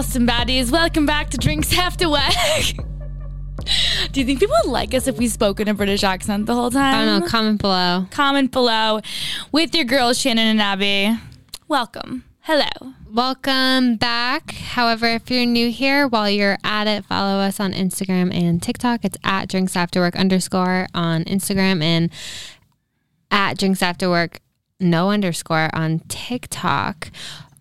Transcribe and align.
Boston 0.00 0.26
baddies. 0.26 0.70
Welcome 0.72 1.04
back 1.04 1.28
to 1.28 1.36
Drinks 1.36 1.76
After 1.76 2.08
Work. 2.08 2.22
Do 4.12 4.20
you 4.20 4.24
think 4.24 4.40
people 4.40 4.56
would 4.64 4.72
like 4.72 4.94
us 4.94 5.06
if 5.06 5.18
we 5.18 5.28
spoke 5.28 5.60
in 5.60 5.68
a 5.68 5.74
British 5.74 6.02
accent 6.02 6.46
the 6.46 6.54
whole 6.54 6.70
time? 6.70 6.94
I 6.94 7.04
don't 7.04 7.20
know. 7.20 7.28
Comment 7.28 7.60
below. 7.60 8.06
Comment 8.10 8.50
below 8.50 9.02
with 9.52 9.74
your 9.74 9.84
girls, 9.84 10.18
Shannon 10.18 10.46
and 10.46 10.62
Abby. 10.62 11.20
Welcome. 11.68 12.24
Hello. 12.40 12.94
Welcome 13.12 13.96
back. 13.96 14.52
However, 14.52 15.06
if 15.06 15.30
you're 15.30 15.44
new 15.44 15.70
here, 15.70 16.08
while 16.08 16.30
you're 16.30 16.56
at 16.64 16.86
it, 16.86 17.04
follow 17.04 17.38
us 17.38 17.60
on 17.60 17.74
Instagram 17.74 18.34
and 18.34 18.62
TikTok. 18.62 19.04
It's 19.04 19.18
at 19.22 19.50
drinks 19.50 19.76
after 19.76 20.00
work 20.00 20.16
underscore 20.16 20.86
on 20.94 21.24
Instagram 21.24 21.82
and 21.82 22.10
at 23.30 23.58
drinks 23.58 23.82
after 23.82 24.08
work 24.08 24.40
no 24.80 25.10
underscore 25.10 25.68
on 25.74 25.98
TikTok. 26.08 27.10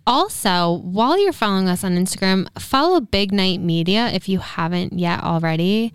Also, 0.10 0.80
while 0.82 1.20
you're 1.20 1.32
following 1.32 1.70
us 1.70 1.84
on 1.84 1.96
Instagram, 1.96 2.48
follow 2.60 3.00
Big 3.00 3.32
Night 3.32 3.62
Media 3.62 4.08
if 4.08 4.28
you 4.28 4.40
haven't 4.40 4.94
yet 4.94 5.24
already 5.24 5.94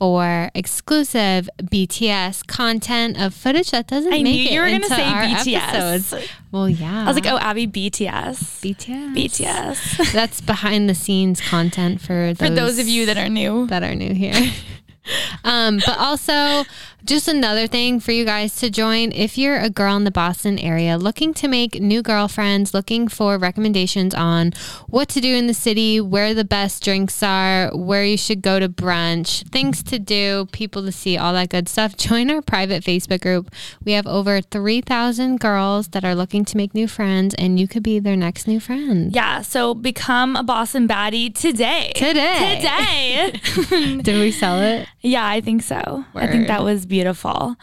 for 0.00 0.50
exclusive 0.52 1.48
BTS 1.62 2.44
content 2.48 3.20
of 3.20 3.32
footage 3.32 3.70
that 3.70 3.86
doesn't 3.86 4.12
I 4.12 4.20
make 4.24 4.50
it 4.50 4.52
you 4.52 4.58
were 4.58 4.66
gonna 4.66 4.74
into 4.74 4.88
say 4.88 5.04
our 5.04 5.22
BTS. 5.22 5.74
episodes. 5.74 6.28
Well, 6.50 6.68
yeah. 6.68 7.04
I 7.04 7.06
was 7.06 7.14
like, 7.14 7.26
oh, 7.28 7.38
Abby, 7.38 7.68
BTS. 7.68 8.34
BTS. 8.60 9.14
BTS. 9.14 10.12
That's 10.12 10.40
behind 10.40 10.90
the 10.90 10.96
scenes 10.96 11.40
content 11.40 12.00
for 12.00 12.34
those, 12.34 12.48
For 12.48 12.52
those 12.52 12.80
of 12.80 12.88
you 12.88 13.06
that 13.06 13.16
are 13.16 13.28
new. 13.28 13.68
that 13.68 13.84
are 13.84 13.94
new 13.94 14.12
here. 14.12 14.34
um, 15.44 15.80
but 15.86 15.96
also, 15.98 16.64
just 17.04 17.28
another 17.28 17.66
thing 17.66 18.00
for 18.00 18.12
you 18.12 18.24
guys 18.24 18.56
to 18.56 18.70
join 18.70 19.12
if 19.12 19.36
you're 19.36 19.58
a 19.58 19.70
girl 19.70 19.96
in 19.96 20.04
the 20.04 20.10
Boston 20.10 20.58
area 20.58 20.96
looking 20.96 21.34
to 21.34 21.48
make 21.48 21.80
new 21.80 22.02
girlfriends, 22.02 22.72
looking 22.72 23.08
for 23.08 23.38
recommendations 23.38 24.14
on 24.14 24.52
what 24.88 25.08
to 25.10 25.20
do 25.20 25.34
in 25.34 25.46
the 25.46 25.54
city, 25.54 26.00
where 26.00 26.34
the 26.34 26.44
best 26.44 26.82
drinks 26.84 27.22
are, 27.22 27.70
where 27.74 28.04
you 28.04 28.16
should 28.16 28.42
go 28.42 28.60
to 28.60 28.68
brunch, 28.68 29.48
things 29.50 29.82
to 29.82 29.98
do, 29.98 30.46
people 30.52 30.82
to 30.84 30.92
see, 30.92 31.16
all 31.16 31.32
that 31.32 31.48
good 31.48 31.68
stuff. 31.68 31.96
Join 32.02 32.30
our 32.30 32.42
private 32.42 32.84
Facebook 32.84 33.20
group. 33.20 33.50
We 33.84 33.92
have 33.92 34.06
over 34.06 34.40
3,000 34.40 35.40
girls 35.40 35.88
that 35.88 36.04
are 36.04 36.14
looking 36.14 36.44
to 36.46 36.56
make 36.56 36.74
new 36.74 36.86
friends, 36.86 37.34
and 37.34 37.58
you 37.58 37.66
could 37.66 37.82
be 37.82 37.98
their 37.98 38.16
next 38.16 38.46
new 38.46 38.60
friend. 38.60 39.14
Yeah, 39.14 39.42
so 39.42 39.74
become 39.74 40.36
a 40.36 40.42
Boston 40.42 40.86
baddie 40.86 41.34
today. 41.34 41.92
Today. 41.94 42.60
Today. 42.60 43.96
Did 44.02 44.20
we 44.20 44.30
sell 44.30 44.60
it? 44.60 44.86
yeah, 45.00 45.26
I 45.26 45.40
think 45.40 45.62
so. 45.62 46.04
I 46.14 46.26
think 46.26 46.46
that 46.46 46.62
was 46.62 46.86
beautiful. 46.92 47.56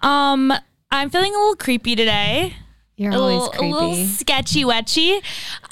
Um, 0.00 0.52
I'm 0.92 1.10
feeling 1.10 1.34
a 1.34 1.38
little 1.38 1.56
creepy 1.56 1.96
today. 1.96 2.54
You're 2.94 3.10
a 3.10 3.16
always 3.16 3.50
little, 3.50 3.66
a 3.66 3.68
little 3.68 3.94
sketchy 4.06 4.64
wetchy. 4.64 5.20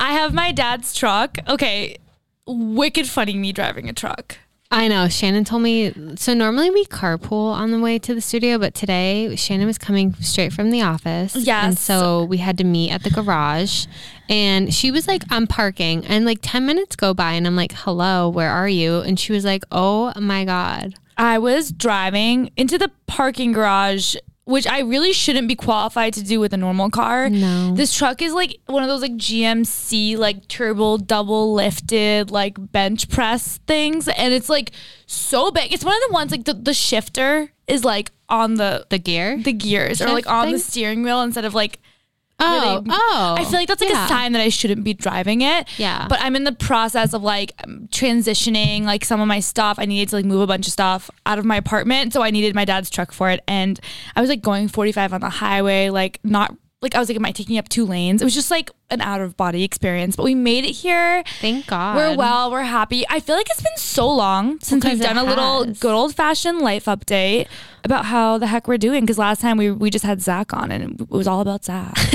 I 0.00 0.14
have 0.14 0.34
my 0.34 0.50
dad's 0.50 0.92
truck. 0.92 1.38
Okay, 1.46 1.98
wicked 2.44 3.08
funny 3.08 3.34
me 3.34 3.52
driving 3.52 3.88
a 3.88 3.92
truck. 3.92 4.38
I 4.68 4.88
know. 4.88 5.08
Shannon 5.08 5.44
told 5.44 5.62
me. 5.62 5.92
So 6.16 6.34
normally 6.34 6.70
we 6.70 6.86
carpool 6.86 7.52
on 7.52 7.70
the 7.70 7.78
way 7.78 8.00
to 8.00 8.16
the 8.16 8.20
studio, 8.20 8.58
but 8.58 8.74
today 8.74 9.36
Shannon 9.36 9.68
was 9.68 9.78
coming 9.78 10.14
straight 10.14 10.52
from 10.52 10.70
the 10.70 10.82
office. 10.82 11.36
Yes. 11.36 11.64
And 11.64 11.78
so 11.78 12.24
we 12.24 12.38
had 12.38 12.58
to 12.58 12.64
meet 12.64 12.90
at 12.90 13.04
the 13.04 13.10
garage. 13.10 13.86
And 14.28 14.74
she 14.74 14.90
was 14.90 15.06
like, 15.06 15.22
I'm 15.30 15.46
parking. 15.46 16.04
And 16.06 16.24
like 16.24 16.40
10 16.42 16.66
minutes 16.66 16.96
go 16.96 17.14
by, 17.14 17.34
and 17.34 17.46
I'm 17.46 17.54
like, 17.54 17.74
hello, 17.74 18.28
where 18.28 18.50
are 18.50 18.68
you? 18.68 18.96
And 18.96 19.20
she 19.20 19.32
was 19.32 19.44
like, 19.44 19.62
oh 19.70 20.12
my 20.18 20.44
God. 20.44 20.96
I 21.16 21.38
was 21.38 21.70
driving 21.72 22.50
into 22.56 22.78
the 22.78 22.90
parking 23.06 23.52
garage, 23.52 24.16
which 24.44 24.66
I 24.66 24.80
really 24.80 25.12
shouldn't 25.12 25.48
be 25.48 25.54
qualified 25.56 26.12
to 26.14 26.22
do 26.22 26.38
with 26.40 26.52
a 26.52 26.56
normal 26.56 26.90
car. 26.90 27.30
No. 27.30 27.74
This 27.74 27.96
truck 27.96 28.20
is 28.20 28.32
like 28.32 28.58
one 28.66 28.82
of 28.82 28.88
those 28.88 29.00
like 29.02 29.12
GMC 29.16 30.16
like 30.18 30.48
turbo 30.48 30.98
double 30.98 31.54
lifted 31.54 32.30
like 32.30 32.56
bench 32.72 33.08
press 33.08 33.58
things 33.66 34.08
and 34.08 34.34
it's 34.34 34.48
like 34.48 34.72
so 35.06 35.50
big. 35.50 35.72
It's 35.72 35.84
one 35.84 35.94
of 35.96 36.02
the 36.08 36.12
ones 36.12 36.30
like 36.30 36.44
the, 36.44 36.54
the 36.54 36.74
shifter 36.74 37.50
is 37.66 37.84
like 37.84 38.10
on 38.28 38.54
the 38.54 38.86
The 38.90 38.98
gear? 38.98 39.38
the 39.38 39.52
gears 39.52 40.00
or 40.02 40.08
like 40.08 40.26
on 40.26 40.50
the 40.52 40.58
steering 40.58 41.02
wheel 41.02 41.22
instead 41.22 41.44
of 41.44 41.54
like 41.54 41.78
oh, 42.40 42.76
really- 42.76 42.86
oh. 42.90 43.34
I 43.38 43.44
feel 43.44 43.58
like 43.58 43.68
that's 43.68 43.80
like 43.80 43.90
yeah. 43.90 44.04
a 44.04 44.08
sign 44.08 44.32
that 44.32 44.40
I 44.40 44.48
shouldn't 44.48 44.84
be 44.84 44.94
driving 44.94 45.40
it. 45.40 45.68
Yeah. 45.78 46.06
But 46.08 46.20
I'm 46.20 46.36
in 46.36 46.44
the 46.44 46.52
process 46.52 47.14
of 47.14 47.22
like 47.22 47.56
transitioning 47.88 48.82
like 48.84 49.04
some 49.04 49.20
of 49.20 49.28
my 49.28 49.40
stuff. 49.40 49.78
I 49.78 49.86
needed 49.86 50.10
to 50.10 50.16
like 50.16 50.24
move 50.24 50.40
a 50.40 50.46
bunch 50.46 50.66
of 50.66 50.72
stuff 50.72 51.10
out 51.26 51.38
of 51.38 51.44
my 51.44 51.56
apartment. 51.56 52.12
So 52.12 52.22
I 52.22 52.30
needed 52.30 52.54
my 52.54 52.64
dad's 52.64 52.90
truck 52.90 53.12
for 53.12 53.30
it. 53.30 53.42
And 53.46 53.78
I 54.16 54.20
was 54.20 54.30
like 54.30 54.42
going 54.42 54.68
45 54.68 55.12
on 55.12 55.20
the 55.20 55.28
highway, 55.28 55.90
like 55.90 56.20
not 56.24 56.54
like 56.82 56.94
I 56.94 56.98
was 56.98 57.08
like, 57.08 57.16
am 57.16 57.24
I 57.24 57.32
taking 57.32 57.56
up 57.58 57.68
two 57.68 57.86
lanes? 57.86 58.20
It 58.20 58.24
was 58.24 58.34
just 58.34 58.50
like 58.50 58.70
an 58.90 59.00
out 59.00 59.20
of 59.20 59.36
body 59.36 59.64
experience. 59.64 60.16
But 60.16 60.24
we 60.24 60.34
made 60.34 60.64
it 60.64 60.72
here. 60.72 61.22
Thank 61.40 61.66
God. 61.66 61.96
We're 61.96 62.16
well, 62.16 62.50
we're 62.50 62.62
happy. 62.62 63.04
I 63.08 63.20
feel 63.20 63.36
like 63.36 63.48
it's 63.50 63.62
been 63.62 63.76
so 63.76 64.08
long 64.08 64.58
since 64.60 64.84
Because 64.84 64.98
we've 64.98 65.06
done 65.06 65.18
a 65.18 65.24
little 65.24 65.64
has. 65.64 65.78
good 65.78 65.92
old 65.94 66.14
fashioned 66.14 66.60
life 66.60 66.84
update 66.86 67.46
about 67.82 68.06
how 68.06 68.38
the 68.38 68.46
heck 68.46 68.66
we're 68.66 68.78
doing. 68.78 69.02
Because 69.02 69.18
last 69.18 69.40
time 69.40 69.56
we 69.56 69.70
we 69.70 69.90
just 69.90 70.04
had 70.04 70.20
Zach 70.22 70.52
on 70.54 70.70
and 70.70 71.00
it 71.00 71.10
was 71.10 71.26
all 71.26 71.40
about 71.40 71.64
Zach. 71.64 71.94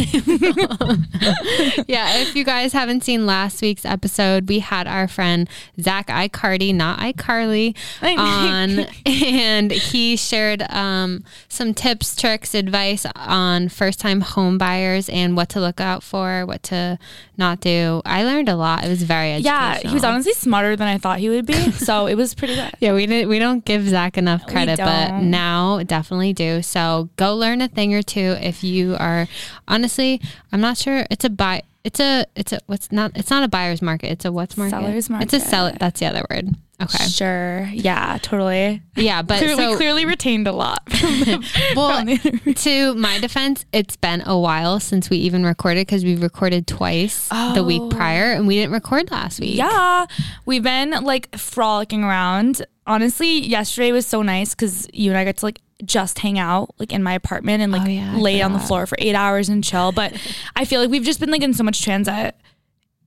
yeah, 1.88 2.18
if 2.22 2.35
you 2.35 2.44
guys 2.44 2.74
haven't 2.74 3.03
seen 3.03 3.25
last 3.25 3.62
week's 3.62 3.86
episode, 3.86 4.47
we 4.50 4.59
had 4.59 4.88
our 4.88 5.07
friend 5.07 5.50
Zach 5.80 6.07
iCardi, 6.07 6.74
not 6.74 7.00
iCarly, 7.00 7.75
on, 8.01 8.86
and 9.06 9.72
he 9.72 10.16
shared 10.18 10.63
um, 10.69 11.24
some 11.47 11.74
tips, 11.74 12.16
tricks, 12.16 12.53
advice 12.56 13.06
on 13.16 13.69
first-time 13.69 14.22
home 14.22 14.57
buyers 14.57 15.09
and 15.09 15.36
what 15.36 15.50
to 15.50 15.59
look 15.59 15.80
out 15.80 16.03
for, 16.03 16.46
what 16.46 16.58
to 16.63 16.97
not 17.37 17.59
do. 17.59 18.01
I 18.05 18.23
learned 18.23 18.49
a 18.49 18.55
lot. 18.55 18.83
It 18.85 18.89
was 18.89 19.03
very 19.03 19.33
educational. 19.33 19.61
Yeah, 19.83 19.89
he 19.89 19.93
was 19.93 20.03
honestly 20.03 20.33
smarter 20.33 20.75
than 20.75 20.87
I 20.87 20.97
thought 20.97 21.19
he 21.19 21.29
would 21.29 21.45
be. 21.45 21.71
So 21.79 22.07
it 22.07 22.15
was 22.15 22.35
pretty 22.35 22.55
good. 22.55 22.71
Yeah, 22.79 22.93
we 22.93 23.05
didn't. 23.07 23.29
We 23.29 23.39
don't 23.39 23.63
give 23.65 23.87
Zach 23.87 24.17
enough 24.17 24.45
credit, 24.45 24.77
but 24.77 25.21
now 25.21 25.81
definitely 25.83 26.33
do. 26.33 26.61
So 26.61 27.09
go 27.15 27.35
learn 27.35 27.61
a 27.61 27.67
thing 27.67 27.93
or 27.95 28.01
two 28.03 28.35
if 28.41 28.63
you 28.63 28.95
are. 28.99 29.27
Honestly, 29.67 30.21
I'm 30.51 30.61
not 30.61 30.77
sure. 30.77 31.05
It's 31.09 31.25
a 31.25 31.29
buy. 31.29 31.63
It's 31.83 31.99
a. 31.99 32.25
It's 32.35 32.51
a. 32.51 32.59
What's 32.67 32.91
not? 32.91 33.11
It's 33.15 33.29
not 33.29 33.43
a 33.43 33.47
buyer's 33.47 33.81
market. 33.81 34.11
It's 34.11 34.25
a 34.25 34.31
what's 34.31 34.57
market. 34.57 34.71
Seller's 34.71 35.09
market. 35.09 35.33
It's 35.33 35.45
a 35.45 35.47
seller. 35.47 35.73
That's 35.79 35.99
the 35.99 36.05
other 36.07 36.23
word. 36.29 36.49
Okay. 36.81 37.06
Sure. 37.06 37.69
Yeah, 37.73 38.17
totally. 38.22 38.81
Yeah, 38.95 39.22
but 39.22 39.40
Clearly, 39.40 39.63
so 39.63 39.75
clearly 39.78 40.06
retained 40.06 40.47
a 40.47 40.51
lot. 40.53 40.90
From 40.90 41.00
the, 41.19 41.73
well, 41.75 42.53
to 42.53 42.94
my 42.95 43.19
defense, 43.19 43.66
it's 43.73 43.95
been 43.97 44.23
a 44.25 44.38
while 44.40 44.79
since 44.79 45.09
we 45.09 45.18
even 45.18 45.44
recorded 45.45 45.88
because 45.88 46.06
we 46.06 46.16
recorded 46.16 46.68
twice 46.68 47.28
the 47.29 47.63
week 47.66 47.81
Oh. 47.81 47.89
prior, 47.89 48.31
and 48.31 48.47
we 48.47 48.56
didn't 48.56 48.72
record 48.72 49.12
last 49.12 49.39
week. 49.39 49.56
yeah, 49.57 50.06
we've 50.45 50.63
been 50.63 50.91
like 51.03 51.35
frolicking 51.38 52.03
around. 52.03 52.66
Honestly, 52.88 53.39
yesterday 53.41 53.91
was 53.91 54.07
so 54.07 54.22
nice 54.22 54.56
because 54.56 54.88
you 54.94 55.12
and 55.12 55.18
I 55.18 55.25
got 55.25 55.38
to 55.38 55.45
like 55.45 55.59
just 55.85 56.19
hang 56.19 56.39
out 56.39 56.73
like 56.79 56.91
in 56.91 57.03
my 57.03 57.13
apartment 57.13 57.62
and 57.62 57.72
like 57.72 57.84
Oh, 57.84 57.89
yeah, 57.89 58.18
lay 58.18 58.41
on 58.41 58.51
the 58.53 58.59
floor 58.59 58.85
for 58.85 58.97
eight 59.00 59.16
hours 59.16 59.47
and 59.47 59.63
chill. 59.63 59.91
But 59.91 60.13
I 60.56 60.66
feel 60.66 60.81
like 60.81 60.89
we've 60.89 61.03
just 61.03 61.19
been 61.19 61.29
like 61.29 61.41
in 61.44 61.53
so 61.53 61.63
much 61.63 61.81
transit. 61.84 62.35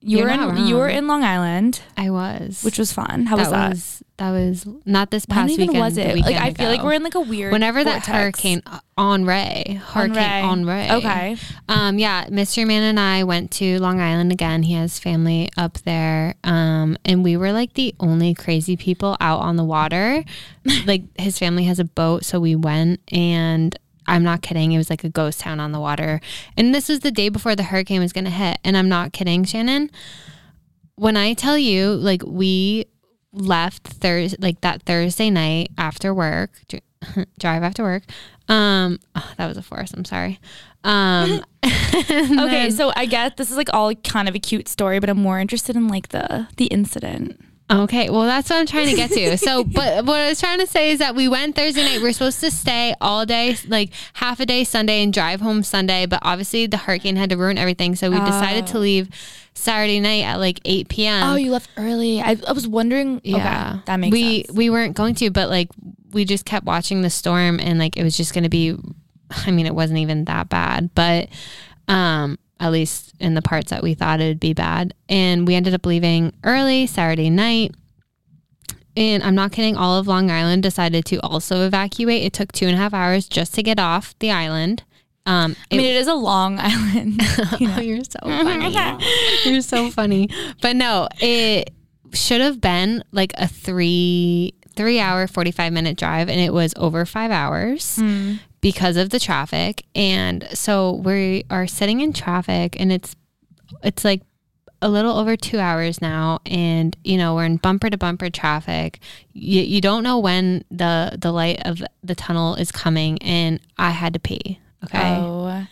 You 0.05 0.17
You're 0.17 0.27
were 0.27 0.33
in 0.33 0.39
not 0.39 0.67
you 0.67 0.75
were 0.75 0.89
in 0.89 1.07
Long 1.07 1.23
Island, 1.23 1.81
I 1.95 2.09
was. 2.09 2.61
which 2.61 2.77
was 2.77 2.91
fun. 2.91 3.25
How 3.25 3.37
was 3.37 3.49
that? 3.49 3.69
was 3.69 4.03
that 4.17 4.31
was 4.31 4.67
not 4.85 5.11
this 5.11 5.25
when 5.27 5.35
past 5.35 5.53
even 5.53 5.67
weekend. 5.67 5.79
was 5.79 5.97
it? 5.97 6.07
Like 6.07 6.25
weekend 6.25 6.43
I 6.43 6.53
feel 6.53 6.69
like 6.69 6.83
we're 6.83 6.93
in 6.93 7.03
like 7.03 7.15
a 7.15 7.21
weird. 7.21 7.53
whenever 7.53 7.83
that 7.85 8.05
hurricane 8.05 8.61
uh, 8.65 8.79
Henri, 8.97 9.79
hurricane 9.81 10.43
Henri. 10.43 10.87
Henri. 10.87 10.97
Okay. 10.97 11.37
Um, 11.69 11.97
yeah, 11.97 12.25
Mr. 12.25 12.67
Man 12.67 12.83
and 12.83 12.99
I 12.99 13.23
went 13.23 13.51
to 13.51 13.79
Long 13.79 14.01
Island 14.01 14.33
again. 14.33 14.63
He 14.63 14.73
has 14.73 14.99
family 14.99 15.49
up 15.57 15.79
there. 15.79 16.35
Um, 16.43 16.97
and 17.05 17.23
we 17.23 17.37
were 17.37 17.53
like 17.53 17.73
the 17.73 17.95
only 17.99 18.33
crazy 18.33 18.75
people 18.75 19.15
out 19.21 19.39
on 19.39 19.55
the 19.55 19.63
water. 19.63 20.23
like 20.85 21.03
his 21.17 21.39
family 21.39 21.63
has 21.63 21.79
a 21.79 21.85
boat, 21.85 22.25
so 22.25 22.41
we 22.41 22.55
went 22.55 22.99
and 23.11 23.77
I'm 24.07 24.23
not 24.23 24.41
kidding. 24.41 24.71
It 24.71 24.77
was 24.77 24.89
like 24.89 25.03
a 25.03 25.09
ghost 25.09 25.39
town 25.39 25.59
on 25.59 25.71
the 25.71 25.79
water. 25.79 26.19
And 26.57 26.73
this 26.73 26.89
was 26.89 27.01
the 27.01 27.11
day 27.11 27.29
before 27.29 27.55
the 27.55 27.63
hurricane 27.63 28.01
was 28.01 28.13
going 28.13 28.25
to 28.25 28.31
hit. 28.31 28.59
And 28.63 28.77
I'm 28.77 28.89
not 28.89 29.13
kidding, 29.13 29.43
Shannon. 29.43 29.89
When 30.95 31.17
I 31.17 31.33
tell 31.33 31.57
you, 31.57 31.91
like, 31.93 32.21
we 32.25 32.85
left 33.31 33.87
Thursday, 33.87 34.37
like 34.39 34.61
that 34.61 34.83
Thursday 34.83 35.29
night 35.29 35.71
after 35.77 36.13
work, 36.13 36.51
drive 37.39 37.63
after 37.63 37.83
work. 37.83 38.03
Um, 38.47 38.99
oh, 39.15 39.31
that 39.37 39.47
was 39.47 39.57
a 39.57 39.63
force. 39.63 39.93
I'm 39.93 40.05
sorry. 40.05 40.39
Um, 40.83 41.43
Okay, 41.63 42.69
so 42.71 42.91
I 42.95 43.05
guess 43.05 43.33
this 43.37 43.49
is 43.49 43.57
like 43.57 43.69
all 43.73 43.93
kind 43.95 44.27
of 44.27 44.35
a 44.35 44.39
cute 44.39 44.67
story, 44.67 44.99
but 44.99 45.09
I'm 45.09 45.17
more 45.17 45.39
interested 45.39 45.75
in 45.75 45.87
like 45.87 46.09
the 46.09 46.47
the 46.57 46.65
incident. 46.65 47.43
Okay, 47.71 48.09
well 48.09 48.23
that's 48.23 48.49
what 48.49 48.57
I'm 48.57 48.65
trying 48.65 48.89
to 48.89 48.95
get 48.95 49.11
to. 49.11 49.37
So, 49.37 49.63
but 49.63 50.05
what 50.05 50.19
I 50.19 50.29
was 50.29 50.39
trying 50.39 50.59
to 50.59 50.67
say 50.67 50.91
is 50.91 50.99
that 50.99 51.15
we 51.15 51.27
went 51.27 51.55
Thursday 51.55 51.83
night. 51.83 52.01
We 52.01 52.09
are 52.09 52.13
supposed 52.13 52.39
to 52.41 52.51
stay 52.51 52.93
all 53.01 53.25
day, 53.25 53.57
like 53.67 53.91
half 54.13 54.39
a 54.39 54.45
day 54.45 54.63
Sunday, 54.63 55.03
and 55.03 55.13
drive 55.13 55.41
home 55.41 55.63
Sunday. 55.63 56.05
But 56.05 56.19
obviously, 56.21 56.67
the 56.67 56.77
hurricane 56.77 57.15
had 57.15 57.29
to 57.29 57.37
ruin 57.37 57.57
everything, 57.57 57.95
so 57.95 58.09
we 58.09 58.19
decided 58.19 58.67
to 58.67 58.79
leave 58.79 59.09
Saturday 59.53 59.99
night 59.99 60.23
at 60.23 60.39
like 60.39 60.59
8 60.65 60.89
p.m. 60.89 61.29
Oh, 61.29 61.35
you 61.35 61.51
left 61.51 61.69
early. 61.77 62.21
I, 62.21 62.37
I 62.47 62.51
was 62.51 62.67
wondering. 62.67 63.21
yeah, 63.23 63.71
okay, 63.75 63.81
that 63.85 63.97
makes 63.97 64.11
we 64.11 64.43
sense. 64.43 64.57
we 64.57 64.69
weren't 64.69 64.95
going 64.95 65.15
to, 65.15 65.31
but 65.31 65.49
like 65.49 65.69
we 66.11 66.25
just 66.25 66.45
kept 66.45 66.65
watching 66.65 67.01
the 67.01 67.09
storm, 67.09 67.59
and 67.59 67.79
like 67.79 67.97
it 67.97 68.03
was 68.03 68.17
just 68.17 68.33
going 68.33 68.43
to 68.43 68.49
be. 68.49 68.77
I 69.31 69.51
mean, 69.51 69.65
it 69.65 69.73
wasn't 69.73 69.99
even 69.99 70.25
that 70.25 70.49
bad, 70.49 70.93
but 70.93 71.29
um, 71.87 72.37
at 72.59 72.71
least 72.71 73.13
in 73.19 73.33
the 73.33 73.41
parts 73.41 73.69
that 73.71 73.83
we 73.83 73.93
thought 73.93 74.21
it 74.21 74.27
would 74.27 74.39
be 74.39 74.53
bad. 74.53 74.93
And 75.09 75.47
we 75.47 75.55
ended 75.55 75.73
up 75.73 75.85
leaving 75.85 76.33
early 76.43 76.87
Saturday 76.87 77.29
night. 77.29 77.71
And 78.95 79.23
I'm 79.23 79.33
not 79.35 79.51
kidding, 79.51 79.75
all 79.75 79.97
of 79.97 80.07
Long 80.07 80.29
Island 80.29 80.61
decided 80.63 81.03
to 81.05 81.17
also 81.21 81.65
evacuate. 81.65 82.23
It 82.23 82.31
took 82.33 82.51
two 82.51 82.67
and 82.67 82.75
a 82.75 82.77
half 82.77 82.93
hours 82.93 83.27
just 83.27 83.55
to 83.55 83.63
get 83.63 83.79
off 83.79 84.17
the 84.19 84.29
island. 84.31 84.83
Um, 85.25 85.55
I 85.71 85.77
mean, 85.77 85.85
it 85.87 85.95
is 85.95 86.07
a 86.07 86.13
long 86.13 86.59
island. 86.61 87.21
you 87.59 87.67
know, 87.69 87.79
you're 87.79 88.03
so 88.03 88.19
funny. 88.21 88.99
you're 89.45 89.61
so 89.61 89.89
funny. 89.89 90.29
But 90.61 90.75
no, 90.75 91.07
it 91.19 91.71
should 92.13 92.41
have 92.41 92.61
been 92.61 93.03
like 93.11 93.33
a 93.37 93.47
three 93.47 94.53
three 94.75 94.99
hour 94.99 95.27
45 95.27 95.71
minute 95.71 95.97
drive 95.97 96.29
and 96.29 96.39
it 96.39 96.51
was 96.51 96.73
over 96.77 97.05
five 97.05 97.29
hours 97.29 97.97
Mm. 97.97 98.39
Because 98.63 98.97
of 98.97 99.11
the 99.11 99.19
traffic 99.19 99.83
and 99.93 100.47
so 100.53 100.93
we 100.93 101.43
are 101.51 101.67
sitting 101.67 101.99
in 102.01 102.11
traffic 102.13 102.79
and 102.79 102.91
it's 102.91 103.15
it's 103.83 104.03
like 104.03 104.21
a 104.81 104.89
little 104.89 105.15
over 105.17 105.35
two 105.37 105.59
hours 105.59 106.01
now 106.01 106.39
and 106.45 106.97
you 107.03 107.17
know 107.17 107.35
we're 107.35 107.45
in 107.45 107.57
bumper 107.57 107.89
to 107.89 107.97
bumper 107.97 108.29
traffic 108.29 108.99
you, 109.33 109.61
you 109.61 109.79
don't 109.81 110.01
know 110.03 110.17
when 110.17 110.63
the 110.71 111.15
the 111.21 111.31
light 111.31 111.61
of 111.65 111.81
the 112.03 112.15
tunnel 112.15 112.55
is 112.55 112.71
coming 112.71 113.21
and 113.21 113.59
i 113.77 113.91
had 113.91 114.13
to 114.13 114.19
pee 114.19 114.59
okay 114.83 115.17
Oh 115.19 115.67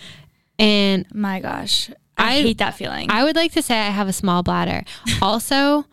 and 0.60 1.06
my 1.14 1.40
gosh. 1.40 1.90
I, 2.18 2.36
I- 2.36 2.42
hate 2.44 2.60
that 2.60 2.76
feeling. 2.76 3.10
I 3.10 3.24
would 3.24 3.36
like 3.36 3.52
to 3.54 3.64
say 3.64 3.80
I 3.80 3.90
have 3.90 4.08
a 4.08 4.14
small 4.14 4.44
bladder. 4.44 4.84
Also, 5.24 5.86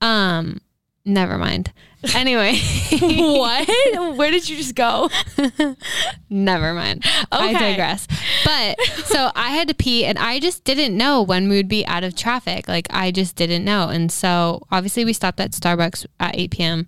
um, 0.00 0.60
never 1.06 1.38
mind. 1.38 1.72
Anyway, 2.14 2.58
what? 3.00 3.68
Where 4.16 4.30
did 4.30 4.48
you 4.48 4.56
just 4.56 4.74
go? 4.74 5.10
never 6.30 6.74
mind. 6.74 7.04
I 7.32 7.52
digress. 7.52 8.06
But 8.44 8.80
so 9.06 9.30
I 9.34 9.50
had 9.50 9.68
to 9.68 9.74
pee 9.74 10.04
and 10.04 10.18
I 10.18 10.38
just 10.38 10.64
didn't 10.64 10.96
know 10.96 11.22
when 11.22 11.48
we 11.48 11.56
would 11.56 11.68
be 11.68 11.86
out 11.86 12.04
of 12.04 12.14
traffic. 12.14 12.68
Like 12.68 12.86
I 12.90 13.10
just 13.10 13.36
didn't 13.36 13.64
know. 13.64 13.88
And 13.88 14.12
so 14.12 14.66
obviously 14.70 15.04
we 15.04 15.12
stopped 15.12 15.40
at 15.40 15.52
Starbucks 15.52 16.06
at 16.20 16.36
8 16.36 16.50
p.m. 16.50 16.86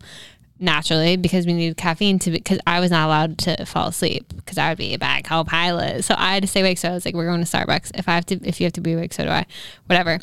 naturally 0.61 1.17
because 1.17 1.47
we 1.47 1.53
needed 1.55 1.77
caffeine 1.77 2.19
to 2.21 2.31
because 2.31 2.59
I 2.67 2.81
was 2.81 2.91
not 2.91 3.07
allowed 3.07 3.39
to 3.39 3.65
fall 3.65 3.89
asleep 3.89 4.33
because 4.37 4.59
I 4.59 4.69
would 4.69 4.79
be 4.79 4.95
a 4.95 4.99
bad 4.99 5.25
co-pilot. 5.25 6.05
So 6.05 6.15
I 6.19 6.35
had 6.35 6.43
to 6.43 6.49
stay 6.49 6.61
awake. 6.61 6.79
So 6.79 6.91
I 6.91 6.93
was 6.93 7.05
like, 7.05 7.15
we're 7.15 7.27
going 7.27 7.45
to 7.45 7.51
Starbucks. 7.51 7.93
If 7.95 8.09
I 8.09 8.15
have 8.15 8.27
to, 8.27 8.41
if 8.47 8.61
you 8.61 8.67
have 8.67 8.75
to 8.75 8.81
be 8.81 8.93
awake, 8.93 9.15
so 9.15 9.25
do 9.25 9.31
I. 9.31 9.47
Whatever. 9.87 10.21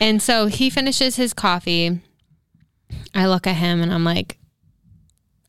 And 0.00 0.20
so 0.20 0.46
he 0.46 0.68
finishes 0.70 1.16
his 1.16 1.32
coffee. 1.32 2.00
I 3.14 3.26
look 3.28 3.46
at 3.46 3.56
him 3.56 3.80
and 3.82 3.92
I'm 3.92 4.04
like, 4.04 4.38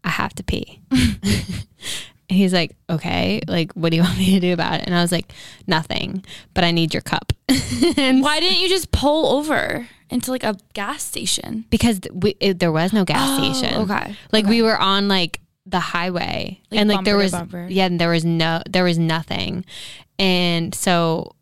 I 0.04 0.10
have 0.10 0.34
to 0.36 0.44
pee. 0.44 0.82
He's 2.30 2.52
like, 2.54 2.76
okay, 2.90 3.40
like, 3.48 3.72
what 3.74 3.90
do 3.92 3.96
you 3.98 4.04
want 4.08 4.18
me 4.18 4.32
to 4.34 4.40
do 4.40 4.54
about 4.54 4.82
it? 4.82 4.86
And 4.86 4.94
I 4.96 5.02
was 5.02 5.12
like, 5.12 5.32
nothing, 5.66 6.26
but 6.54 6.64
I 6.64 6.72
need 6.72 6.94
your 6.94 7.02
cup. 7.02 7.32
and 7.98 8.22
Why 8.22 8.40
didn't 8.42 8.60
you 8.60 8.68
just 8.68 8.92
pull 8.92 9.38
over 9.38 9.88
into 10.10 10.32
like 10.32 10.44
a 10.44 10.58
gas 10.74 11.04
station? 11.04 11.66
because 11.70 12.00
th- 12.00 12.14
we, 12.14 12.36
it, 12.40 12.60
there 12.60 12.72
was 12.72 12.92
no 12.92 13.06
gas 13.06 13.40
Oh, 13.40 13.54
station. 13.54 13.82
okay. 13.90 14.16
Like 14.34 14.46
we 14.46 14.62
were 14.62 14.78
on 14.78 15.08
like 15.08 15.40
the 15.66 15.80
highway 15.80 16.60
Like 16.72 16.80
and 16.82 16.90
like 16.90 17.06
there 17.06 17.16
bumper 17.16 17.20
to 17.20 17.24
was, 17.26 17.32
bumper. 17.32 17.68
yeah, 17.70 17.86
and 17.86 18.00
there 18.00 18.10
was 18.10 18.26
no, 18.26 18.62
there 18.70 18.84
was 18.84 18.98
nothing. 18.98 19.64
And 20.20 20.74
so 20.76 21.34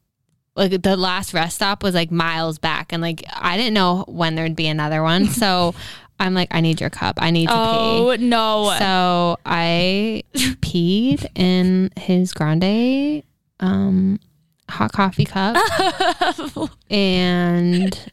like 0.56 0.82
the 0.82 0.96
last 0.98 1.34
rest 1.34 1.58
stop 1.58 1.84
was 1.84 1.94
like 1.94 2.12
miles 2.12 2.58
back 2.60 2.94
and 2.94 3.02
like 3.02 3.24
I 3.34 3.58
didn't 3.58 3.74
know 3.74 4.06
when 4.08 4.36
there'd 4.36 4.56
be 4.56 4.68
another 4.68 5.04
one. 5.04 5.28
So 5.36 5.76
I'm 6.18 6.34
like, 6.34 6.48
I 6.52 6.62
need 6.62 6.80
your 6.80 6.90
cup. 6.90 7.18
I 7.22 7.30
need 7.30 7.48
to 7.48 7.54
pee. 7.54 7.60
Oh 7.60 8.16
no. 8.18 8.74
So 8.80 9.38
I 9.46 10.24
peed 10.34 11.28
in 11.36 11.92
his 11.98 12.32
grande 12.32 13.24
um, 13.60 14.20
hot 14.70 14.94
coffee 14.94 15.26
cup, 15.26 15.58
and 16.90 18.12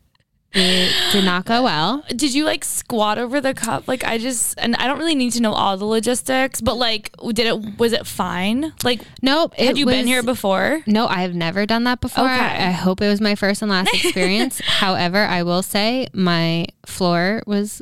it 0.55 1.13
did 1.13 1.25
not 1.25 1.45
go 1.47 1.63
well. 1.63 2.05
did 2.09 2.35
you 2.35 2.45
like 2.45 2.65
squat 2.65 3.19
over 3.19 3.41
the 3.41 3.55
cup? 3.55 3.89
Like 3.89 4.05
I 4.05 4.19
just 4.19 4.55
and 4.59 4.77
I 4.77 4.87
don't 4.87 4.99
really 4.99 5.15
need 5.15 5.33
to 5.33 5.43
know 5.43 5.53
all 5.53 5.77
the 5.77 5.85
logistics, 5.85 6.61
but 6.61 6.77
like 6.77 7.11
did 7.33 7.47
it 7.47 7.79
was 7.79 7.93
it 7.93 8.07
fine? 8.07 8.73
Like 8.85 9.03
Nope. 9.23 9.55
had 9.55 9.79
you 9.79 9.87
been 9.87 10.07
here 10.07 10.23
before? 10.23 10.83
No, 10.87 11.07
I 11.07 11.23
have 11.23 11.35
never 11.35 11.67
done 11.67 11.85
that 11.85 12.01
before. 12.01 12.25
Okay. 12.25 12.33
I, 12.33 12.69
I 12.69 12.71
hope 12.71 13.01
it 13.01 13.09
was 13.09 13.21
my 13.21 13.35
first 13.35 13.63
and 13.63 13.71
last 13.71 13.93
experience. 13.95 14.61
However, 14.61 15.19
I 15.25 15.43
will 15.43 15.63
say 15.63 16.09
my 16.13 16.67
floor 16.87 17.43
was 17.47 17.81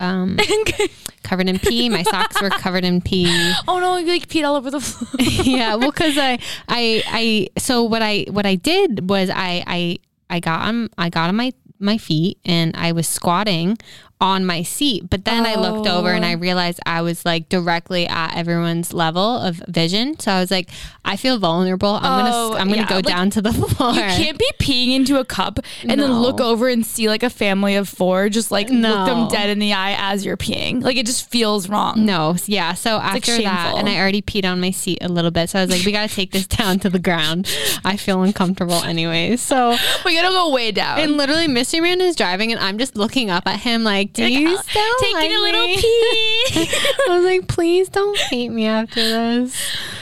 um, 0.00 0.38
covered 1.22 1.48
in 1.48 1.58
pee. 1.58 1.88
My 1.90 2.02
socks 2.02 2.40
were 2.40 2.48
covered 2.50 2.84
in 2.84 3.00
pee. 3.02 3.26
oh 3.68 3.78
no, 3.80 3.96
you 3.98 4.06
like 4.06 4.28
peed 4.28 4.46
all 4.46 4.56
over 4.56 4.70
the 4.70 4.80
floor. 4.80 5.10
yeah, 5.44 5.74
well, 5.74 5.90
because 5.90 6.16
I, 6.16 6.38
I, 6.68 7.02
I. 7.06 7.48
So 7.58 7.82
what 7.84 8.00
I, 8.02 8.24
what 8.30 8.46
I 8.46 8.54
did 8.54 9.08
was 9.10 9.28
I, 9.30 9.62
I, 9.66 9.98
I 10.30 10.40
got 10.40 10.62
on, 10.62 10.88
I 10.96 11.10
got 11.10 11.28
on 11.28 11.36
my 11.36 11.52
my 11.80 11.98
feet 11.98 12.38
and 12.44 12.76
I 12.76 12.92
was 12.92 13.08
squatting 13.08 13.78
on 14.20 14.44
my 14.44 14.62
seat. 14.62 15.08
But 15.08 15.24
then 15.24 15.46
I 15.46 15.54
looked 15.54 15.88
over 15.88 16.10
and 16.10 16.24
I 16.24 16.34
oh. 16.34 16.38
realized 16.38 16.80
I 16.84 17.02
was 17.02 17.24
like 17.24 17.48
directly 17.48 18.06
at 18.06 18.36
everyone's 18.36 18.92
level 18.92 19.38
of 19.38 19.62
vision. 19.68 20.18
So 20.18 20.32
I 20.32 20.40
was 20.40 20.50
like, 20.50 20.68
I 21.04 21.16
feel 21.16 21.38
vulnerable. 21.38 21.94
I'm 21.94 22.26
Oh, 22.26 22.50
gonna, 22.50 22.60
I'm 22.60 22.68
gonna 22.68 22.82
yeah, 22.82 22.88
go 22.88 22.96
like, 22.96 23.06
down 23.06 23.30
to 23.30 23.42
the 23.42 23.52
floor. 23.52 23.94
You 23.94 24.00
can't 24.00 24.38
be 24.38 24.50
peeing 24.60 24.94
into 24.94 25.18
a 25.18 25.24
cup 25.24 25.58
and 25.82 26.00
then 26.00 26.20
look 26.20 26.40
over 26.40 26.68
and 26.68 26.84
see 26.84 27.08
like 27.08 27.22
a 27.22 27.30
family 27.30 27.76
of 27.76 27.88
four 27.88 28.28
just 28.28 28.50
like 28.50 28.68
look 28.68 29.06
them 29.06 29.28
dead 29.28 29.48
in 29.50 29.58
the 29.58 29.72
eye 29.72 29.96
as 29.98 30.24
you're 30.24 30.36
peeing. 30.36 30.82
Like 30.82 30.96
it 30.96 31.06
just 31.06 31.30
feels 31.30 31.68
wrong. 31.68 32.04
No, 32.04 32.36
yeah. 32.46 32.74
So 32.74 32.96
like, 32.96 33.16
after 33.16 33.38
that, 33.42 33.74
and 33.78 33.88
I 33.88 33.98
already 33.98 34.22
peed 34.22 34.44
on 34.44 34.60
my 34.60 34.70
seat 34.70 34.98
a 35.00 35.08
little 35.08 35.30
bit. 35.30 35.50
So 35.50 35.58
I 35.58 35.62
was 35.62 35.70
like, 35.70 35.84
we 35.86 35.92
got 35.92 36.08
to 36.08 36.14
take 36.14 36.32
this 36.32 36.46
down 36.58 36.78
to 36.80 36.90
the 36.90 36.98
ground. 36.98 37.50
I 37.84 37.96
feel 37.96 38.22
uncomfortable 38.22 38.82
anyways. 38.84 39.40
So 39.40 39.76
We 40.04 40.14
gotta 40.14 40.28
go 40.28 40.50
way 40.50 40.72
down. 40.72 40.98
And 40.98 41.16
literally, 41.16 41.48
Mystery 41.48 41.80
Man 41.80 42.00
is 42.00 42.16
driving, 42.16 42.52
and 42.52 42.60
I'm 42.60 42.78
just 42.78 42.96
looking 42.96 43.30
up 43.30 43.46
at 43.46 43.60
him 43.60 43.84
like, 43.84 44.09
"Do 44.12 44.22
Like, 44.22 44.32
you 44.32 44.56
still 44.58 44.94
taking 45.00 45.14
like 45.14 45.30
a 45.30 45.38
little 45.38 45.66
me?" 45.66 45.76
pee. 45.76 46.68
I 47.08 47.16
was 47.16 47.24
like, 47.24 47.48
"Please 47.48 47.88
don't 47.88 48.16
hate 48.18 48.48
me 48.50 48.66
after 48.66 49.02
this." 49.02 49.54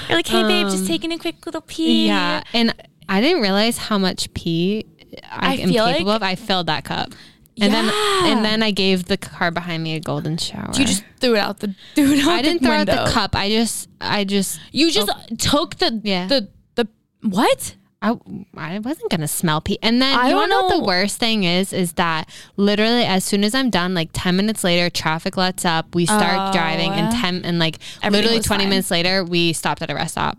You're 0.08 0.18
like, 0.18 0.26
hey 0.26 0.42
babe, 0.42 0.66
just 0.66 0.82
Um, 0.82 0.86
taking 0.86 1.12
a 1.12 1.18
quick 1.18 1.44
little 1.46 1.60
pee. 1.60 2.06
Yeah, 2.06 2.42
and 2.54 2.74
I 3.08 3.20
didn't 3.20 3.42
realize 3.42 3.76
how 3.78 3.98
much 3.98 4.32
pee 4.34 4.86
I, 5.30 5.52
I 5.52 5.54
am 5.56 5.70
capable 5.70 6.06
like- 6.06 6.16
of. 6.16 6.22
I 6.22 6.34
filled 6.34 6.66
that 6.66 6.84
cup, 6.84 7.12
and 7.60 7.72
then 7.72 7.90
and 8.24 8.44
then 8.44 8.62
I 8.62 8.70
gave 8.70 9.04
the 9.06 9.16
car 9.16 9.50
behind 9.50 9.82
me 9.82 9.94
a 9.94 10.00
golden 10.00 10.36
shower. 10.38 10.70
You 10.74 10.84
just 10.86 11.04
threw 11.20 11.34
it 11.34 11.38
out 11.40 11.60
the 11.60 11.74
threw 11.94 12.12
it 12.12 12.20
out 12.20 12.28
I 12.28 12.42
didn't 12.42 12.62
throw 12.62 12.72
out 12.72 12.86
the 12.86 13.10
cup. 13.10 13.34
I 13.36 13.48
just 13.50 13.88
I 14.00 14.24
just 14.24 14.60
You 14.72 14.90
just 14.90 15.10
took 15.38 15.76
the 15.76 16.00
Yeah. 16.04 16.26
the 16.26 16.48
the 16.76 16.88
what? 17.22 17.74
I, 18.00 18.16
I 18.56 18.78
wasn't 18.78 19.10
gonna 19.10 19.26
smell 19.26 19.60
pee. 19.60 19.78
And 19.82 20.00
then 20.00 20.16
I 20.16 20.28
you 20.28 20.34
don't 20.34 20.48
know 20.48 20.62
what 20.66 20.78
the 20.78 20.84
worst 20.84 21.18
thing 21.18 21.42
is? 21.44 21.72
Is 21.72 21.94
that 21.94 22.28
literally 22.56 23.04
as 23.04 23.24
soon 23.24 23.42
as 23.42 23.54
I'm 23.54 23.70
done, 23.70 23.92
like 23.94 24.10
ten 24.12 24.36
minutes 24.36 24.62
later, 24.62 24.88
traffic 24.88 25.36
lets 25.36 25.64
up. 25.64 25.94
We 25.94 26.06
start 26.06 26.50
Oh. 26.50 26.52
driving, 26.56 26.92
and 26.92 27.12
ten 27.12 27.44
and 27.44 27.58
like 27.58 27.78
Everything 28.02 28.22
literally 28.24 28.42
twenty 28.42 28.64
fine. 28.64 28.70
minutes 28.70 28.90
later, 28.90 29.24
we 29.24 29.52
stopped 29.52 29.82
at 29.82 29.90
a 29.90 29.94
rest 29.94 30.12
stop. 30.12 30.38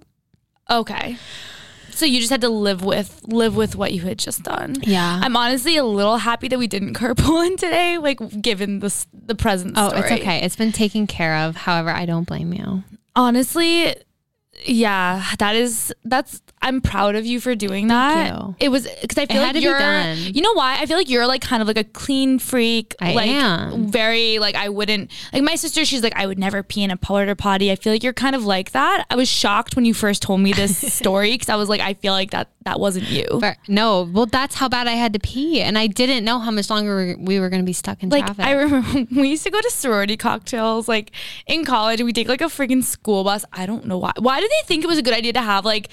Okay. 0.70 1.18
So 1.92 2.06
you 2.06 2.20
just 2.20 2.30
had 2.30 2.40
to 2.42 2.50
live 2.50 2.82
with 2.82 3.24
live 3.28 3.58
with 3.58 3.76
what 3.76 3.92
you 3.92 4.04
had 4.04 4.20
just 4.20 4.44
done. 4.44 4.78
Yeah. 4.84 5.20
I'm 5.22 5.36
honestly 5.36 5.76
a 5.76 5.84
little 5.84 6.16
happy 6.20 6.48
that 6.48 6.58
we 6.58 6.68
didn't 6.68 6.94
carpool 6.94 7.46
in 7.48 7.58
today, 7.58 7.98
like 7.98 8.42
given 8.42 8.80
this 8.80 9.06
the 9.12 9.36
present 9.36 9.74
Oh, 9.76 9.90
story. 9.90 10.04
it's 10.04 10.12
okay. 10.22 10.38
It's 10.46 10.56
been 10.56 10.72
taken 10.72 11.08
care 11.08 11.36
of. 11.36 11.58
However, 11.58 11.90
I 11.90 12.06
don't 12.06 12.24
blame 12.26 12.54
you. 12.54 12.86
Honestly, 13.18 13.96
yeah, 14.66 15.26
that 15.40 15.56
is 15.56 15.94
that's 16.06 16.42
I'm 16.62 16.82
proud 16.82 17.16
of 17.16 17.26
you 17.26 17.40
for 17.40 17.56
doing 17.56 17.88
that. 17.88 18.34
you. 18.34 18.56
It 18.60 18.70
was 18.70 18.88
because 19.02 19.18
I 19.18 19.26
feel 19.26 19.42
had 19.42 19.56
like 19.56 19.64
you're 19.64 19.80
done. 19.80 20.18
you 20.18 20.42
know 20.42 20.54
why? 20.54 20.78
I 20.80 20.86
feel 20.86 20.98
like 20.98 21.10
you're 21.10 21.26
like 21.28 21.42
kind 21.42 21.62
of 21.62 21.68
like 21.68 21.78
a 21.78 21.84
clean 21.84 22.38
freak. 22.40 22.96
I 23.00 23.14
like 23.14 23.30
am. 23.30 23.88
very 23.88 24.40
like 24.40 24.56
I 24.56 24.70
wouldn't 24.70 25.12
like 25.32 25.44
my 25.44 25.56
sister, 25.56 25.86
she's 25.86 26.04
like, 26.04 26.16
I 26.16 26.26
would 26.26 26.40
never 26.40 26.62
pee 26.64 26.84
in 26.84 26.92
a 26.92 26.98
porta 26.98 27.36
potty. 27.36 27.72
I 27.72 27.76
feel 27.76 27.94
like 27.94 28.04
you're 28.04 28.14
kind 28.14 28.36
of 28.36 28.46
like 28.46 28.72
that. 28.72 29.06
I 29.10 29.16
was 29.16 29.30
shocked 29.30 29.76
when 29.76 29.86
you 29.86 29.94
first 29.94 30.22
told 30.22 30.42
me 30.42 30.52
this 30.54 30.78
story 30.94 31.32
because 31.32 31.50
I 31.50 31.56
was 31.56 31.70
like, 31.70 31.82
I 31.82 31.94
feel 31.94 32.14
like 32.14 32.32
that 32.32 32.50
that 32.64 32.80
wasn't 32.80 33.08
you. 33.08 33.26
But 33.40 33.58
no, 33.68 34.04
well, 34.04 34.26
that's 34.26 34.56
how 34.56 34.70
bad 34.70 34.88
I 34.88 34.92
had 34.92 35.14
to 35.14 35.20
pee, 35.20 35.62
and 35.62 35.78
I 35.78 35.88
didn't 35.88 36.24
know 36.26 36.40
how 36.40 36.52
much 36.52 36.70
longer 36.70 37.16
we 37.18 37.40
were 37.40 37.50
going 37.50 37.62
to 37.62 37.66
be 37.66 37.74
stuck 37.74 38.04
in 38.04 38.10
like 38.10 38.26
traffic. 38.26 38.46
I 38.46 38.52
remember 38.52 39.08
we 39.22 39.30
used 39.30 39.44
to 39.44 39.50
go 39.50 39.62
to 39.62 39.72
sorority 39.72 40.18
cocktails 40.18 40.88
like 40.88 41.12
in 41.48 41.66
college 41.66 42.02
we 42.02 42.14
take 42.14 42.28
like 42.28 42.42
a 42.42 42.46
freaking 42.46 42.84
school 42.84 43.24
bus. 43.24 43.46
I 43.54 43.66
don't 43.66 43.86
know 43.86 43.98
why. 43.98 44.12
Why 44.20 44.40
did 44.40 44.50
they 44.50 44.68
think 44.68 44.84
it 44.84 44.88
was 44.88 44.98
a 44.98 45.02
good 45.02 45.14
idea 45.14 45.34
to 45.34 45.42
have 45.42 45.66
like 45.66 45.90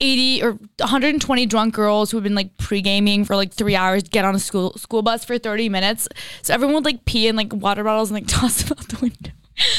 80 0.00 0.42
or 0.42 0.52
120 0.78 1.46
drunk 1.46 1.74
girls 1.74 2.10
who 2.10 2.18
had 2.18 2.24
been 2.24 2.34
like 2.34 2.56
pre-gaming 2.58 3.24
for 3.24 3.34
like 3.34 3.52
three 3.52 3.74
hours 3.74 4.02
get 4.02 4.24
on 4.24 4.34
a 4.34 4.38
school 4.38 4.72
school 4.74 5.02
bus 5.02 5.24
for 5.24 5.38
30 5.38 5.68
minutes. 5.68 6.08
So 6.42 6.52
everyone 6.52 6.74
would 6.74 6.84
like 6.84 7.04
pee 7.04 7.28
in 7.28 7.36
like 7.36 7.52
water 7.52 7.82
bottles 7.84 8.10
and 8.10 8.16
like 8.16 8.26
toss 8.28 8.62
them 8.62 8.76
out 8.78 8.88
the 8.88 8.98
window 8.98 9.30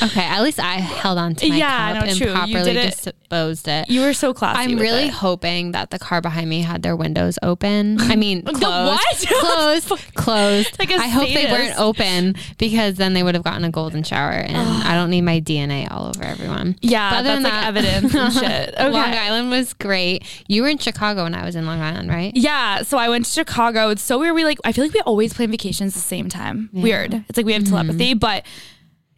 Okay, 0.02 0.24
at 0.24 0.42
least 0.42 0.60
I 0.60 0.76
held 0.76 1.18
on 1.18 1.36
to 1.36 1.50
my 1.50 1.56
Yeah, 1.56 1.94
cup 1.94 2.04
no, 2.04 2.10
and 2.10 2.18
true. 2.18 2.34
Properly 2.34 2.74
did 2.74 2.76
it- 2.78 2.96
disposed 2.96 3.68
it. 3.68 3.90
You 3.90 4.02
were 4.02 4.14
so 4.14 4.34
classy. 4.34 4.60
I'm 4.60 4.78
really 4.80 5.06
it. 5.06 5.14
hoping 5.14 5.72
that 5.72 5.92
the 5.92 6.00
car 6.00 6.22
behind 6.22 6.50
me 6.50 6.62
had 6.62 6.82
their 6.82 6.96
windows 6.96 7.38
open. 7.44 8.00
I 8.02 8.16
mean, 8.16 8.44
The 8.46 8.54
closed, 8.54 9.28
closed, 9.28 9.88
closed. 10.16 10.80
Like 10.80 10.92
I 10.92 11.08
hope 11.08 11.28
they 11.28 11.46
weren't 11.46 11.80
open 11.80 12.36
because 12.58 12.96
then 12.96 13.14
they 13.14 13.24
would 13.24 13.36
have 13.36 13.44
gotten 13.44 13.64
a 13.64 13.70
golden 13.72 14.04
shower, 14.04 14.32
and 14.32 14.58
I 14.58 14.96
don't 14.96 15.10
need 15.10 15.22
my 15.22 15.40
DNA 15.40 15.90
all 15.92 16.08
over 16.08 16.24
everyone. 16.24 16.76
Yeah, 16.82 17.10
But 17.10 17.18
other 17.18 17.30
that's 17.30 17.36
than 17.36 17.44
like 17.44 17.54
that- 17.54 17.68
evidence 17.68 18.16
and 18.16 18.34
shit. 18.68 18.74
Okay. 18.74 18.90
Long 18.90 19.14
Island 19.14 19.50
was 19.52 19.74
great. 19.74 20.24
You 20.48 20.64
were 20.64 20.70
in 20.70 20.78
Chicago 20.78 21.24
when 21.24 21.36
I 21.36 21.46
was 21.46 21.56
in 21.56 21.66
Long 21.66 21.82
Island, 21.82 22.10
right? 22.10 22.32
Yeah, 22.36 22.82
so 22.82 22.98
I 22.98 23.10
went 23.10 23.26
to 23.26 23.32
Chicago. 23.32 23.90
It's 23.90 24.02
so 24.02 24.20
weird. 24.20 24.36
We 24.36 24.44
like 24.44 24.60
I 24.64 24.72
feel 24.72 24.86
like 24.86 24.94
we 24.94 25.02
always 25.02 25.34
plan 25.34 25.52
vacations 25.52 25.94
the 25.94 26.00
same 26.00 26.30
time. 26.30 26.70
Weird. 26.74 27.14
It's 27.30 27.38
like 27.38 27.46
we 27.46 27.54
have 27.54 27.64
mm-hmm. 27.64 27.76
telepathy, 27.76 28.14
but 28.14 28.46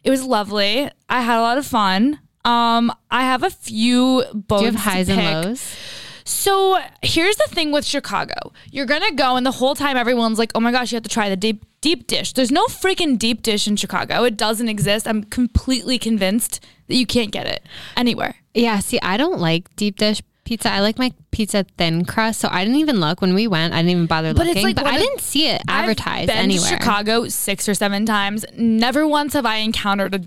it 0.04 0.10
was 0.10 0.22
lovely. 0.22 0.90
I 1.08 1.20
had 1.20 1.38
a 1.38 1.42
lot 1.42 1.58
of 1.58 1.66
fun. 1.66 2.20
Um, 2.44 2.92
I 3.10 3.22
have 3.22 3.42
a 3.42 3.50
few 3.50 4.24
boats. 4.32 4.60
Do 4.60 4.66
you 4.66 4.72
have 4.72 4.80
highs 4.80 5.08
and 5.08 5.44
lows? 5.44 5.76
So 6.24 6.78
here's 7.02 7.36
the 7.36 7.48
thing 7.48 7.72
with 7.72 7.84
Chicago. 7.84 8.52
You're 8.70 8.86
gonna 8.86 9.12
go 9.12 9.36
and 9.36 9.44
the 9.44 9.50
whole 9.50 9.74
time 9.74 9.96
everyone's 9.96 10.38
like, 10.38 10.52
oh 10.54 10.60
my 10.60 10.70
gosh, 10.70 10.92
you 10.92 10.96
have 10.96 11.02
to 11.02 11.08
try 11.08 11.28
the 11.28 11.36
deep 11.36 11.64
deep 11.80 12.06
dish. 12.06 12.32
There's 12.34 12.50
no 12.52 12.66
freaking 12.66 13.18
deep 13.18 13.42
dish 13.42 13.66
in 13.66 13.76
Chicago. 13.76 14.24
It 14.24 14.36
doesn't 14.36 14.68
exist. 14.68 15.08
I'm 15.08 15.24
completely 15.24 15.98
convinced 15.98 16.64
that 16.86 16.94
you 16.94 17.06
can't 17.06 17.30
get 17.30 17.46
it 17.46 17.62
anywhere. 17.96 18.36
Yeah. 18.54 18.78
See, 18.80 19.00
I 19.02 19.16
don't 19.16 19.40
like 19.40 19.74
deep 19.76 19.96
dish 19.96 20.22
pizza. 20.50 20.68
I 20.68 20.80
like 20.80 20.98
my 20.98 21.12
pizza 21.30 21.64
thin 21.78 22.04
crust. 22.04 22.40
So 22.40 22.48
I 22.50 22.64
didn't 22.64 22.80
even 22.80 22.98
look 22.98 23.20
when 23.20 23.34
we 23.34 23.46
went. 23.46 23.72
I 23.72 23.76
didn't 23.76 23.90
even 23.90 24.06
bother 24.06 24.32
looking. 24.32 24.38
But 24.38 24.46
it's 24.48 24.56
looking. 24.56 24.66
like 24.66 24.84
but 24.84 24.86
I 24.86 24.96
of- 24.96 25.02
didn't 25.02 25.20
see 25.20 25.46
it 25.46 25.62
advertised 25.68 26.22
I've 26.22 26.26
been 26.26 26.36
anywhere. 26.38 26.70
to 26.70 26.74
Chicago 26.76 27.28
six 27.28 27.68
or 27.68 27.74
seven 27.74 28.04
times. 28.04 28.44
Never 28.56 29.06
once 29.06 29.34
have 29.34 29.46
I 29.46 29.58
encountered 29.58 30.12
a 30.12 30.20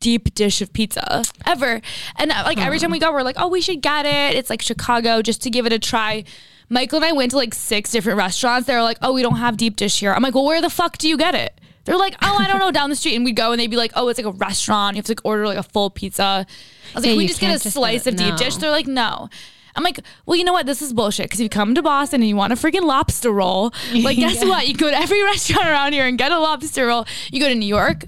deep 0.00 0.34
dish 0.34 0.60
of 0.60 0.72
pizza 0.72 1.22
ever. 1.46 1.80
And 2.16 2.32
uh, 2.32 2.42
like 2.44 2.58
every 2.58 2.80
time 2.80 2.90
we 2.90 2.98
go, 2.98 3.12
we're 3.12 3.22
like, 3.22 3.36
oh, 3.38 3.46
we 3.46 3.60
should 3.60 3.80
get 3.80 4.06
it. 4.06 4.36
It's 4.36 4.50
like 4.50 4.60
Chicago 4.60 5.22
just 5.22 5.40
to 5.42 5.50
give 5.50 5.66
it 5.66 5.72
a 5.72 5.78
try. 5.78 6.24
Michael 6.68 6.96
and 6.96 7.04
I 7.04 7.12
went 7.12 7.30
to 7.30 7.36
like 7.36 7.54
six 7.54 7.92
different 7.92 8.18
restaurants. 8.18 8.66
They 8.66 8.74
were 8.74 8.82
like, 8.82 8.98
oh, 9.02 9.12
we 9.12 9.22
don't 9.22 9.36
have 9.36 9.56
deep 9.56 9.76
dish 9.76 10.00
here. 10.00 10.12
I'm 10.12 10.22
like, 10.22 10.34
well, 10.34 10.44
where 10.44 10.60
the 10.60 10.68
fuck 10.68 10.98
do 10.98 11.08
you 11.08 11.16
get 11.16 11.36
it? 11.36 11.60
They're 11.84 11.96
like, 11.96 12.16
oh, 12.22 12.36
I 12.40 12.48
don't 12.48 12.58
know, 12.58 12.72
down 12.72 12.90
the 12.90 12.96
street. 12.96 13.14
And 13.14 13.24
we'd 13.24 13.36
go 13.36 13.52
and 13.52 13.60
they'd 13.60 13.70
be 13.70 13.76
like, 13.76 13.92
oh, 13.94 14.08
it's 14.08 14.18
like 14.18 14.26
a 14.26 14.36
restaurant. 14.36 14.96
You 14.96 14.98
have 14.98 15.06
to 15.06 15.12
like 15.12 15.20
order 15.24 15.46
like 15.46 15.58
a 15.58 15.62
full 15.62 15.90
pizza. 15.90 16.44
I 16.92 16.94
was 16.98 17.04
like, 17.04 17.04
Yeah, 17.04 17.10
can 17.12 17.18
we 17.18 17.26
just 17.26 17.40
get 17.40 17.50
a 17.50 17.62
just 17.62 17.74
slice 17.74 18.06
of 18.06 18.16
deep 18.16 18.36
dish? 18.36 18.56
They're 18.56 18.70
like, 18.70 18.86
no. 18.86 19.28
I'm 19.76 19.82
like, 19.82 19.98
well, 20.24 20.36
you 20.36 20.44
know 20.44 20.52
what? 20.52 20.66
This 20.66 20.80
is 20.82 20.92
bullshit. 20.92 21.26
Because 21.26 21.40
you 21.40 21.48
come 21.48 21.74
to 21.74 21.82
Boston 21.82 22.20
and 22.22 22.28
you 22.28 22.36
want 22.36 22.52
a 22.52 22.56
freaking 22.56 22.82
lobster 22.82 23.32
roll, 23.32 23.72
like, 23.94 24.16
guess 24.16 24.40
Yeah. 24.42 24.48
what? 24.48 24.68
You 24.68 24.74
go 24.74 24.88
to 24.88 24.96
every 24.96 25.22
restaurant 25.24 25.66
around 25.68 25.92
here 25.94 26.06
and 26.06 26.16
get 26.16 26.30
a 26.30 26.38
lobster 26.38 26.86
roll. 26.86 27.06
You 27.32 27.40
go 27.40 27.48
to 27.48 27.54
New 27.56 27.66
York, 27.66 28.04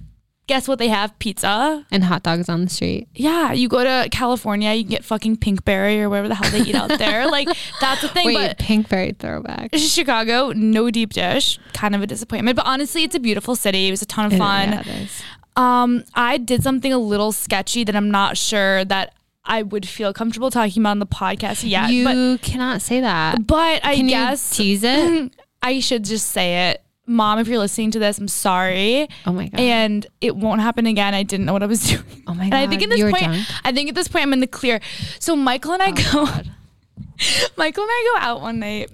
guess 0.46 0.68
what? 0.68 0.78
They 0.78 0.86
have 0.86 1.18
pizza. 1.18 1.84
and 1.90 2.04
hot 2.04 2.22
dogs 2.22 2.48
on 2.48 2.62
the 2.62 2.70
street. 2.70 3.08
Yeah, 3.16 3.50
you 3.52 3.68
go 3.68 3.82
to 3.82 4.08
California, 4.10 4.72
you 4.74 4.84
can 4.84 4.90
get 4.90 5.04
fucking 5.04 5.38
Pinkberry 5.38 5.98
or 5.98 6.08
whatever 6.08 6.28
the 6.28 6.36
hell 6.36 6.48
they 6.52 6.60
eat 6.60 6.76
out 6.76 6.88
there. 7.00 7.26
Like, 7.28 7.48
that's 7.80 8.00
the 8.02 8.08
thing. 8.10 8.26
Wait, 8.26 8.36
but 8.36 8.58
Pinkberry 8.58 9.18
throwback. 9.18 9.74
Chicago, 9.76 10.52
no 10.54 10.88
deep 10.92 11.14
dish. 11.14 11.58
Kind 11.72 11.96
of 11.96 12.00
a 12.02 12.06
disappointment. 12.06 12.54
But 12.54 12.66
honestly, 12.66 13.02
it's 13.02 13.16
a 13.16 13.20
beautiful 13.20 13.56
city. 13.56 13.88
It 13.88 13.90
was 13.90 14.02
a 14.02 14.06
ton 14.06 14.26
of 14.32 14.38
fun. 14.38 14.68
Yeah, 14.70 14.80
it 14.82 14.86
is. 14.86 15.22
Um, 15.56 16.04
I 16.14 16.36
did 16.38 16.62
something 16.62 16.92
a 16.92 16.98
little 16.98 17.32
sketchy 17.32 17.82
that 17.84 17.96
I'm 17.96 18.10
not 18.10 18.36
sure 18.36 18.84
that 18.84 19.14
I 19.44 19.62
would 19.62 19.86
feel 19.88 20.12
comfortable 20.12 20.50
talking 20.50 20.82
about 20.82 20.90
on 20.92 20.98
the 20.98 21.06
podcast 21.06 21.68
yet. 21.68 21.90
you 21.90 22.04
but 22.04 22.42
cannot 22.42 22.82
say 22.82 23.00
that. 23.00 23.46
but 23.46 23.84
I 23.84 23.96
Can 23.96 24.08
guess 24.08 24.56
tease 24.56 24.82
it? 24.84 25.32
I 25.62 25.80
should 25.80 26.04
just 26.04 26.28
say 26.28 26.70
it. 26.70 26.82
Mom, 27.08 27.38
if 27.38 27.46
you're 27.46 27.58
listening 27.60 27.92
to 27.92 28.00
this, 28.00 28.18
I'm 28.18 28.26
sorry. 28.26 29.08
Oh 29.24 29.32
my 29.32 29.46
god. 29.46 29.60
And 29.60 30.06
it 30.20 30.34
won't 30.34 30.60
happen 30.60 30.86
again. 30.86 31.14
I 31.14 31.22
didn't 31.22 31.46
know 31.46 31.52
what 31.52 31.62
I 31.62 31.66
was 31.66 31.80
doing. 31.88 32.04
oh 32.26 32.34
my 32.34 32.50
god. 32.50 32.56
And. 32.56 32.64
I 32.64 32.66
think 32.66 32.82
at 32.82 32.88
this 32.90 32.98
you 32.98 33.10
point? 33.10 33.32
I 33.64 33.72
think 33.72 33.88
at 33.88 33.94
this 33.94 34.08
point 34.08 34.24
I'm 34.24 34.32
in 34.32 34.40
the 34.40 34.46
clear. 34.48 34.80
So 35.20 35.36
Michael 35.36 35.72
and 35.72 35.82
I 35.82 35.92
go, 35.92 36.24
Michael 37.56 37.82
and 37.84 37.90
I 37.90 38.12
go 38.14 38.20
out 38.26 38.40
one 38.40 38.58
night 38.58 38.90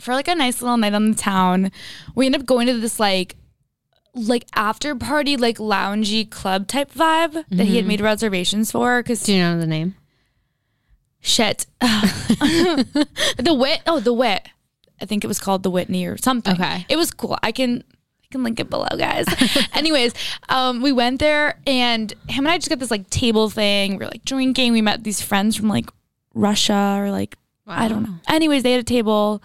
for 0.00 0.14
like 0.14 0.28
a 0.28 0.34
nice 0.34 0.60
little 0.60 0.76
night 0.76 0.94
on 0.94 1.12
the 1.12 1.16
town. 1.16 1.70
We 2.16 2.26
end 2.26 2.34
up 2.34 2.44
going 2.44 2.66
to 2.66 2.74
this 2.78 2.98
like 2.98 3.36
like 4.18 4.46
after 4.54 4.94
party 4.94 5.36
like 5.36 5.58
loungy 5.58 6.28
club 6.28 6.66
type 6.66 6.92
vibe 6.92 7.44
that 7.50 7.64
he 7.66 7.76
had 7.76 7.86
made 7.86 8.00
reservations 8.00 8.70
for 8.70 9.02
because 9.02 9.22
Do 9.22 9.32
you 9.34 9.40
know 9.40 9.58
the 9.58 9.66
name? 9.66 9.94
shit. 11.20 11.66
The 11.80 13.54
wit? 13.58 13.80
Oh 13.86 14.00
the 14.00 14.12
wit. 14.12 14.48
I 15.00 15.04
think 15.06 15.24
it 15.24 15.28
was 15.28 15.38
called 15.38 15.62
the 15.62 15.70
Whitney 15.70 16.06
or 16.06 16.16
something. 16.16 16.54
Okay. 16.54 16.84
it 16.88 16.96
was 16.96 17.10
cool. 17.10 17.38
I 17.42 17.52
can 17.52 17.84
I 18.22 18.26
can 18.32 18.42
link 18.42 18.58
it 18.60 18.68
below 18.70 18.88
guys. 18.96 19.26
Anyways 19.74 20.12
um 20.48 20.82
we 20.82 20.92
went 20.92 21.20
there 21.20 21.58
and 21.66 22.12
him 22.28 22.46
and 22.46 22.48
I 22.48 22.58
just 22.58 22.68
got 22.68 22.78
this 22.78 22.90
like 22.90 23.08
table 23.10 23.48
thing. 23.50 23.92
We 23.92 23.98
were 23.98 24.10
like 24.10 24.24
drinking. 24.24 24.72
We 24.72 24.82
met 24.82 25.04
these 25.04 25.20
friends 25.22 25.56
from 25.56 25.68
like 25.68 25.88
Russia 26.34 26.96
or 26.98 27.10
like 27.10 27.36
I 27.66 27.86
don't 27.88 28.02
know. 28.02 28.14
Anyways 28.28 28.62
they 28.62 28.72
had 28.72 28.80
a 28.80 28.84
table. 28.84 29.42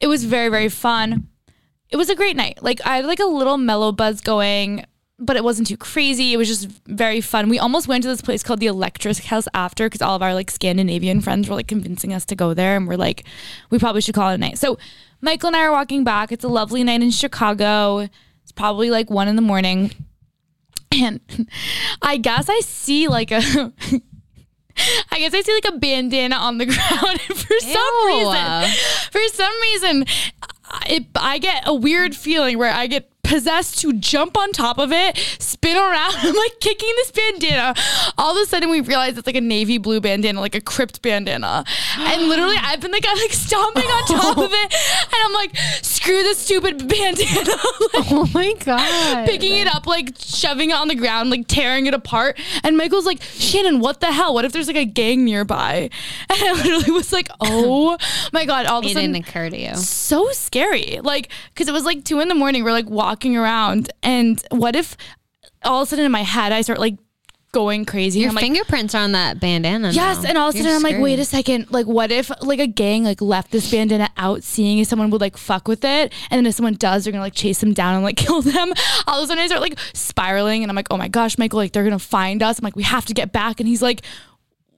It 0.00 0.06
was 0.08 0.24
very 0.24 0.48
very 0.48 0.68
fun 0.68 1.28
it 1.92 1.96
was 1.96 2.10
a 2.10 2.14
great 2.16 2.36
night 2.36 2.58
like 2.62 2.80
I 2.84 2.96
had 2.96 3.06
like 3.06 3.20
a 3.20 3.26
little 3.26 3.58
mellow 3.58 3.92
buzz 3.92 4.20
going 4.20 4.84
but 5.22 5.36
it 5.36 5.44
wasn't 5.44 5.68
too 5.68 5.76
crazy. 5.76 6.32
It 6.32 6.36
was 6.36 6.48
just 6.48 6.68
very 6.86 7.20
fun. 7.20 7.48
We 7.48 7.58
almost 7.58 7.86
went 7.86 8.02
to 8.02 8.08
this 8.08 8.20
place 8.20 8.42
called 8.42 8.58
the 8.58 8.66
Electric 8.66 9.18
House 9.18 9.46
after 9.54 9.86
because 9.86 10.02
all 10.02 10.16
of 10.16 10.22
our 10.22 10.34
like 10.34 10.50
Scandinavian 10.50 11.20
friends 11.20 11.48
were 11.48 11.54
like 11.54 11.68
convincing 11.68 12.12
us 12.12 12.24
to 12.26 12.34
go 12.34 12.54
there, 12.54 12.76
and 12.76 12.88
we're 12.88 12.96
like, 12.96 13.24
we 13.70 13.78
probably 13.78 14.00
should 14.00 14.16
call 14.16 14.30
it 14.30 14.34
a 14.34 14.38
night. 14.38 14.58
So 14.58 14.78
Michael 15.20 15.48
and 15.48 15.56
I 15.56 15.62
are 15.62 15.70
walking 15.70 16.02
back. 16.02 16.32
It's 16.32 16.44
a 16.44 16.48
lovely 16.48 16.82
night 16.82 17.02
in 17.02 17.12
Chicago. 17.12 18.08
It's 18.42 18.52
probably 18.52 18.90
like 18.90 19.10
one 19.10 19.28
in 19.28 19.36
the 19.36 19.42
morning, 19.42 19.92
and 20.92 21.20
I 22.02 22.16
guess 22.16 22.48
I 22.48 22.60
see 22.60 23.08
like 23.08 23.30
a. 23.30 23.72
I 25.10 25.18
guess 25.18 25.34
I 25.34 25.42
see 25.42 25.52
like 25.52 25.74
a 25.74 25.78
bandana 25.78 26.36
on 26.36 26.56
the 26.56 26.64
ground. 26.66 27.20
And 27.28 27.38
for 27.38 27.60
some 27.60 28.06
reason, 28.06 28.70
for 29.12 29.20
some 29.28 29.60
reason, 29.60 30.06
it, 30.88 31.06
I 31.14 31.38
get 31.38 31.62
a 31.66 31.74
weird 31.74 32.14
feeling 32.14 32.58
where 32.58 32.72
I 32.72 32.86
get 32.86 33.11
possessed 33.36 33.78
to 33.80 33.94
jump 33.94 34.36
on 34.36 34.52
top 34.52 34.76
of 34.78 34.92
it, 34.92 35.16
spin 35.38 35.74
around. 35.76 36.14
I'm 36.18 36.34
like 36.34 36.60
kicking 36.60 36.92
this 36.96 37.10
bandana. 37.10 37.74
All 38.18 38.36
of 38.36 38.42
a 38.42 38.46
sudden, 38.46 38.68
we 38.70 38.80
realize 38.82 39.16
it's 39.16 39.26
like 39.26 39.36
a 39.36 39.40
navy 39.40 39.78
blue 39.78 40.00
bandana, 40.02 40.38
like 40.40 40.54
a 40.54 40.60
Crip 40.60 41.00
bandana. 41.00 41.64
And 41.98 42.28
literally, 42.28 42.56
I've 42.60 42.80
been 42.80 42.90
like, 42.92 43.04
I'm 43.08 43.16
like 43.16 43.32
stomping 43.32 43.84
on 43.84 44.04
top 44.06 44.36
of 44.38 44.50
it, 44.52 44.74
and 44.74 45.14
I'm 45.24 45.32
like, 45.32 45.56
screw 45.82 46.22
this 46.22 46.38
stupid 46.38 46.86
bandana. 46.88 47.50
like, 47.94 48.12
Oh 48.12 48.28
my 48.34 48.52
god. 48.64 49.26
picking 49.26 49.54
it 49.56 49.66
up, 49.66 49.86
like 49.86 50.10
shoving 50.18 50.70
it 50.70 50.74
on 50.76 50.88
the 50.88 50.94
ground, 50.94 51.30
like 51.30 51.46
tearing 51.48 51.86
it 51.86 51.94
apart. 51.94 52.38
And 52.62 52.76
Michael's 52.76 53.06
like, 53.06 53.22
Shannon, 53.22 53.80
what 53.80 54.00
the 54.00 54.12
hell? 54.12 54.34
What 54.34 54.44
if 54.44 54.52
there's 54.52 54.66
like 54.66 54.76
a 54.76 54.84
gang 54.84 55.24
nearby? 55.24 55.88
And 56.32 56.40
I 56.42 56.52
literally 56.52 56.90
was 56.90 57.12
like, 57.12 57.28
oh 57.40 57.96
my 58.32 58.44
God. 58.46 58.66
All 58.66 58.78
of 58.80 58.84
a 58.84 58.88
It 58.88 58.94
sudden, 58.94 59.12
didn't 59.12 59.28
occur 59.28 59.48
to 59.50 59.56
you. 59.58 59.74
so 59.76 60.30
scary. 60.32 60.98
Like, 61.02 61.30
because 61.54 61.68
it 61.68 61.72
was 61.72 61.84
like 61.84 62.04
two 62.04 62.20
in 62.20 62.28
the 62.28 62.34
morning. 62.34 62.64
We're 62.64 62.72
like 62.72 62.88
walking 62.90 63.21
around. 63.36 63.90
And 64.02 64.42
what 64.50 64.74
if 64.76 64.96
all 65.64 65.82
of 65.82 65.86
a 65.86 65.90
sudden 65.90 66.04
in 66.04 66.12
my 66.12 66.22
head, 66.22 66.52
I 66.52 66.62
start 66.62 66.80
like 66.80 66.96
going 67.52 67.84
crazy? 67.84 68.20
Your 68.20 68.30
I'm 68.30 68.34
like, 68.34 68.42
fingerprints 68.42 68.94
are 68.94 69.02
on 69.02 69.12
that 69.12 69.38
bandana. 69.38 69.90
Yes, 69.92 70.22
now. 70.22 70.28
and 70.30 70.38
all 70.38 70.48
of 70.48 70.54
a 70.54 70.58
You're 70.58 70.66
sudden 70.66 70.76
I'm 70.76 70.92
like, 70.92 71.02
wait 71.02 71.18
a 71.18 71.24
second, 71.24 71.70
like 71.70 71.86
what 71.86 72.10
if 72.10 72.30
like 72.42 72.58
a 72.58 72.66
gang 72.66 73.04
like 73.04 73.20
left 73.20 73.52
this 73.52 73.70
bandana 73.70 74.10
out, 74.16 74.42
seeing 74.42 74.78
if 74.78 74.88
someone 74.88 75.10
would 75.10 75.20
like 75.20 75.36
fuck 75.36 75.68
with 75.68 75.84
it, 75.84 76.12
and 76.30 76.38
then 76.38 76.46
if 76.46 76.54
someone 76.54 76.74
does, 76.74 77.04
they're 77.04 77.12
gonna 77.12 77.22
like 77.22 77.34
chase 77.34 77.60
them 77.60 77.72
down 77.72 77.94
and 77.94 78.04
like 78.04 78.16
kill 78.26 78.42
them. 78.42 78.72
All 79.06 79.18
of 79.18 79.24
a 79.24 79.26
sudden 79.28 79.42
I 79.42 79.46
start 79.46 79.60
like 79.60 79.78
spiraling, 79.92 80.62
and 80.62 80.70
I'm 80.70 80.76
like, 80.76 80.88
oh 80.90 80.96
my 80.96 81.08
gosh, 81.08 81.38
Michael, 81.38 81.58
like 81.58 81.72
they're 81.72 81.84
gonna 81.84 81.98
find 81.98 82.42
us. 82.42 82.58
I'm 82.58 82.64
like, 82.64 82.76
we 82.76 82.82
have 82.82 83.06
to 83.06 83.14
get 83.14 83.32
back, 83.32 83.60
and 83.60 83.68
he's 83.68 83.82
like. 83.82 84.02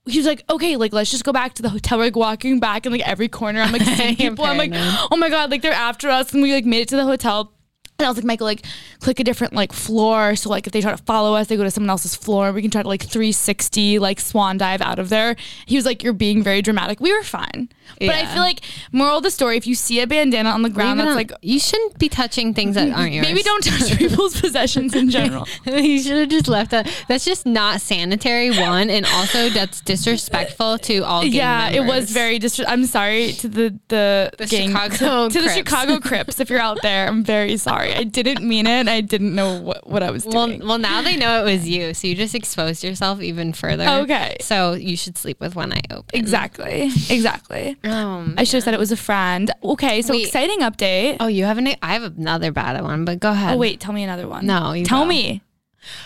He 0.07 0.19
was 0.19 0.27
like, 0.27 0.45
okay, 0.51 0.77
like 0.77 0.93
let's 0.93 1.11
just 1.11 1.25
go 1.25 1.33
back 1.33 1.55
to 1.55 1.63
the 1.63 1.71
hotel. 1.71 1.97
We're 1.97 2.05
like 2.05 2.17
walking 2.17 2.61
back 2.61 2.85
in 2.85 2.93
like 2.93 3.09
every 3.09 3.27
corner. 3.27 3.63
I'm 3.63 3.73
like 3.73 3.81
seeing 3.97 4.17
people. 4.17 4.45
I'm 4.45 4.59
like, 4.59 4.73
oh 4.75 5.17
my 5.17 5.31
god, 5.31 5.51
like 5.51 5.63
they're 5.63 5.73
after 5.73 6.11
us, 6.11 6.35
and 6.35 6.43
we 6.43 6.53
like 6.53 6.67
made 6.67 6.83
it 6.83 6.89
to 6.89 6.97
the 6.97 7.07
hotel. 7.07 7.55
And 7.99 8.07
I 8.07 8.09
was 8.11 8.17
like, 8.17 8.25
Michael, 8.25 8.47
like 8.47 8.65
click 8.99 9.21
a 9.21 9.25
different 9.25 9.53
like 9.53 9.73
floor. 9.73 10.35
So 10.35 10.51
like 10.51 10.67
if 10.67 10.73
they 10.73 10.81
try 10.81 10.91
to 10.91 11.03
follow 11.05 11.35
us, 11.37 11.47
they 11.47 11.57
go 11.57 11.63
to 11.63 11.71
someone 11.71 11.91
else's 11.91 12.17
floor. 12.17 12.51
We 12.51 12.61
can 12.61 12.71
try 12.71 12.83
to 12.83 12.89
like 12.89 13.03
360 13.03 14.01
like 14.01 14.19
swan 14.19 14.59
dive 14.59 14.81
out 14.83 14.99
of 14.99 15.11
there. 15.11 15.37
He 15.67 15.77
was 15.77 15.87
like, 15.87 16.03
you're 16.03 16.13
being 16.13 16.43
very 16.43 16.61
dramatic. 16.61 16.99
We 16.99 17.13
were 17.17 17.23
fine. 17.23 17.69
But 18.01 18.11
I 18.11 18.27
feel 18.27 18.43
like 18.43 18.61
moral 18.93 19.19
of 19.19 19.23
the 19.23 19.31
story, 19.31 19.57
if 19.57 19.67
you 19.67 19.75
see 19.77 20.01
a 20.01 20.07
bandana 20.07 20.49
on 20.51 20.63
the 20.63 20.71
ground 20.71 20.99
Leave 20.99 21.07
that's 21.07 21.17
like 21.17 21.33
you 21.43 21.61
shouldn't 21.61 21.99
be 21.99 22.09
touching 22.09 22.53
things 22.53 22.75
that 22.75 22.91
aren't 22.93 23.13
yours. 23.13 23.27
maybe 23.27 23.43
don't 23.43 23.63
touch 23.63 23.97
people's 23.99 24.41
possessions 24.41 24.95
in 24.95 25.11
general. 25.11 25.47
you 25.67 26.01
should 26.03 26.17
have 26.17 26.29
just 26.31 26.49
left 26.49 26.73
that. 26.73 26.91
That's 27.09 27.25
just 27.25 27.47
not 27.47 27.81
sanitary. 27.81 28.51
One, 28.51 28.91
and 28.91 29.07
also 29.07 29.51
that's 29.51 29.81
disrespectful 29.83 30.79
to 30.79 31.01
all. 31.01 31.23
Gang 31.23 31.33
yeah, 31.33 31.69
it 31.71 31.85
was 31.87 32.11
very 32.11 32.39
dis- 32.39 32.61
I'm 32.67 32.87
sorry 32.87 33.33
to 33.35 33.49
the 33.49 33.79
the, 33.89 34.31
The 34.39 34.47
gang, 34.47 34.71
Chicago 34.71 35.29
to 35.35 35.41
the 35.43 35.51
Chicago 35.51 36.01
Crips. 36.01 36.41
If 36.41 36.51
you're 36.51 36.61
out 36.61 36.79
there, 36.83 37.07
I'm 37.07 37.23
very 37.23 37.57
sorry. 37.57 37.84
I 37.93 38.05
didn't 38.05 38.43
mean 38.47 38.67
it. 38.67 38.89
I 38.89 39.01
didn't 39.01 39.35
know 39.35 39.61
what, 39.61 39.87
what 39.89 40.03
I 40.03 40.11
was 40.11 40.25
Well, 40.25 40.47
doing. 40.47 40.67
well, 40.67 40.79
now 40.79 41.03
they 41.03 41.17
know 41.17 41.41
it 41.41 41.45
was 41.51 41.69
you, 41.69 41.93
so 41.95 42.07
you 42.07 42.15
just 42.15 42.35
exposed 42.35 42.83
yourself 42.85 43.21
even 43.21 43.53
further. 43.53 43.87
Okay. 43.89 44.37
So 44.41 44.73
you 44.75 44.97
should 44.97 45.19
sleep 45.19 45.41
with 45.41 45.55
one 45.57 45.73
eye 45.73 45.81
open. 45.91 46.19
exactly. 46.19 46.91
Exactly. 47.11 47.77
Um, 47.85 48.35
I 48.39 48.45
should 48.45 48.55
have 48.59 48.65
said 48.65 48.75
it 48.75 48.81
was 48.81 48.93
a 48.93 48.97
friend. 48.97 49.51
Okay, 49.63 50.03
so 50.03 50.13
Wait. 50.13 50.27
exciting 50.27 50.61
update. 50.61 51.17
oh, 51.21 51.27
you 51.27 51.45
have 51.45 51.59
an. 51.59 51.69
I 51.83 51.93
have 51.95 52.17
another 52.17 52.53
bad 52.53 52.81
one, 52.83 53.05
but 53.05 53.21
go 53.21 53.31
ahead. 53.31 53.55
Oh 53.55 53.59
wait, 53.59 53.81
tell 53.81 53.93
me 53.93 54.03
another 54.03 54.27
one. 54.29 54.47
No, 54.47 54.73
you 54.73 54.85
tell 54.85 55.03
go. 55.03 55.09
me. 55.09 55.43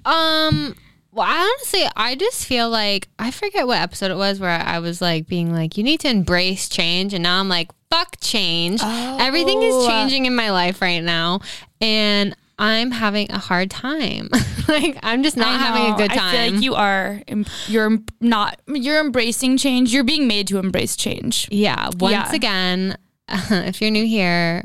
Um. 0.06 0.76
Well, 1.14 1.28
I 1.30 1.40
honestly, 1.58 1.84
I 1.96 2.16
just 2.16 2.46
feel 2.46 2.70
like 2.70 3.10
I 3.20 3.32
forget 3.32 3.68
what 3.68 3.80
episode 3.80 4.12
it 4.12 4.18
was 4.18 4.40
where 4.40 4.50
I 4.50 4.80
was 4.80 5.02
like 5.02 5.28
being 5.28 5.54
like, 5.54 5.78
you 5.78 5.84
need 5.84 6.00
to 6.02 6.10
embrace 6.10 6.70
change, 6.70 7.14
and 7.14 7.22
now 7.24 7.40
I'm 7.40 7.50
like, 7.50 7.70
fuck 7.92 8.16
change. 8.22 8.82
Everything 8.84 9.62
is 9.62 9.76
Oh. 9.76 9.88
changing 9.88 10.26
in 10.26 10.36
my 10.36 10.50
life 10.52 10.82
right 10.82 11.04
now, 11.04 11.42
and 11.80 12.36
I'm 12.58 12.92
having 12.92 13.32
a 13.32 13.38
hard 13.38 13.70
time. 13.70 14.30
like 14.68 14.98
I'm 15.04 15.24
just 15.24 15.36
not 15.38 15.60
having 15.60 15.94
a 15.94 15.98
good 15.98 16.12
time. 16.12 16.28
I 16.28 16.32
feel 16.48 16.54
like 16.56 16.64
you 16.64 16.76
are. 16.76 17.22
You're 17.68 18.00
not. 18.20 18.60
You're 18.68 19.00
embracing 19.02 19.58
change. 19.58 19.94
You're 19.94 20.04
being 20.04 20.28
made 20.28 20.48
to 20.48 20.58
embrace 20.58 20.96
change. 20.96 21.48
Yeah. 21.52 21.90
Once 22.00 22.14
Yeah. 22.14 22.36
again, 22.36 22.98
if 23.30 23.82
you're 23.82 23.92
new 23.92 24.06
here, 24.06 24.64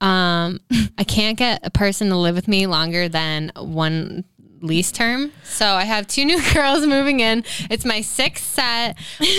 um, 0.00 0.60
I 0.98 1.04
can't 1.04 1.36
get 1.36 1.60
a 1.64 1.70
person 1.70 2.08
to 2.10 2.16
live 2.16 2.34
with 2.36 2.48
me 2.48 2.66
longer 2.66 3.08
than 3.08 3.50
one 3.56 4.24
lease 4.64 4.90
term. 4.92 5.32
So 5.44 5.66
I 5.66 5.84
have 5.84 6.06
two 6.06 6.24
new 6.24 6.40
girls 6.54 6.86
moving 6.86 7.20
in. 7.20 7.44
It's 7.70 7.84
my 7.84 8.00
sixth 8.00 8.44
set. 8.44 8.96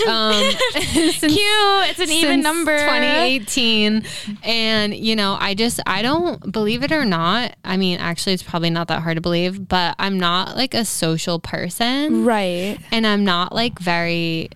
Um, 0.08 0.34
since, 0.92 1.18
Cute. 1.20 1.30
It's 1.38 1.98
an 2.00 2.10
even 2.10 2.40
number. 2.40 2.76
2018. 2.76 4.04
And, 4.42 4.94
you 4.94 5.16
know, 5.16 5.36
I 5.38 5.54
just, 5.54 5.80
I 5.86 6.02
don't 6.02 6.50
believe 6.52 6.82
it 6.82 6.92
or 6.92 7.04
not. 7.04 7.54
I 7.64 7.76
mean, 7.76 7.98
actually, 7.98 8.34
it's 8.34 8.42
probably 8.42 8.70
not 8.70 8.88
that 8.88 9.02
hard 9.02 9.16
to 9.16 9.20
believe, 9.20 9.68
but 9.68 9.94
I'm 9.98 10.18
not 10.18 10.56
like 10.56 10.74
a 10.74 10.84
social 10.84 11.38
person. 11.38 12.24
Right. 12.24 12.78
And 12.90 13.06
I'm 13.06 13.24
not 13.24 13.54
like 13.54 13.78
very, 13.78 14.50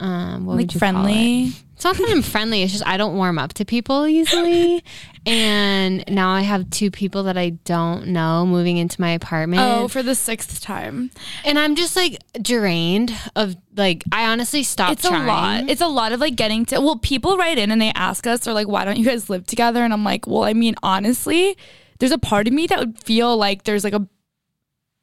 um, 0.00 0.46
what 0.46 0.54
Like 0.56 0.62
would 0.62 0.74
you 0.74 0.80
call 0.80 0.88
it? 0.88 0.92
friendly. 1.04 1.52
It's 1.82 1.98
not 1.98 2.06
that 2.06 2.10
I'm 2.10 2.22
friendly. 2.22 2.62
It's 2.62 2.70
just 2.70 2.86
I 2.86 2.96
don't 2.96 3.16
warm 3.16 3.40
up 3.40 3.54
to 3.54 3.64
people 3.64 4.06
easily. 4.06 4.84
and 5.26 6.04
now 6.08 6.30
I 6.30 6.42
have 6.42 6.70
two 6.70 6.92
people 6.92 7.24
that 7.24 7.36
I 7.36 7.50
don't 7.64 8.06
know 8.06 8.46
moving 8.46 8.76
into 8.76 9.00
my 9.00 9.10
apartment. 9.10 9.62
Oh, 9.62 9.88
for 9.88 10.00
the 10.00 10.14
sixth 10.14 10.60
time. 10.60 11.10
and 11.44 11.58
I'm 11.58 11.74
just 11.74 11.96
like 11.96 12.18
drained 12.40 13.12
of 13.34 13.56
like 13.74 14.04
I 14.12 14.26
honestly 14.30 14.62
stopped 14.62 14.92
It's 14.92 15.08
trying. 15.08 15.24
a 15.24 15.26
lot. 15.26 15.64
It's 15.68 15.80
a 15.80 15.88
lot 15.88 16.12
of 16.12 16.20
like 16.20 16.36
getting 16.36 16.64
to. 16.66 16.80
Well, 16.80 16.98
people 16.98 17.36
write 17.36 17.58
in 17.58 17.72
and 17.72 17.82
they 17.82 17.90
ask 17.96 18.28
us, 18.28 18.40
they're 18.40 18.54
like, 18.54 18.68
"Why 18.68 18.84
don't 18.84 18.96
you 18.96 19.04
guys 19.04 19.28
live 19.28 19.44
together?" 19.46 19.82
And 19.82 19.92
I'm 19.92 20.04
like, 20.04 20.28
"Well, 20.28 20.44
I 20.44 20.52
mean, 20.52 20.76
honestly, 20.84 21.56
there's 21.98 22.12
a 22.12 22.18
part 22.18 22.46
of 22.46 22.52
me 22.52 22.68
that 22.68 22.78
would 22.78 22.96
feel 23.00 23.36
like 23.36 23.64
there's 23.64 23.82
like 23.82 23.92
a 23.94 24.06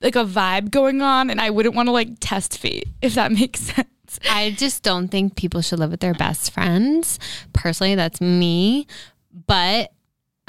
like 0.01 0.15
a 0.15 0.23
vibe 0.23 0.71
going 0.71 1.01
on, 1.01 1.29
and 1.29 1.41
I 1.41 1.49
wouldn't 1.49 1.75
want 1.75 1.87
to 1.87 1.91
like 1.91 2.07
test 2.21 2.57
fate 2.57 2.87
if 3.01 3.15
that 3.15 3.31
makes 3.41 3.59
sense." 3.59 3.89
I 4.29 4.51
just 4.51 4.83
don't 4.83 5.09
think 5.09 5.35
people 5.35 5.61
should 5.61 5.79
live 5.79 5.91
with 5.91 5.99
their 5.99 6.13
best 6.13 6.51
friends. 6.51 7.19
Personally, 7.53 7.95
that's 7.95 8.21
me. 8.21 8.87
But 9.47 9.91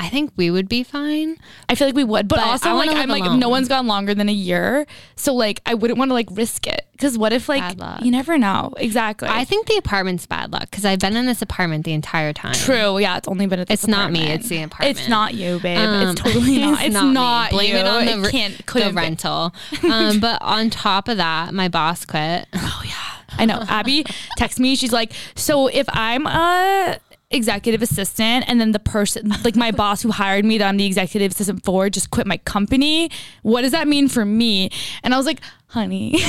I 0.00 0.08
think 0.08 0.32
we 0.34 0.50
would 0.50 0.66
be 0.66 0.82
fine. 0.82 1.36
I 1.68 1.74
feel 1.74 1.86
like 1.86 1.94
we 1.94 2.04
would, 2.04 2.26
but, 2.26 2.36
But 2.36 2.46
also 2.46 2.72
like 2.72 2.88
I'm 2.88 3.10
live 3.10 3.20
like 3.20 3.38
no 3.38 3.50
one's 3.50 3.68
gone 3.68 3.86
longer 3.86 4.14
than 4.14 4.30
a 4.30 4.32
year, 4.32 4.86
so 5.14 5.34
like 5.34 5.60
I 5.66 5.74
wouldn't 5.74 5.98
want 5.98 6.08
to 6.08 6.14
like 6.14 6.28
risk 6.30 6.66
it 6.66 6.86
because 6.92 7.18
what 7.18 7.34
if 7.34 7.50
like 7.50 7.78
you 8.02 8.10
never 8.10 8.38
know 8.38 8.72
exactly. 8.78 9.28
I 9.28 9.44
think 9.44 9.66
the 9.66 9.76
apartment's 9.76 10.24
bad 10.24 10.52
luck 10.52 10.70
because 10.70 10.86
I've 10.86 11.00
been 11.00 11.16
in 11.16 11.26
this 11.26 11.42
apartment 11.42 11.84
the 11.84 11.92
entire 11.92 12.32
time. 12.32 12.54
True. 12.54 12.98
Yeah, 12.98 13.18
it's 13.18 13.28
only 13.28 13.46
been 13.46 13.66
It's 13.68 13.86
not 13.86 14.10
me, 14.10 14.26
it's 14.28 14.48
the 14.48 14.62
apartment. 14.62 14.98
It's 14.98 15.06
not 15.06 15.34
you, 15.34 15.60
babe. 15.60 15.76
Um, 15.76 16.08
it's 16.08 16.20
totally 16.22 16.58
not. 16.60 16.82
It's, 16.82 16.94
not, 16.94 17.52
me. 17.52 17.56
Blame 17.58 17.70
you. 17.72 17.76
it 17.76 17.86
on 17.86 18.06
the, 18.06 18.28
It 18.28 18.30
can't 18.30 18.66
the 18.66 18.92
rental. 18.94 19.54
Um, 19.90 20.20
but 20.20 20.40
on 20.40 20.70
top 20.70 21.08
of 21.08 21.16
that, 21.18 21.52
my 21.52 21.68
boss 21.68 22.04
quit. 22.06 22.46
Oh 22.54 22.82
yeah, 22.84 23.09
I 23.38 23.46
know. 23.46 23.62
Abby 23.68 24.04
texts 24.36 24.60
me. 24.60 24.76
She's 24.76 24.92
like, 24.92 25.12
"So 25.34 25.68
if 25.68 25.86
I'm 25.90 26.26
a 26.26 26.98
executive 27.32 27.80
assistant 27.80 28.44
and 28.48 28.60
then 28.60 28.72
the 28.72 28.80
person 28.80 29.32
like 29.44 29.54
my 29.54 29.70
boss 29.70 30.02
who 30.02 30.10
hired 30.10 30.44
me 30.44 30.58
that 30.58 30.66
I'm 30.66 30.76
the 30.76 30.86
executive 30.86 31.32
assistant 31.32 31.64
for 31.64 31.88
just 31.88 32.10
quit 32.10 32.26
my 32.26 32.38
company, 32.38 33.08
what 33.42 33.62
does 33.62 33.72
that 33.72 33.88
mean 33.88 34.08
for 34.08 34.24
me?" 34.24 34.70
And 35.02 35.14
I 35.14 35.16
was 35.16 35.26
like, 35.26 35.40
"Honey." 35.68 36.18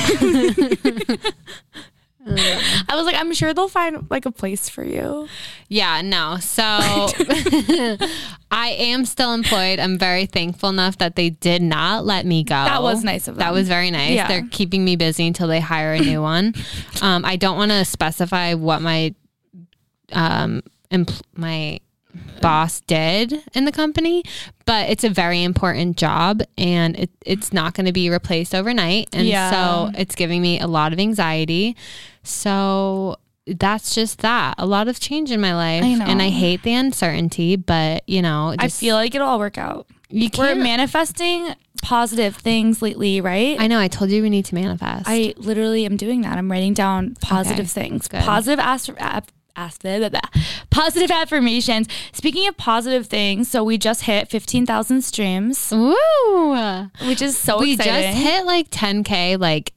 I 2.24 2.94
was 2.94 3.04
like, 3.04 3.16
I'm 3.16 3.32
sure 3.34 3.52
they'll 3.52 3.68
find 3.68 4.06
like 4.10 4.26
a 4.26 4.30
place 4.30 4.68
for 4.68 4.84
you. 4.84 5.28
Yeah, 5.68 6.02
no. 6.02 6.36
So 6.40 6.62
I 8.50 8.68
am 8.78 9.04
still 9.04 9.32
employed. 9.32 9.78
I'm 9.78 9.98
very 9.98 10.26
thankful 10.26 10.68
enough 10.68 10.98
that 10.98 11.16
they 11.16 11.30
did 11.30 11.62
not 11.62 12.04
let 12.04 12.24
me 12.26 12.44
go. 12.44 12.54
That 12.54 12.82
was 12.82 13.02
nice 13.02 13.26
of 13.28 13.34
them. 13.36 13.40
That 13.40 13.52
was 13.52 13.66
very 13.68 13.90
nice. 13.90 14.14
Yeah. 14.14 14.28
They're 14.28 14.46
keeping 14.50 14.84
me 14.84 14.96
busy 14.96 15.26
until 15.26 15.48
they 15.48 15.60
hire 15.60 15.94
a 15.94 16.00
new 16.00 16.22
one. 16.32 16.54
Um, 17.00 17.24
I 17.24 17.36
don't 17.36 17.56
want 17.56 17.72
to 17.72 17.84
specify 17.84 18.54
what 18.54 18.82
my 18.82 19.14
um 20.12 20.62
empl- 20.90 21.22
my 21.34 21.80
boss 22.42 22.80
did 22.82 23.32
in 23.54 23.64
the 23.64 23.72
company, 23.72 24.22
but 24.66 24.90
it's 24.90 25.02
a 25.04 25.08
very 25.08 25.42
important 25.42 25.96
job 25.96 26.42
and 26.58 26.94
it, 26.98 27.10
it's 27.24 27.52
not 27.54 27.72
going 27.72 27.86
to 27.86 27.92
be 27.92 28.10
replaced 28.10 28.54
overnight. 28.54 29.08
And 29.14 29.26
Yeah. 29.26 29.50
so 29.50 29.90
it's 29.98 30.14
giving 30.14 30.42
me 30.42 30.60
a 30.60 30.66
lot 30.66 30.92
of 30.92 30.98
anxiety. 30.98 31.74
So 32.22 33.16
that's 33.46 33.94
just 33.94 34.18
that. 34.20 34.54
A 34.58 34.66
lot 34.66 34.88
of 34.88 35.00
change 35.00 35.30
in 35.30 35.40
my 35.40 35.54
life. 35.54 35.82
I 35.84 35.94
know. 35.94 36.04
And 36.04 36.22
I 36.22 36.28
hate 36.28 36.62
the 36.62 36.74
uncertainty, 36.74 37.56
but 37.56 38.08
you 38.08 38.22
know, 38.22 38.54
I 38.58 38.68
feel 38.68 38.94
like 38.96 39.14
it'll 39.14 39.26
all 39.28 39.38
work 39.38 39.58
out. 39.58 39.86
you 40.10 40.28
We're 40.36 40.54
manifesting 40.54 41.54
positive 41.82 42.36
things 42.36 42.80
lately, 42.80 43.20
right? 43.20 43.58
I 43.60 43.66
know. 43.66 43.80
I 43.80 43.88
told 43.88 44.10
you 44.10 44.22
we 44.22 44.30
need 44.30 44.44
to 44.46 44.54
manifest. 44.54 45.04
I 45.08 45.34
literally 45.36 45.84
am 45.84 45.96
doing 45.96 46.20
that. 46.22 46.38
I'm 46.38 46.50
writing 46.50 46.74
down 46.74 47.16
positive 47.20 47.66
Okay, 47.66 47.88
things, 47.88 48.06
positive 48.08 48.60
as- 48.60 48.88
ap- 48.98 49.32
as- 49.56 49.78
blah, 49.78 49.98
blah, 49.98 50.08
blah. 50.08 50.20
positive 50.70 51.10
affirmations. 51.10 51.88
Speaking 52.12 52.46
of 52.46 52.56
positive 52.56 53.08
things, 53.08 53.48
so 53.50 53.64
we 53.64 53.78
just 53.78 54.02
hit 54.02 54.28
15,000 54.30 55.02
streams, 55.02 55.72
Woo! 55.72 55.96
which 57.08 57.20
is 57.20 57.36
so 57.36 57.54
exciting. 57.56 57.64
we 57.66 57.72
exciting. 57.74 58.12
just 58.12 58.22
hit 58.22 58.46
like 58.46 58.70
10K 58.70 59.36
like 59.40 59.72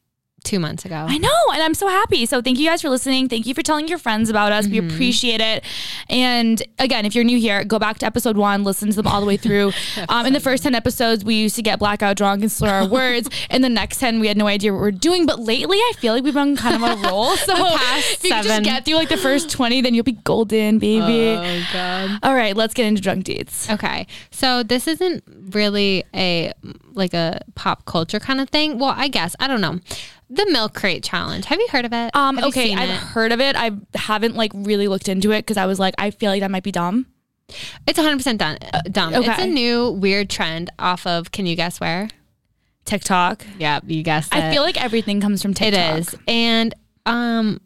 two 0.45 0.59
months 0.59 0.85
ago. 0.85 1.05
I 1.09 1.17
know, 1.17 1.29
and 1.53 1.61
I'm 1.61 1.73
so 1.73 1.87
happy. 1.87 2.25
So 2.25 2.41
thank 2.41 2.57
you 2.59 2.67
guys 2.69 2.81
for 2.81 2.89
listening. 2.89 3.27
Thank 3.27 3.45
you 3.45 3.53
for 3.53 3.61
telling 3.61 3.87
your 3.87 3.97
friends 3.97 4.29
about 4.29 4.51
us. 4.53 4.67
We 4.67 4.75
Mm-hmm. 4.79 4.93
appreciate 4.93 5.41
it. 5.41 5.63
And 6.09 6.61
again, 6.79 7.05
if 7.05 7.15
you're 7.15 7.23
new 7.23 7.39
here, 7.39 7.63
go 7.63 7.79
back 7.79 7.97
to 7.99 8.05
episode 8.05 8.37
one, 8.37 8.63
listen 8.63 8.89
to 8.89 8.95
them 8.95 9.07
all 9.07 9.19
the 9.21 9.25
way 9.27 9.37
through. 9.37 9.71
um, 10.09 10.25
in 10.25 10.33
the 10.33 10.39
first 10.39 10.63
10 10.63 10.75
episodes, 10.75 11.25
we 11.25 11.35
used 11.35 11.55
to 11.55 11.61
get 11.61 11.79
blackout 11.79 12.15
drunk 12.17 12.41
and 12.43 12.51
slur 12.51 12.69
our 12.69 12.87
words. 12.89 13.29
In 13.49 13.61
the 13.61 13.69
next 13.69 13.99
10, 13.99 14.19
we 14.19 14.27
had 14.27 14.37
no 14.37 14.47
idea 14.47 14.71
what 14.73 14.81
we 14.81 14.87
are 14.87 14.91
doing. 14.91 15.25
But 15.25 15.39
lately, 15.39 15.77
I 15.77 15.93
feel 15.97 16.13
like 16.13 16.23
we've 16.23 16.33
been 16.33 16.55
kind 16.55 16.75
of 16.75 16.83
on 16.83 17.03
a 17.05 17.09
roll. 17.09 17.35
So 17.45 17.53
if 17.55 18.23
you 18.23 18.29
can 18.31 18.43
just 18.43 18.63
get 18.63 18.85
through 18.85 18.95
like 18.95 19.09
the 19.09 19.17
first 19.17 19.49
20, 19.49 19.81
then 19.81 19.93
you'll 19.93 20.03
be 20.03 20.13
golden, 20.13 20.79
baby. 20.79 21.37
Oh, 21.39 21.67
God. 21.73 22.19
all 22.23 22.33
right, 22.35 22.55
let's 22.55 22.73
get 22.73 22.85
into 22.85 23.01
drunk 23.01 23.23
dates. 23.25 23.69
Okay. 23.69 24.07
So 24.31 24.63
this 24.63 24.87
isn't 24.87 25.23
really 25.51 26.03
a 26.13 26.51
like 26.93 27.13
a 27.13 27.41
pop 27.55 27.85
culture 27.85 28.19
kind 28.19 28.39
of 28.41 28.49
thing. 28.49 28.79
Well, 28.79 28.93
I 28.95 29.07
guess. 29.09 29.35
I 29.39 29.47
don't 29.47 29.61
know. 29.61 29.79
The 30.29 30.47
milk 30.51 30.73
crate 30.73 31.03
challenge. 31.03 31.45
Have 31.45 31.59
you 31.59 31.67
heard 31.71 31.85
of 31.85 31.93
it? 31.93 32.15
Um, 32.15 32.35
Have 32.35 32.45
you 32.45 32.49
okay, 32.49 32.67
seen 32.69 32.79
I've 32.79 32.89
it? 32.89 32.95
heard 32.95 33.31
of 33.31 33.39
it. 33.39 33.55
I 33.55 33.71
haven't 33.93 34.35
like 34.35 34.51
really 34.55 34.87
looked 34.87 35.07
into 35.07 35.31
it 35.31 35.39
because 35.41 35.57
I 35.57 35.65
was 35.65 35.79
like, 35.79 35.93
I 35.97 36.11
feel 36.11 36.31
like 36.31 36.41
that 36.41 36.49
might 36.51 36.63
be 36.63 36.71
dumb. 36.71 37.05
It's 37.85 37.99
100% 37.99 38.37
done, 38.37 38.57
dumb. 38.91 39.13
It's 39.13 39.27
okay. 39.27 39.43
a 39.43 39.45
new 39.45 39.91
weird 39.91 40.29
trend 40.31 40.71
off 40.79 41.05
of, 41.05 41.31
can 41.31 41.45
you 41.45 41.55
guess 41.55 41.79
where? 41.79 42.09
TikTok. 42.85 43.45
Yeah, 43.59 43.79
you 43.85 44.03
guessed 44.03 44.33
it. 44.33 44.43
I 44.43 44.51
feel 44.51 44.61
like 44.61 44.81
everything 44.81 45.21
comes 45.21 45.41
from 45.41 45.53
TikTok. 45.53 45.99
is. 45.99 46.15
And 46.27 46.73
um 47.05 47.61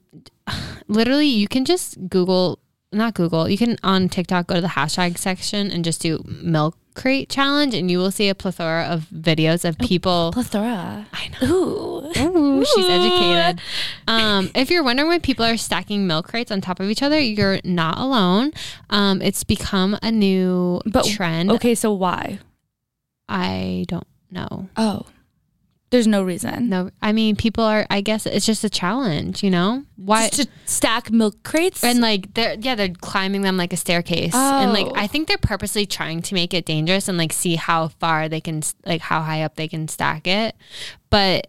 literally 0.87 1.27
you 1.27 1.47
can 1.47 1.65
just 1.65 1.97
Google 2.09 2.59
not 2.91 3.13
Google, 3.13 3.47
you 3.47 3.57
can 3.57 3.77
on 3.83 4.09
TikTok 4.09 4.47
go 4.47 4.55
to 4.55 4.61
the 4.61 4.67
hashtag 4.69 5.17
section 5.17 5.71
and 5.71 5.85
just 5.85 6.01
do 6.01 6.23
milk 6.25 6.75
crate 6.99 7.29
challenge 7.29 7.73
and 7.73 7.89
you 7.89 7.97
will 7.97 8.11
see 8.11 8.29
a 8.29 8.35
plethora 8.35 8.83
of 8.83 9.07
videos 9.13 9.63
of 9.67 9.77
people 9.77 10.31
Plethora. 10.33 11.07
I 11.13 11.29
know. 11.41 11.47
Ooh. 11.47 12.11
Ooh, 12.19 12.65
she's 12.65 12.89
educated. 12.89 13.61
Um, 14.07 14.49
if 14.55 14.69
you're 14.69 14.83
wondering 14.83 15.07
why 15.07 15.19
people 15.19 15.45
are 15.45 15.57
stacking 15.57 16.07
milk 16.07 16.27
crates 16.27 16.51
on 16.51 16.59
top 16.61 16.79
of 16.79 16.89
each 16.89 17.01
other, 17.03 17.19
you're 17.19 17.59
not 17.63 17.97
alone. 17.99 18.51
Um, 18.89 19.21
it's 19.21 19.43
become 19.43 19.97
a 20.01 20.11
new 20.11 20.81
But- 20.85 21.05
trend. 21.05 21.51
Okay, 21.51 21.75
so 21.75 21.93
why? 21.93 22.39
I 23.27 23.85
don't 23.87 24.07
know. 24.31 24.69
Oh. 24.75 25.05
There's 25.91 26.05
no 26.05 26.21
reason. 26.21 26.69
No, 26.69 26.91
I 27.01 27.11
mean, 27.13 27.35
people 27.35 27.63
are. 27.63 27.87
I 27.89 28.01
guess 28.01 28.27
it's 28.27 28.45
just 28.45 28.63
a 28.63 28.69
challenge. 28.69 29.41
You 29.43 29.49
know 29.49 29.85
why? 29.95 30.29
Just 30.29 30.43
to 30.43 30.47
stack 30.65 31.09
milk 31.11 31.41
crates? 31.43 31.83
and 31.83 31.99
like 31.99 32.33
they're 32.35 32.55
yeah 32.59 32.75
they're 32.75 32.89
climbing 32.89 33.41
them 33.41 33.57
like 33.57 33.73
a 33.73 33.77
staircase 33.77 34.35
and 34.35 34.71
like 34.71 34.85
Oh. 34.85 34.93
i 34.95 35.07
think 35.07 35.27
they're 35.27 35.37
purposely 35.37 35.85
trying 35.87 36.21
to 36.21 36.33
make 36.35 36.53
it 36.53 36.65
dangerous 36.65 37.07
and 37.07 37.17
like 37.17 37.33
see 37.33 37.55
how 37.55 37.87
far 37.87 38.29
they 38.29 38.39
can 38.41 38.61
like 38.85 39.01
how 39.01 39.21
high 39.21 39.41
up 39.41 39.55
they 39.55 39.67
can 39.67 39.87
stack 39.87 40.27
it 40.27 40.55
but 41.09 41.47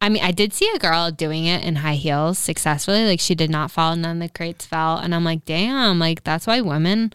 i 0.00 0.08
mean 0.08 0.22
i 0.24 0.30
did 0.32 0.52
see 0.52 0.68
a 0.74 0.78
girl 0.78 1.10
doing 1.10 1.44
it 1.46 1.62
in 1.64 1.76
high 1.76 1.94
heels 1.94 2.38
successfully 2.38 3.06
like 3.06 3.20
she 3.20 3.34
did 3.34 3.50
not 3.50 3.70
fall 3.70 3.92
and 3.92 4.02
none 4.02 4.20
of 4.20 4.28
the 4.28 4.36
crates 4.36 4.66
fell 4.66 4.98
and 4.98 5.14
i'm 5.14 5.24
like 5.24 5.44
damn 5.44 5.98
like 5.98 6.24
that's 6.24 6.46
why 6.46 6.60
women 6.60 7.12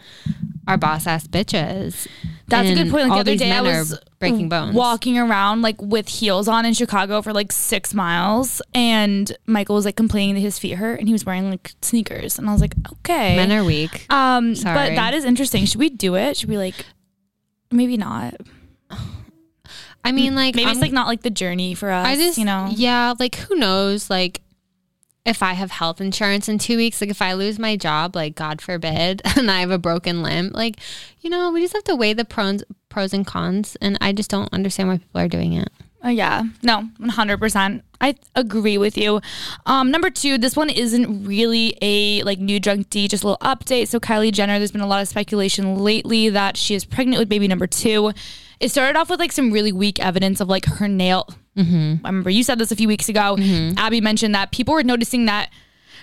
are 0.67 0.77
boss 0.77 1.05
ass 1.07 1.27
bitches 1.27 2.07
That's 2.47 2.69
a 2.69 2.75
good 2.75 2.89
point. 2.91 3.09
Like 3.09 3.25
the 3.25 3.31
other 3.31 3.35
day, 3.35 3.51
I 3.51 3.61
was 3.61 3.99
breaking 4.19 4.49
bones 4.49 4.75
walking 4.75 5.17
around 5.17 5.61
like 5.61 5.81
with 5.81 6.07
heels 6.07 6.47
on 6.47 6.65
in 6.65 6.73
Chicago 6.73 7.21
for 7.21 7.33
like 7.33 7.51
six 7.51 7.93
miles, 7.93 8.61
and 8.73 9.35
Michael 9.45 9.75
was 9.75 9.85
like 9.85 9.95
complaining 9.95 10.35
that 10.35 10.41
his 10.41 10.59
feet 10.59 10.73
hurt, 10.75 10.99
and 10.99 11.07
he 11.07 11.13
was 11.13 11.25
wearing 11.25 11.49
like 11.49 11.71
sneakers, 11.81 12.37
and 12.37 12.47
I 12.49 12.51
was 12.51 12.61
like, 12.61 12.75
okay. 12.99 13.35
men 13.35 13.51
are 13.51 13.63
weak 13.63 14.05
um, 14.11 14.55
Sorry. 14.55 14.75
but 14.75 14.95
that 14.95 15.13
is 15.13 15.25
interesting. 15.25 15.65
Should 15.65 15.79
we 15.79 15.89
do 15.89 16.15
it? 16.15 16.37
Should 16.37 16.49
we 16.49 16.57
like, 16.57 16.85
maybe 17.71 17.97
not? 17.97 18.35
I 20.05 20.11
mean, 20.11 20.35
like 20.35 20.55
Maybe 20.55 20.65
I'm- 20.65 20.73
it's 20.73 20.81
like 20.81 20.91
not 20.91 21.07
like 21.07 21.21
the 21.21 21.29
journey 21.29 21.75
for 21.75 21.89
us. 21.89 22.05
I 22.05 22.15
just, 22.15 22.37
you 22.37 22.45
know. 22.45 22.67
yeah, 22.71 23.13
like 23.19 23.35
who 23.35 23.55
knows? 23.55 24.09
Like, 24.09 24.41
if 25.25 25.41
I 25.41 25.53
have 25.53 25.71
health 25.71 26.01
insurance 26.01 26.49
in 26.49 26.57
two 26.57 26.77
weeks, 26.77 26.99
like 26.99 27.09
if 27.09 27.21
I 27.21 27.33
lose 27.33 27.57
my 27.57 27.77
job, 27.77 28.15
like 28.15 28.35
God 28.35 28.61
forbid, 28.61 29.21
and 29.37 29.49
I 29.49 29.61
have 29.61 29.71
a 29.71 29.77
broken 29.77 30.21
limb, 30.21 30.51
like, 30.53 30.77
you 31.21 31.29
know, 31.29 31.51
we 31.51 31.61
just 31.61 31.73
have 31.73 31.83
to 31.85 31.95
weigh 31.95 32.13
the 32.13 32.25
pros, 32.25 32.63
pros 32.89 33.13
and 33.13 33.25
cons. 33.25 33.77
And 33.81 33.97
I 34.01 34.11
just 34.11 34.29
don't 34.29 34.51
understand 34.53 34.89
why 34.89 34.97
people 34.97 35.21
are 35.21 35.27
doing 35.27 35.53
it. 35.53 35.69
Uh, 36.05 36.09
yeah, 36.09 36.43
no, 36.61 36.89
100%. 36.99 37.81
I 38.01 38.15
agree 38.35 38.77
with 38.77 38.97
you. 38.97 39.21
Um, 39.65 39.89
number 39.89 40.09
two, 40.09 40.37
this 40.37 40.57
one 40.57 40.69
isn't 40.69 41.25
really 41.25 41.77
a 41.81 42.21
like 42.23 42.39
new 42.39 42.59
drunk 42.59 42.89
D, 42.89 43.07
just 43.07 43.23
a 43.23 43.27
little 43.27 43.47
update. 43.47 43.87
So 43.87 44.01
Kylie 44.01 44.33
Jenner, 44.33 44.57
there's 44.57 44.73
been 44.73 44.81
a 44.81 44.87
lot 44.87 45.01
of 45.01 45.07
speculation 45.07 45.77
lately 45.77 46.27
that 46.29 46.57
she 46.57 46.75
is 46.75 46.83
pregnant 46.83 47.19
with 47.19 47.29
baby 47.29 47.47
number 47.47 47.67
two. 47.67 48.11
It 48.59 48.69
started 48.69 48.99
off 48.99 49.09
with 49.09 49.21
like 49.21 49.31
some 49.31 49.53
really 49.53 49.71
weak 49.71 50.03
evidence 50.03 50.41
of 50.41 50.49
like 50.49 50.65
her 50.65 50.89
nail. 50.89 51.29
I 52.03 52.07
remember 52.09 52.29
you 52.29 52.43
said 52.43 52.59
this 52.59 52.71
a 52.71 52.75
few 52.75 52.87
weeks 52.87 53.09
ago. 53.09 53.37
Abby 53.77 54.01
mentioned 54.01 54.33
that 54.35 54.51
people 54.51 54.73
were 54.73 54.83
noticing 54.83 55.25
that 55.25 55.49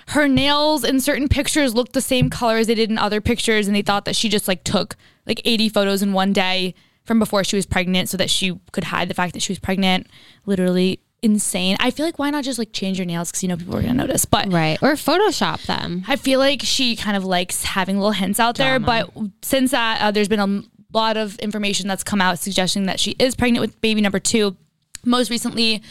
her 0.07 0.27
nails 0.27 0.83
in 0.83 0.99
certain 0.99 1.27
pictures 1.27 1.73
looked 1.73 1.93
the 1.93 2.01
same 2.01 2.29
color 2.29 2.57
as 2.57 2.67
they 2.67 2.75
did 2.75 2.89
in 2.89 2.97
other 2.97 3.21
pictures, 3.21 3.67
and 3.67 3.75
they 3.75 3.81
thought 3.81 4.05
that 4.05 4.15
she 4.15 4.29
just 4.29 4.47
like 4.47 4.63
took 4.63 4.95
like 5.25 5.41
80 5.45 5.69
photos 5.69 6.01
in 6.01 6.13
one 6.13 6.33
day 6.33 6.73
from 7.03 7.19
before 7.19 7.43
she 7.43 7.55
was 7.55 7.65
pregnant 7.65 8.09
so 8.09 8.17
that 8.17 8.29
she 8.29 8.59
could 8.71 8.85
hide 8.85 9.09
the 9.09 9.13
fact 9.13 9.33
that 9.33 9.41
she 9.41 9.51
was 9.51 9.59
pregnant. 9.59 10.07
Literally 10.45 10.99
insane. 11.21 11.77
I 11.79 11.91
feel 11.91 12.05
like 12.05 12.17
why 12.17 12.29
not 12.31 12.43
just 12.43 12.57
like 12.57 12.73
change 12.73 12.97
your 12.97 13.05
nails 13.05 13.29
because 13.29 13.43
you 13.43 13.49
know 13.49 13.57
people 13.57 13.75
are 13.75 13.81
gonna 13.81 13.93
notice. 13.93 14.25
But 14.25 14.51
Right. 14.51 14.81
Or 14.81 14.93
Photoshop 14.93 15.65
them. 15.65 16.03
I 16.07 16.15
feel 16.15 16.39
like 16.39 16.61
she 16.63 16.95
kind 16.95 17.15
of 17.15 17.23
likes 17.23 17.63
having 17.63 17.97
little 17.97 18.11
hints 18.11 18.39
out 18.39 18.55
there. 18.57 18.79
But 18.79 19.11
since 19.43 19.71
that, 19.71 20.01
uh, 20.01 20.11
there's 20.11 20.27
been 20.27 20.39
a 20.39 20.63
lot 20.93 21.17
of 21.17 21.37
information 21.39 21.87
that's 21.87 22.03
come 22.03 22.21
out 22.21 22.39
suggesting 22.39 22.85
that 22.85 22.99
she 22.99 23.11
is 23.19 23.35
pregnant 23.35 23.61
with 23.61 23.79
baby 23.81 24.01
number 24.01 24.19
two. 24.19 24.57
Most 25.05 25.29
recently, 25.29 25.81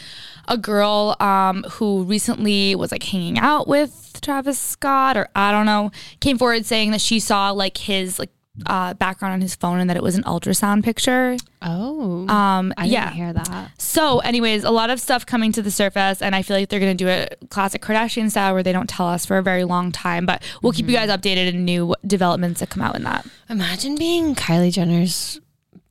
a 0.47 0.57
girl 0.57 1.15
um, 1.19 1.63
who 1.71 2.03
recently 2.03 2.75
was 2.75 2.91
like 2.91 3.03
hanging 3.03 3.39
out 3.39 3.67
with 3.67 4.19
Travis 4.21 4.59
Scott, 4.59 5.17
or 5.17 5.27
I 5.35 5.51
don't 5.51 5.65
know, 5.65 5.91
came 6.19 6.37
forward 6.37 6.65
saying 6.65 6.91
that 6.91 7.01
she 7.01 7.19
saw 7.19 7.51
like 7.51 7.77
his 7.77 8.19
like 8.19 8.31
uh, 8.65 8.93
background 8.95 9.33
on 9.33 9.41
his 9.41 9.55
phone 9.55 9.79
and 9.79 9.89
that 9.89 9.97
it 9.97 10.03
was 10.03 10.15
an 10.15 10.23
ultrasound 10.23 10.83
picture. 10.83 11.37
Oh. 11.61 12.27
Um, 12.27 12.73
I 12.77 12.83
didn't 12.83 12.93
yeah. 12.93 13.11
hear 13.11 13.33
that. 13.33 13.71
So, 13.79 14.19
anyways, 14.19 14.63
a 14.63 14.71
lot 14.71 14.89
of 14.89 14.99
stuff 14.99 15.25
coming 15.25 15.51
to 15.53 15.61
the 15.61 15.71
surface, 15.71 16.21
and 16.21 16.35
I 16.35 16.41
feel 16.41 16.57
like 16.57 16.69
they're 16.69 16.79
going 16.79 16.95
to 16.95 17.03
do 17.03 17.07
it 17.07 17.37
classic 17.49 17.81
Kardashian 17.81 18.29
style 18.29 18.53
where 18.53 18.63
they 18.63 18.73
don't 18.73 18.89
tell 18.89 19.07
us 19.07 19.25
for 19.25 19.37
a 19.37 19.43
very 19.43 19.63
long 19.63 19.91
time, 19.91 20.25
but 20.25 20.43
we'll 20.61 20.73
keep 20.73 20.87
you 20.87 20.93
guys 20.93 21.09
updated 21.09 21.47
in 21.47 21.65
new 21.65 21.95
developments 22.05 22.59
that 22.59 22.69
come 22.69 22.83
out 22.83 22.95
in 22.95 23.03
that 23.03 23.25
Imagine 23.49 23.95
being 23.95 24.35
Kylie 24.35 24.71
Jenner's. 24.71 25.39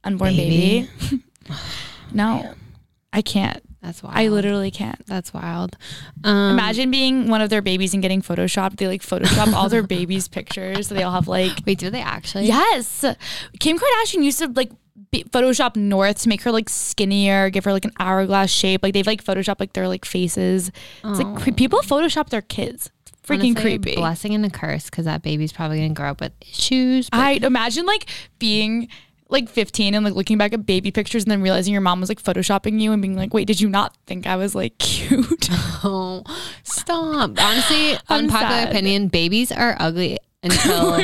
unborn 0.05 0.37
baby. 0.37 0.89
Baby. 1.11 1.23
no, 2.13 2.55
I 3.13 3.23
can't. 3.23 3.61
That's 3.83 4.03
wild. 4.03 4.17
I 4.17 4.29
literally 4.29 4.71
can't. 4.71 5.05
That's 5.07 5.33
wild. 5.33 5.77
Um, 6.23 6.53
Imagine 6.53 6.91
being 6.91 7.29
one 7.29 7.41
of 7.41 7.49
their 7.51 7.63
babies 7.63 7.93
and 7.95 8.03
getting 8.03 8.21
photoshopped. 8.23 8.77
They 8.77 8.87
like 8.87 9.03
Photoshop 9.03 9.53
all 9.55 9.69
their 9.69 9.83
babies' 9.83 10.29
pictures, 10.39 10.89
so 10.89 10.95
they 10.95 11.03
all 11.03 11.13
have 11.13 11.27
like 11.29 11.59
Wait, 11.67 11.79
do 11.79 11.91
they 11.91 12.03
actually? 12.03 12.47
yes. 12.47 13.05
Kim 13.59 13.79
Kardashian 13.79 14.23
used 14.23 14.39
to 14.41 14.49
like 14.49 14.71
be- 15.11 15.25
Photoshop 15.25 15.77
North 15.77 16.21
to 16.23 16.29
make 16.29 16.43
her 16.43 16.53
like 16.53 16.69
skinnier, 16.69 17.49
give 17.51 17.65
her 17.65 17.73
like 17.73 17.85
an 17.87 17.93
hourglass 17.99 18.51
shape. 18.51 18.83
Like 18.83 18.93
they've 18.95 19.07
like 19.07 19.25
Photoshopped 19.25 19.61
like 19.61 19.73
their 19.73 19.89
like 19.89 20.05
faces. 20.05 20.71
It's 21.03 21.19
like 21.19 21.37
cre- 21.43 21.53
people 21.53 21.81
Photoshop 21.81 22.29
their 22.29 22.43
kids. 22.43 22.91
Freaking 23.27 23.51
Honestly, 23.57 23.75
a 23.75 23.79
creepy. 23.79 23.97
Blessing 23.97 24.35
and 24.35 24.45
a 24.47 24.51
curse 24.51 24.85
because 24.91 25.05
that 25.05 25.23
baby's 25.23 25.53
probably 25.53 25.79
going 25.79 25.95
to 25.95 26.01
grow 26.01 26.11
up 26.11 26.21
with 26.21 26.33
issues. 26.43 27.09
but- 27.11 27.19
I 27.19 27.33
imagine 27.33 27.87
like 27.87 28.07
being 28.39 28.89
like 29.31 29.49
15 29.49 29.95
and 29.95 30.05
like 30.05 30.15
looking 30.15 30.39
back 30.39 30.53
at 30.53 30.67
baby 30.67 30.91
pictures 30.91 31.25
and 31.25 31.31
then 31.31 31.43
realizing 31.43 31.73
your 31.73 31.81
mom 31.81 32.01
was 32.01 32.09
like 32.09 32.23
photoshopping 32.23 32.81
you 32.81 32.93
and 32.93 33.01
being 33.01 33.17
like, 33.17 33.33
wait, 33.33 33.47
did 33.47 33.61
you 33.61 33.69
not 33.69 33.97
think 34.07 34.27
I 34.27 34.37
was 34.37 34.55
like 34.55 34.79
cute? 34.79 35.49
Oh, 35.83 36.23
stop. 36.63 37.43
Honestly, 37.43 37.95
I'm 38.09 38.25
unpopular 38.25 38.63
sad. 38.63 38.69
opinion, 38.69 39.09
babies 39.09 39.51
are 39.51 39.77
ugly 39.81 40.19
until 40.43 40.95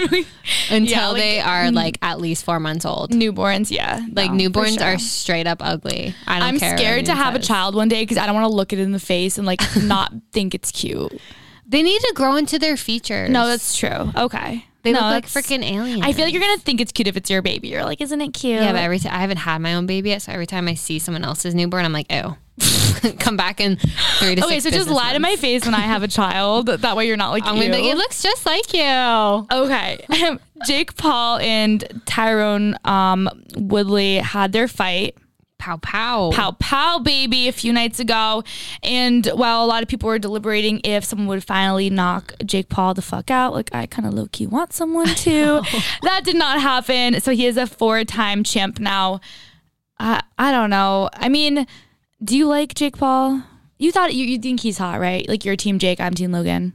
until 0.70 0.80
Yeah, 0.80 1.08
like, 1.08 1.16
they 1.16 1.40
are 1.40 1.64
mm. 1.64 1.74
like 1.74 1.98
at 2.02 2.20
least 2.20 2.44
four 2.44 2.60
months 2.60 2.84
old. 2.84 3.10
Newborns, 3.12 3.70
yeah. 3.70 4.04
Like 4.12 4.32
no, 4.32 4.50
newborns 4.50 4.78
sure. 4.78 4.88
are 4.88 4.98
straight 4.98 5.46
up 5.46 5.58
ugly. 5.62 6.14
I 6.26 6.40
don't 6.40 6.48
I'm 6.48 6.58
care 6.58 6.72
what 6.72 6.78
scared 6.78 7.06
to 7.06 7.14
have 7.14 7.34
a 7.34 7.38
child 7.38 7.74
one 7.74 7.88
day 7.88 8.02
because 8.02 8.18
I 8.18 8.26
don't 8.26 8.34
want 8.34 8.50
to 8.50 8.54
look 8.54 8.74
it 8.74 8.78
in 8.78 8.92
the 8.92 9.00
face 9.00 9.38
and 9.38 9.46
like 9.46 9.60
not 9.82 10.12
think 10.32 10.54
it's 10.54 10.70
cute. 10.70 11.18
They 11.66 11.82
need 11.82 12.00
to 12.00 12.12
grow 12.14 12.36
into 12.36 12.58
their 12.58 12.76
features. 12.76 13.30
No, 13.30 13.46
that's 13.46 13.76
true. 13.76 14.12
Okay. 14.16 14.64
They 14.86 14.92
no, 14.92 15.00
look 15.00 15.10
like 15.10 15.26
freaking 15.26 15.68
aliens. 15.68 16.02
I 16.04 16.12
feel 16.12 16.24
like 16.24 16.32
you're 16.32 16.42
gonna 16.42 16.58
think 16.58 16.80
it's 16.80 16.92
cute 16.92 17.08
if 17.08 17.16
it's 17.16 17.28
your 17.28 17.42
baby. 17.42 17.68
You're 17.68 17.84
like, 17.84 18.00
isn't 18.00 18.20
it 18.20 18.32
cute? 18.32 18.62
yeah, 18.62 18.70
but 18.70 18.82
every 18.82 19.00
time 19.00 19.12
I 19.12 19.18
haven't 19.18 19.38
had 19.38 19.60
my 19.60 19.74
own 19.74 19.86
baby 19.86 20.10
yet, 20.10 20.22
so 20.22 20.30
every 20.30 20.46
time 20.46 20.68
I 20.68 20.74
see 20.74 21.00
someone 21.00 21.24
else's 21.24 21.56
newborn, 21.56 21.84
I'm 21.84 21.92
like, 21.92 22.06
oh, 22.10 22.36
come 23.18 23.36
back 23.36 23.60
in 23.60 23.78
three 24.20 24.36
to 24.36 24.44
okay, 24.44 24.60
so 24.60 24.70
just 24.70 24.86
business 24.86 24.96
ly 24.96 25.12
to 25.12 25.18
my 25.18 25.34
face 25.34 25.64
when 25.64 25.74
I 25.74 25.80
have 25.80 26.04
a 26.04 26.08
child. 26.08 26.68
That 26.86 26.96
way 26.96 27.08
you're 27.08 27.16
not 27.16 27.30
like 27.30 27.44
I'm 27.44 27.56
gonna 27.56 27.66
be 27.66 27.72
like, 27.72 27.84
it 27.84 27.96
looks 27.96 28.22
just 28.22 28.46
like 28.46 28.72
you. 28.72 29.46
Okay. 29.50 30.06
Jake 30.66 30.96
Paul 30.96 31.38
and 31.38 31.80
Tyron 32.06 32.86
um, 32.86 33.28
Woodley 33.56 34.18
had 34.18 34.52
their 34.52 34.68
fight. 34.68 35.16
Pow 35.58 35.78
pow. 35.78 36.30
Pow 36.32 36.52
pow 36.52 36.98
baby 36.98 37.48
a 37.48 37.52
few 37.52 37.72
nights 37.72 37.98
ago. 37.98 38.44
And 38.82 39.26
while 39.26 39.64
a 39.64 39.66
lot 39.66 39.82
of 39.82 39.88
people 39.88 40.06
were 40.08 40.18
deliberating 40.18 40.80
if 40.84 41.04
someone 41.04 41.26
would 41.28 41.42
finally 41.44 41.90
knock 41.90 42.34
Jake 42.44 42.68
Paul 42.68 42.94
the 42.94 43.02
fuck 43.02 43.30
out, 43.30 43.52
like 43.54 43.74
I 43.74 43.86
kind 43.86 44.06
of 44.06 44.14
low 44.14 44.26
key 44.30 44.46
want 44.46 44.72
someone 44.72 45.06
to, 45.26 45.62
that 46.02 46.20
did 46.24 46.36
not 46.36 46.60
happen. 46.60 47.20
So 47.20 47.32
he 47.32 47.46
is 47.46 47.56
a 47.56 47.66
four 47.66 48.04
time 48.04 48.44
champ 48.44 48.78
now. 48.78 49.20
I 49.98 50.22
I 50.38 50.52
don't 50.52 50.70
know. 50.70 51.08
I 51.14 51.28
mean, 51.28 51.66
do 52.22 52.36
you 52.36 52.46
like 52.46 52.74
Jake 52.74 52.98
Paul? 52.98 53.42
You 53.78 53.92
thought 53.92 54.14
you, 54.14 54.24
you 54.24 54.38
think 54.38 54.60
he's 54.60 54.78
hot, 54.78 55.00
right? 55.00 55.28
Like 55.28 55.44
you're 55.44 55.56
team 55.56 55.78
Jake, 55.78 56.00
I'm 56.00 56.14
team 56.14 56.32
Logan. 56.32 56.74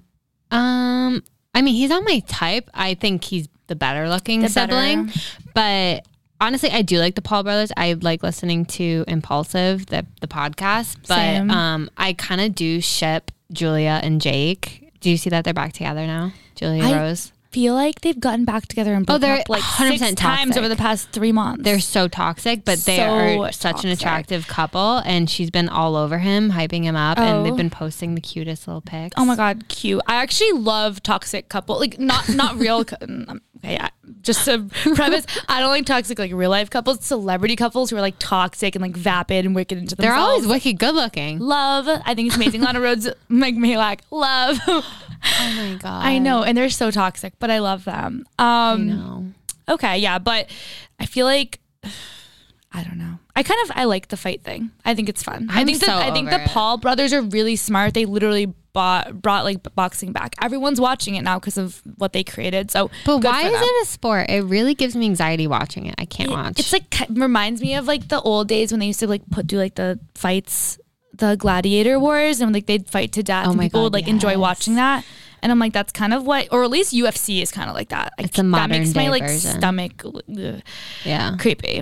Um, 0.52 1.24
I 1.54 1.62
mean, 1.62 1.76
he's 1.76 1.90
not 1.92 2.04
my 2.04 2.20
type. 2.28 2.70
I 2.74 2.96
think 2.96 3.24
he's 3.24 3.48
the 3.68 3.76
better 3.76 4.10
looking 4.10 4.42
The 4.42 4.50
sibling. 4.50 5.06
better. 5.06 5.20
But 5.54 6.06
honestly, 6.42 6.70
I 6.72 6.82
do 6.82 6.98
like 7.00 7.16
the 7.16 7.22
Paul 7.22 7.44
brothers. 7.44 7.72
I 7.78 7.94
like 7.94 8.24
listening 8.24 8.66
to 8.66 9.06
Impulsive, 9.08 9.86
the 9.86 10.06
the 10.20 10.28
podcast. 10.28 10.98
But 11.08 11.16
Same. 11.16 11.50
um, 11.52 11.90
I 11.98 12.12
kind 12.14 12.42
of 12.42 12.54
do 12.56 12.82
ship 12.82 13.32
Julia 13.54 14.02
and 14.04 14.20
Jake. 14.20 14.92
Do 15.00 15.10
you 15.10 15.18
see 15.18 15.30
that 15.30 15.46
they're 15.46 15.54
back 15.54 15.74
together 15.74 16.06
now? 16.06 16.34
Julia 16.56 16.84
I- 16.84 16.98
Rose. 17.00 17.32
Feel 17.52 17.74
like 17.74 18.00
they've 18.00 18.18
gotten 18.18 18.46
back 18.46 18.66
together 18.70 18.94
and 18.94 19.06
broken 19.06 19.20
they're 19.24 19.40
up 19.42 19.50
like 19.50 19.62
100% 19.62 19.98
six 20.00 20.14
times 20.14 20.42
toxic. 20.52 20.58
over 20.58 20.70
the 20.70 20.78
past 20.78 21.10
three 21.12 21.34
months. 21.34 21.66
They're 21.66 21.82
so 21.82 22.08
toxic, 22.08 22.64
but 22.64 22.80
they 22.86 22.96
So 22.96 23.04
are 23.42 23.52
such 23.52 23.84
an 23.84 23.90
toxic. 23.90 24.00
attractive 24.00 24.48
couple. 24.48 25.00
And 25.00 25.30
she's 25.30 25.50
been 25.52 25.68
all 25.68 25.98
over 25.98 26.20
him, 26.20 26.52
hyping 26.52 26.84
him 26.84 26.96
up, 26.96 27.18
and 27.20 27.40
Oh. 27.40 27.44
they've 27.44 27.58
been 27.58 27.70
posting 27.70 28.16
the 28.16 28.22
cutest 28.22 28.70
little 28.70 28.80
pics. 28.80 29.16
Oh 29.18 29.26
my 29.26 29.36
god, 29.36 29.68
cute. 29.68 30.00
I 30.08 30.16
actually 30.16 30.54
love 30.54 31.04
toxic 31.04 31.50
couple. 31.50 31.78
Like 31.78 32.00
not 32.00 32.30
not 32.30 32.56
real. 32.56 32.86
cou- 32.92 32.96
um, 33.02 33.42
okay, 33.64 33.78
I, 33.78 33.90
just 34.22 34.46
to 34.46 34.66
preface, 34.96 35.26
I 35.48 35.60
don't 35.60 35.70
like 35.70 35.86
toxic 35.86 36.20
like 36.20 36.32
real 36.34 36.50
life 36.50 36.70
couples. 36.70 37.04
Celebrity 37.06 37.56
couples 37.56 37.90
who 37.90 37.98
are 37.98 38.02
like 38.02 38.16
toxic 38.20 38.76
and 38.76 38.82
like 38.82 38.96
vapid 38.96 39.46
and 39.46 39.56
wicked 39.56 39.78
into 39.78 39.96
the 39.96 40.02
They're 40.02 40.12
themselves. 40.12 40.46
always 40.46 40.48
wicked 40.48 40.80
good 40.80 40.96
looking. 40.96 41.40
love. 41.40 41.88
I 42.06 42.14
think 42.16 42.28
it's 42.28 42.36
amazing. 42.36 42.62
Lana 42.62 42.80
Rhoades, 42.80 43.12
Mike 43.30 43.56
Majlak, 43.56 44.00
love. 44.12 44.60
Oh 45.24 45.54
my 45.56 45.76
god. 45.80 46.04
I 46.04 46.18
know, 46.18 46.42
and 46.42 46.58
they're 46.58 46.68
so 46.72 46.90
toxic, 46.90 47.34
but 47.38 47.52
I 47.52 47.60
love 47.60 47.86
them. 47.86 48.26
I 48.40 48.72
Um, 48.72 48.88
know. 48.88 49.26
okay, 49.70 50.00
yeah, 50.00 50.18
but 50.18 50.50
I 51.00 51.06
feel 51.06 51.28
like. 51.28 51.60
I 52.74 52.84
don't 52.84 52.98
know. 52.98 53.20
I 53.36 53.44
kind 53.44 53.60
of 53.66 53.72
I 53.76 53.84
like 53.84 54.08
the 54.08 54.18
fight 54.18 54.44
thing. 54.44 54.72
I 54.86 54.96
think 54.96 55.10
it's 55.10 55.22
fun. 55.22 55.48
I 55.52 55.64
think 55.66 55.80
the 55.80 55.86
so 55.88 55.94
I 55.96 56.10
think 56.12 56.30
the 56.30 56.42
it. 56.42 56.48
Paul 56.48 56.78
brothers 56.78 57.12
are 57.14 57.22
really 57.22 57.56
smart. 57.56 57.94
They 57.94 58.06
literally 58.06 58.54
bought 58.74 59.22
brought 59.22 59.44
like 59.44 59.64
boxing 59.76 60.12
back. 60.12 60.36
Everyone's 60.42 60.80
watching 60.80 61.16
it 61.16 61.22
now 61.24 61.40
because 61.40 61.58
of 61.58 61.82
what 61.98 62.14
they 62.14 62.24
created. 62.24 62.72
So, 62.72 62.90
But 63.06 63.24
why 63.24 63.44
is 63.48 63.54
it 63.54 63.84
a 63.84 63.86
sport? 63.86 64.30
It 64.30 64.44
really 64.44 64.74
gives 64.76 64.96
me 64.96 65.06
anxiety 65.06 65.48
watching 65.48 65.86
it. 65.88 65.96
I 65.98 66.06
can't 66.06 66.32
watch. 66.32 66.60
It's 66.60 66.72
like 66.74 67.06
reminds 67.10 67.62
me 67.62 67.76
of 67.76 67.86
like 67.88 68.08
the 68.08 68.22
old 68.22 68.48
days 68.48 68.72
when 68.72 68.80
they 68.80 68.88
used 68.88 69.00
to 69.02 69.08
like 69.08 69.22
put 69.30 69.48
do 69.48 69.58
like 69.58 69.76
the 69.76 70.00
fights, 70.16 70.80
the 71.14 71.36
gladiator 71.36 72.00
wars, 72.00 72.40
and 72.42 72.54
like 72.54 72.66
they'd 72.68 72.90
fight 72.90 73.12
to 73.14 73.24
death. 73.24 73.48
Oh 73.48 73.52
and 73.52 73.60
people 73.60 73.80
God, 73.82 73.84
would 73.86 73.94
like 73.94 74.08
enjoy 74.08 74.38
watching 74.38 74.76
that. 74.76 75.04
And 75.44 75.52
I'm 75.52 75.58
like, 75.58 75.74
that's 75.74 75.92
kind 75.92 76.14
of 76.14 76.24
what, 76.24 76.48
or 76.52 76.64
at 76.64 76.70
least 76.70 76.94
UFC 76.94 77.42
is 77.42 77.52
kind 77.52 77.68
of 77.68 77.76
like 77.76 77.90
that. 77.90 78.14
I 78.20 78.24
It's 78.24 78.34
a 78.34 78.36
c- 78.36 78.42
that 78.44 78.48
modern 78.48 78.80
makes 78.82 78.94
my 78.94 79.10
like 79.10 79.24
version. 79.24 79.58
stomach 79.58 80.04
ugh, 80.06 80.62
yeah, 81.04 81.36
creepy, 81.40 81.82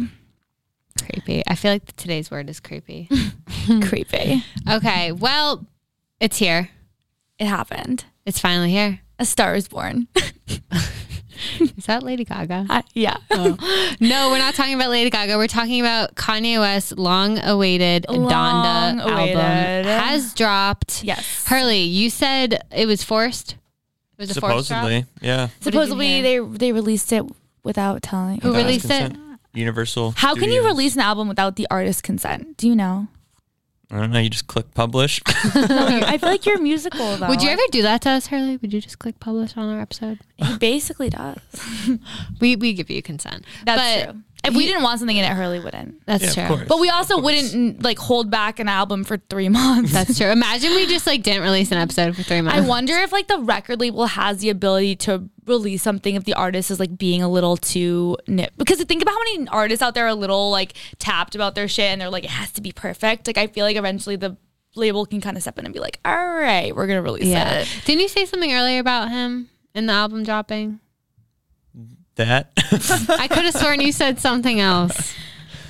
creepy. 1.06 1.43
I 1.45 1.56
feel 1.56 1.73
like 1.73 1.93
today's 1.97 2.32
word 2.32 2.49
is 2.49 2.60
creepy. 2.62 3.10
creepy. 3.82 4.43
okay, 4.69 5.12
well, 5.12 5.65
it's 6.21 6.38
here. 6.38 6.69
It 7.39 7.47
happened. 7.47 8.06
It's 8.25 8.39
finally 8.39 8.71
here. 8.71 8.99
A 9.17 9.25
star 9.25 9.56
is 9.56 9.67
born. 9.67 10.08
Is 11.60 11.86
that 11.86 12.04
Lady 12.04 12.25
Gaga? 12.25 12.65
Uh, 12.69 12.82
yeah. 12.93 13.17
no, 13.32 14.30
we're 14.30 14.38
not 14.38 14.56
talking 14.56 14.73
about 14.73 14.89
Lady 14.89 15.10
Gaga. 15.10 15.38
We're 15.38 15.47
talking 15.47 15.80
about 15.80 16.15
Kanye 16.15 16.60
West's 16.60 16.91
long-awaited 16.91 18.06
Donda 18.10 18.99
album 18.99 19.86
has 19.86 20.34
dropped. 20.34 21.04
Yes. 21.04 21.45
Hurley, 21.47 21.84
you 21.84 22.10
said 22.10 22.62
it 22.75 22.88
was 22.88 23.04
forced. 23.04 23.54
It 24.17 24.23
was 24.23 24.36
a 24.36 24.41
forced? 24.41 24.67
Supposedly, 24.67 25.06
yeah. 25.21 25.47
did 25.62 25.73
you 25.73 25.80
Supposedly 25.80 26.21
they 26.21 26.39
they 26.39 26.71
released 26.73 27.13
it 27.13 27.23
without 27.63 28.02
telling. 28.02 28.41
Who 28.41 28.49
Without 28.49 28.65
released 28.65 28.86
it? 28.86 29.12
consent. 29.12 29.39
Universal. 29.54 30.12
How 30.12 30.36
can 30.36 30.52
you 30.52 30.65
release 30.65 30.95
an 30.95 31.02
album 31.02 31.28
without 31.28 31.56
the 31.56 31.67
artist's 31.71 32.02
consent? 32.02 32.58
Do 32.58 32.67
you 32.67 32.75
know? 32.75 33.08
I 33.91 33.97
don't 33.97 34.12
know. 34.12 34.19
You 34.19 34.30
just 34.30 34.45
click 34.47 34.71
publish. 34.75 35.19
I 35.28 36.17
feel 36.19 36.30
like 36.30 36.45
you're 36.45 36.62
musical 36.62 37.17
though. 37.17 37.28
Would 37.28 37.41
you 37.41 37.49
ever 37.49 37.62
do 37.71 37.82
that 37.82 38.02
to 38.02 38.12
us, 38.12 38.28
Harley? 38.28 38.58
Would 38.58 38.71
you 38.71 38.82
just 38.82 38.99
click 38.99 39.19
publish 39.19 39.58
on 39.58 39.67
our 39.67 39.82
episode? 39.82 40.19
He 40.38 40.58
basically 40.58 41.10
does. 41.10 41.39
We 42.39 42.56
we 42.56 42.73
give 42.73 42.89
you 42.89 43.02
consent. 43.02 43.43
That's 43.65 44.06
But 44.06 44.12
true. 44.12 44.21
If 44.43 44.56
we 44.56 44.65
didn't 44.65 44.84
want 44.84 44.99
something 44.99 45.17
in 45.17 45.25
it, 45.25 45.32
Hurley 45.32 45.60
wouldn't. 45.60 46.06
That's 46.06 46.23
Yeah, 46.23 46.30
of 46.30 46.36
true. 46.36 46.47
course. 46.58 46.67
But 46.69 46.80
we 46.80 46.89
also 46.89 47.17
Of 47.17 47.23
course. 47.23 47.52
wouldn't 47.54 47.84
like 47.84 47.99
hold 47.99 48.32
back 48.32 48.60
an 48.60 48.67
album 48.69 49.04
for 49.04 49.17
three 49.30 49.49
months. 49.60 49.91
That's 49.91 50.17
true. 50.17 50.28
Imagine 50.32 50.71
we 50.71 50.86
just 50.86 51.06
like 51.06 51.23
didn't 51.23 51.43
release 51.43 51.71
an 51.71 51.78
episode 51.78 52.15
for 52.15 52.23
three 52.23 52.41
months. 52.41 52.58
I 52.60 52.62
wonder 52.67 52.95
if 52.97 53.12
like 53.12 53.28
the 53.28 53.39
record 53.39 53.80
label 53.80 54.06
has 54.06 54.39
the 54.39 54.49
ability 54.49 54.95
to 54.97 55.30
release 55.45 55.82
something 55.84 56.15
if 56.15 56.23
the 56.23 56.34
artist 56.36 56.71
is 56.71 56.80
like 56.80 56.97
being 56.97 57.21
a 57.21 57.28
little 57.30 57.58
too 57.58 58.17
nip. 58.28 58.54
Because 58.58 58.82
think 58.84 59.02
about 59.02 59.12
how 59.13 59.19
many 59.19 59.47
artists 59.49 59.82
out 59.82 59.93
there 59.93 60.06
are 60.06 60.10
a 60.10 60.15
little 60.15 60.49
like 60.52 60.73
tapped 60.99 61.36
about 61.36 61.54
their 61.56 61.67
shit 61.67 61.86
and 61.91 61.99
they're 61.99 62.10
like 62.10 62.23
it 62.23 62.30
has 62.30 62.52
to 62.54 62.62
be 62.62 62.71
perfect. 62.71 63.28
Like 63.28 63.38
I 63.38 63.47
feel 63.47 63.65
like 63.65 63.75
eventually 63.75 64.15
the 64.15 64.38
label 64.75 65.06
can 65.06 65.19
kind 65.19 65.36
of 65.36 65.41
step 65.43 65.60
in 65.60 65.65
and 65.65 65.73
be 65.73 65.80
like, 65.80 65.99
all 66.06 66.15
right, 66.30 66.73
we're 66.75 66.88
gonna 66.88 67.02
release 67.02 67.25
Yeah. 67.25 67.60
it. 67.62 67.67
Didn't 67.86 68.02
you 68.02 68.08
say 68.08 68.25
something 68.25 68.54
earlier 68.54 68.80
about 68.80 69.10
him 69.10 69.49
in 69.75 69.86
the 69.88 69.93
album 69.93 70.23
dropping? 70.23 70.80
That. 72.25 72.51
I 73.19 73.27
could 73.27 73.45
have 73.45 73.55
sworn 73.55 73.82
you 73.82 73.91
said 73.91 74.19
something 74.19 74.60
else. 74.60 75.13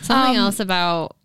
Something 0.01 0.37
Um, 0.37 0.45
else 0.45 0.59
about 0.59 1.15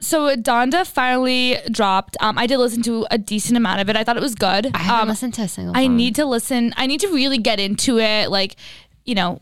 So 0.00 0.34
Donda 0.36 0.86
finally 0.86 1.58
dropped. 1.70 2.16
Um, 2.20 2.38
I 2.38 2.46
did 2.46 2.58
listen 2.58 2.82
to 2.84 3.06
a 3.10 3.18
decent 3.18 3.56
amount 3.56 3.80
of 3.82 3.88
it. 3.90 3.96
I 3.96 4.04
thought 4.04 4.16
it 4.16 4.22
was 4.22 4.34
good. 4.34 4.70
I 4.74 4.78
haven't 4.78 5.02
Um, 5.02 5.08
listened 5.08 5.34
to 5.34 5.42
a 5.42 5.48
single. 5.48 5.76
I 5.76 5.84
song. 5.84 5.96
need 5.96 6.14
to 6.16 6.24
listen. 6.24 6.72
I 6.76 6.86
need 6.86 7.00
to 7.00 7.08
really 7.08 7.38
get 7.38 7.60
into 7.60 7.98
it. 7.98 8.30
Like, 8.30 8.56
you 9.04 9.14
know, 9.14 9.40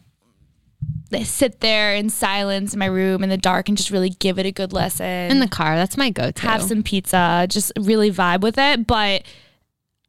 they 1.11 1.23
sit 1.25 1.61
there 1.61 1.95
in 1.95 2.11
silence 2.11 2.73
in 2.75 2.79
my 2.79 2.87
room 2.87 3.23
in 3.23 3.29
the 3.31 3.37
dark 3.39 3.69
and 3.69 3.79
just 3.79 3.91
really 3.91 4.11
give 4.11 4.39
it 4.39 4.47
a 4.47 4.53
good 4.53 4.73
listen. 4.73 5.07
in 5.07 5.39
the 5.41 5.49
car. 5.49 5.77
That's 5.77 5.97
my 5.97 6.11
go-to. 6.11 6.43
have 6.47 6.63
some 6.63 6.83
pizza, 6.83 7.47
just 7.49 7.73
really 7.79 8.11
vibe 8.11 8.41
with 8.41 8.59
it. 8.59 8.87
But 8.87 9.23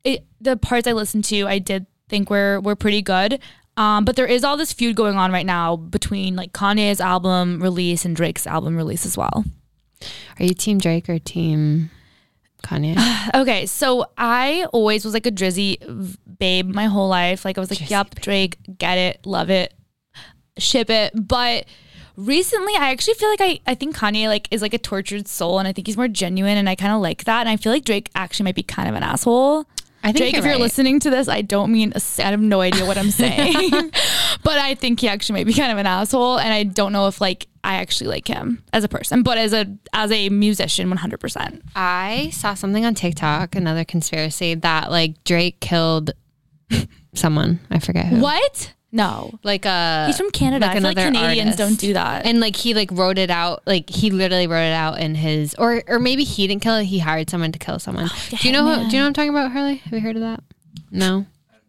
it, 0.04 0.26
the 0.42 0.58
parts 0.58 0.88
I 0.88 0.94
listened 0.94 1.26
to, 1.26 1.48
I 1.48 1.60
did 1.60 1.86
think 2.10 2.30
were 2.32 2.60
were 2.62 2.76
pretty 2.76 3.02
good. 3.04 3.40
Um, 3.80 4.04
but 4.04 4.18
there 4.18 4.28
is 4.28 4.44
all 4.44 4.58
this 4.58 4.74
feud 4.74 4.98
going 4.98 5.16
on 5.16 5.32
right 5.32 5.46
now 5.46 5.78
between 5.78 6.36
like 6.36 6.52
Kanye's 6.52 7.00
album 7.00 7.64
release 7.64 8.04
and 8.04 8.14
Drake's 8.14 8.46
album 8.46 8.76
release 8.76 9.06
as 9.06 9.18
well. 9.18 9.46
Are 10.38 10.46
you 10.46 10.54
Team 10.54 10.80
Drake 10.80 11.08
or 11.08 11.18
Team 11.18 11.90
Kanye? 12.62 12.98
Okay, 13.34 13.66
so 13.66 14.06
I 14.18 14.66
always 14.74 15.06
was 15.06 15.14
like 15.14 15.26
a 15.26 15.32
Drizzy 15.32 15.78
babe 16.40 16.68
my 16.68 16.86
whole 16.88 17.08
life. 17.08 17.46
Like 17.46 17.58
I 17.58 17.62
was 17.62 17.70
like, 17.70 17.80
Drizzy 17.80 17.90
"Yup, 17.90 18.16
Drake, 18.16 18.58
get 18.78 18.98
it, 18.98 19.26
love 19.26 19.50
it, 19.50 19.74
ship 20.58 20.90
it." 20.90 21.14
But 21.16 21.66
recently, 22.18 22.74
I 22.76 22.92
actually 22.92 23.14
feel 23.14 23.30
like 23.30 23.42
I 23.42 23.60
I 23.66 23.76
think 23.76 23.96
Kanye 23.96 24.28
like 24.28 24.50
is 24.52 24.62
like 24.62 24.74
a 24.74 24.78
tortured 24.78 25.30
soul, 25.30 25.58
and 25.58 25.70
I 25.70 25.72
think 25.72 25.88
he's 25.88 25.96
more 25.96 26.10
genuine, 26.10 26.58
and 26.58 26.68
I 26.68 26.76
kind 26.76 26.92
of 26.92 27.00
like 27.00 27.24
that. 27.24 27.40
And 27.40 27.50
I 27.50 27.56
feel 27.56 27.72
like 27.72 27.86
Drake 27.86 28.10
actually 28.14 28.44
might 28.44 28.56
be 28.56 28.64
kind 28.64 28.90
of 28.90 28.96
an 28.96 29.04
asshole. 29.04 29.66
I 30.04 30.08
think 30.08 30.18
Drake, 30.18 30.34
you're 30.34 30.40
if 30.40 30.46
you're 30.46 30.54
right. 30.54 30.62
listening 30.62 31.00
to 31.02 31.10
this, 31.10 31.28
I 31.28 31.42
don't 31.42 31.72
mean 31.72 31.94
I 32.20 32.22
have 32.22 32.40
no 32.40 32.62
idea 32.62 32.86
what 32.86 32.98
I'm 32.98 33.12
saying, 33.12 33.72
but 34.44 34.58
I 34.58 34.76
think 34.76 35.02
he 35.02 35.10
actually 35.10 35.40
might 35.40 35.48
be 35.48 35.54
kind 35.54 35.72
of 35.72 35.78
an 35.78 35.86
asshole, 35.86 36.40
and 36.40 36.54
I 36.54 36.64
don't 36.64 36.94
know 36.94 37.08
if 37.08 37.20
like 37.20 37.48
I 37.64 37.76
actually 37.76 38.10
like 38.10 38.28
him 38.28 38.64
as 38.72 38.84
a 38.84 38.88
person, 38.88 39.24
but 39.24 39.38
as 39.38 39.54
a 39.54 39.66
as 39.94 40.12
a 40.12 40.30
musician, 40.30 40.90
100. 40.90 41.20
percent 41.20 41.64
I 41.76 42.30
saw 42.32 42.54
something 42.54 42.86
on 42.86 42.96
TikTok, 42.96 43.56
another 43.56 43.84
conspiracy 43.84 44.56
that 44.56 44.90
like 44.90 45.24
Drake 45.26 45.60
killed 45.60 46.12
someone. 47.14 47.60
I 47.70 47.80
forget 47.80 48.06
who. 48.06 48.22
What? 48.22 48.74
No, 48.92 49.38
Like 49.44 49.66
uh 49.68 50.08
he's 50.08 50.18
from 50.18 50.32
Canada. 50.32 50.66
like 50.66 50.76
I 50.78 50.80
feel 50.80 50.84
like 50.90 50.98
Canadians 50.98 51.52
artist. 51.52 51.58
don't 51.60 51.80
do 51.80 51.94
that. 51.94 52.26
and 52.26 52.40
like 52.40 52.56
he 52.56 52.74
like 52.74 52.90
wrote 52.92 53.18
it 53.20 53.30
out 53.30 53.62
like 53.68 53.88
he 53.90 54.10
literally 54.10 54.48
wrote 54.48 54.64
it 54.66 54.74
out 54.74 55.00
in 55.00 55.14
his 55.14 55.54
or 55.60 55.84
or 55.88 56.00
maybe 56.00 56.24
he 56.24 56.48
didn't 56.48 56.64
kill 56.64 56.76
it 56.76 56.86
he 56.86 56.98
hired 57.00 57.30
someone 57.30 57.52
to 57.52 57.60
kill 57.60 57.78
someone 57.78 58.10
do 58.30 58.48
you 58.48 58.52
know 58.52 58.64
who, 58.66 58.90
do 58.90 58.96
you 58.96 59.00
know 59.00 59.04
what 59.04 59.08
i'm 59.08 59.14
talking 59.14 59.30
about 59.30 59.52
harley 59.52 59.76
have 59.76 59.94
you 59.94 60.00
heard 60.00 60.16
of 60.16 60.22
that 60.24 60.42
no 60.90 61.28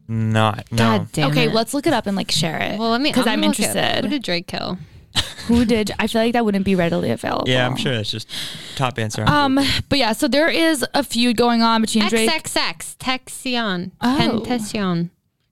Not. 0.08 0.64
No. 0.72 0.76
god 0.78 1.12
damn 1.12 1.30
okay, 1.30 1.44
it. 1.48 1.52
let's 1.52 1.74
look 1.74 1.86
it 1.86 1.92
up 1.92 2.06
and 2.06 2.16
like 2.16 2.30
share 2.30 2.58
it. 2.58 2.78
well 2.78 2.88
let 2.90 3.02
me 3.02 3.10
because 3.10 3.26
I'm, 3.26 3.40
gonna 3.42 3.48
look 3.48 3.60
at- 3.60 3.76
interested. 3.76 4.04
who 4.04 4.10
did 4.10 4.22
drake 4.22 4.46
kill 4.46 4.78
Who 5.48 5.64
did? 5.64 5.90
I 5.98 6.06
feel 6.06 6.22
like 6.22 6.34
that 6.34 6.44
wouldn't 6.44 6.64
be 6.64 6.76
readily 6.76 7.10
available. 7.10 7.48
Yeah, 7.48 7.66
I'm 7.66 7.74
sure 7.76 7.92
that's 7.92 8.12
just 8.12 8.28
top 8.76 8.96
answer. 9.00 9.24
Um, 9.26 9.58
but 9.88 9.98
yeah, 9.98 10.12
so 10.12 10.28
there 10.28 10.48
is 10.48 10.84
a 10.94 11.02
feud 11.02 11.36
going 11.36 11.60
on 11.62 11.80
between 11.80 12.08
Drake. 12.08 12.30
xxx 12.30 12.96
texion 12.98 13.90
Oh. 14.00 14.16
Tentacion. 14.46 15.10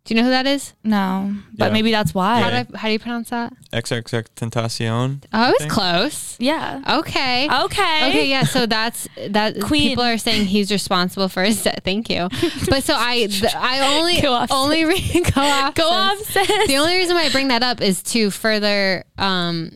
Do 0.08 0.14
you 0.14 0.20
know 0.20 0.24
who 0.24 0.30
that 0.30 0.46
is 0.46 0.72
No, 0.82 1.34
but 1.56 1.66
Yeah. 1.66 1.72
maybe 1.72 1.90
that's 1.90 2.14
why. 2.14 2.40
how, 2.40 2.48
do 2.48 2.56
I, 2.56 2.78
how 2.78 2.88
do 2.88 2.92
you 2.92 2.98
pronounce 2.98 3.28
that 3.28 3.52
XXX 3.74 4.24
Tentacion. 4.34 5.22
oh 5.24 5.38
I 5.38 5.48
was 5.50 5.58
Think. 5.58 5.70
close 5.70 6.36
Yeah. 6.40 6.80
okay 7.00 7.46
Okay. 7.64 8.08
Okay, 8.08 8.28
yeah. 8.30 8.44
So 8.44 8.64
that's 8.66 9.06
that. 9.28 9.60
Queen. 9.60 9.90
People 9.90 10.04
are 10.04 10.16
saying 10.16 10.46
he's 10.46 10.72
responsible 10.72 11.28
for 11.28 11.42
his 11.44 11.62
death. 11.62 11.80
Thank 11.84 12.08
you. 12.08 12.28
But 12.70 12.84
so 12.84 12.94
I, 12.96 13.26
th- 13.30 13.54
I 13.54 13.96
only, 13.98 14.20
Go 14.22 14.32
off, 14.32 14.50
only 14.50 14.84
re- 14.86 15.22
go 15.34 15.40
off, 15.42 15.74
Go 15.74 15.84
sis. 15.84 16.36
off, 16.36 16.46
sis. 16.46 16.66
The 16.68 16.76
only 16.78 16.94
reason 16.96 17.14
why 17.14 17.24
I 17.24 17.30
bring 17.30 17.48
that 17.48 17.62
up 17.62 17.80
is 17.82 18.02
to 18.14 18.30
further, 18.30 19.04
um, 19.18 19.72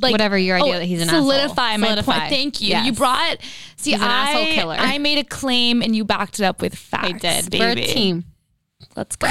like 0.00 0.12
whatever 0.12 0.36
your 0.38 0.56
idea 0.58 0.74
oh, 0.74 0.78
that 0.78 0.84
he's 0.84 1.00
an 1.02 1.08
asshole. 1.08 1.22
solidify 1.22 1.62
asshole. 1.72 1.78
my 1.78 1.86
Solidify. 1.88 2.18
point. 2.18 2.30
Thank 2.30 2.60
you. 2.60 2.68
Yes. 2.68 2.86
You 2.86 2.92
brought. 2.92 3.38
See, 3.76 3.92
He's 3.92 4.00
an 4.00 4.06
I, 4.08 4.30
asshole 4.30 4.46
killer. 4.54 4.76
I 4.78 4.98
made 4.98 5.18
a 5.18 5.24
claim 5.24 5.82
and 5.82 5.96
you 5.96 6.04
backed 6.04 6.38
it 6.38 6.44
up 6.44 6.60
with 6.60 6.74
facts. 6.74 7.06
I 7.24 7.40
did. 7.40 7.50
Baby. 7.50 7.58
We're 7.64 7.70
a 7.70 7.86
team. 7.86 8.24
Let's 8.96 9.16
go. 9.16 9.28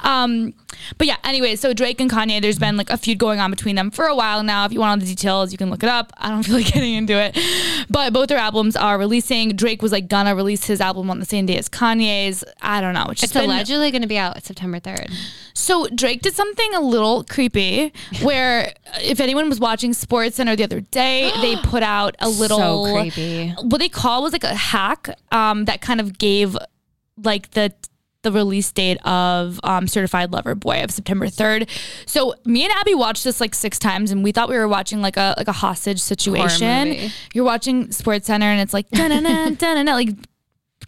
Um, 0.00 0.54
but 0.98 1.06
yeah, 1.06 1.16
anyway, 1.24 1.56
so 1.56 1.72
Drake 1.72 2.00
and 2.00 2.10
Kanye, 2.10 2.40
there's 2.40 2.58
been 2.58 2.76
like 2.76 2.90
a 2.90 2.96
feud 2.96 3.18
going 3.18 3.38
on 3.38 3.50
between 3.50 3.76
them 3.76 3.90
for 3.90 4.06
a 4.06 4.14
while 4.16 4.42
now. 4.42 4.64
If 4.64 4.72
you 4.72 4.80
want 4.80 4.90
all 4.90 5.06
the 5.06 5.10
details, 5.14 5.52
you 5.52 5.58
can 5.58 5.70
look 5.70 5.82
it 5.82 5.88
up. 5.88 6.12
I 6.16 6.30
don't 6.30 6.42
feel 6.46 6.56
like 6.56 6.72
getting 6.72 6.94
into 6.94 7.12
it. 7.14 7.38
But 7.88 8.12
both 8.12 8.28
their 8.28 8.38
albums 8.38 8.76
are 8.76 8.98
releasing. 8.98 9.50
Drake 9.56 9.82
was 9.82 9.92
like 9.92 10.08
gonna 10.08 10.34
release 10.34 10.64
his 10.64 10.80
album 10.80 11.10
on 11.10 11.20
the 11.20 11.26
same 11.26 11.46
day 11.46 11.56
as 11.58 11.68
Kanye's. 11.68 12.42
I 12.62 12.80
don't 12.80 12.94
know. 12.94 13.06
It's, 13.10 13.22
It's 13.22 13.32
been- 13.32 13.44
allegedly 13.44 13.90
going 13.90 14.02
to 14.02 14.08
be 14.08 14.18
out 14.18 14.42
September 14.42 14.80
third. 14.80 15.08
so 15.54 15.86
Drake 15.94 16.22
did 16.22 16.34
something 16.34 16.74
a 16.74 16.80
little 16.80 17.24
creepy 17.24 17.92
where 18.22 18.72
if 19.00 19.20
anyone 19.20 19.48
was 19.48 19.60
watching 19.60 19.92
Sports 19.92 20.36
Center 20.36 20.56
the 20.56 20.64
other 20.64 20.80
day, 20.80 21.30
they 21.42 21.56
put 21.56 21.82
out 21.82 22.16
a 22.20 22.28
little 22.28 22.86
So 22.86 23.00
creepy. 23.00 23.50
what 23.62 23.78
they 23.78 23.88
call 23.88 24.22
was 24.22 24.32
like 24.32 24.44
a 24.44 24.54
hack 24.54 25.10
um, 25.30 25.66
that 25.66 25.80
kind 25.82 26.00
of 26.00 26.18
gave 26.18 26.56
like 27.22 27.50
the 27.50 27.72
the 28.22 28.32
release 28.32 28.70
date 28.70 28.98
of 29.06 29.58
um, 29.64 29.88
Certified 29.88 30.32
Lover 30.32 30.54
Boy 30.54 30.82
of 30.82 30.90
September 30.90 31.26
3rd. 31.26 31.68
So 32.06 32.34
me 32.44 32.64
and 32.64 32.72
Abby 32.72 32.94
watched 32.94 33.24
this 33.24 33.40
like 33.40 33.54
six 33.54 33.78
times 33.78 34.10
and 34.10 34.22
we 34.22 34.32
thought 34.32 34.48
we 34.48 34.58
were 34.58 34.68
watching 34.68 35.00
like 35.00 35.16
a 35.16 35.34
like 35.36 35.48
a 35.48 35.52
hostage 35.52 36.00
situation. 36.00 37.10
You're 37.32 37.44
watching 37.44 37.90
Sports 37.92 38.26
Center 38.26 38.46
and 38.46 38.60
it's 38.60 38.74
like 38.74 38.88
da-na-na, 38.90 39.50
da-na-na, 39.50 39.92
like 39.92 40.10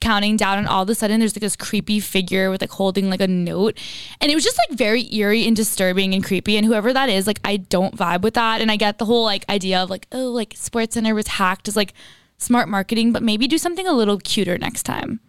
counting 0.00 0.36
down 0.36 0.58
and 0.58 0.66
all 0.66 0.82
of 0.82 0.90
a 0.90 0.94
sudden 0.94 1.20
there's 1.20 1.36
like 1.36 1.42
this 1.42 1.54
creepy 1.54 2.00
figure 2.00 2.50
with 2.50 2.60
like 2.60 2.70
holding 2.70 3.08
like 3.08 3.20
a 3.20 3.28
note 3.28 3.78
and 4.20 4.32
it 4.32 4.34
was 4.34 4.42
just 4.42 4.58
like 4.58 4.76
very 4.76 5.14
eerie 5.14 5.46
and 5.46 5.54
disturbing 5.54 6.12
and 6.12 6.24
creepy 6.24 6.56
and 6.56 6.66
whoever 6.66 6.92
that 6.92 7.08
is 7.08 7.26
like 7.26 7.38
I 7.44 7.58
don't 7.58 7.96
vibe 7.96 8.22
with 8.22 8.34
that 8.34 8.60
and 8.60 8.70
I 8.70 8.76
get 8.76 8.98
the 8.98 9.04
whole 9.04 9.22
like 9.22 9.48
idea 9.48 9.80
of 9.80 9.90
like 9.90 10.08
oh 10.10 10.30
like 10.30 10.54
Sports 10.56 10.94
Center 10.94 11.14
was 11.14 11.28
hacked 11.28 11.68
is 11.68 11.76
like 11.76 11.94
smart 12.38 12.68
marketing 12.68 13.12
but 13.12 13.22
maybe 13.22 13.46
do 13.46 13.58
something 13.58 13.86
a 13.86 13.92
little 13.92 14.18
cuter 14.18 14.58
next 14.58 14.82
time 14.82 15.20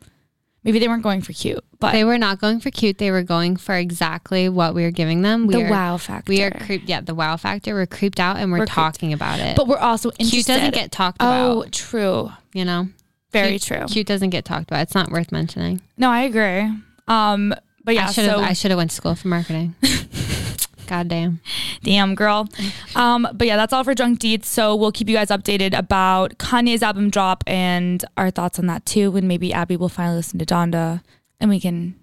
maybe 0.63 0.79
they 0.79 0.87
weren't 0.87 1.03
going 1.03 1.21
for 1.21 1.33
cute 1.33 1.63
but 1.79 1.91
They 1.91 2.05
were 2.05 2.17
not 2.17 2.39
going 2.39 2.61
for 2.61 2.71
cute. 2.71 2.97
They 2.97 3.11
were 3.11 3.23
going 3.23 3.57
for 3.57 3.75
exactly 3.75 4.47
what 4.47 4.73
we 4.73 4.83
were 4.83 4.91
giving 4.91 5.21
them. 5.21 5.47
We 5.47 5.55
the 5.55 5.65
are, 5.65 5.69
wow 5.69 5.97
factor 5.97 6.29
We 6.29 6.41
are 6.41 6.49
creeped. 6.51 6.87
Yeah, 6.87 7.01
the 7.01 7.13
wow 7.13 7.35
factor. 7.35 7.73
We're 7.75 7.85
creeped 7.87 8.21
out, 8.21 8.37
and 8.37 8.51
we're, 8.53 8.59
We're 8.59 8.65
creeped. 8.67 8.73
talking 8.75 9.11
about 9.13 9.39
it. 9.41 9.57
but 9.57 9.67
we're 9.67 9.77
also 9.77 10.09
interested. 10.11 10.31
cute 10.33 10.45
doesn't 10.45 10.73
get 10.73 10.91
talked 10.93 11.17
about. 11.17 11.51
oh 11.57 11.65
true 11.71 12.31
You 12.53 12.63
know, 12.63 12.87
very 13.33 13.59
Cute- 13.59 13.63
true 13.63 13.85
Cute 13.87 14.07
doesn't 14.07 14.29
get 14.29 14.45
talked 14.45 14.71
about. 14.71 14.81
It's 14.83 14.95
not 14.95 15.11
worth 15.11 15.31
mentioning. 15.33 15.81
no 15.97 16.09
I 16.09 16.21
agree 16.21 16.71
um 17.09 17.53
but 17.83 17.95
yeah 17.95 18.07
I 18.07 18.11
should 18.13 18.23
have. 18.29 18.39
so 18.39 18.43
I 18.45 18.53
should 18.53 18.71
have 18.71 18.77
went 18.77 18.91
to 18.91 18.95
school 18.95 19.15
for 19.15 19.27
marketing. 19.27 19.75
God 20.87 21.07
damn. 21.07 21.41
Damn, 21.83 22.15
girl. 22.15 22.47
Um, 22.95 23.27
but 23.33 23.47
yeah, 23.47 23.55
that's 23.57 23.73
all 23.73 23.83
for 23.83 23.93
Drunk 23.95 24.19
Deeds. 24.19 24.47
So 24.47 24.75
we'll 24.75 24.91
keep 24.91 25.07
you 25.09 25.15
guys 25.15 25.29
updated 25.29 25.77
about 25.77 26.37
Kanye's 26.37 26.83
album 26.83 27.09
drop 27.09 27.43
and 27.47 28.03
our 28.17 28.29
thoughts 28.31 28.59
on 28.59 28.67
that 28.67 28.85
too. 28.85 29.15
And 29.15 29.27
maybe 29.27 29.53
Abby 29.53 29.75
will 29.77 29.89
finally 29.89 30.17
listen 30.17 30.39
to 30.39 30.45
Donda 30.45 31.01
and 31.39 31.49
we 31.49 31.59
can 31.59 31.95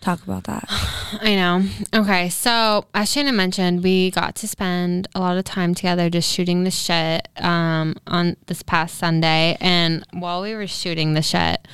talk 0.00 0.22
about 0.24 0.44
that. 0.44 0.64
I 1.20 1.34
know. 1.34 1.62
Okay, 1.94 2.28
so 2.30 2.86
as 2.94 3.10
Shannon 3.12 3.36
mentioned, 3.36 3.82
we 3.82 4.10
got 4.12 4.34
to 4.36 4.48
spend 4.48 5.08
a 5.14 5.20
lot 5.20 5.36
of 5.36 5.44
time 5.44 5.74
together 5.74 6.08
just 6.08 6.32
shooting 6.32 6.64
the 6.64 6.70
shit 6.70 7.28
um, 7.36 7.96
on 8.06 8.36
this 8.46 8.62
past 8.62 8.96
Sunday. 8.96 9.56
And 9.60 10.04
while 10.12 10.40
we 10.42 10.54
were 10.54 10.66
shooting 10.66 11.14
the 11.14 11.22
shit, 11.22 11.66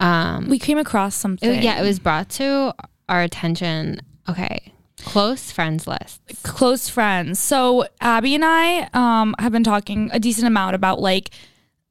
um, 0.00 0.48
We 0.48 0.58
came 0.58 0.78
across 0.78 1.14
something. 1.14 1.50
it- 1.56 1.62
yeah, 1.64 1.80
it 1.80 1.84
was 1.84 1.98
brought 1.98 2.28
to 2.30 2.72
our 3.08 3.22
attention. 3.22 4.00
Okay, 4.28 4.72
close 5.04 5.50
friends 5.50 5.86
list. 5.86 6.20
close 6.42 6.88
friends. 6.88 7.38
So 7.38 7.86
Abby 8.00 8.34
and 8.34 8.44
I 8.44 8.88
um, 8.92 9.34
have 9.38 9.52
been 9.52 9.64
talking 9.64 10.10
a 10.12 10.18
decent 10.18 10.46
amount 10.46 10.74
about 10.74 11.00
like 11.00 11.30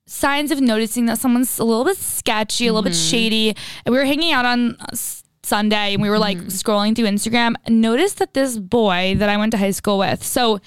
signs 0.06 0.52
of 0.52 0.62
noticing 0.62 1.06
that 1.08 1.18
someone's 1.18 1.60
a 1.60 1.64
little 1.64 1.86
bit 1.86 1.98
sketchy, 1.98 2.68
a 2.68 2.74
little 2.74 2.84
bit 2.84 2.96
shady. 2.96 3.56
And 3.86 3.94
we 3.94 4.00
were 4.00 4.06
hanging 4.06 4.32
out 4.32 4.46
on 4.46 4.78
Sunday 5.44 5.94
and 5.94 6.02
we 6.02 6.10
were 6.10 6.20
like 6.20 6.38
scrolling 6.48 6.96
through 6.96 7.08
Instagram 7.08 7.56
and 7.66 7.82
noticed 7.82 8.20
that 8.20 8.34
this 8.34 8.58
boy 8.58 9.16
that 9.18 9.30
I 9.30 9.38
went 9.38 9.52
to 9.52 9.58
high 9.58 9.72
school 9.72 9.98
with. 9.98 10.24
So 10.24 10.60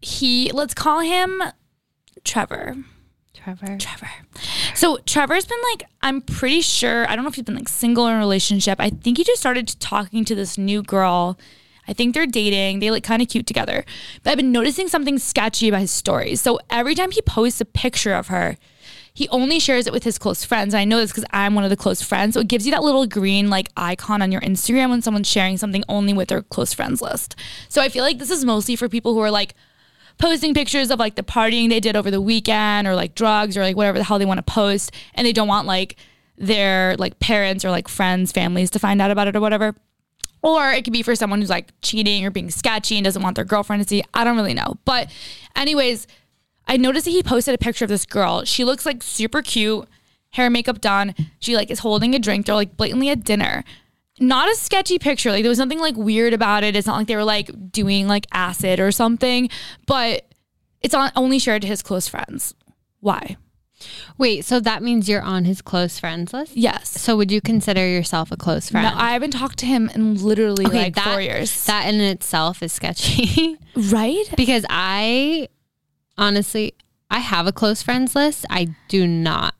he 0.00 0.50
let's 0.52 0.74
call 0.74 1.00
him 1.00 1.42
Trevor. 2.24 2.76
Trevor. 3.46 3.78
Trevor. 3.78 4.10
So 4.74 4.96
Trevor's 5.06 5.46
been 5.46 5.60
like, 5.70 5.84
I'm 6.02 6.20
pretty 6.20 6.62
sure, 6.62 7.08
I 7.08 7.14
don't 7.14 7.24
know 7.24 7.28
if 7.28 7.36
he's 7.36 7.44
been 7.44 7.54
like 7.54 7.68
single 7.68 8.08
in 8.08 8.14
a 8.14 8.18
relationship. 8.18 8.80
I 8.80 8.90
think 8.90 9.18
he 9.18 9.24
just 9.24 9.38
started 9.38 9.68
talking 9.78 10.24
to 10.24 10.34
this 10.34 10.58
new 10.58 10.82
girl. 10.82 11.38
I 11.86 11.92
think 11.92 12.12
they're 12.12 12.26
dating. 12.26 12.80
They 12.80 12.90
look 12.90 13.04
kind 13.04 13.22
of 13.22 13.28
cute 13.28 13.46
together. 13.46 13.84
But 14.24 14.30
I've 14.30 14.36
been 14.36 14.50
noticing 14.50 14.88
something 14.88 15.20
sketchy 15.20 15.68
about 15.68 15.82
his 15.82 15.92
stories. 15.92 16.40
So 16.40 16.58
every 16.70 16.96
time 16.96 17.12
he 17.12 17.22
posts 17.22 17.60
a 17.60 17.64
picture 17.64 18.14
of 18.14 18.26
her, 18.26 18.56
he 19.14 19.28
only 19.28 19.60
shares 19.60 19.86
it 19.86 19.92
with 19.92 20.02
his 20.02 20.18
close 20.18 20.44
friends. 20.44 20.74
And 20.74 20.80
I 20.80 20.84
know 20.84 20.98
this 20.98 21.12
because 21.12 21.24
I'm 21.30 21.54
one 21.54 21.62
of 21.62 21.70
the 21.70 21.76
close 21.76 22.02
friends. 22.02 22.34
So 22.34 22.40
it 22.40 22.48
gives 22.48 22.66
you 22.66 22.72
that 22.72 22.82
little 22.82 23.06
green 23.06 23.48
like 23.48 23.68
icon 23.76 24.22
on 24.22 24.32
your 24.32 24.40
Instagram 24.40 24.90
when 24.90 25.02
someone's 25.02 25.28
sharing 25.28 25.56
something 25.56 25.84
only 25.88 26.12
with 26.12 26.30
their 26.30 26.42
close 26.42 26.74
friends 26.74 27.00
list. 27.00 27.36
So 27.68 27.80
I 27.80 27.90
feel 27.90 28.02
like 28.02 28.18
this 28.18 28.32
is 28.32 28.44
mostly 28.44 28.74
for 28.74 28.88
people 28.88 29.14
who 29.14 29.20
are 29.20 29.30
like 29.30 29.54
posting 30.18 30.54
pictures 30.54 30.90
of 30.90 30.98
like 30.98 31.14
the 31.14 31.22
partying 31.22 31.68
they 31.68 31.80
did 31.80 31.96
over 31.96 32.10
the 32.10 32.20
weekend 32.20 32.86
or 32.86 32.94
like 32.94 33.14
drugs 33.14 33.56
or 33.56 33.62
like 33.62 33.76
whatever 33.76 33.98
the 33.98 34.04
hell 34.04 34.18
they 34.18 34.24
want 34.24 34.38
to 34.38 34.52
post 34.52 34.92
and 35.14 35.26
they 35.26 35.32
don't 35.32 35.48
want 35.48 35.66
like 35.66 35.96
their 36.38 36.96
like 36.96 37.18
parents 37.18 37.64
or 37.64 37.70
like 37.70 37.88
friends, 37.88 38.32
families 38.32 38.70
to 38.70 38.78
find 38.78 39.00
out 39.00 39.10
about 39.10 39.28
it 39.28 39.36
or 39.36 39.40
whatever. 39.40 39.74
Or 40.42 40.70
it 40.70 40.84
could 40.84 40.92
be 40.92 41.02
for 41.02 41.16
someone 41.16 41.40
who's 41.40 41.50
like 41.50 41.72
cheating 41.82 42.24
or 42.24 42.30
being 42.30 42.50
sketchy 42.50 42.96
and 42.96 43.04
doesn't 43.04 43.22
want 43.22 43.36
their 43.36 43.44
girlfriend 43.44 43.82
to 43.82 43.88
see. 43.88 44.02
I 44.14 44.24
don't 44.24 44.36
really 44.36 44.54
know. 44.54 44.76
But 44.84 45.10
anyways, 45.56 46.06
I 46.68 46.76
noticed 46.76 47.06
that 47.06 47.10
he 47.10 47.22
posted 47.22 47.54
a 47.54 47.58
picture 47.58 47.84
of 47.84 47.88
this 47.88 48.06
girl. 48.06 48.44
She 48.44 48.64
looks 48.64 48.86
like 48.86 49.02
super 49.02 49.42
cute, 49.42 49.88
hair 50.30 50.50
makeup 50.50 50.80
done. 50.80 51.14
She 51.38 51.56
like 51.56 51.70
is 51.70 51.80
holding 51.80 52.14
a 52.14 52.18
drink. 52.18 52.46
They're 52.46 52.54
like 52.54 52.76
blatantly 52.76 53.08
at 53.08 53.24
dinner. 53.24 53.64
Not 54.18 54.50
a 54.50 54.54
sketchy 54.54 54.98
picture. 54.98 55.30
Like 55.30 55.42
there 55.42 55.50
was 55.50 55.58
nothing 55.58 55.78
like 55.80 55.96
weird 55.96 56.32
about 56.32 56.64
it. 56.64 56.74
It's 56.76 56.86
not 56.86 56.96
like 56.96 57.06
they 57.06 57.16
were 57.16 57.24
like 57.24 57.50
doing 57.70 58.08
like 58.08 58.26
acid 58.32 58.80
or 58.80 58.90
something, 58.92 59.48
but 59.86 60.24
it's 60.80 60.94
on 60.94 61.10
only 61.16 61.38
shared 61.38 61.62
to 61.62 61.68
his 61.68 61.82
close 61.82 62.08
friends. 62.08 62.54
Why? 63.00 63.36
Wait, 64.16 64.42
so 64.44 64.58
that 64.58 64.82
means 64.82 65.06
you're 65.06 65.20
on 65.20 65.44
his 65.44 65.60
close 65.60 65.98
friends 65.98 66.32
list? 66.32 66.56
Yes. 66.56 66.88
So 66.98 67.14
would 67.18 67.30
you 67.30 67.42
consider 67.42 67.86
yourself 67.86 68.32
a 68.32 68.36
close 68.36 68.70
friend? 68.70 68.86
No, 68.86 68.98
I 68.98 69.12
haven't 69.12 69.32
talked 69.32 69.58
to 69.58 69.66
him 69.66 69.90
in 69.94 70.14
literally 70.22 70.64
Okay, 70.66 70.84
like 70.84 70.94
that- 70.94 71.04
four 71.04 71.20
years. 71.20 71.64
that 71.66 71.86
in 71.86 72.00
itself 72.00 72.62
is 72.62 72.72
sketchy 72.72 73.58
right? 73.76 74.24
because 74.34 74.64
I 74.70 75.48
honestly 76.16 76.72
I 77.10 77.18
have 77.18 77.46
a 77.46 77.52
close 77.52 77.82
friends 77.82 78.14
list. 78.14 78.46
I 78.48 78.68
do 78.88 79.06
not 79.06 79.54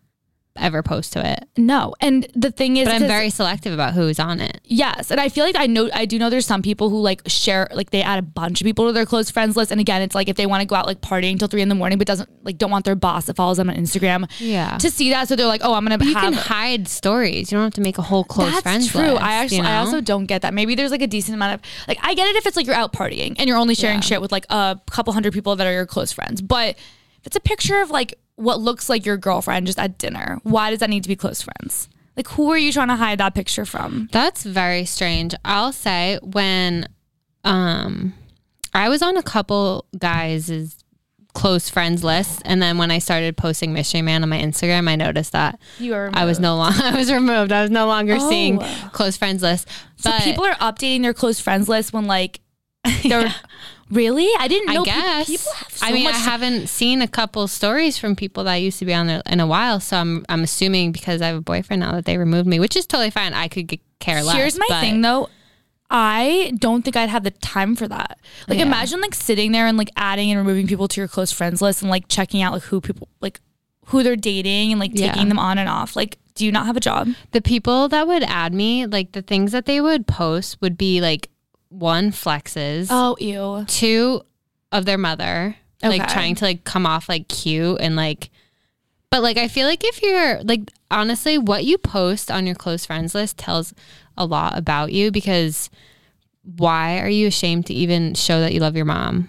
ever 0.59 0.83
post 0.83 1.13
to 1.15 1.27
it. 1.33 1.49
No. 1.57 1.95
And 2.01 2.27
the 2.35 2.51
thing 2.51 2.77
is, 2.77 2.87
But 2.87 2.95
I'm 2.95 3.07
very 3.07 3.31
selective 3.31 3.73
about 3.73 3.95
who's 3.95 4.19
on 4.19 4.41
it. 4.41 4.61
Yes, 4.65 5.11
and 5.11 5.21
I 5.21 5.29
feel 5.29 5.45
like 5.45 5.57
I 5.57 5.67
know 5.67 5.89
I 5.93 6.05
do 6.07 6.19
know 6.19 6.31
there's 6.31 6.47
some 6.47 6.63
people 6.63 6.91
who 6.91 7.01
like 7.01 7.23
share 7.27 7.69
like 7.73 7.91
they 7.91 8.03
add 8.03 8.19
a 8.19 8.23
bunch 8.23 8.61
of 8.61 8.65
people 8.65 8.87
to 8.87 8.93
their 8.93 9.07
close 9.07 9.31
friends 9.31 9.57
list, 9.57 9.71
and 9.71 9.81
again, 9.81 10.03
it's 10.03 10.15
like 10.15 10.29
if 10.29 10.37
they 10.37 10.47
want 10.47 10.61
to 10.63 10.67
go 10.67 10.75
out 10.77 10.87
like 10.87 11.01
partying 11.01 11.39
till 11.39 11.49
three 11.49 11.63
in 11.63 11.69
the 11.69 11.75
morning, 11.75 11.99
but 11.99 12.07
doesn't 12.07 12.29
like 12.45 12.59
don't 12.59 12.71
want 12.71 12.85
their 12.85 12.95
boss 12.97 13.27
that 13.27 13.37
follows 13.37 13.57
them 13.57 13.71
on 13.71 13.77
Instagram 13.77 14.31
Yeah. 14.39 14.77
to 14.79 14.91
see 14.91 15.11
that, 15.11 15.29
so 15.29 15.37
they're 15.37 15.47
like, 15.47 15.63
oh, 15.65 15.75
I'm 15.75 15.85
gonna 15.87 16.05
you 16.05 16.15
have. 16.15 16.23
can 16.23 16.33
hide 16.35 16.89
stories. 16.89 17.51
You 17.53 17.57
don't 17.59 17.65
have 17.65 17.75
to 17.75 17.81
make 17.81 17.99
a 17.99 18.03
whole 18.03 18.25
close 18.25 18.51
friends 18.61 18.65
list. 18.65 18.65
That's 18.65 18.91
friends 18.93 19.07
true. 19.09 19.13
list. 19.15 19.23
I 19.23 19.33
actually, 19.35 19.57
you 19.59 19.65
I 19.65 19.77
also 19.79 20.01
don't 20.01 20.27
get 20.27 20.43
that. 20.43 20.55
Maybe 20.55 20.75
there's 20.75 20.91
like 20.91 21.03
a 21.03 21.07
decent 21.07 21.35
amount 21.35 21.55
of 21.55 21.61
like 21.89 21.99
I 22.03 22.15
get 22.15 22.29
it 22.29 22.37
if 22.37 22.47
it's 22.47 22.57
like 22.57 22.67
you're 22.67 22.75
out 22.75 22.93
partying 22.93 23.35
and 23.39 23.49
you're 23.49 23.59
only 23.59 23.75
sharing 23.75 23.97
Yeah. 23.99 24.01
shit 24.03 24.21
with 24.21 24.33
like 24.33 24.47
a 24.51 24.81
couple 24.91 25.13
hundred 25.13 25.33
people 25.33 25.57
that 25.57 25.67
are 25.67 25.73
your 25.73 25.87
close 25.87 26.13
friends, 26.13 26.41
but 26.43 26.71
if 26.71 27.27
it's 27.27 27.37
a 27.37 27.41
picture 27.41 27.81
of 27.81 27.91
like 27.91 28.15
what 28.37 28.61
looks 28.61 28.89
like 28.89 29.05
your 29.05 29.17
girlfriend 29.17 29.67
just 29.67 29.79
at 29.79 29.99
dinner, 29.99 30.39
why 30.43 30.71
does 30.71 30.81
that 30.81 30.91
need 30.91 31.03
to 31.03 31.09
be 31.09 31.17
close 31.17 31.43
friends? 31.43 31.89
Like, 32.17 32.29
who 32.29 32.51
are 32.51 32.57
you 32.59 32.73
trying 32.73 32.89
to 32.89 32.97
hide 32.97 33.19
that 33.19 33.35
picture 33.35 33.67
from? 33.67 34.09
That's 34.13 34.43
very 34.43 34.85
strange. 34.87 35.35
I'll 35.45 35.73
say 35.73 36.19
when 36.23 36.89
um 37.45 38.15
I 38.75 38.89
was 38.89 39.03
on 39.03 39.17
a 39.17 39.23
couple 39.23 39.87
guys' 39.99 40.77
close 41.35 41.69
friends 41.69 42.03
list 42.03 42.41
and 42.47 42.63
then 42.63 42.79
when 42.79 42.91
I 42.91 42.99
started 42.99 43.37
posting 43.37 43.73
Mystery 43.75 44.01
Man 44.03 44.23
on 44.23 44.29
my 44.31 44.39
Instagram, 44.39 44.89
I 44.89 44.97
noticed 44.97 45.33
that 45.33 45.59
You 45.79 45.95
are. 45.95 46.11
I 46.15 46.25
was 46.25 46.41
no 46.41 46.57
longer 46.57 46.79
I 46.83 46.97
was 46.97 47.13
removed. 47.13 47.53
I 47.53 47.63
was 47.63 47.71
no 47.71 47.87
longer 47.87 48.17
Oh. 48.19 48.31
seeing 48.31 48.59
close 48.93 49.17
friends 49.17 49.43
list. 49.43 49.69
So 49.97 50.11
But 50.11 50.23
people 50.23 50.45
are 50.45 50.55
updating 50.55 51.03
their 51.03 51.15
close 51.15 51.39
friends 51.41 51.69
list 51.69 51.93
when 51.93 52.07
like 52.07 52.41
they're 53.03 53.35
really. 53.91 54.29
I 54.39 54.49
didn't 54.49 54.73
know. 54.73 54.83
I 54.83 54.85
guess. 54.85 55.27
people 55.27 55.53
have 55.53 55.71
so 55.73 55.87
I 55.87 55.93
mean, 55.93 56.05
much. 56.05 56.15
I 56.15 56.19
haven't 56.19 56.69
seen 56.69 57.03
a 57.03 57.09
couple 57.09 57.47
stories 57.49 57.99
from 57.99 58.17
people 58.17 58.45
that 58.45 58.53
I 58.53 58.57
used 58.57 58.79
to 58.81 58.85
be 58.85 58.95
on 58.95 59.07
there 59.07 59.23
in 59.27 59.41
a 59.41 59.47
while, 59.47 59.81
so 59.81 59.97
I'm 59.97 60.25
I'm 60.29 60.43
assuming 60.43 60.93
because 60.93 61.23
I 61.23 61.29
have 61.29 61.37
a 61.37 61.41
boyfriend 61.41 61.81
now 61.81 61.93
that 61.93 62.05
they 62.05 62.19
removed 62.19 62.47
me, 62.49 62.59
which 62.61 62.77
is 62.77 62.87
totally 62.87 63.11
fine. 63.11 63.33
I 63.35 63.49
could 63.49 63.67
get, 63.69 63.81
care 63.99 64.23
less. 64.23 64.37
Here's 64.37 64.59
my 64.59 64.67
but- 64.69 64.81
thing 64.81 65.01
though. 65.03 65.29
I 65.89 66.53
don't 66.59 66.83
think 66.83 66.97
I'd 66.97 67.11
have 67.11 67.23
the 67.23 67.31
time 67.31 67.77
for 67.77 67.87
that. 67.87 68.19
Like, 68.49 68.59
Yeah. 68.59 68.65
imagine 68.67 69.01
like 69.01 69.15
sitting 69.15 69.53
there 69.53 69.69
and 69.69 69.79
like 69.79 69.91
adding 69.97 70.33
and 70.33 70.39
removing 70.39 70.67
people 70.67 70.89
to 70.89 71.01
your 71.01 71.07
close 71.07 71.31
friends 71.31 71.63
list 71.63 71.81
and 71.81 71.89
like 71.93 72.09
checking 72.09 72.43
out 72.43 72.53
like 72.53 72.65
who 72.65 72.81
people 72.81 73.09
like 73.21 73.41
who 73.87 74.03
they're 74.03 74.17
dating 74.17 74.73
and 74.73 74.81
like 74.81 74.91
Yeah. 74.95 75.13
taking 75.13 75.29
them 75.29 75.39
on 75.39 75.59
and 75.59 75.69
off. 75.69 75.95
Like, 75.95 76.19
do 76.35 76.45
you 76.45 76.51
not 76.51 76.67
have 76.67 76.77
a 76.77 76.81
job? 76.81 77.11
The 77.31 77.41
people 77.41 77.89
that 77.91 78.09
would 78.09 78.25
add 78.25 78.53
me, 78.53 78.85
like 78.87 79.13
the 79.13 79.23
things 79.23 79.53
that 79.53 79.67
they 79.67 79.81
would 79.81 80.09
post 80.09 80.61
would 80.61 80.77
be 80.77 81.01
like 81.01 81.31
one 81.79 82.11
flexes, 82.11 82.89
Oh, 82.91 83.17
ew. 83.21 83.65
two 83.69 84.23
of 84.73 84.85
their 84.85 84.99
mother, 84.99 85.57
like 85.83 86.09
trying 86.09 86.35
to 86.37 86.45
like 86.45 86.65
come 86.65 86.87
off 86.87 87.09
like 87.09 87.29
cute 87.29 87.79
and 87.81 87.95
like 87.97 88.31
but 89.11 89.23
like 89.23 89.37
I 89.37 89.47
feel 89.49 89.67
like 89.69 89.85
if 89.85 90.03
you're 90.03 90.43
like 90.43 90.71
honestly 90.91 91.39
what 91.39 91.65
you 91.65 91.79
post 91.79 92.31
on 92.31 92.45
your 92.47 92.57
close 92.57 92.85
friends 92.85 93.15
list 93.15 93.39
tells 93.39 93.73
a 94.17 94.25
lot 94.27 94.59
about 94.59 94.93
you 94.93 95.11
because 95.13 95.71
why 96.43 96.99
are 97.01 97.09
you 97.09 97.27
ashamed 97.29 97.67
to 97.67 97.75
even 97.75 98.15
show 98.15 98.41
that 98.41 98.53
you 98.53 98.61
love 98.61 98.75
your 98.77 98.85
mom 98.85 99.29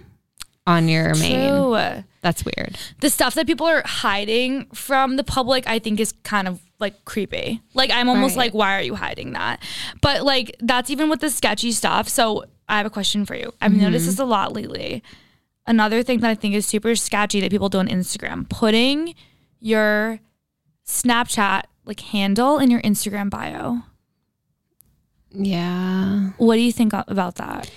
on 0.66 0.88
your 0.88 1.14
main? 1.16 2.06
That's 2.22 2.44
weird. 2.44 2.78
The 3.02 3.10
stuff 3.10 3.36
that 3.36 3.46
people 3.48 3.66
are 3.68 3.84
hiding 3.86 4.66
from 4.74 5.16
the 5.16 5.24
public, 5.24 5.68
I 5.68 5.80
think, 5.80 6.00
is 6.00 6.14
kind 6.24 6.48
of 6.48 6.60
like 6.80 7.06
creepy. 7.06 7.62
Like, 7.74 7.90
I'm 7.92 8.08
almost 8.10 8.36
Right. 8.36 8.46
like, 8.46 8.54
why 8.54 8.78
are 8.78 8.82
you 8.84 8.96
hiding 8.96 9.34
that? 9.34 9.62
But 10.02 10.24
like, 10.24 10.56
that's 10.60 10.90
even 10.90 11.10
with 11.10 11.22
the 11.22 11.30
sketchy 11.30 11.72
stuff. 11.72 12.08
So, 12.10 12.46
I 12.70 12.78
have 12.78 12.86
a 12.86 12.90
question 12.90 13.26
for 13.26 13.34
you. 13.36 13.54
I've 13.62 13.74
noticed 13.74 14.06
this 14.08 14.20
a 14.20 14.26
lot 14.26 14.52
lately. 14.54 15.02
Another 15.66 16.04
thing 16.04 16.20
that 16.20 16.30
I 16.30 16.36
think 16.36 16.54
is 16.54 16.66
super 16.66 16.96
sketchy 16.96 17.40
that 17.42 17.50
people 17.52 17.70
do 17.70 17.80
on 17.80 17.88
Instagram, 17.88 18.48
putting 18.50 19.16
your 19.60 20.20
Snapchat 20.86 21.64
like 21.86 22.00
handle 22.02 22.60
in 22.60 22.70
your 22.70 22.82
Instagram 22.82 23.30
bio. 23.30 23.80
Yeah. 25.32 26.32
What 26.38 26.56
do 26.56 26.62
you 26.62 26.72
think 26.72 26.94
about 26.94 27.36
that? 27.36 27.70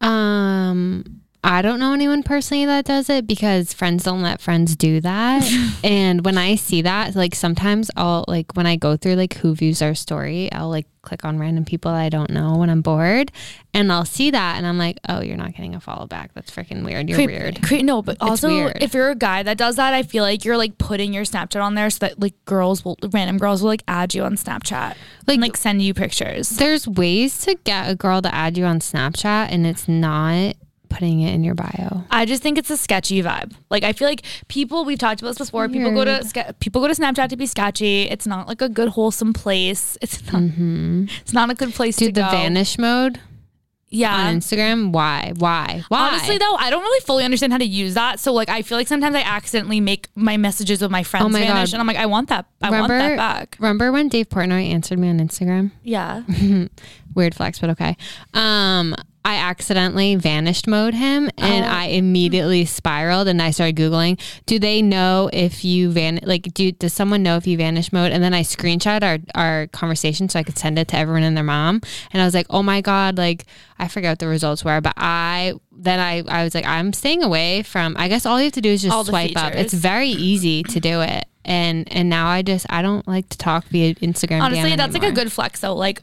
Um, 0.00 1.22
I 1.48 1.62
don't 1.62 1.78
know 1.78 1.92
anyone 1.92 2.24
personally 2.24 2.66
that 2.66 2.86
does 2.86 3.08
it 3.08 3.24
because 3.24 3.72
friends 3.72 4.02
don't 4.02 4.20
let 4.20 4.40
friends 4.40 4.74
do 4.74 5.00
that. 5.02 5.48
and 5.84 6.24
when 6.24 6.36
I 6.36 6.56
see 6.56 6.82
that, 6.82 7.14
like 7.14 7.36
sometimes 7.36 7.88
I'll 7.96 8.24
like 8.26 8.50
when 8.56 8.66
I 8.66 8.74
go 8.74 8.96
through 8.96 9.14
like 9.14 9.34
who 9.34 9.54
views 9.54 9.80
our 9.80 9.94
story, 9.94 10.50
I'll 10.50 10.68
like 10.68 10.86
click 11.02 11.24
on 11.24 11.38
random 11.38 11.64
people 11.64 11.92
I 11.92 12.08
don't 12.08 12.30
know 12.30 12.56
when 12.56 12.68
I'm 12.68 12.82
bored, 12.82 13.30
and 13.72 13.92
I'll 13.92 14.04
see 14.04 14.32
that 14.32 14.56
and 14.56 14.66
I'm 14.66 14.76
like, 14.76 14.98
oh, 15.08 15.20
you're 15.20 15.36
not 15.36 15.52
getting 15.52 15.76
a 15.76 15.80
follow 15.80 16.08
back. 16.08 16.32
That's 16.34 16.50
freaking 16.50 16.84
weird. 16.84 17.08
You're 17.08 17.16
Creep- 17.16 17.30
weird. 17.30 17.62
creep- 17.62 17.84
no, 17.84 18.02
but 18.02 18.16
also 18.20 18.48
if 18.80 18.92
you're 18.92 19.10
a 19.10 19.14
guy 19.14 19.44
that 19.44 19.56
does 19.56 19.76
that, 19.76 19.94
I 19.94 20.02
feel 20.02 20.24
like 20.24 20.44
you're 20.44 20.56
like 20.56 20.78
putting 20.78 21.14
your 21.14 21.22
Snapchat 21.22 21.62
on 21.62 21.76
there 21.76 21.90
so 21.90 21.98
that 22.00 22.18
like 22.18 22.34
girls 22.44 22.84
will, 22.84 22.98
random 23.12 23.38
girls 23.38 23.62
will 23.62 23.68
like 23.68 23.84
add 23.86 24.16
you 24.16 24.24
on 24.24 24.34
Snapchat, 24.34 24.72
like 24.72 24.96
Like- 25.28 25.34
and, 25.34 25.42
like 25.42 25.56
send 25.56 25.80
you 25.80 25.94
pictures. 25.94 26.48
There's 26.48 26.88
ways 26.88 27.38
to 27.42 27.54
get 27.62 27.88
a 27.88 27.94
girl 27.94 28.20
to 28.20 28.34
add 28.34 28.58
you 28.58 28.64
on 28.64 28.80
Snapchat, 28.80 29.52
and 29.52 29.64
it's 29.64 29.86
not 29.86 30.56
putting 30.88 31.20
it 31.20 31.34
in 31.34 31.44
your 31.44 31.54
bio. 31.54 32.04
I 32.10 32.24
just 32.24 32.42
think 32.42 32.58
it's 32.58 32.70
a 32.70 32.76
sketchy 32.76 33.22
vibe. 33.22 33.52
Like 33.70 33.84
I 33.84 33.92
feel 33.92 34.08
like 34.08 34.22
people 34.48 34.84
we've 34.84 34.98
talked 34.98 35.20
about 35.20 35.36
this 35.36 35.46
before. 35.48 35.68
People 35.68 35.92
go 35.92 36.04
to 36.04 36.54
people 36.60 36.80
go 36.80 36.88
to 36.88 36.94
Snapchat 36.94 37.28
to 37.28 37.36
be 37.36 37.46
sketchy. 37.46 38.02
It's 38.02 38.26
not 38.26 38.48
like 38.48 38.60
a 38.60 38.68
good 38.68 38.90
wholesome 38.90 39.32
place. 39.32 39.98
It's 40.06 40.32
not. 40.32 40.42
It's 41.20 41.32
not 41.32 41.50
a 41.50 41.54
good 41.54 41.74
place 41.74 41.96
Dude, 41.96 42.14
to 42.14 42.20
the 42.20 42.26
go. 42.26 42.30
vanish 42.30 42.78
mode 42.78 43.20
yeah. 43.88 44.28
on 44.28 44.36
Instagram. 44.36 44.92
Why? 44.92 45.32
Why? 45.36 45.82
Why? 45.88 46.08
Honestly, 46.08 46.38
though, 46.38 46.54
I 46.56 46.70
don't 46.70 46.82
really 46.82 47.00
fully 47.00 47.24
understand 47.24 47.52
how 47.52 47.58
to 47.58 47.64
use 47.64 47.94
that. 47.94 48.20
So, 48.20 48.32
like, 48.32 48.48
I 48.48 48.62
feel 48.62 48.78
like 48.78 48.88
sometimes 48.88 49.14
I 49.14 49.22
accidentally 49.22 49.80
make 49.80 50.08
my 50.14 50.36
messages 50.36 50.82
with 50.82 50.90
my 50.90 51.02
friends 51.02 51.26
Oh 51.26 51.28
my 51.28 51.40
vanish, 51.40 51.70
God. 51.70 51.76
and 51.76 51.80
I'm 51.80 51.86
like, 51.86 51.96
I 51.96 52.06
want 52.06 52.28
that. 52.28 52.46
I 52.62 52.70
want 52.70 52.88
that 52.88 53.16
back. 53.16 53.56
Remember 53.58 53.92
when 53.92 54.08
Dave 54.08 54.28
Portnoy 54.28 54.70
answered 54.70 54.98
me 54.98 55.08
on 55.08 55.18
Instagram? 55.18 55.72
Yeah. 55.82 56.22
Weird 57.14 57.34
flex, 57.34 57.58
but 57.58 57.70
okay. 57.70 57.96
Um, 58.34 58.94
I 59.26 59.38
accidentally 59.38 60.14
vanished 60.14 60.68
mode 60.68 60.94
him 60.94 61.28
and 61.36 61.64
Oh. 61.64 61.68
I 61.68 61.86
immediately 61.86 62.64
spiraled 62.64 63.26
and 63.26 63.42
I 63.42 63.50
started 63.50 63.74
Googling, 63.74 64.20
do 64.46 64.60
they 64.60 64.80
know 64.82 65.28
if 65.32 65.64
you 65.64 65.90
van 65.90 66.20
like 66.22 66.54
do 66.54 66.70
does 66.70 66.92
someone 66.92 67.24
know 67.24 67.36
if 67.36 67.44
you 67.44 67.56
vanish 67.56 67.92
mode? 67.92 68.12
And 68.12 68.22
then 68.22 68.32
I 68.32 68.42
screenshot 68.42 69.02
our, 69.02 69.18
our 69.34 69.66
conversation 69.66 70.28
so 70.28 70.38
I 70.38 70.44
could 70.44 70.56
send 70.56 70.78
it 70.78 70.86
to 70.88 70.96
everyone 70.96 71.24
and 71.24 71.36
their 71.36 71.42
mom. 71.42 71.80
And 72.12 72.22
I 72.22 72.24
was 72.24 72.34
like, 72.34 72.46
oh 72.50 72.62
my 72.62 72.80
God, 72.80 73.18
like 73.18 73.46
I 73.80 73.88
forgot 73.88 74.10
what 74.10 74.18
the 74.20 74.28
results 74.28 74.64
were, 74.64 74.80
but 74.80 74.94
I 74.96 75.54
then 75.72 75.98
I, 75.98 76.22
I 76.28 76.44
was 76.44 76.54
like, 76.54 76.64
I'm 76.64 76.92
staying 76.92 77.24
away 77.24 77.64
from 77.64 77.96
I 77.98 78.06
guess 78.06 78.26
all 78.26 78.38
you 78.38 78.44
have 78.44 78.52
to 78.52 78.60
do 78.60 78.70
is 78.70 78.82
just 78.82 78.96
the 78.96 79.10
swipe 79.10 79.36
up. 79.36 79.56
It's 79.56 79.74
very 79.74 80.10
easy 80.10 80.62
to 80.62 80.78
do 80.78 81.00
it. 81.00 81.24
And 81.44 81.92
and 81.92 82.08
now 82.08 82.28
I 82.28 82.42
just 82.42 82.66
I 82.70 82.80
don't 82.80 83.06
like 83.08 83.28
to 83.30 83.38
talk 83.38 83.64
via 83.70 83.96
Instagram. 83.96 84.42
Honestly, 84.42 84.76
that's 84.76 84.94
like 84.94 85.02
a 85.02 85.10
good 85.12 85.32
flex, 85.32 85.60
though. 85.60 85.74
Like, 85.74 86.02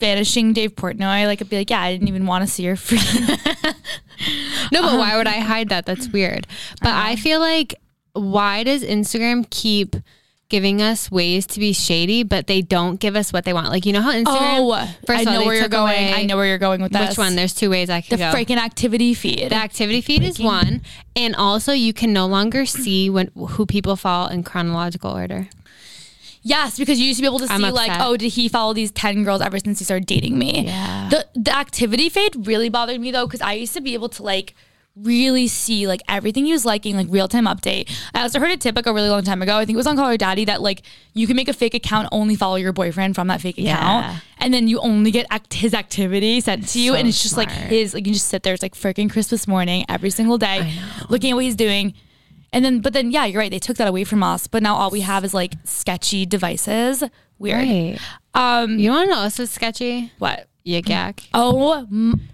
vanishing 0.00 0.52
Dave 0.52 0.76
Portnoy, 0.76 1.26
like, 1.26 1.40
I'd 1.42 1.48
be 1.48 1.58
like, 1.58 1.70
yeah, 1.70 1.80
I 1.80 1.92
didn't 1.92 2.08
even 2.08 2.26
want 2.26 2.46
to 2.46 2.50
see 2.50 2.62
your 2.62 2.76
free. 2.76 2.98
No, 4.72 4.82
but 4.82 4.98
why 4.98 5.16
would 5.16 5.26
I 5.26 5.38
hide 5.40 5.68
that? 5.70 5.86
That's 5.86 6.08
weird. 6.08 6.46
But 6.80 6.90
I 6.90 7.12
uh-huh. 7.12 7.22
feel 7.22 7.40
like 7.40 7.74
why 8.12 8.64
does 8.64 8.82
Instagram 8.82 9.48
keep 9.50 9.96
giving 10.48 10.80
us 10.80 11.10
ways 11.10 11.46
to 11.46 11.60
be 11.60 11.74
shady, 11.74 12.22
but 12.22 12.46
they 12.46 12.62
don't 12.62 12.98
give 12.98 13.16
us 13.16 13.32
what 13.32 13.44
they 13.44 13.52
want? 13.52 13.68
Like 13.68 13.86
you 13.86 13.92
know 13.92 14.00
how 14.00 14.12
Instagram. 14.12 14.58
Oh, 14.60 14.96
first 15.06 15.18
I 15.18 15.22
of 15.22 15.28
all, 15.28 15.34
know 15.34 15.46
where 15.46 15.54
you're 15.56 15.68
going. 15.68 16.04
away- 16.04 16.14
I 16.14 16.24
know 16.24 16.36
where 16.36 16.46
you're 16.46 16.58
going 16.58 16.80
with 16.82 16.92
this. 16.92 17.10
Which 17.10 17.18
one? 17.18 17.36
There's 17.36 17.54
two 17.54 17.70
ways 17.70 17.90
I 17.90 18.00
can 18.00 18.18
the 18.18 18.24
go. 18.24 18.32
freaking 18.32 18.56
activity 18.56 19.14
feed. 19.14 19.50
the 19.50 19.56
activity 19.56 20.00
feed 20.00 20.22
is 20.22 20.38
one, 20.40 20.82
and 21.14 21.36
also 21.36 21.72
you 21.72 21.92
can 21.92 22.12
no 22.12 22.26
longer 22.26 22.66
see 22.66 23.08
when 23.10 23.30
who 23.36 23.66
people 23.66 23.96
fall 23.96 24.28
in 24.28 24.42
chronological 24.42 25.12
order. 25.12 25.48
Yes, 26.42 26.78
because 26.78 26.98
you 27.00 27.06
used 27.06 27.18
to 27.18 27.22
be 27.22 27.26
able 27.26 27.40
to 27.40 27.46
see 27.48 27.54
I'm 27.54 27.60
like, 27.62 27.90
upset. 27.90 28.06
oh, 28.06 28.16
did 28.16 28.30
he 28.32 28.48
follow 28.48 28.72
these 28.72 28.90
ten 28.90 29.24
girls 29.24 29.40
ever 29.42 29.58
since 29.58 29.78
he 29.78 29.84
started 29.84 30.06
dating 30.06 30.38
me? 30.38 30.64
Yeah. 30.66 31.08
The 31.10 31.26
the 31.34 31.56
activity 31.56 32.08
fade 32.08 32.46
really 32.46 32.68
bothered 32.68 33.00
me 33.00 33.10
though, 33.10 33.26
because 33.26 33.40
I 33.40 33.54
used 33.54 33.74
to 33.74 33.80
be 33.80 33.94
able 33.94 34.08
to 34.10 34.22
like 34.22 34.54
really 34.96 35.46
see 35.46 35.86
like 35.86 36.00
everything 36.08 36.44
he 36.44 36.50
was 36.52 36.64
liking, 36.64 36.96
like 36.96 37.06
real 37.08 37.28
time 37.28 37.44
update. 37.46 37.88
I 38.14 38.22
also 38.22 38.40
heard 38.40 38.50
a 38.50 38.56
tip 38.56 38.74
like 38.74 38.86
a 38.86 38.92
really 38.92 39.08
long 39.08 39.22
time 39.22 39.42
ago. 39.42 39.56
I 39.56 39.64
think 39.64 39.74
it 39.74 39.76
was 39.76 39.86
on 39.86 39.94
Call 39.96 40.08
Her 40.08 40.16
Daddy 40.16 40.44
that 40.46 40.60
like 40.60 40.82
you 41.14 41.26
can 41.28 41.36
make 41.36 41.46
a 41.48 41.52
fake 41.52 41.74
account, 41.74 42.08
only 42.10 42.34
follow 42.34 42.56
your 42.56 42.72
boyfriend 42.72 43.14
from 43.14 43.28
that 43.28 43.40
fake 43.40 43.58
account, 43.58 44.04
Yeah. 44.06 44.16
and 44.38 44.52
then 44.52 44.66
you 44.66 44.80
only 44.80 45.12
get 45.12 45.26
act- 45.30 45.54
his 45.54 45.72
activity 45.72 46.40
sent 46.40 46.66
to 46.68 46.80
you, 46.80 46.92
So 46.92 46.96
and 46.98 47.06
it's 47.08 47.22
just 47.22 47.36
like 47.36 47.50
his. 47.50 47.94
Like 47.94 48.06
you 48.08 48.12
just 48.12 48.26
sit 48.28 48.42
there, 48.42 48.54
it's 48.54 48.62
like 48.62 48.74
freaking 48.74 49.08
Christmas 49.10 49.46
morning 49.46 49.84
every 49.88 50.10
single 50.10 50.36
day, 50.38 50.72
looking 51.08 51.30
at 51.30 51.34
what 51.34 51.44
he's 51.44 51.56
doing. 51.56 51.94
And 52.52 52.64
then, 52.64 52.80
but 52.80 52.92
then, 52.92 53.10
yeah, 53.10 53.24
you're 53.26 53.40
right. 53.40 53.50
They 53.50 53.58
took 53.58 53.76
that 53.76 53.88
away 53.88 54.04
from 54.04 54.22
us, 54.22 54.46
but 54.46 54.62
now 54.62 54.74
all 54.76 54.90
we 54.90 55.00
have 55.02 55.24
is 55.24 55.34
like 55.34 55.54
sketchy 55.64 56.24
devices. 56.26 57.04
Weird. 57.38 57.58
Right. 57.58 57.98
Um, 58.34 58.78
You 58.78 58.90
want 58.90 59.08
to 59.10 59.14
know 59.14 59.22
what's 59.22 59.50
sketchy? 59.50 60.12
what? 60.18 60.48
Yik 60.66 60.88
yak. 60.88 61.20
Oh, 61.32 61.86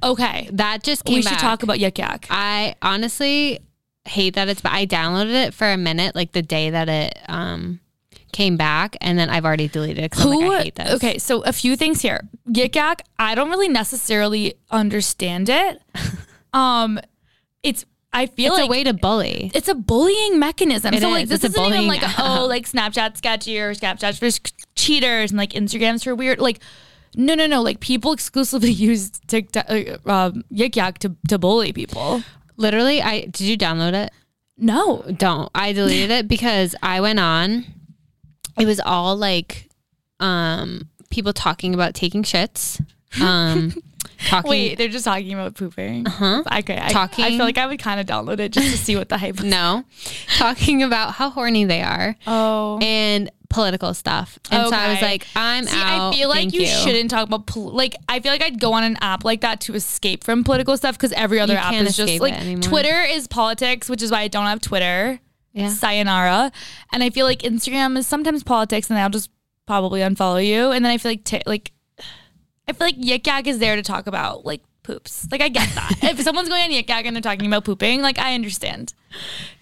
okay. 0.03 0.49
That 0.53 0.83
just 0.83 1.05
came 1.05 1.17
We 1.17 1.23
back. 1.23 1.35
should 1.35 1.39
talk 1.41 1.63
about 1.63 1.79
Yik 1.79 1.99
Yak. 1.99 2.27
I 2.31 2.75
honestly 2.83 3.61
hate 4.07 4.35
that 4.35 4.49
it's. 4.49 4.61
But 4.61 4.73
I 4.73 4.87
downloaded 4.87 5.47
it 5.47 5.55
for 5.55 5.71
a 5.71 5.77
minute, 5.77 6.17
like 6.17 6.33
the 6.33 6.43
day 6.43 6.71
that 6.71 6.89
it 6.89 7.17
um 7.29 7.79
came 8.33 8.57
back, 8.57 8.97
and 9.01 9.17
then 9.17 9.31
I've 9.31 9.45
already 9.45 9.69
deleted 9.69 10.03
it 10.05 10.11
because 10.11 10.25
Who? 10.25 10.49
like, 10.49 10.51
I 10.59 10.63
hate 10.65 10.75
this. 10.75 10.91
Okay, 10.95 11.19
so 11.19 11.43
a 11.43 11.53
few 11.53 11.77
things 11.77 12.01
here. 12.03 12.23
Yik 12.49 12.75
Yak. 12.75 13.03
I 13.21 13.37
don't 13.37 13.51
really 13.51 13.69
necessarily 13.69 14.55
understand 14.71 15.49
it. 15.49 15.81
um, 16.53 16.99
it's. 17.63 17.85
I 18.15 18.27
feel 18.27 18.53
it's 18.53 18.61
like 18.61 18.69
a 18.69 18.71
way 18.71 18.85
to 18.85 18.95
bully. 18.95 19.51
it's 19.55 19.69
a 19.69 19.75
bullying 19.75 20.39
mechanism. 20.39 20.95
It 20.95 21.03
so 21.03 21.11
like 21.11 21.29
this 21.29 21.43
It's 21.43 21.57
a 21.57 21.59
isn't 21.59 21.61
even 21.61 21.87
bullying 21.87 21.89
like 21.89 22.19
oh 22.19 22.47
like 22.47 22.67
Snapchat 22.71 23.17
sketchy 23.17 23.59
or 23.59 23.75
Snapchat's 23.75 24.19
for 24.19 24.51
cheaters 24.77 25.33
and 25.33 25.39
like 25.39 25.51
Instagrams 25.51 26.05
for 26.05 26.15
weird 26.15 26.39
like 26.39 26.61
no 27.17 27.35
no 27.35 27.47
no 27.47 27.61
like 27.61 27.81
people 27.81 28.13
exclusively 28.13 28.71
use 28.91 29.11
TikTok 29.27 29.67
uh, 29.69 30.11
um, 30.11 30.45
Yik 30.53 30.77
Yak 30.77 30.99
to 31.01 31.17
to 31.29 31.39
bully 31.39 31.73
people. 31.73 32.23
Literally, 32.57 33.03
I 33.03 33.23
did 33.23 33.41
you 33.41 33.59
download 33.59 33.95
it? 33.95 34.13
No. 34.57 35.03
Don't. 35.17 35.51
I 35.53 35.73
deleted 35.73 36.13
it 36.13 36.29
because 36.29 36.77
I 36.83 37.01
went 37.01 37.19
on. 37.19 37.65
It 38.59 38.67
was 38.67 38.79
all 38.79 39.17
like 39.17 39.69
um 40.21 40.89
people 41.11 41.33
talking 41.33 41.75
about 41.75 41.95
taking 41.95 42.23
shits. 42.23 42.81
Um 43.21 43.75
talking 44.29 44.51
Wait, 44.51 44.79
they're 44.79 44.89
just 44.89 45.05
talking 45.05 45.33
about 45.33 45.55
pooping. 45.55 46.05
huh? 46.07 46.43
Okay, 46.59 46.77
I, 46.79 46.93
I 47.03 47.07
feel 47.09 47.39
like 47.45 47.59
I 47.59 47.67
would 47.67 47.79
kind 47.79 48.01
of 48.01 48.07
download 48.07 48.39
it 48.41 48.53
just 48.53 48.71
to 48.71 48.79
see 48.79 48.97
what 48.97 49.09
the 49.09 49.19
hype 49.19 49.37
was. 49.37 49.45
No. 49.55 49.85
talking 50.39 50.83
about 50.83 51.15
how 51.15 51.31
horny 51.31 51.65
they 51.65 51.83
are 51.83 52.17
Oh. 52.27 52.79
and 52.83 53.31
political 53.51 53.95
stuff. 53.95 54.39
And 54.51 54.69
so 54.69 54.75
I 54.75 54.89
was 54.93 55.01
like, 55.03 55.27
I'm 55.37 55.65
See, 55.65 55.79
out. 55.79 56.13
I 56.13 56.17
feel 56.17 56.29
like 56.29 56.39
Thank 56.51 56.55
you, 56.55 56.67
shouldn't 56.67 57.11
talk 57.11 57.27
about 57.29 57.47
pol- 57.47 57.71
like. 57.71 57.95
I 58.09 58.19
feel 58.21 58.33
like 58.33 58.43
I'd 58.43 58.59
go 58.59 58.73
on 58.73 58.83
an 58.83 58.97
app 59.01 59.25
like 59.25 59.43
that 59.43 59.61
to 59.63 59.75
escape 59.75 60.25
from 60.25 60.43
political 60.43 60.77
stuff 60.77 60.97
because 60.99 61.13
every 61.13 61.39
other 61.39 61.53
You 61.55 61.59
app 61.61 61.75
is 61.75 61.97
just 61.97 62.21
like 62.21 62.35
anymore. 62.35 62.63
Twitter 62.63 63.03
is 63.03 63.29
politics, 63.29 63.89
which 63.89 64.03
is 64.03 64.11
why 64.11 64.21
I 64.23 64.29
don't 64.29 64.47
have 64.47 64.61
Twitter. 64.61 65.21
Yeah. 65.53 65.69
Sayonara. 65.69 66.51
And 66.93 67.05
I 67.05 67.11
feel 67.11 67.27
like 67.27 67.43
Instagram 67.43 67.97
is 67.97 68.09
sometimes 68.09 68.43
politics, 68.43 68.91
and 68.91 68.99
I'll 68.99 69.09
just 69.11 69.31
probably 69.67 70.01
unfollow 70.01 70.45
you. 70.45 70.73
And 70.73 70.85
then 70.85 70.91
I 70.91 70.99
feel 70.99 71.13
like 71.13 71.23
t- 71.23 71.43
like 71.47 71.71
I 72.67 72.73
feel 72.73 72.87
like 72.87 72.97
Yik 72.97 73.27
Yak 73.27 73.47
is 73.47 73.59
there 73.59 73.77
to 73.77 73.83
talk 73.83 74.07
about 74.07 74.45
like 74.45 74.63
poops. 74.83 75.27
Like 75.33 75.41
I 75.41 75.49
get 75.49 75.69
that. 75.75 75.99
if 76.03 76.21
someone's 76.21 76.49
going 76.49 76.63
on 76.63 76.71
Yik 76.71 76.89
Yak 76.89 77.07
and 77.07 77.17
they're 77.17 77.21
talking 77.23 77.47
about 77.47 77.65
pooping, 77.65 78.01
like 78.03 78.19
I 78.19 78.35
understand. 78.35 78.95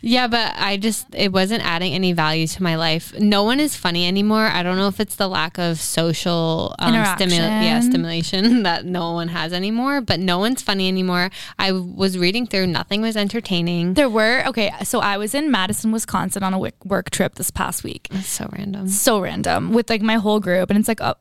Yeah, 0.01 0.29
but 0.29 0.55
I 0.57 0.77
just 0.79 1.07
it 1.15 1.33
wasn't 1.33 1.65
adding 1.65 1.93
any 1.93 2.13
value 2.13 2.47
to 2.47 2.63
my 2.63 2.77
life. 2.77 3.19
No 3.19 3.45
one 3.45 3.61
is 3.61 3.77
funny 3.77 4.07
anymore. 4.07 4.47
I 4.47 4.63
don't 4.63 4.77
know 4.77 4.89
if 4.89 4.99
it's 4.99 5.17
the 5.17 5.29
lack 5.29 5.59
of 5.59 5.79
social 5.79 6.75
um, 6.79 6.95
Interaction. 6.95 7.31
yeah, 7.31 7.81
stimulation 7.81 8.63
that 8.65 8.85
no 8.85 9.13
one 9.13 9.29
has 9.29 9.53
anymore. 9.53 10.01
But 10.01 10.21
no 10.21 10.39
one's 10.39 10.63
funny 10.63 10.89
anymore. 10.89 11.31
I 11.59 11.73
was 11.73 12.17
reading 12.19 12.47
through; 12.47 12.69
nothing 12.69 13.03
was 13.03 13.17
entertaining. 13.17 13.95
There 13.95 14.09
were 14.09 14.43
okay. 14.49 14.73
So 14.85 15.01
I 15.01 15.19
was 15.19 15.35
in 15.35 15.51
Madison, 15.51 15.93
Wisconsin 15.93 16.43
on 16.43 16.55
a 16.55 16.59
work 16.59 17.11
trip 17.11 17.35
this 17.35 17.51
past 17.51 17.85
week. 17.85 18.09
It's 18.11 18.29
so 18.29 18.49
random. 18.53 18.89
so 18.89 19.21
random 19.21 19.73
with 19.73 19.91
like 19.91 20.03
my 20.03 20.15
whole 20.15 20.41
group 20.41 20.71
and 20.71 20.79
it's 20.79 20.89
like 20.89 21.01
uh, 21.01 21.15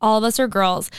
all 0.00 0.18
of 0.18 0.24
us 0.24 0.38
are 0.38 0.48
girls 0.48 0.90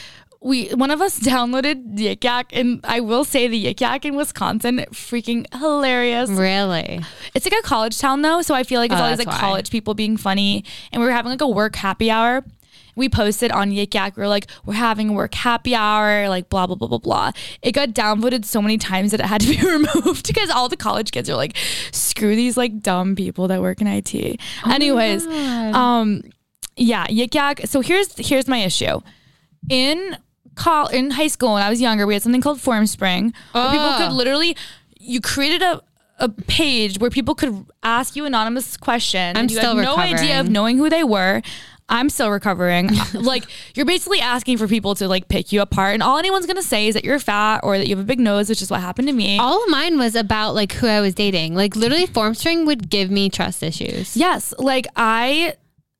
we 0.41 0.69
one 0.69 0.91
of 0.91 1.01
us 1.01 1.19
downloaded 1.31 1.97
Yik 1.97 2.23
Yak 2.23 2.51
and 2.53 2.79
I 2.83 2.99
will 2.99 3.23
say 3.25 3.47
the 3.47 3.65
Yik 3.65 3.81
Yak 3.81 4.05
in 4.05 4.15
Wisconsin 4.15 4.85
freaking 4.91 5.45
hilarious. 5.55 6.29
Really? 6.29 7.01
It's 7.33 7.45
like 7.45 7.59
a 7.59 7.63
college 7.67 7.97
town 7.99 8.21
though, 8.21 8.41
so 8.41 8.53
I 8.55 8.63
feel 8.63 8.79
like 8.79 8.91
it's 8.91 8.99
Oh, 9.01 9.03
always 9.05 9.19
like 9.19 9.27
why. 9.27 9.39
college 9.39 9.69
people 9.71 9.93
being 9.93 10.17
funny. 10.17 10.63
And 10.91 11.01
we 11.01 11.07
were 11.07 11.13
having 11.13 11.31
like 11.31 11.41
a 11.41 11.47
work 11.47 11.75
happy 11.75 12.11
hour. 12.11 12.43
We 12.95 13.09
posted 13.09 13.51
on 13.51 13.69
Yik 13.69 13.93
Yak. 13.93 14.17
We 14.17 14.21
were 14.21 14.27
like, 14.27 14.47
we're 14.65 14.73
having 14.73 15.09
a 15.09 15.13
work 15.13 15.35
happy 15.35 15.75
hour, 15.75 16.27
like 16.29 16.49
blah 16.49 16.65
blah 16.65 16.75
blah 16.75 16.87
blah 16.87 16.97
blah. 16.97 17.31
It 17.61 17.73
got 17.73 17.89
downvoted 17.89 18.43
so 18.43 18.59
many 18.61 18.77
times 18.79 19.11
that 19.11 19.19
it 19.19 19.27
had 19.27 19.41
to 19.41 19.47
be 19.49 19.57
removed 19.67 20.25
because 20.25 20.49
all 20.49 20.67
the 20.67 20.77
college 20.77 21.11
kids 21.11 21.29
are 21.29 21.35
like, 21.35 21.55
screw 21.91 22.35
these 22.35 22.57
like 22.57 22.81
dumb 22.81 23.15
people 23.15 23.47
that 23.49 23.61
work 23.61 23.81
in 23.81 23.87
IT. 23.87 24.39
Anyways, 24.65 25.27
um, 25.27 26.23
yeah, 26.75 27.05
Yik 27.07 27.35
Yak. 27.35 27.61
So 27.65 27.81
here's 27.81 28.15
here's 28.17 28.47
my 28.47 28.59
issue. 28.59 28.99
In 29.69 30.17
col 30.57 30.87
in 30.87 31.11
high 31.11 31.27
school 31.27 31.53
when 31.53 31.63
I 31.63 31.69
was 31.69 31.79
younger, 31.79 32.05
we 32.05 32.13
had 32.13 32.23
something 32.23 32.41
called 32.41 32.59
Formspring 32.59 33.33
where 33.51 33.71
people 33.71 33.93
could 33.93 34.09
ah. 34.09 34.13
literally 34.13 34.57
you 34.99 35.21
created 35.21 35.61
a 35.61 35.81
a 36.19 36.29
page 36.29 36.99
where 36.99 37.09
people 37.09 37.35
could 37.35 37.65
ask 37.83 38.15
you 38.15 38.25
anonymous 38.25 38.75
questions. 38.75 39.37
I'm 39.37 39.43
and 39.43 39.51
you 39.51 39.57
still 39.57 39.75
had 39.75 39.83
no 39.83 39.97
idea 39.97 40.39
of 40.39 40.49
knowing 40.49 40.77
who 40.77 40.89
they 40.89 41.03
were. 41.03 41.41
I'm 41.89 42.09
still 42.09 42.31
recovering. 42.31 42.89
like 43.13 43.45
you're 43.75 43.85
basically 43.85 44.19
asking 44.19 44.57
for 44.57 44.67
people 44.67 44.95
to 44.95 45.07
like 45.07 45.29
pick 45.29 45.51
you 45.51 45.61
apart, 45.61 45.93
and 45.93 46.03
all 46.03 46.17
anyone's 46.17 46.45
gonna 46.45 46.63
say 46.63 46.87
is 46.87 46.95
that 46.95 47.05
you're 47.05 47.19
fat 47.19 47.61
or 47.63 47.77
that 47.77 47.87
you 47.87 47.95
have 47.95 48.03
a 48.03 48.07
big 48.07 48.19
nose, 48.19 48.49
which 48.49 48.61
is 48.61 48.69
what 48.69 48.81
happened 48.81 49.07
to 49.07 49.13
me. 49.13 49.37
All 49.37 49.63
of 49.63 49.69
mine 49.69 49.97
was 49.97 50.15
about 50.15 50.53
like 50.53 50.73
who 50.73 50.87
I 50.87 50.99
was 51.01 51.13
dating. 51.13 51.55
Like 51.55 51.75
literally, 51.75 52.07
Formspring 52.07 52.65
would 52.65 52.89
give 52.89 53.09
me 53.09 53.29
trust 53.29 53.63
issues. 53.63 54.17
Yes, 54.17 54.53
like 54.57 54.87
I 54.95 55.53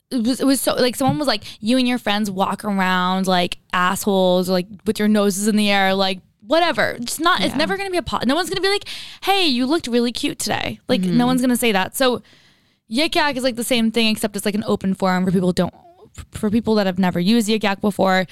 it 0.09 0.25
was, 0.25 0.39
it 0.39 0.45
was 0.45 0.61
so 0.61 0.73
like 0.75 0.95
someone 0.95 1.17
was 1.17 1.27
like 1.27 1.43
you 1.61 1.77
and 1.77 1.87
your 1.87 1.97
friends 1.97 2.31
walk 2.31 2.63
around 2.63 3.27
like 3.27 3.57
assholes 3.73 4.49
or 4.49 4.53
like 4.53 4.67
with 4.85 4.99
your 4.99 5.07
noses 5.07 5.47
in 5.47 5.55
the 5.55 5.69
air 5.69 5.93
like 5.93 6.21
whatever. 6.41 6.97
It's 6.99 7.19
not 7.19 7.41
it's 7.41 7.55
never 7.55 7.75
going 7.75 7.87
to 7.87 7.91
be 7.91 7.97
a 7.97 8.01
po- 8.01 8.19
no 8.25 8.35
one's 8.35 8.49
going 8.49 8.55
to 8.55 8.61
be 8.61 8.69
like, 8.69 8.85
"Hey, 9.23 9.45
you 9.45 9.65
looked 9.65 9.87
really 9.87 10.11
cute 10.11 10.39
today." 10.39 10.79
Like 10.87 11.01
no 11.01 11.09
mm-hmm. 11.09 11.25
one's 11.25 11.41
going 11.41 11.49
to 11.49 11.57
say 11.57 11.73
that. 11.73 11.95
So 11.95 12.21
Yik 12.89 13.15
Yak 13.15 13.35
is 13.35 13.43
like 13.43 13.57
the 13.57 13.63
same 13.63 13.91
thing 13.91 14.07
except 14.07 14.35
it's 14.35 14.45
like 14.45 14.55
an 14.55 14.63
open 14.65 14.93
forum 14.93 15.25
for 15.25 15.31
people 15.31 15.51
don't 15.51 15.73
for 16.31 16.49
people 16.49 16.75
that 16.75 16.85
have 16.85 16.97
never 16.97 17.19
used 17.19 17.49
Yik 17.49 17.63
Yak 17.63 17.81
before. 17.81 18.25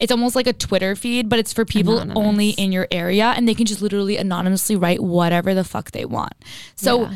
It's 0.00 0.10
almost 0.10 0.34
like 0.34 0.46
a 0.46 0.54
Twitter 0.54 0.96
feed, 0.96 1.28
but 1.28 1.38
it's 1.38 1.52
for 1.52 1.64
people 1.64 1.98
Anonymous. 1.98 2.26
only 2.26 2.50
in 2.50 2.72
your 2.72 2.88
area 2.90 3.26
and 3.36 3.46
they 3.46 3.54
can 3.54 3.66
just 3.66 3.82
literally 3.82 4.16
anonymously 4.16 4.74
write 4.74 5.02
whatever 5.02 5.54
the 5.54 5.62
fuck 5.62 5.90
they 5.90 6.06
want. 6.06 6.32
So 6.74 7.02
Yeah. 7.02 7.14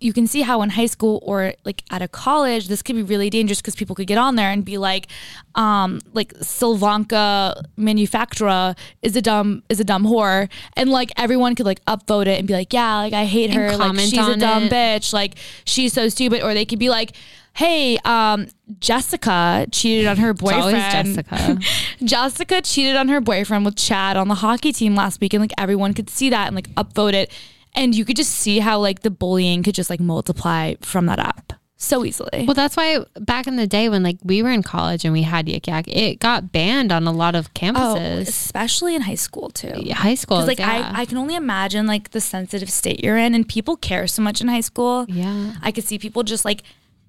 You 0.00 0.12
can 0.12 0.26
see 0.26 0.42
how 0.42 0.62
in 0.62 0.70
high 0.70 0.86
school 0.86 1.20
or 1.22 1.54
like 1.64 1.82
at 1.90 2.02
a 2.02 2.08
college 2.08 2.68
this 2.68 2.82
could 2.82 2.94
be 2.94 3.02
really 3.02 3.30
dangerous 3.30 3.60
because 3.60 3.74
people 3.74 3.96
could 3.96 4.06
get 4.06 4.18
on 4.18 4.36
there 4.36 4.50
and 4.50 4.64
be 4.64 4.78
like 4.78 5.08
um 5.54 6.00
like 6.12 6.32
Silvanka 6.40 7.62
manufacturer 7.76 8.74
is 9.00 9.16
a 9.16 9.22
dumb 9.22 9.62
is 9.68 9.80
a 9.80 9.84
dumb 9.84 10.04
whore. 10.04 10.48
And 10.76 10.90
like 10.90 11.10
everyone 11.16 11.54
could 11.54 11.66
like 11.66 11.84
upvote 11.86 12.26
it 12.26 12.38
and 12.38 12.46
be 12.46 12.54
like 12.54 12.72
yeah 12.72 12.98
like 12.98 13.12
I 13.12 13.24
hate 13.24 13.52
her. 13.54 13.76
Like 13.76 13.98
she's 13.98 14.18
a 14.26 14.36
dumb 14.36 14.64
it. 14.64 14.72
bitch. 14.72 15.12
Like 15.12 15.34
she's 15.64 15.92
so 15.92 16.08
stupid. 16.08 16.42
Or 16.42 16.54
they 16.54 16.64
could 16.64 16.78
be 16.78 16.90
like 16.90 17.16
hey 17.54 17.98
um 18.04 18.46
Jessica 18.78 19.66
cheated 19.72 20.06
on 20.06 20.18
her 20.18 20.32
boyfriend. 20.34 21.16
Jessica. 21.16 21.58
Jessica 22.04 22.62
cheated 22.62 22.96
on 22.96 23.08
her 23.08 23.20
boyfriend 23.20 23.64
with 23.64 23.76
Chad 23.76 24.16
on 24.16 24.28
the 24.28 24.36
hockey 24.36 24.72
team 24.72 24.94
last 24.94 25.20
week, 25.20 25.34
and 25.34 25.40
like 25.40 25.52
everyone 25.58 25.92
could 25.92 26.08
see 26.08 26.30
that 26.30 26.46
and 26.46 26.56
like 26.56 26.68
upvote 26.74 27.12
it, 27.12 27.30
and 27.74 27.94
you 27.94 28.04
could 28.04 28.16
just 28.16 28.32
see 28.32 28.58
how 28.58 28.78
like 28.78 29.00
the 29.00 29.10
bullying 29.10 29.62
could 29.62 29.74
just 29.74 29.90
like 29.90 30.00
multiply 30.00 30.74
from 30.80 31.06
that 31.06 31.18
app 31.18 31.52
so 31.76 32.04
easily. 32.04 32.44
Well, 32.46 32.54
that's 32.54 32.76
why 32.76 33.04
back 33.20 33.46
in 33.48 33.56
the 33.56 33.66
day 33.66 33.88
when 33.88 34.02
like 34.04 34.18
we 34.22 34.42
were 34.42 34.50
in 34.50 34.62
college 34.62 35.04
and 35.04 35.12
we 35.12 35.22
had 35.22 35.46
Yik 35.46 35.66
Yak, 35.66 35.88
it 35.88 36.20
got 36.20 36.52
banned 36.52 36.92
on 36.92 37.06
a 37.08 37.12
lot 37.12 37.34
of 37.34 37.48
oh, 37.48 37.58
campuses. 37.58 38.28
especially 38.28 38.94
in 38.94 39.02
high 39.02 39.16
school 39.16 39.50
too. 39.50 39.72
Yeah, 39.76 39.96
High 39.96 40.14
school, 40.14 40.36
Because 40.38 40.48
like 40.48 40.58
yeah. 40.60 40.92
I, 40.94 41.02
I 41.02 41.04
can 41.06 41.18
only 41.18 41.34
imagine 41.34 41.86
like 41.86 42.12
the 42.12 42.20
sensitive 42.20 42.70
state 42.70 43.02
you're 43.02 43.16
in, 43.16 43.34
and 43.34 43.48
people 43.48 43.76
care 43.76 44.06
so 44.06 44.22
much 44.22 44.40
in 44.40 44.48
high 44.48 44.60
school. 44.60 45.06
yeah. 45.08 45.54
I 45.60 45.72
could 45.72 45.84
see 45.84 45.98
people 45.98 46.22
just 46.22 46.44
like 46.44 46.62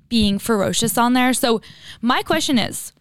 being 0.09 0.39
ferocious 0.39 0.97
on 0.97 1.13
there. 1.13 1.33
So 1.33 1.61
my 2.01 2.23
question 2.23 2.57
is, 2.57 2.93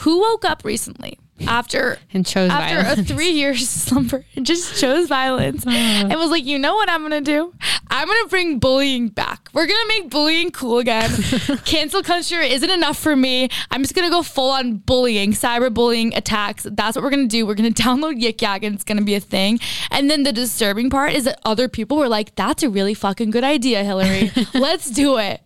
who 0.00 0.20
woke 0.20 0.44
up 0.44 0.64
recently 0.64 1.18
after 1.46 1.98
And 2.12 2.26
chose 2.26 2.50
after 2.50 2.82
violence. 2.82 3.10
a 3.10 3.14
three 3.14 3.30
year 3.30 3.56
slumber 3.56 4.24
and 4.36 4.44
just 4.46 4.80
chose 4.80 5.08
violence 5.08 5.64
and 5.66 6.14
was 6.14 6.30
like, 6.30 6.44
you 6.44 6.58
know 6.58 6.74
what 6.74 6.88
I'm 6.88 7.02
gonna 7.02 7.20
do? 7.20 7.52
I'm 7.92 8.06
gonna 8.06 8.28
bring 8.28 8.58
bullying 8.58 9.08
back. 9.08 9.48
We're 9.52 9.66
gonna 9.66 9.88
make 9.88 10.10
bullying 10.10 10.50
cool 10.52 10.78
again. 10.78 11.10
Cancel 11.64 12.02
culture 12.02 12.40
isn't 12.40 12.70
enough 12.70 12.98
for 12.98 13.16
me. 13.16 13.48
I'm 13.70 13.82
just 13.82 13.94
gonna 13.94 14.10
go 14.10 14.22
full 14.22 14.50
on 14.50 14.76
bullying, 14.76 15.32
cyberbullying 15.32 16.16
attacks. 16.16 16.66
That's 16.70 16.96
what 16.96 17.02
we're 17.02 17.10
gonna 17.10 17.26
do. 17.26 17.46
We're 17.46 17.54
gonna 17.54 17.70
download 17.70 18.20
Yik 18.20 18.40
Yak 18.40 18.62
and 18.62 18.74
it's 18.74 18.84
gonna 18.84 19.02
be 19.02 19.14
a 19.14 19.20
thing. 19.20 19.58
And 19.90 20.10
then 20.10 20.22
the 20.22 20.32
disturbing 20.32 20.88
part 20.90 21.12
is 21.12 21.24
that 21.24 21.40
other 21.44 21.68
people 21.68 21.96
were 21.96 22.08
like, 22.08 22.34
that's 22.36 22.62
a 22.62 22.70
really 22.70 22.94
fucking 22.94 23.30
good 23.30 23.44
idea, 23.44 23.82
Hillary. 23.82 24.30
Let's 24.54 24.90
do 24.90 25.18
it. 25.18 25.40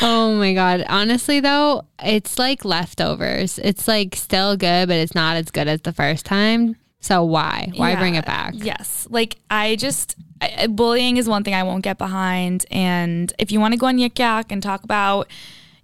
Oh 0.00 0.34
my 0.38 0.54
god. 0.54 0.84
Honestly 0.88 1.40
though, 1.40 1.82
it's 2.02 2.38
like 2.38 2.64
leftovers. 2.64 3.58
It's 3.58 3.86
like 3.86 4.16
still 4.16 4.56
good, 4.56 4.88
but 4.88 4.96
it's 4.96 5.14
not 5.14 5.36
as 5.36 5.50
good 5.50 5.68
as 5.68 5.82
the 5.82 5.92
first 5.92 6.24
time. 6.26 6.76
So 7.00 7.22
why? 7.22 7.70
Why 7.76 7.90
Yeah. 7.90 7.98
bring 7.98 8.14
it 8.14 8.24
back? 8.24 8.54
Yes. 8.56 9.06
Like 9.10 9.36
I 9.50 9.76
just 9.76 10.16
I, 10.40 10.54
I- 10.60 10.66
bullying 10.68 11.16
is 11.18 11.28
one 11.28 11.44
thing 11.44 11.54
I 11.54 11.62
won't 11.62 11.84
get 11.84 11.98
behind. 11.98 12.64
And 12.70 13.32
if 13.38 13.52
you 13.52 13.60
want 13.60 13.72
to 13.72 13.78
go 13.78 13.86
on 13.86 13.98
Yik 13.98 14.18
Yak 14.18 14.50
and 14.50 14.62
talk 14.62 14.84
about, 14.84 15.28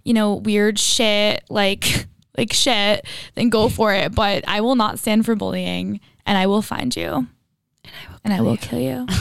you 0.03 0.13
know, 0.13 0.35
weird 0.35 0.79
shit 0.79 1.43
like 1.49 2.07
like 2.37 2.53
shit, 2.53 3.05
then 3.35 3.49
go 3.49 3.69
for 3.69 3.93
it. 3.93 4.15
But 4.15 4.43
I 4.47 4.61
will 4.61 4.75
not 4.75 4.97
stand 4.99 5.25
for 5.25 5.35
bullying, 5.35 5.99
and 6.25 6.37
I 6.37 6.47
will 6.47 6.61
find 6.63 6.95
you, 6.95 7.27
and 8.23 8.33
I 8.33 8.41
will 8.41 8.57
kill 8.57 8.79
you. 8.79 9.05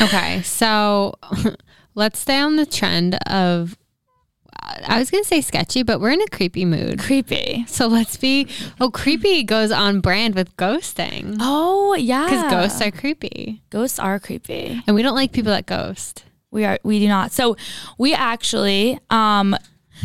Okay, 0.00 0.42
so 0.42 1.14
let's 1.94 2.18
stay 2.18 2.38
on 2.38 2.56
the 2.56 2.66
trend 2.66 3.16
of. 3.26 3.76
I 4.86 4.98
was 4.98 5.10
gonna 5.10 5.24
say 5.24 5.40
sketchy, 5.40 5.82
but 5.82 5.98
we're 6.00 6.10
in 6.10 6.20
a 6.20 6.26
creepy 6.26 6.64
mood. 6.64 6.98
Creepy. 6.98 7.64
So 7.68 7.86
let's 7.86 8.16
be. 8.18 8.46
Oh, 8.80 8.90
creepy 8.90 9.42
goes 9.42 9.70
on 9.70 10.00
brand 10.00 10.34
with 10.34 10.54
ghosting 10.56 11.36
Oh 11.40 11.94
yeah. 11.94 12.24
because 12.24 12.50
ghosts 12.50 12.80
are 12.82 12.90
creepy, 12.90 13.62
ghosts 13.70 13.98
are 13.98 14.18
creepy. 14.20 14.82
and 14.86 14.94
we 14.94 15.02
don't 15.02 15.14
like 15.14 15.32
people 15.32 15.52
that 15.52 15.66
ghost. 15.66 16.24
We 16.50 16.64
are 16.64 16.78
we 16.82 16.98
do 16.98 17.08
not. 17.08 17.32
So 17.32 17.56
we 17.98 18.12
actually 18.14 18.98
um 19.10 19.56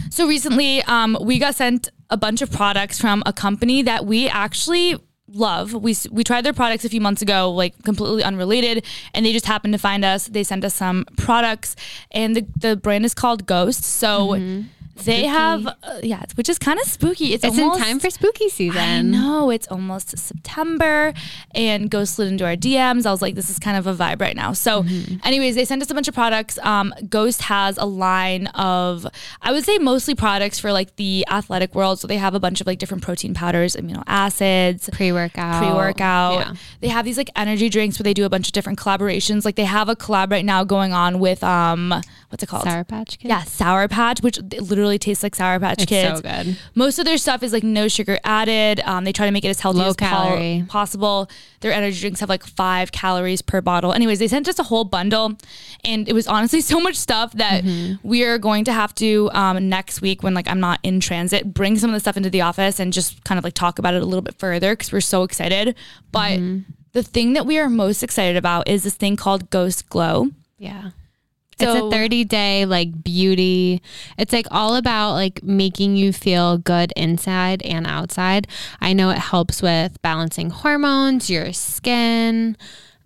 so 0.09 0.27
recently 0.27 0.81
um 0.83 1.17
we 1.21 1.39
got 1.39 1.55
sent 1.55 1.89
a 2.09 2.15
bunch 2.17 2.41
of 2.41 2.51
products 2.51 2.99
from 2.99 3.21
a 3.25 3.33
company 3.33 3.81
that 3.81 4.05
we 4.05 4.29
actually 4.29 4.97
love. 5.33 5.73
We 5.73 5.95
we 6.11 6.23
tried 6.23 6.45
their 6.45 6.53
products 6.53 6.85
a 6.85 6.89
few 6.89 7.01
months 7.01 7.21
ago 7.21 7.51
like 7.51 7.81
completely 7.83 8.23
unrelated 8.23 8.85
and 9.13 9.25
they 9.25 9.33
just 9.33 9.45
happened 9.45 9.73
to 9.73 9.79
find 9.79 10.05
us. 10.05 10.27
They 10.27 10.43
sent 10.43 10.63
us 10.63 10.73
some 10.73 11.05
products 11.17 11.75
and 12.11 12.35
the 12.35 12.45
the 12.57 12.75
brand 12.75 13.05
is 13.05 13.13
called 13.13 13.45
Ghost. 13.45 13.83
So 13.83 14.29
mm-hmm. 14.29 14.61
They 14.95 15.25
have 15.25 15.65
uh, 15.67 15.73
yeah, 16.03 16.23
which 16.35 16.49
is 16.49 16.57
kind 16.59 16.79
of 16.79 16.85
spooky. 16.87 17.33
It's, 17.33 17.43
It's 17.43 17.57
almost, 17.57 17.79
in 17.79 17.85
time 17.85 17.99
for 17.99 18.09
spooky 18.09 18.45
I 18.45 18.49
season. 18.49 19.11
know 19.11 19.49
it's 19.49 19.67
almost 19.67 20.17
September, 20.17 21.13
and 21.55 21.89
Ghost 21.89 22.15
slid 22.15 22.27
into 22.29 22.45
our 22.45 22.55
DMs. 22.55 23.05
I 23.05 23.11
was 23.11 23.21
like, 23.21 23.35
this 23.35 23.49
is 23.49 23.59
kind 23.59 23.77
of 23.77 23.87
a 23.87 23.93
vibe 23.95 24.21
right 24.21 24.35
now. 24.35 24.53
So, 24.53 24.85
anyways, 25.23 25.55
they 25.55 25.65
sent 25.65 25.81
us 25.81 25.89
a 25.89 25.93
bunch 25.93 26.07
of 26.07 26.13
products. 26.13 26.57
Um, 26.59 26.93
Ghost 27.09 27.41
has 27.43 27.77
a 27.77 27.85
line 27.85 28.47
of, 28.47 29.07
I 29.41 29.51
would 29.51 29.63
say, 29.65 29.77
mostly 29.77 30.15
products 30.15 30.59
for 30.59 30.71
like 30.71 30.95
the 30.97 31.25
athletic 31.29 31.73
world. 31.75 31.99
So 31.99 32.07
they 32.07 32.17
have 32.17 32.35
a 32.35 32.39
bunch 32.39 32.61
of 32.61 32.67
like 32.67 32.79
different 32.79 33.03
protein 33.03 33.33
powders, 33.33 33.75
amino 33.75 34.03
acids. 34.07 34.89
Pre 34.91 35.11
workout. 35.11 35.61
Pre 35.63 35.73
workout. 35.73 36.39
Yeah. 36.39 36.53
They 36.81 36.87
have 36.89 37.05
these 37.05 37.17
like 37.17 37.29
energy 37.35 37.69
drinks 37.69 37.97
where 37.99 38.03
they 38.03 38.13
do 38.13 38.25
a 38.25 38.29
bunch 38.29 38.47
of 38.47 38.53
different 38.53 38.79
collaborations. 38.79 39.45
Like 39.45 39.55
they 39.55 39.65
have 39.65 39.89
a 39.89 39.95
collab 39.95 40.31
right 40.31 40.45
now 40.45 40.63
going 40.63 40.93
on 40.93 41.19
with 41.19 41.43
um, 41.43 41.89
what's 42.29 42.43
it 42.43 42.47
called? 42.47 42.63
Sour 42.63 42.83
Patch 42.83 43.17
Kids. 43.19 43.29
Yeah, 43.29 43.43
Sour 43.43 43.87
Patch, 43.87 44.21
which 44.21 44.37
it 44.37 44.61
literally 44.83 44.99
tastes 44.99 45.23
like 45.23 45.35
Sour 45.35 45.59
Patch 45.59 45.81
It's 45.81 45.85
Kids. 45.89 46.19
so 46.19 46.21
good. 46.21 46.57
Most 46.75 46.99
of 46.99 47.05
their 47.05 47.17
stuff 47.17 47.41
is 47.43 47.53
like 47.53 47.63
no 47.63 47.87
sugar 47.87 48.19
added. 48.23 48.79
Um, 48.85 49.03
they 49.03 49.11
try 49.13 49.25
to 49.25 49.31
make 49.31 49.45
it 49.45 49.49
as 49.49 49.59
healthy 49.59 49.79
Low 49.79 49.87
as 49.89 49.95
calorie. 49.95 50.65
possible. 50.67 51.29
Their 51.61 51.71
energy 51.71 51.99
drinks 52.01 52.19
have 52.19 52.29
like 52.29 52.43
five 52.45 52.91
calories 52.91 53.41
per 53.41 53.61
bottle. 53.61 53.93
Anyways, 53.93 54.19
they 54.19 54.27
sent 54.27 54.47
us 54.47 54.59
a 54.59 54.63
whole 54.63 54.83
bundle, 54.83 55.37
and 55.85 56.07
it 56.09 56.13
was 56.13 56.27
honestly 56.27 56.61
so 56.73 56.79
much 56.79 56.95
stuff 56.95 57.33
that 57.33 57.63
Mm-hmm. 57.63 58.07
we 58.07 58.23
are 58.23 58.37
going 58.37 58.65
to 58.65 58.73
have 58.73 58.93
to 58.95 59.29
um, 59.33 59.69
next 59.69 60.01
week 60.01 60.21
when 60.23 60.33
like 60.33 60.47
I'm 60.49 60.59
not 60.59 60.79
in 60.83 60.99
transit, 60.99 61.53
bring 61.53 61.77
some 61.77 61.89
of 61.89 61.93
the 61.93 61.99
stuff 61.99 62.17
into 62.17 62.29
the 62.29 62.41
office 62.41 62.79
and 62.79 62.91
just 62.91 63.23
kind 63.23 63.37
of 63.37 63.43
like 63.43 63.53
talk 63.53 63.79
about 63.79 63.93
it 63.93 64.01
a 64.01 64.05
little 64.05 64.21
bit 64.21 64.37
further 64.37 64.73
because 64.73 64.91
we're 64.91 65.01
so 65.01 65.23
excited. 65.23 65.75
But 66.11 66.39
Mm-hmm. 66.39 66.71
the 66.91 67.03
thing 67.03 67.33
that 67.33 67.45
we 67.45 67.57
are 67.59 67.69
most 67.69 68.03
excited 68.03 68.35
about 68.37 68.67
is 68.67 68.83
this 68.83 68.95
thing 68.95 69.15
called 69.15 69.49
Ghost 69.49 69.87
Glow. 69.89 70.27
Yeah. 70.57 70.91
It's 71.59 71.75
a 71.75 71.89
30 71.89 72.25
day 72.25 72.65
like 72.65 73.03
beauty. 73.03 73.81
It's 74.17 74.33
like 74.33 74.47
all 74.51 74.75
about 74.75 75.13
like 75.13 75.43
making 75.43 75.95
you 75.95 76.13
feel 76.13 76.57
good 76.57 76.91
inside 76.95 77.61
and 77.63 77.87
outside. 77.87 78.47
I 78.81 78.93
know 78.93 79.09
it 79.09 79.17
helps 79.17 79.61
with 79.61 80.01
balancing 80.01 80.49
hormones, 80.49 81.29
your 81.29 81.53
skin. 81.53 82.57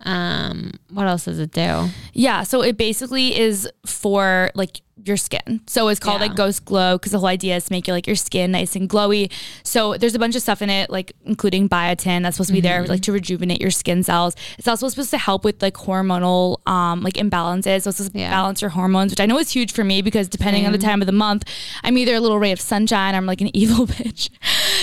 Um, 0.02 0.72
what 0.90 1.06
else 1.06 1.24
does 1.24 1.38
it 1.38 1.52
do? 1.52 1.88
Yeah, 2.12 2.42
so 2.44 2.62
it 2.62 2.76
basically 2.76 3.38
is 3.38 3.68
for 3.86 4.50
like 4.54 4.80
your 5.04 5.16
skin. 5.16 5.60
So 5.68 5.88
it's 5.88 6.00
called 6.00 6.20
Yeah. 6.20 6.26
like 6.26 6.36
Ghost 6.36 6.64
Glow 6.64 6.98
because 6.98 7.12
the 7.12 7.18
whole 7.20 7.28
idea 7.28 7.56
is 7.56 7.66
to 7.66 7.72
make 7.72 7.86
your 7.86 7.96
like 7.96 8.06
your 8.08 8.16
skin 8.16 8.50
nice 8.50 8.74
and 8.74 8.90
glowy. 8.90 9.30
So 9.62 9.94
there's 9.96 10.14
a 10.16 10.18
bunch 10.18 10.34
of 10.34 10.42
stuff 10.42 10.60
in 10.60 10.70
it, 10.70 10.90
like 10.90 11.12
including 11.24 11.68
biotin 11.68 12.22
that's 12.22 12.36
supposed 12.36 12.48
to 12.48 12.54
be 12.54 12.60
there 12.60 12.84
like 12.84 13.02
to 13.02 13.12
rejuvenate 13.12 13.60
your 13.60 13.70
skin 13.70 14.02
cells. 14.02 14.34
It's 14.58 14.66
also 14.66 14.88
supposed 14.88 15.10
to 15.10 15.18
help 15.18 15.44
with 15.44 15.62
like 15.62 15.74
hormonal 15.74 16.58
um 16.68 17.02
like 17.02 17.14
imbalances. 17.14 17.82
So 17.82 17.90
it's 17.90 17.98
supposed 17.98 18.12
to 18.12 18.18
balance 18.18 18.60
your 18.60 18.70
hormones, 18.70 19.12
which 19.12 19.20
I 19.20 19.26
know 19.26 19.38
is 19.38 19.50
huge 19.50 19.72
for 19.72 19.84
me 19.84 20.02
because 20.02 20.28
depending 20.28 20.66
on 20.66 20.72
the 20.72 20.78
time 20.78 21.00
of 21.00 21.06
the 21.06 21.12
month, 21.12 21.44
I'm 21.84 21.96
either 21.96 22.14
a 22.14 22.20
little 22.20 22.38
ray 22.38 22.50
of 22.52 22.60
sunshine 22.60 23.14
or 23.14 23.18
I'm 23.18 23.26
like 23.26 23.40
an 23.40 23.50
evil 23.56 23.86
bitch. 23.86 24.30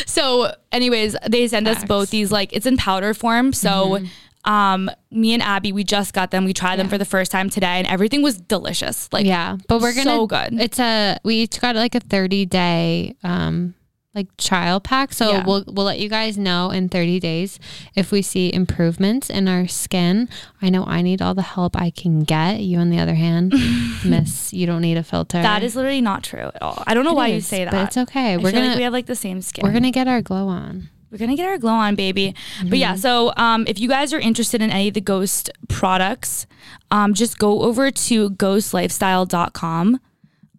So 0.07 0.53
anyways, 0.71 1.15
they 1.27 1.47
send 1.47 1.67
us 1.67 1.83
both 1.83 2.09
these 2.09 2.31
like 2.31 2.53
it's 2.53 2.65
in 2.65 2.77
powder 2.77 3.13
form. 3.13 3.51
So 3.53 3.99
um 4.45 4.89
me 5.11 5.33
and 5.33 5.41
Abby, 5.43 5.71
we 5.71 5.83
just 5.83 6.13
got 6.13 6.31
them. 6.31 6.45
We 6.45 6.53
tried 6.53 6.77
them 6.77 6.87
for 6.89 6.97
the 6.97 7.05
first 7.05 7.31
time 7.31 7.49
today 7.49 7.77
and 7.79 7.87
everything 7.87 8.21
was 8.21 8.37
delicious. 8.37 9.09
Like 9.11 9.25
Yeah, 9.25 9.57
but 9.67 9.81
we're 9.81 9.93
gonna. 9.93 10.03
so 10.09 10.27
good. 10.27 10.53
It's 10.59 10.79
a 10.79 11.17
we 11.23 11.35
each 11.35 11.59
got 11.59 11.75
like 11.75 11.95
a 11.95 11.99
30 11.99 12.45
day 12.45 13.15
um 13.23 13.73
like 14.13 14.27
trial 14.37 14.79
pack. 14.79 15.11
So 15.11 15.29
Yeah. 15.31 15.43
we'll 15.45 15.63
we'll 15.67 15.85
let 15.85 15.99
you 15.99 16.07
guys 16.07 16.37
know 16.37 16.69
in 16.69 16.87
30 16.87 17.19
days 17.19 17.59
if 17.95 18.11
we 18.13 18.21
see 18.21 18.53
improvements 18.53 19.29
in 19.29 19.49
our 19.49 19.67
skin. 19.67 20.29
I 20.61 20.69
know 20.69 20.85
I 20.85 21.01
need 21.01 21.21
all 21.21 21.33
the 21.33 21.41
help 21.41 21.75
I 21.75 21.89
can 21.89 22.21
get. 22.23 22.61
You 22.61 22.77
on 22.79 22.89
the 22.91 22.99
other 22.99 23.15
hand, 23.15 23.53
miss, 24.05 24.53
you 24.53 24.65
don't 24.67 24.81
need 24.81 24.95
a 24.97 25.03
filter. 25.03 25.41
That 25.41 25.63
is 25.63 25.75
literally 25.75 25.99
not 26.01 26.23
true 26.23 26.49
at 26.55 26.61
all. 26.61 26.81
I 26.87 26.93
don't 26.93 27.03
know 27.03 27.11
It 27.11 27.15
why 27.15 27.27
you 27.27 27.41
say 27.41 27.65
that. 27.65 27.71
But 27.71 27.87
it's 27.87 27.97
okay. 27.97 28.33
I 28.33 28.37
We're 28.37 28.53
gonna 28.53 28.67
like 28.69 28.77
we 28.77 28.83
have 28.83 28.93
like 28.93 29.05
the 29.07 29.15
same 29.17 29.41
skin. 29.41 29.65
we're 29.65 29.73
gonna 29.73 29.91
get 29.91 30.07
our 30.07 30.21
glow 30.21 30.47
on. 30.47 30.89
We're 31.15 31.19
gonna 31.19 31.37
get 31.37 31.47
our 31.47 31.57
glow 31.57 31.71
on, 31.71 31.95
baby. 31.95 32.35
But 32.59 32.65
Mm-hmm. 32.65 32.75
yeah, 32.75 32.95
so 32.95 33.31
um, 33.37 33.63
if 33.67 33.79
you 33.79 33.87
guys 33.87 34.11
are 34.13 34.19
interested 34.19 34.61
in 34.61 34.69
any 34.69 34.89
of 34.89 34.93
the 34.95 34.99
Ghost 35.01 35.49
products, 35.69 36.45
um, 36.91 37.13
just 37.13 37.37
go 37.39 37.61
over 37.61 37.89
to 37.89 38.31
ghostlifestyle.com. 38.31 39.99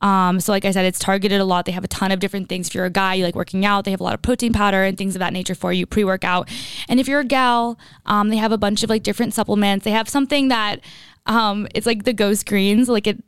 Um, 0.03 0.41
so 0.41 0.53
like 0.53 0.65
I 0.65 0.71
said, 0.71 0.85
it's 0.85 0.99
targeted 0.99 1.41
a 1.41 1.45
lot. 1.45 1.65
They 1.65 1.73
have 1.73 1.85
a 1.85 1.89
ton 1.89 2.13
of 2.13 2.21
different 2.21 2.49
things. 2.49 2.69
If 2.69 2.75
you're 2.75 2.85
a 2.85 2.91
guy, 2.91 3.15
you 3.15 3.25
like 3.25 3.35
working 3.35 3.65
out, 3.65 3.85
they 3.85 3.91
have 3.91 4.01
a 4.01 4.05
lot 4.05 4.15
of 4.15 4.23
protein 4.23 4.53
powder 4.53 4.85
and 4.85 4.97
things 4.97 5.15
of 5.17 5.21
that 5.21 5.33
nature 5.33 5.55
for 5.55 5.73
you, 5.73 5.87
pre-workout. 5.87 6.49
And 6.89 7.01
if 7.01 7.09
you're 7.09 7.21
a 7.21 7.25
gal, 7.25 7.79
um, 8.05 8.29
they 8.29 8.37
have 8.37 8.53
a 8.53 8.59
bunch 8.59 8.83
of 8.83 8.91
like 8.91 9.03
different 9.03 9.33
supplements. 9.35 9.85
They 9.85 9.91
have 9.93 10.09
something 10.09 10.49
that 10.49 10.81
um, 11.27 11.67
it's 11.75 11.87
like 11.87 12.05
the 12.05 12.13
Ghost 12.13 12.47
Greens, 12.47 12.89
like 12.89 13.07
it 13.07 13.23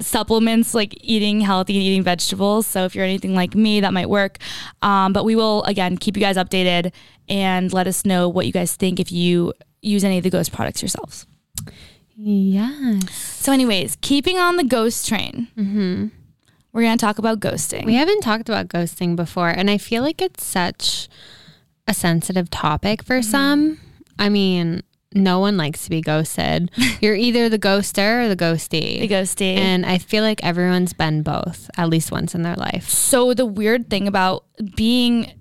supplements 0.00 0.74
like 0.74 0.94
eating 1.00 1.40
healthy 1.40 1.74
and 1.76 1.82
eating 1.82 2.02
vegetables. 2.02 2.66
So 2.66 2.84
if 2.84 2.94
you're 2.94 3.04
anything 3.04 3.34
like 3.34 3.54
me, 3.54 3.80
that 3.80 3.92
might 3.92 4.08
work. 4.08 4.38
Um, 4.82 5.12
but 5.12 5.24
we 5.24 5.36
will 5.36 5.62
again 5.64 5.96
keep 5.96 6.16
you 6.16 6.20
guys 6.22 6.36
updated 6.36 6.92
and 7.28 7.72
let 7.72 7.86
us 7.86 8.04
know 8.04 8.28
what 8.28 8.46
you 8.46 8.52
guys 8.52 8.74
think 8.76 9.00
if 9.00 9.10
you 9.12 9.52
use 9.82 10.04
any 10.04 10.18
of 10.18 10.24
the 10.24 10.30
Ghost 10.30 10.52
products 10.52 10.82
yourselves. 10.82 11.26
Yes. 12.16 13.10
So, 13.12 13.52
anyways, 13.52 13.96
keeping 14.00 14.38
on 14.38 14.56
the 14.56 14.64
ghost 14.64 15.08
train, 15.08 15.48
we're 16.72 16.82
gonna 16.82 16.96
talk 16.96 17.18
about 17.18 17.40
ghosting. 17.40 17.84
We 17.84 17.94
haven't 17.94 18.20
talked 18.20 18.48
about 18.48 18.68
ghosting 18.68 19.16
before, 19.16 19.48
and 19.50 19.68
I 19.68 19.78
feel 19.78 20.02
like 20.02 20.22
it's 20.22 20.44
such 20.44 21.08
a 21.88 21.94
sensitive 21.94 22.50
topic 22.50 23.02
for 23.02 23.18
Mm-hmm. 23.18 23.30
some. 23.30 23.80
I 24.18 24.28
mean, 24.28 24.82
no 25.14 25.38
one 25.38 25.56
likes 25.56 25.84
to 25.84 25.90
be 25.90 26.00
ghosted. 26.00 26.70
You're 27.00 27.14
either 27.14 27.48
the 27.48 27.58
ghoster 27.58 28.24
or 28.24 28.28
the 28.28 28.36
ghostee. 28.36 29.00
the 29.00 29.08
ghosting. 29.08 29.56
And 29.56 29.86
I 29.86 29.98
feel 29.98 30.22
like 30.22 30.42
everyone's 30.44 30.92
been 30.92 31.22
both 31.22 31.70
at 31.76 31.88
least 31.88 32.10
once 32.10 32.34
in 32.34 32.42
their 32.42 32.56
life. 32.56 32.88
so 32.88 33.32
the 33.32 33.46
weird 33.46 33.88
thing 33.88 34.08
about 34.08 34.44
being 34.76 35.32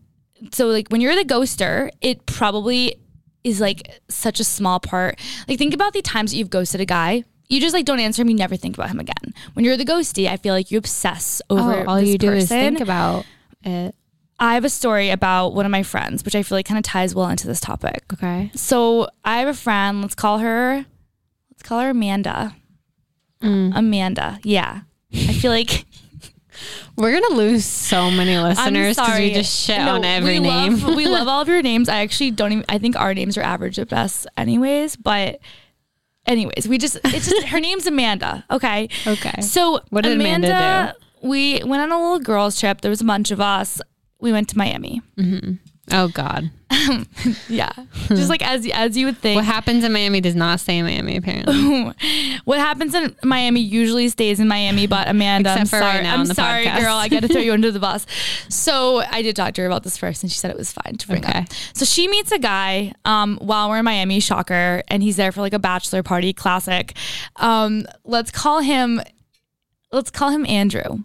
so 0.51 0.67
like 0.67 0.89
when 0.89 1.01
you're 1.01 1.15
the 1.15 1.25
ghoster, 1.25 1.89
it 2.01 2.25
probably 2.25 2.95
is 3.43 3.59
like 3.59 4.01
such 4.09 4.39
a 4.39 4.43
small 4.43 4.79
part. 4.79 5.19
Like 5.47 5.57
think 5.57 5.73
about 5.73 5.93
the 5.93 6.01
times 6.01 6.31
that 6.31 6.37
you've 6.37 6.49
ghosted 6.49 6.81
a 6.81 6.85
guy. 6.85 7.23
You 7.49 7.59
just 7.59 7.73
like 7.73 7.85
don't 7.85 7.99
answer 7.99 8.21
him. 8.21 8.29
You 8.29 8.35
never 8.35 8.55
think 8.55 8.75
about 8.77 8.89
him 8.89 8.99
again. 8.99 9.33
When 9.53 9.65
you're 9.65 9.77
the 9.77 9.85
ghostee, 9.85 10.27
I 10.27 10.37
feel 10.37 10.53
like 10.53 10.71
you 10.71 10.77
obsess 10.77 11.41
over. 11.49 11.83
Oh, 11.83 11.85
all 11.87 11.95
this 11.99 12.09
you 12.09 12.17
do 12.17 12.31
is 12.31 12.49
think 12.49 12.79
about 12.79 13.25
it. 13.63 13.95
I 14.43 14.55
have 14.55 14.65
a 14.65 14.69
story 14.69 15.09
about 15.09 15.53
one 15.53 15.65
of 15.65 15.71
my 15.71 15.83
friends, 15.83 16.25
which 16.25 16.35
I 16.35 16.43
feel 16.43 16.57
like 16.57 16.65
kind 16.65 16.77
of 16.77 16.83
ties 16.83 17.15
well 17.15 17.29
into 17.29 17.47
this 17.47 17.61
topic. 17.61 18.03
Okay. 18.11 18.51
So 18.55 19.07
I 19.23 19.39
have 19.39 19.47
a 19.47 19.53
friend. 19.53 20.01
Let's 20.01 20.15
call 20.15 20.39
her. 20.39 20.85
Let's 21.49 21.63
call 21.63 21.79
her 21.79 21.91
Amanda. 21.91 22.53
Mm. 23.41 23.71
Amanda. 23.73 24.39
Yeah. 24.43 24.81
I 25.13 25.33
feel 25.33 25.51
like 25.51 25.85
We're 26.97 27.13
gonna 27.19 27.35
lose 27.35 27.63
so 27.63 28.11
many 28.11 28.37
listeners 28.37 28.97
because 28.97 29.17
we 29.17 29.33
just 29.33 29.65
shit 29.65 29.77
No, 29.77 29.95
on 29.95 30.03
every 30.03 30.39
we 30.39 30.39
name. 30.39 30.73
Love, 30.79 30.95
we 30.95 31.07
love 31.07 31.29
all 31.29 31.41
of 31.41 31.47
your 31.47 31.61
names. 31.61 31.87
I 31.87 32.01
actually 32.01 32.31
don't 32.31 32.51
even. 32.51 32.65
I 32.67 32.79
think 32.79 32.97
our 32.97 33.13
names 33.13 33.37
are 33.37 33.41
average 33.41 33.79
at 33.79 33.87
best, 33.87 34.27
anyways. 34.37 34.97
But, 34.97 35.39
anyways, 36.27 36.67
we 36.67 36.77
just. 36.77 36.99
It's 37.05 37.29
just 37.29 37.47
her 37.47 37.59
name's 37.61 37.87
Amanda. 37.87 38.45
Okay. 38.51 38.89
Okay. 39.07 39.41
So 39.41 39.79
What 39.89 40.03
did 40.03 40.19
Amanda 40.19 40.95
do? 40.95 41.27
We 41.27 41.63
went 41.63 41.81
on 41.81 41.91
a 41.91 41.99
little 41.99 42.19
girls 42.19 42.59
trip. 42.59 42.81
There 42.81 42.91
was 42.91 43.01
a 43.01 43.05
bunch 43.05 43.31
of 43.31 43.39
us. 43.39 43.81
We 44.23 44.31
went 44.31 44.47
to 44.49 44.57
Miami. 44.57 45.01
oh 45.91 46.07
God. 46.07 46.49
Yeah, 47.47 47.71
just 48.07 48.29
like 48.29 48.41
as 48.41 48.67
as 48.73 48.97
you 48.97 49.05
would 49.05 49.17
think. 49.17 49.35
What 49.35 49.45
happens 49.45 49.83
in 49.83 49.93
Miami 49.93 50.21
does 50.21 50.33
not 50.35 50.59
stay 50.59 50.79
in 50.79 50.85
Miami. 50.85 51.17
Apparently. 51.17 51.93
what 52.45 52.57
happens 52.59 52.93
in 52.95 53.15
Miami 53.23 53.59
usually 53.61 54.09
stays 54.09 54.39
in 54.39 54.47
Miami, 54.47 54.87
but 54.87 55.07
Amanda, 55.07 55.51
I'm 55.51 55.61
Except 55.61 55.73
right 55.81 55.91
sorry, 55.93 56.03
now 56.03 56.15
I'm 56.15 56.25
sorry, 56.25 56.65
podcast. 56.65 56.79
girl, 56.81 56.95
I 56.95 57.07
got 57.09 57.21
to 57.21 57.27
throw 57.27 57.41
you 57.41 57.53
under 57.59 57.69
the 57.71 57.79
bus. 57.79 58.05
So 58.49 58.97
I 59.09 59.21
did 59.21 59.35
talk 59.35 59.53
to 59.55 59.61
her 59.61 59.67
about 59.67 59.83
this 59.83 59.97
first, 59.97 60.23
and 60.23 60.31
she 60.31 60.37
said 60.37 60.49
it 60.51 60.57
was 60.57 60.71
fine 60.71 60.95
to 60.97 61.07
bring 61.07 61.23
Okay. 61.23 61.39
up. 61.39 61.45
So 61.73 61.85
she 61.85 62.07
meets 62.07 62.31
a 62.31 62.39
guy 62.39 62.93
um, 63.05 63.37
while 63.41 63.69
we're 63.69 63.79
in 63.79 63.85
Miami, 63.85 64.19
shocker, 64.19 64.83
and 64.87 65.03
he's 65.03 65.15
there 65.17 65.31
for 65.31 65.41
like 65.41 65.53
a 65.53 65.59
bachelor 65.59 66.01
party, 66.01 66.33
classic. 66.33 66.95
Um, 67.35 67.85
let's 68.03 68.31
call 68.31 68.61
him, 68.61 68.99
let's 69.91 70.09
call 70.09 70.29
him 70.31 70.45
Andrew. 70.47 71.03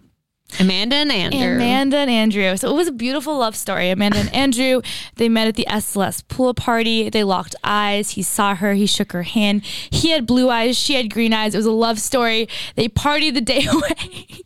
Amanda 0.59 0.95
and 0.95 1.11
Andrew. 1.11 1.55
Amanda 1.55 1.97
and 1.97 2.09
Andrew. 2.09 2.57
So 2.57 2.69
it 2.69 2.75
was 2.75 2.87
a 2.87 2.91
beautiful 2.91 3.37
love 3.37 3.55
story. 3.55 3.89
Amanda 3.89 4.19
and 4.19 4.33
Andrew, 4.33 4.81
they 5.15 5.29
met 5.29 5.47
at 5.47 5.55
the 5.55 5.65
SLS 5.69 6.27
pool 6.27 6.53
party. 6.53 7.09
They 7.09 7.23
locked 7.23 7.55
eyes. 7.63 8.11
He 8.11 8.23
saw 8.23 8.55
her. 8.55 8.73
He 8.73 8.85
shook 8.85 9.11
her 9.11 9.23
hand. 9.23 9.63
He 9.63 10.09
had 10.09 10.25
blue 10.25 10.49
eyes. 10.49 10.77
She 10.77 10.95
had 10.95 11.13
green 11.13 11.33
eyes. 11.33 11.53
It 11.53 11.57
was 11.59 11.65
a 11.65 11.71
love 11.71 11.99
story. 11.99 12.47
They 12.75 12.87
partied 12.89 13.35
the 13.35 13.41
day 13.41 13.65
away. 13.71 14.43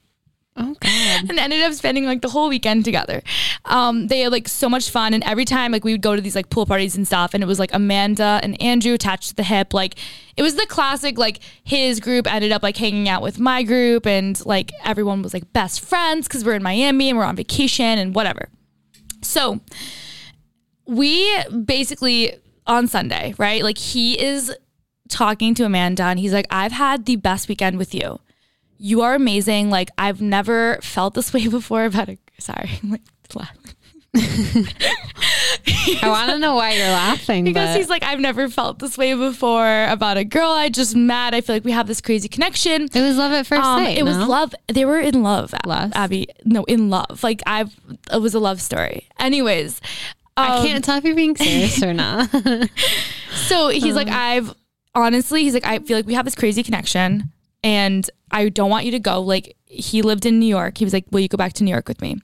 Oh 0.55 0.75
God. 0.79 1.29
and 1.29 1.39
ended 1.39 1.61
up 1.63 1.73
spending 1.73 2.05
like 2.05 2.21
the 2.21 2.29
whole 2.29 2.47
weekend 2.47 2.85
together. 2.85 3.23
Um, 3.65 4.07
they 4.07 4.19
had 4.19 4.31
like 4.31 4.47
so 4.47 4.69
much 4.69 4.89
fun, 4.89 5.13
and 5.13 5.23
every 5.23 5.45
time 5.45 5.71
like 5.71 5.83
we 5.83 5.93
would 5.93 6.01
go 6.01 6.15
to 6.15 6.21
these 6.21 6.35
like 6.35 6.49
pool 6.49 6.65
parties 6.65 6.95
and 6.95 7.07
stuff, 7.07 7.33
and 7.33 7.43
it 7.43 7.47
was 7.47 7.59
like 7.59 7.71
Amanda 7.73 8.39
and 8.43 8.61
Andrew 8.61 8.93
attached 8.93 9.29
to 9.29 9.35
the 9.35 9.43
hip. 9.43 9.73
Like 9.73 9.95
it 10.37 10.43
was 10.43 10.55
the 10.55 10.67
classic 10.67 11.17
like 11.17 11.39
his 11.63 11.99
group 11.99 12.31
ended 12.31 12.51
up 12.51 12.61
like 12.61 12.77
hanging 12.77 13.09
out 13.09 13.21
with 13.21 13.39
my 13.39 13.63
group, 13.63 14.05
and 14.05 14.43
like 14.45 14.71
everyone 14.83 15.21
was 15.21 15.33
like 15.33 15.51
best 15.53 15.81
friends 15.81 16.27
because 16.27 16.45
we're 16.45 16.55
in 16.55 16.63
Miami 16.63 17.09
and 17.09 17.17
we're 17.17 17.25
on 17.25 17.35
vacation 17.35 17.97
and 17.97 18.13
whatever. 18.13 18.49
So 19.21 19.59
we 20.85 21.35
basically 21.65 22.35
on 22.67 22.87
Sunday, 22.87 23.33
right? 23.37 23.63
Like 23.63 23.77
he 23.77 24.21
is 24.21 24.53
talking 25.09 25.53
to 25.55 25.65
Amanda 25.65 26.03
and 26.03 26.19
he's 26.19 26.33
like, 26.33 26.47
I've 26.49 26.71
had 26.71 27.05
the 27.05 27.15
best 27.15 27.47
weekend 27.49 27.77
with 27.77 27.93
you. 27.93 28.19
You 28.85 29.01
are 29.03 29.15
amazing. 29.15 29.69
Like 29.69 29.91
I've 29.97 30.19
never 30.21 30.77
felt 30.81 31.13
this 31.13 31.31
way 31.33 31.47
before 31.47 31.85
about 31.85 32.09
a 32.09 32.17
sorry. 32.39 32.69
I'm 32.83 32.91
like 32.95 33.01
laughing. 33.33 33.59
I 36.01 36.03
want 36.03 36.29
to 36.31 36.37
know 36.37 36.55
why 36.55 36.73
you're 36.73 36.87
laughing. 36.87 37.45
Because 37.45 37.69
but 37.69 37.77
he's 37.77 37.87
like, 37.89 38.03
I've 38.03 38.19
never 38.19 38.49
felt 38.49 38.79
this 38.79 38.97
way 38.97 39.13
before 39.15 39.85
about 39.85 40.17
a 40.17 40.25
girl 40.25 40.49
I 40.51 40.67
just 40.67 40.95
met. 40.97 41.33
I 41.33 41.39
feel 41.39 41.55
like 41.55 41.63
we 41.63 41.71
have 41.71 41.87
this 41.87 42.01
crazy 42.01 42.27
connection. 42.27 42.83
it 42.83 43.01
was 43.01 43.15
love 43.17 43.31
at 43.31 43.47
first 43.47 43.63
Um, 43.63 43.83
sight. 43.85 43.97
it 43.97 44.03
was 44.03 44.17
love. 44.17 44.53
They 44.67 44.83
were 44.83 44.99
in 44.99 45.23
love. 45.23 45.53
Lust? 45.65 45.95
Abby. 45.95 46.27
No, 46.43 46.63
in 46.65 46.89
love. 46.89 47.23
Like 47.23 47.41
I've. 47.47 47.73
It 48.11 48.21
was 48.21 48.35
a 48.35 48.39
love 48.39 48.61
story. 48.61 49.07
Anyways, 49.17 49.79
I 50.35 50.57
um, 50.57 50.67
can't 50.67 50.83
tell 50.83 50.97
if 50.97 51.05
you're 51.05 51.15
being 51.15 51.35
serious 51.37 51.81
or 51.81 51.93
not. 51.93 52.29
So 53.47 53.69
he's 53.69 53.95
like, 53.95 54.07
Uh-huh. 54.09 54.17
I've 54.19 54.53
honestly, 54.93 55.43
he's 55.43 55.53
like, 55.55 55.65
I 55.65 55.79
feel 55.79 55.97
like 55.97 56.05
we 56.05 56.13
have 56.13 56.23
this 56.25 56.35
crazy 56.35 56.61
connection 56.61 57.31
and 57.63 58.09
I 58.31 58.49
don't 58.49 58.69
want 58.69 58.85
you 58.85 58.91
to 58.91 58.99
go. 58.99 59.21
Like, 59.21 59.55
he 59.65 60.01
lived 60.01 60.25
in 60.25 60.39
New 60.39 60.45
York. 60.47 60.77
He 60.77 60.85
was 60.85 60.93
like, 60.93 61.05
Will 61.11 61.19
you 61.21 61.27
go 61.27 61.37
back 61.37 61.53
to 61.53 61.63
New 61.63 61.71
York 61.71 61.87
with 61.87 62.01
me? 62.01 62.17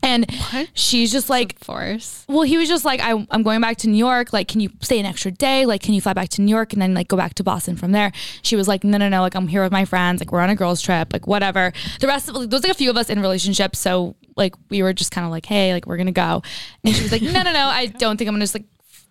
And 0.00 0.30
What? 0.52 0.68
she's 0.74 1.10
just 1.10 1.28
like, 1.28 1.58
Force. 1.58 2.24
well, 2.28 2.42
he 2.42 2.56
was 2.56 2.68
just 2.68 2.84
like, 2.84 3.00
I, 3.00 3.26
I'm 3.32 3.42
going 3.42 3.60
back 3.60 3.78
to 3.78 3.88
New 3.88 3.98
York. 3.98 4.32
Like, 4.32 4.46
can 4.46 4.60
you 4.60 4.70
stay 4.80 5.00
an 5.00 5.06
extra 5.06 5.32
day? 5.32 5.66
Like, 5.66 5.82
can 5.82 5.92
you 5.92 6.00
fly 6.00 6.12
back 6.12 6.28
to 6.30 6.42
New 6.42 6.54
York 6.54 6.72
and 6.72 6.80
then 6.80 6.94
like 6.94 7.08
go 7.08 7.16
back 7.16 7.34
to 7.34 7.42
Boston 7.42 7.74
from 7.76 7.90
there? 7.90 8.12
She 8.42 8.54
was 8.54 8.68
like, 8.68 8.84
no, 8.84 8.96
no, 8.96 9.08
no. 9.08 9.22
Like, 9.22 9.34
I'm 9.34 9.48
here 9.48 9.62
with 9.62 9.72
my 9.72 9.84
friends. 9.84 10.20
Like, 10.20 10.30
we're 10.30 10.40
on 10.40 10.50
a 10.50 10.54
girls 10.54 10.80
trip. 10.80 11.12
Like, 11.12 11.26
whatever. 11.26 11.72
The 11.98 12.06
rest 12.06 12.28
of 12.28 12.36
like, 12.36 12.48
there 12.48 12.56
was 12.58 12.62
like 12.62 12.70
a 12.72 12.76
few 12.76 12.90
of 12.90 12.96
us 12.96 13.10
in 13.10 13.20
relationships, 13.20 13.80
so 13.80 14.14
like 14.36 14.54
we 14.70 14.84
were 14.84 14.92
just 14.92 15.10
kind 15.10 15.24
of 15.24 15.32
like, 15.32 15.46
hey, 15.46 15.72
like 15.72 15.84
we're 15.86 15.96
gonna 15.96 16.12
go. 16.12 16.42
And 16.84 16.94
she 16.94 17.02
was 17.02 17.10
like, 17.10 17.22
no, 17.22 17.42
no, 17.42 17.52
no. 17.52 17.66
I 17.66 17.86
don't 17.86 18.16
think 18.18 18.28
I'm 18.28 18.34
gonna 18.34 18.44
just 18.44 18.54
like 18.54 18.66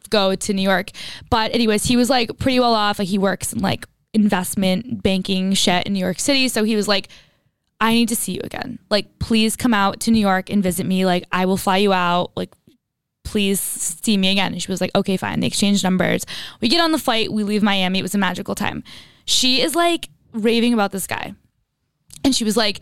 go 0.10 0.36
to 0.36 0.54
New 0.54 0.62
York. 0.62 0.92
But 1.30 1.54
anyways, 1.54 1.84
he 1.84 1.98
was 1.98 2.10
like 2.10 2.38
pretty 2.38 2.62
well 2.62 2.74
off. 2.74 2.98
Like 2.98 3.10
he 3.10 3.18
works 3.18 3.52
in 3.52 3.60
like 3.60 3.86
investment 4.18 5.04
banking 5.04 5.54
shit 5.54 5.86
in 5.86 5.94
New 5.94 6.00
York 6.00 6.20
City. 6.20 6.48
So 6.48 6.64
he 6.64 6.76
was 6.76 6.88
like, 6.88 7.10
I 7.80 7.94
need 7.94 8.10
to 8.10 8.16
see 8.16 8.34
you 8.34 8.42
again. 8.44 8.80
Like, 8.90 9.20
please 9.20 9.56
come 9.56 9.74
out 9.74 10.00
to 10.02 10.12
New 10.12 10.20
York 10.20 10.50
and 10.50 10.64
visit 10.64 10.86
me. 10.86 11.06
Like, 11.06 11.26
I 11.32 11.46
will 11.46 11.58
fly 11.58 11.78
you 11.78 11.94
out. 11.94 12.32
Like, 12.36 12.52
please 13.24 13.60
see 13.60 14.18
me 14.18 14.32
again. 14.32 14.54
And 14.54 14.62
she 14.62 14.72
was 14.72 14.82
like, 14.82 14.90
okay, 14.96 15.18
fine. 15.18 15.40
They 15.40 15.48
exchanged 15.48 15.84
numbers. 15.84 16.26
We 16.62 16.68
get 16.68 16.82
on 16.82 16.92
the 16.92 16.98
flight. 16.98 17.32
We 17.32 17.44
leave 17.44 17.62
Miami. 17.62 18.00
It 18.00 18.02
was 18.02 18.16
a 18.16 18.18
magical 18.18 18.56
time. 18.56 18.84
She 19.26 19.62
is 19.62 19.76
like 19.76 20.10
raving 20.34 20.74
about 20.74 20.92
this 20.92 21.06
guy. 21.06 21.36
And 22.24 22.36
she 22.36 22.44
was 22.44 22.58
like, 22.58 22.80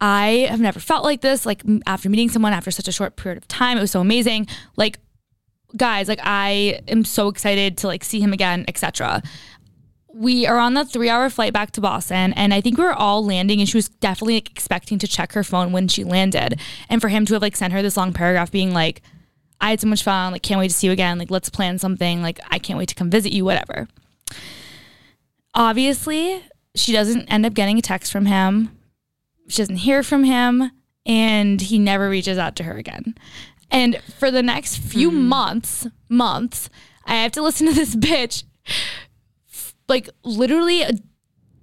I 0.00 0.46
have 0.50 0.60
never 0.60 0.80
felt 0.80 1.04
like 1.04 1.22
this. 1.22 1.46
Like, 1.46 1.62
after 1.86 2.10
meeting 2.10 2.28
someone 2.28 2.52
after 2.52 2.70
such 2.70 2.88
a 2.88 2.92
short 2.92 3.16
period 3.16 3.38
of 3.38 3.48
time, 3.48 3.78
it 3.78 3.80
was 3.80 3.90
so 3.90 4.02
amazing. 4.02 4.46
Like, 4.76 4.98
guys, 5.76 6.08
like, 6.08 6.20
I 6.22 6.80
am 6.86 7.04
so 7.04 7.28
excited 7.28 7.78
to 7.78 7.86
like 7.86 8.04
see 8.04 8.20
him 8.20 8.34
again, 8.34 8.66
etc 8.68 9.22
we 10.12 10.46
are 10.46 10.58
on 10.58 10.74
the 10.74 10.84
three 10.84 11.08
hour 11.08 11.28
flight 11.30 11.52
back 11.52 11.70
to 11.72 11.80
Boston, 11.80 12.32
and 12.32 12.54
I 12.54 12.60
think 12.60 12.78
we 12.78 12.84
were 12.84 12.94
all 12.94 13.24
landing, 13.24 13.60
and 13.60 13.68
she 13.68 13.76
was 13.76 13.88
definitely 13.88 14.34
like, 14.34 14.50
expecting 14.50 14.98
to 14.98 15.08
check 15.08 15.32
her 15.32 15.44
phone 15.44 15.72
when 15.72 15.88
she 15.88 16.04
landed. 16.04 16.60
And 16.88 17.00
for 17.00 17.08
him 17.08 17.26
to 17.26 17.34
have 17.34 17.42
like 17.42 17.56
sent 17.56 17.72
her 17.72 17.82
this 17.82 17.96
long 17.96 18.12
paragraph 18.12 18.50
being 18.50 18.72
like, 18.72 19.02
I 19.60 19.70
had 19.70 19.80
so 19.80 19.88
much 19.88 20.02
fun, 20.02 20.32
like, 20.32 20.42
can't 20.42 20.58
wait 20.58 20.68
to 20.68 20.74
see 20.74 20.86
you 20.86 20.92
again, 20.92 21.18
like, 21.18 21.30
let's 21.30 21.50
plan 21.50 21.78
something, 21.78 22.22
like, 22.22 22.38
I 22.48 22.58
can't 22.58 22.78
wait 22.78 22.88
to 22.90 22.94
come 22.94 23.10
visit 23.10 23.32
you, 23.32 23.44
whatever. 23.44 23.88
Obviously, 25.54 26.44
she 26.76 26.92
doesn't 26.92 27.26
end 27.28 27.44
up 27.44 27.54
getting 27.54 27.78
a 27.78 27.82
text 27.82 28.12
from 28.12 28.26
him, 28.26 28.70
she 29.48 29.60
doesn't 29.60 29.76
hear 29.76 30.02
from 30.02 30.24
him, 30.24 30.70
and 31.04 31.60
he 31.60 31.78
never 31.78 32.08
reaches 32.08 32.38
out 32.38 32.54
to 32.56 32.62
her 32.64 32.76
again. 32.76 33.16
And 33.70 34.00
for 34.16 34.30
the 34.30 34.42
next 34.42 34.76
few 34.76 35.10
hmm. 35.10 35.28
months, 35.28 35.86
months, 36.08 36.70
I 37.04 37.16
have 37.16 37.32
to 37.32 37.42
listen 37.42 37.66
to 37.66 37.74
this 37.74 37.96
bitch 37.96 38.44
like 39.88 40.08
literally 40.24 40.84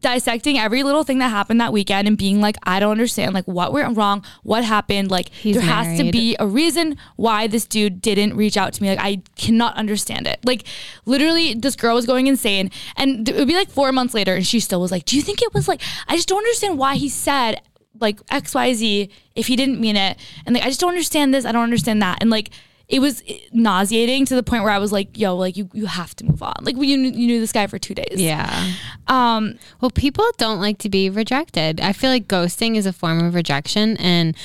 dissecting 0.02 0.60
every 0.60 0.84
little 0.84 1.04
thing 1.04 1.18
that 1.18 1.30
happened 1.30 1.60
that 1.60 1.74
weekend 1.74 2.08
and 2.08 2.16
being 2.16 2.40
like, 2.40 2.58
I 2.62 2.80
don't 2.80 2.92
understand, 2.92 3.34
like 3.34 3.46
what 3.46 3.74
went 3.74 3.98
wrong, 3.98 4.24
what 4.44 4.64
happened. 4.64 5.10
Like 5.10 5.30
He's 5.30 5.56
there 5.56 5.66
has 5.66 5.98
to 5.98 6.12
be 6.12 6.36
a 6.40 6.46
reason 6.46 6.98
why 7.16 7.48
this 7.48 7.66
dude 7.66 8.02
didn't 8.02 8.36
reach 8.36 8.56
out 8.56 8.74
to 8.74 8.84
me. 8.84 8.90
Like 8.90 9.00
I 9.00 9.22
cannot 9.36 9.76
understand 9.76 10.28
it. 10.28 10.40
Like 10.46 10.66
literally, 11.06 11.56
this 11.56 11.76
girl 11.76 11.96
was 11.96 12.06
going 12.06 12.28
insane, 12.28 12.70
and 12.96 13.28
it 13.28 13.36
would 13.36 13.48
be 13.48 13.56
like 13.56 13.70
four 13.70 13.92
months 13.92 14.14
later, 14.14 14.36
and 14.36 14.46
she 14.46 14.60
still 14.60 14.80
was 14.80 14.92
like, 14.92 15.06
Do 15.06 15.16
you 15.16 15.24
think 15.24 15.42
it 15.42 15.54
was 15.56 15.68
like? 15.68 15.82
I 16.08 16.16
just 16.16 16.28
don't 16.28 16.38
understand 16.38 16.78
why 16.78 16.98
he 16.98 17.10
said 17.10 17.62
like 18.00 18.20
X 18.30 18.54
Y 18.54 18.74
Z 18.74 19.10
if 19.36 19.48
he 19.48 19.56
didn't 19.56 19.80
mean 19.82 19.96
it, 19.96 20.20
and 20.46 20.54
like 20.54 20.64
I 20.64 20.68
just 20.68 20.80
don't 20.80 20.90
understand 20.90 21.34
this. 21.34 21.46
I 21.46 21.52
don't 21.52 21.64
understand 21.64 22.02
that, 22.02 22.20
and 22.22 22.30
like. 22.30 22.52
It 22.88 23.00
was 23.00 23.24
nauseating 23.52 24.26
to 24.28 24.36
the 24.36 24.44
point 24.44 24.64
where 24.64 24.72
I 24.72 24.78
was 24.78 24.92
like, 24.92 25.18
"Yo, 25.18 25.36
like 25.36 25.58
you, 25.58 25.70
you 25.74 25.88
have 25.88 26.16
to 26.18 26.26
move 26.26 26.44
on." 26.44 26.54
Like, 26.62 26.76
you, 26.76 26.84
you 26.84 26.98
knew 27.12 27.40
this 27.40 27.52
guy 27.52 27.68
for 27.68 27.80
two 27.80 27.96
days. 27.96 28.22
Yeah. 28.22 28.74
Um, 29.08 29.58
Well, 29.82 29.92
people 29.92 30.26
don't 30.38 30.60
like 30.60 30.78
to 30.80 30.90
be 30.90 31.10
rejected. 31.10 31.82
I 31.82 31.94
feel 31.94 32.10
like 32.10 32.28
ghosting 32.28 32.76
is 32.76 32.86
a 32.86 32.94
form 32.94 33.24
of 33.24 33.34
rejection, 33.34 33.98
and 33.98 34.36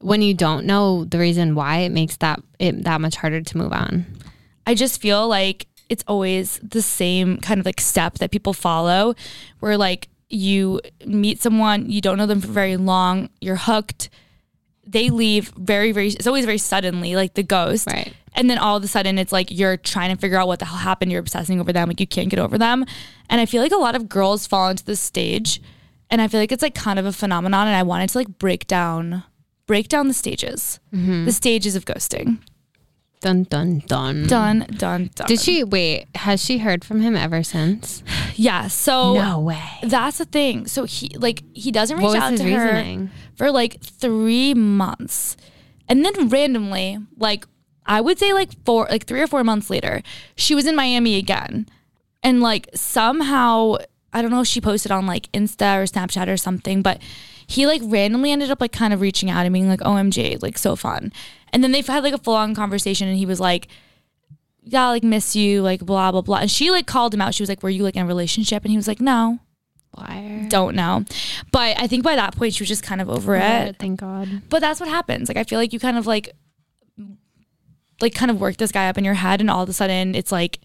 when 0.00 0.22
you 0.22 0.34
don't 0.34 0.66
know 0.66 1.04
the 1.04 1.18
reason 1.18 1.54
why, 1.54 1.78
it 1.78 1.90
makes 1.92 2.16
that 2.18 2.40
it 2.58 2.84
that 2.84 3.00
much 3.00 3.16
harder 3.16 3.40
to 3.40 3.58
move 3.58 3.72
on. 3.72 4.06
I 4.66 4.74
just 4.74 5.00
feel 5.00 5.28
like 5.28 5.66
it's 5.88 6.04
always 6.08 6.58
the 6.62 6.82
same 6.82 7.38
kind 7.38 7.60
of 7.60 7.66
like 7.66 7.80
step 7.80 8.14
that 8.14 8.30
people 8.30 8.52
follow 8.54 9.14
where 9.60 9.76
like 9.76 10.08
you 10.30 10.80
meet 11.06 11.40
someone, 11.40 11.88
you 11.90 12.00
don't 12.00 12.18
know 12.18 12.26
them 12.26 12.40
for 12.40 12.48
very 12.48 12.76
long, 12.76 13.28
you're 13.40 13.56
hooked, 13.56 14.08
they 14.86 15.10
leave 15.10 15.52
very, 15.56 15.92
very, 15.92 16.08
it's 16.08 16.26
always 16.26 16.44
very 16.44 16.58
suddenly, 16.58 17.16
like 17.16 17.34
the 17.34 17.42
ghost. 17.42 17.86
Right. 17.86 18.12
And 18.34 18.50
then 18.50 18.58
all 18.58 18.76
of 18.76 18.82
a 18.82 18.88
sudden 18.88 19.18
it's 19.18 19.32
like 19.32 19.50
you're 19.50 19.76
trying 19.76 20.14
to 20.14 20.20
figure 20.20 20.38
out 20.38 20.48
what 20.48 20.58
the 20.58 20.64
hell 20.64 20.78
happened, 20.78 21.12
you're 21.12 21.20
obsessing 21.20 21.60
over 21.60 21.72
them, 21.72 21.88
like 21.88 22.00
you 22.00 22.06
can't 22.06 22.28
get 22.28 22.38
over 22.38 22.58
them. 22.58 22.84
And 23.30 23.40
I 23.40 23.46
feel 23.46 23.62
like 23.62 23.72
a 23.72 23.76
lot 23.76 23.94
of 23.94 24.08
girls 24.08 24.46
fall 24.46 24.68
into 24.68 24.84
this 24.84 25.00
stage. 25.00 25.60
And 26.10 26.20
I 26.20 26.28
feel 26.28 26.40
like 26.40 26.52
it's 26.52 26.62
like 26.62 26.74
kind 26.74 26.98
of 26.98 27.06
a 27.06 27.12
phenomenon. 27.12 27.66
And 27.66 27.76
I 27.76 27.82
wanted 27.82 28.10
to 28.10 28.18
like 28.18 28.38
break 28.38 28.66
down, 28.66 29.22
break 29.66 29.88
down 29.88 30.08
the 30.08 30.14
stages, 30.14 30.80
mm-hmm. 30.92 31.24
the 31.24 31.32
stages 31.32 31.76
of 31.76 31.84
ghosting. 31.84 32.38
Dun 33.20 33.44
dun 33.44 33.78
dun. 33.86 34.26
Done, 34.26 34.66
done, 34.76 35.10
done. 35.14 35.26
Did 35.26 35.40
she 35.40 35.64
wait? 35.64 36.06
Has 36.14 36.44
she 36.44 36.58
heard 36.58 36.84
from 36.84 37.00
him 37.00 37.16
ever 37.16 37.42
since? 37.42 38.02
Yeah. 38.36 38.68
So 38.68 39.14
no 39.14 39.40
way. 39.40 39.62
that's 39.82 40.18
the 40.18 40.24
thing. 40.24 40.66
So 40.66 40.84
he 40.84 41.08
like 41.16 41.42
he 41.52 41.70
doesn't 41.70 41.96
reach 41.96 42.16
out 42.16 42.36
to 42.36 42.44
reasoning? 42.44 43.06
her 43.06 43.12
for 43.36 43.50
like 43.50 43.80
three 43.80 44.54
months, 44.54 45.36
and 45.88 46.04
then 46.04 46.28
randomly, 46.28 46.98
like 47.16 47.46
I 47.86 48.00
would 48.00 48.18
say 48.18 48.32
like 48.32 48.50
four, 48.64 48.86
like 48.90 49.06
three 49.06 49.22
or 49.22 49.26
four 49.26 49.44
months 49.44 49.70
later, 49.70 50.02
she 50.36 50.54
was 50.54 50.66
in 50.66 50.76
Miami 50.76 51.16
again, 51.16 51.66
and 52.22 52.40
like 52.40 52.68
somehow 52.74 53.76
I 54.12 54.22
don't 54.22 54.30
know 54.30 54.40
if 54.40 54.46
she 54.46 54.60
posted 54.60 54.92
on 54.92 55.06
like 55.06 55.30
Insta 55.32 55.76
or 55.76 55.84
Snapchat 55.84 56.28
or 56.28 56.36
something, 56.36 56.82
but 56.82 57.02
he 57.46 57.66
like 57.66 57.82
randomly 57.84 58.30
ended 58.30 58.50
up 58.50 58.60
like 58.60 58.72
kind 58.72 58.94
of 58.94 59.00
reaching 59.00 59.28
out 59.28 59.44
and 59.44 59.52
being 59.52 59.68
like, 59.68 59.80
OMG, 59.80 60.40
like 60.40 60.56
so 60.56 60.76
fun. 60.76 61.12
And 61.54 61.64
then 61.64 61.72
they've 61.72 61.86
had 61.86 62.02
like 62.02 62.12
a 62.12 62.18
full 62.18 62.34
on 62.34 62.54
conversation 62.54 63.08
and 63.08 63.16
he 63.16 63.24
was 63.24 63.40
like, 63.40 63.68
Yeah, 64.62 64.88
like 64.88 65.02
miss 65.04 65.34
you, 65.34 65.62
like 65.62 65.80
blah, 65.80 66.12
blah, 66.12 66.20
blah. 66.20 66.38
And 66.38 66.50
she 66.50 66.70
like 66.70 66.86
called 66.86 67.14
him 67.14 67.22
out. 67.22 67.32
She 67.34 67.42
was 67.42 67.48
like, 67.48 67.62
Were 67.62 67.70
you 67.70 67.82
like 67.84 67.96
in 67.96 68.02
a 68.02 68.06
relationship? 68.06 68.62
And 68.64 68.70
he 68.72 68.76
was 68.76 68.88
like, 68.88 69.00
No, 69.00 69.38
Liar. 69.96 70.46
don't 70.48 70.74
know. 70.74 71.04
But 71.52 71.80
I 71.80 71.86
think 71.86 72.02
by 72.04 72.16
that 72.16 72.36
point 72.36 72.54
she 72.54 72.62
was 72.62 72.68
just 72.68 72.82
kind 72.82 73.00
of 73.00 73.08
over 73.08 73.36
it. 73.36 73.76
Thank 73.78 74.00
God. 74.00 74.42
But 74.50 74.58
that's 74.60 74.80
what 74.80 74.88
happens. 74.88 75.28
Like 75.28 75.36
I 75.38 75.44
feel 75.44 75.58
like 75.58 75.72
you 75.72 75.78
kind 75.78 75.96
of 75.96 76.06
like 76.06 76.34
like 78.00 78.14
kind 78.14 78.30
of 78.30 78.40
work 78.40 78.56
this 78.56 78.72
guy 78.72 78.88
up 78.88 78.98
in 78.98 79.04
your 79.04 79.14
head 79.14 79.40
and 79.40 79.48
all 79.48 79.62
of 79.62 79.68
a 79.68 79.72
sudden 79.72 80.14
it's 80.14 80.32
like 80.32 80.58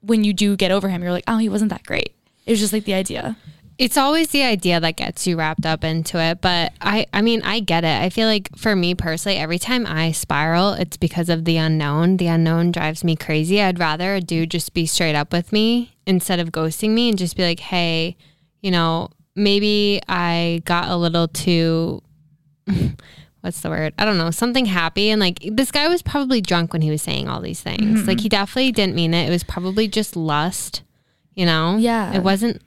when 0.00 0.24
you 0.24 0.32
do 0.32 0.56
get 0.56 0.72
over 0.72 0.88
him, 0.88 1.02
you're 1.02 1.12
like, 1.12 1.24
Oh, 1.28 1.38
he 1.38 1.48
wasn't 1.48 1.70
that 1.70 1.84
great. 1.84 2.14
It 2.44 2.50
was 2.50 2.58
just 2.60 2.72
like 2.72 2.84
the 2.84 2.94
idea. 2.94 3.36
It's 3.82 3.96
always 3.96 4.28
the 4.28 4.44
idea 4.44 4.78
that 4.78 4.94
gets 4.94 5.26
you 5.26 5.36
wrapped 5.36 5.66
up 5.66 5.82
into 5.82 6.16
it, 6.18 6.40
but 6.40 6.72
I 6.80 7.06
I 7.12 7.20
mean, 7.20 7.42
I 7.42 7.58
get 7.58 7.82
it. 7.82 8.00
I 8.00 8.10
feel 8.10 8.28
like 8.28 8.48
for 8.56 8.76
me 8.76 8.94
personally, 8.94 9.38
every 9.38 9.58
time 9.58 9.86
I 9.88 10.12
spiral, 10.12 10.74
it's 10.74 10.96
because 10.96 11.28
of 11.28 11.44
the 11.44 11.56
unknown. 11.56 12.18
The 12.18 12.28
unknown 12.28 12.70
drives 12.70 13.02
me 13.02 13.16
crazy. 13.16 13.60
I'd 13.60 13.80
rather 13.80 14.14
a 14.14 14.20
dude 14.20 14.52
just 14.52 14.72
be 14.72 14.86
straight 14.86 15.16
up 15.16 15.32
with 15.32 15.52
me 15.52 15.96
instead 16.06 16.38
of 16.38 16.52
ghosting 16.52 16.90
me 16.90 17.08
and 17.08 17.18
just 17.18 17.36
be 17.36 17.42
like, 17.42 17.58
"Hey, 17.58 18.16
you 18.60 18.70
know, 18.70 19.08
maybe 19.34 20.00
I 20.08 20.62
got 20.64 20.88
a 20.88 20.96
little 20.96 21.26
too 21.26 22.04
what's 23.40 23.60
the 23.62 23.68
word? 23.68 23.94
I 23.98 24.04
don't 24.04 24.18
know, 24.18 24.30
something 24.30 24.66
happy. 24.66 25.10
And 25.10 25.20
like 25.20 25.40
this 25.42 25.72
guy 25.72 25.88
was 25.88 26.02
probably 26.02 26.40
drunk 26.40 26.72
when 26.72 26.82
he 26.82 26.90
was 26.90 27.02
saying 27.02 27.28
all 27.28 27.40
these 27.40 27.60
things. 27.60 28.06
Like 28.06 28.18
mm-hmm. 28.18 28.22
he 28.22 28.28
definitely 28.28 28.72
didn't 28.72 28.94
mean 28.94 29.12
it. 29.12 29.26
It 29.26 29.30
was 29.30 29.42
probably 29.42 29.88
just 29.88 30.14
lust, 30.14 30.82
you 31.34 31.44
know? 31.44 31.76
Yeah. 31.76 32.14
It 32.14 32.22
wasn't 32.22 32.62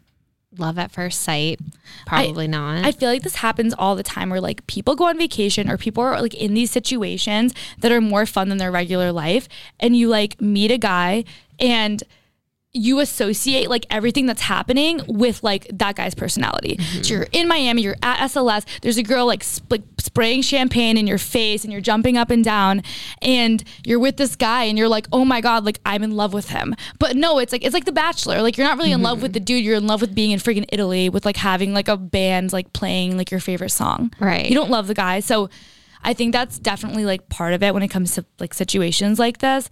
love 0.60 0.78
at 0.78 0.92
first 0.92 1.22
sight. 1.22 1.60
Probably 2.06 2.48
not. 2.48 2.86
I 2.86 2.92
feel 2.92 3.10
like 3.10 3.24
this 3.24 3.36
happens 3.36 3.74
all 3.78 3.96
the 3.96 4.04
time 4.04 4.30
where 4.30 4.42
like 4.42 4.66
people 4.68 4.96
go 4.96 5.06
on 5.06 5.18
vacation 5.18 5.70
or 5.70 5.78
people 5.78 6.04
are 6.04 6.22
like 6.22 6.34
in 6.34 6.54
these 6.54 6.72
situations 6.72 7.54
that 7.80 7.92
are 7.92 8.02
more 8.02 8.26
fun 8.26 8.50
than 8.50 8.58
their 8.58 8.72
regular 8.72 9.12
life 9.12 9.48
and 9.80 9.96
you 9.96 10.08
like 10.08 10.40
meet 10.42 10.72
a 10.72 10.78
guy 10.78 11.24
and 11.60 12.04
you 12.76 13.00
associate 13.00 13.70
like 13.70 13.86
everything 13.90 14.26
that's 14.26 14.42
happening 14.42 15.02
with 15.08 15.44
like 15.44 15.68
that 15.74 15.96
guy's 15.96 16.14
personality. 16.14 16.78
So 17.02 17.14
you're 17.14 17.28
in 17.32 17.48
Miami, 17.48 17.82
you're 17.82 17.96
at 18.04 18.30
SLS, 18.30 18.66
there's 18.82 18.98
a 18.98 19.04
girl 19.04 19.26
like, 19.26 19.44
sp- 19.44 19.72
like 19.72 19.84
spraying 20.00 20.42
champagne 20.42 20.98
in 20.98 21.08
your 21.08 21.18
face 21.18 21.64
and 21.64 21.72
you're 21.72 21.82
jumping 21.82 22.18
up 22.18 22.30
and 22.30 22.44
down 22.44 22.84
and 23.22 23.64
you're 23.86 24.00
with 24.00 24.18
this 24.18 24.36
guy 24.36 24.64
and 24.64 24.78
you're 24.78 24.88
like, 24.90 25.08
"Oh 25.12 25.26
my 25.26 25.42
god, 25.42 25.66
like 25.66 25.80
I'm 25.86 26.04
in 26.04 26.12
love 26.12 26.34
with 26.34 26.50
him." 26.50 26.76
But 27.00 27.16
no, 27.16 27.40
it's 27.40 27.52
like 27.52 27.66
it's 27.66 27.74
like 27.74 27.86
The 27.86 27.92
Bachelor. 27.92 28.42
Like 28.42 28.58
you're 28.58 28.68
not 28.68 28.78
really 28.78 28.92
in 28.92 29.02
love 29.02 29.22
with 29.22 29.32
mm-hmm. 29.32 29.34
the 29.34 29.40
dude, 29.42 29.64
you're 29.64 29.76
in 29.76 29.88
love 29.88 30.02
with 30.02 30.14
being 30.14 30.32
in 30.32 30.40
freaking 30.40 30.66
Italy 30.72 31.10
with 31.10 31.26
like 31.26 31.38
having 31.38 31.74
like 31.74 31.88
a 31.88 31.98
band 31.98 32.54
like 32.54 32.74
playing 32.74 33.18
like 33.18 33.32
your 33.32 33.40
favorite 33.40 33.72
song. 33.72 34.14
Right. 34.20 34.48
You 34.48 34.56
don't 34.56 34.70
love 34.70 34.88
the 34.88 34.94
guy. 34.94 35.20
So 35.20 35.50
I 36.06 36.14
think 36.14 36.34
that's 36.34 36.60
definitely 36.60 37.04
like 37.04 37.28
part 37.30 37.54
of 37.54 37.64
it 37.64 37.74
when 37.74 37.84
it 37.84 37.88
comes 37.88 38.14
to 38.16 38.26
like 38.40 38.54
situations 38.54 39.18
like 39.18 39.40
this. 39.40 39.70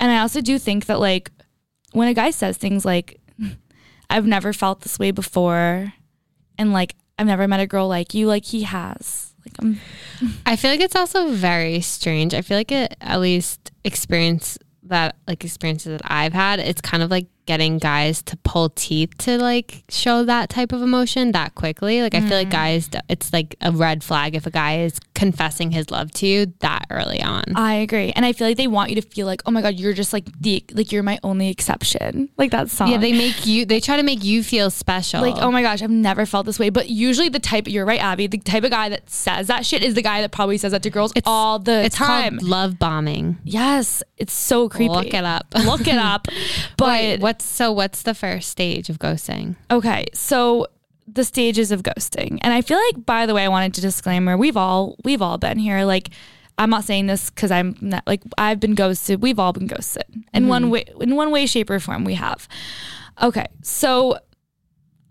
And 0.00 0.10
I 0.10 0.18
also 0.18 0.40
do 0.40 0.58
think 0.58 0.86
that 0.86 0.98
like 0.98 1.30
when 1.96 2.08
a 2.08 2.14
guy 2.14 2.30
says 2.30 2.58
things 2.58 2.84
like, 2.84 3.18
I've 4.10 4.26
never 4.26 4.52
felt 4.52 4.82
this 4.82 4.98
way 4.98 5.12
before, 5.12 5.94
and 6.58 6.72
like, 6.72 6.94
I've 7.18 7.26
never 7.26 7.48
met 7.48 7.60
a 7.60 7.66
girl 7.66 7.88
like 7.88 8.12
you, 8.12 8.26
like 8.26 8.44
he 8.44 8.64
has. 8.64 9.34
Like, 9.46 9.54
I'm, 9.60 9.80
I 10.44 10.56
feel 10.56 10.70
like 10.70 10.80
it's 10.80 10.94
also 10.94 11.30
very 11.30 11.80
strange. 11.80 12.34
I 12.34 12.42
feel 12.42 12.58
like 12.58 12.70
it, 12.70 12.94
at 13.00 13.20
least 13.20 13.72
experience 13.82 14.58
that 14.82 15.16
like 15.26 15.42
experiences 15.42 15.98
that 15.98 16.02
I've 16.04 16.34
had, 16.34 16.60
it's 16.60 16.82
kind 16.82 17.02
of 17.02 17.10
like 17.10 17.28
getting 17.46 17.78
guys 17.78 18.22
to 18.22 18.36
pull 18.38 18.70
teeth 18.70 19.16
to 19.18 19.38
like 19.38 19.84
show 19.88 20.24
that 20.24 20.50
type 20.50 20.72
of 20.72 20.82
emotion 20.82 21.32
that 21.32 21.54
quickly. 21.54 22.02
Like 22.02 22.14
I 22.14 22.20
feel 22.20 22.36
like 22.36 22.48
mm-hmm. 22.48 22.50
guys, 22.50 22.90
it's 23.08 23.32
like 23.32 23.56
a 23.60 23.72
red 23.72 24.04
flag 24.04 24.34
if 24.34 24.46
a 24.46 24.50
guy 24.50 24.80
is 24.80 24.98
confessing 25.14 25.70
his 25.70 25.90
love 25.90 26.10
to 26.12 26.26
you 26.26 26.52
that 26.60 26.86
early 26.90 27.22
on. 27.22 27.44
I 27.54 27.74
agree. 27.74 28.12
And 28.14 28.24
I 28.24 28.32
feel 28.32 28.46
like 28.46 28.56
they 28.56 28.66
want 28.66 28.90
you 28.90 28.96
to 28.96 29.02
feel 29.02 29.26
like, 29.26 29.42
oh 29.46 29.50
my 29.50 29.62
God, 29.62 29.74
you're 29.74 29.92
just 29.92 30.12
like 30.12 30.26
the, 30.40 30.64
like 30.72 30.92
you're 30.92 31.02
my 31.02 31.18
only 31.22 31.48
exception. 31.48 32.28
Like 32.36 32.50
that 32.50 32.70
song. 32.70 32.90
yeah, 32.90 32.98
they 32.98 33.12
make 33.12 33.46
you. 33.46 33.64
They 33.64 33.80
try 33.80 33.96
to 33.96 34.02
make 34.02 34.22
you 34.22 34.42
feel 34.42 34.70
special. 34.70 35.20
like, 35.20 35.36
oh 35.38 35.50
my 35.50 35.62
gosh, 35.62 35.82
I've 35.82 35.90
never 35.90 36.26
felt 36.26 36.46
this 36.46 36.58
way. 36.58 36.70
But 36.70 36.90
usually 36.90 37.28
the 37.28 37.40
type, 37.40 37.66
you're 37.66 37.86
right, 37.86 38.00
Abby, 38.00 38.26
the 38.26 38.38
type 38.38 38.64
of 38.64 38.70
guy 38.70 38.88
that 38.88 39.08
says 39.08 39.46
that 39.46 39.64
shit 39.64 39.82
is 39.82 39.94
the 39.94 40.02
guy 40.02 40.20
that 40.20 40.32
probably 40.32 40.58
says 40.58 40.72
that 40.72 40.82
to 40.82 40.90
girls 40.90 41.12
it's, 41.16 41.26
all 41.26 41.58
the 41.58 41.84
it's 41.84 41.96
time. 41.96 42.38
called 42.38 42.42
love 42.42 42.78
bombing. 42.78 43.38
yes, 43.44 44.02
it's 44.18 44.32
so 44.32 44.68
creepy. 44.68 44.92
Look 44.92 45.14
it 45.14 45.24
up. 45.24 45.46
Look 45.64 45.86
it 45.86 45.98
up. 45.98 46.28
But 46.76 46.86
Wait, 46.88 47.20
what's 47.36 47.44
so? 47.44 47.70
What's 47.72 48.02
the 48.02 48.14
first 48.14 48.48
stage 48.48 48.88
of 48.88 48.98
ghosting? 48.98 49.56
okay, 49.70 50.06
so 50.14 50.66
the 51.06 51.22
stages 51.22 51.70
of 51.70 51.82
ghosting. 51.82 52.38
And 52.42 52.52
I 52.52 52.62
feel 52.62 52.78
like 52.78 53.04
by 53.04 53.26
the 53.26 53.34
way, 53.34 53.44
I 53.44 53.48
wanted 53.48 53.74
to 53.74 53.80
disclaimer, 53.80 54.36
we've 54.36 54.56
all 54.56 54.96
we've 55.04 55.22
all 55.22 55.38
been 55.38 55.58
here. 55.58 55.84
Like 55.84 56.10
I'm 56.58 56.70
not 56.70 56.84
saying 56.84 57.06
this 57.06 57.28
because 57.30 57.50
I'm 57.50 57.76
not 57.80 58.04
like 58.06 58.22
I've 58.38 58.58
been 58.58 58.74
ghosted. 58.74 59.22
We've 59.22 59.38
all 59.38 59.52
been 59.52 59.66
ghosted. 59.66 60.04
In 60.32 60.48
one 60.48 60.64
mm-hmm. 60.64 60.70
way 60.70 60.84
in 61.00 61.14
one 61.14 61.30
way, 61.30 61.46
shape, 61.46 61.68
or 61.68 61.78
form 61.78 62.04
we 62.04 62.14
have. 62.14 62.48
Okay. 63.22 63.46
So 63.62 64.18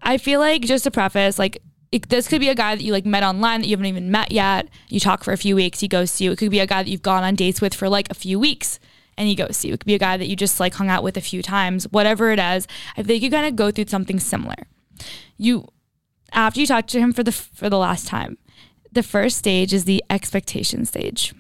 I 0.02 0.18
feel 0.18 0.40
like 0.40 0.64
just 0.64 0.84
to 0.86 0.92
preface, 0.92 1.38
like 1.38 1.62
it, 1.92 2.10
this 2.10 2.28
could 2.28 2.42
be 2.42 2.50
a 2.50 2.56
guy 2.56 2.76
that 2.76 2.84
you 2.84 2.92
like 2.92 3.06
met 3.06 3.24
online 3.24 3.62
that 3.62 3.68
you 3.68 3.74
haven't 3.74 3.86
even 3.86 4.10
met 4.10 4.32
yet. 4.32 4.68
You 4.90 5.00
talk 5.00 5.24
for 5.24 5.32
a 5.32 5.38
few 5.38 5.56
weeks, 5.56 5.80
he 5.80 5.88
ghosts 5.88 6.20
you. 6.20 6.32
It 6.32 6.40
could 6.40 6.52
be 6.52 6.60
a 6.60 6.68
guy 6.68 6.82
that 6.82 6.90
you've 6.90 7.04
gone 7.04 7.24
on 7.24 7.36
dates 7.36 7.62
with 7.62 7.76
for 7.76 7.88
like 7.88 8.10
a 8.10 8.16
few 8.16 8.40
weeks 8.40 8.80
and 9.18 9.28
he 9.28 9.36
ghosts 9.36 9.64
you. 9.64 9.74
It 9.74 9.80
could 9.80 9.88
be 9.88 9.96
a 9.96 10.00
guy 10.00 10.18
that 10.18 10.28
you 10.28 10.36
just 10.36 10.60
like 10.60 10.74
hung 10.74 10.90
out 10.90 11.04
with 11.04 11.18
a 11.18 11.22
few 11.22 11.42
times, 11.42 11.86
whatever 11.92 12.32
it 12.32 12.40
is. 12.40 12.68
I 12.98 13.04
think 13.04 13.24
you 13.24 13.32
kind 13.32 13.46
of 13.46 13.56
go 13.56 13.72
through 13.72 13.88
something 13.88 14.20
similar. 14.20 14.68
You 15.38 15.68
after 16.34 16.60
you 16.60 16.68
talk 16.68 16.88
to 16.88 17.00
him 17.00 17.14
for 17.14 17.24
the 17.24 17.32
for 17.32 17.70
the 17.70 17.78
last 17.78 18.08
time, 18.08 18.38
the 18.92 19.04
first 19.04 19.38
stage 19.38 19.74
is 19.74 19.86
the 19.86 20.04
expectation 20.10 20.86
stage. 20.86 21.34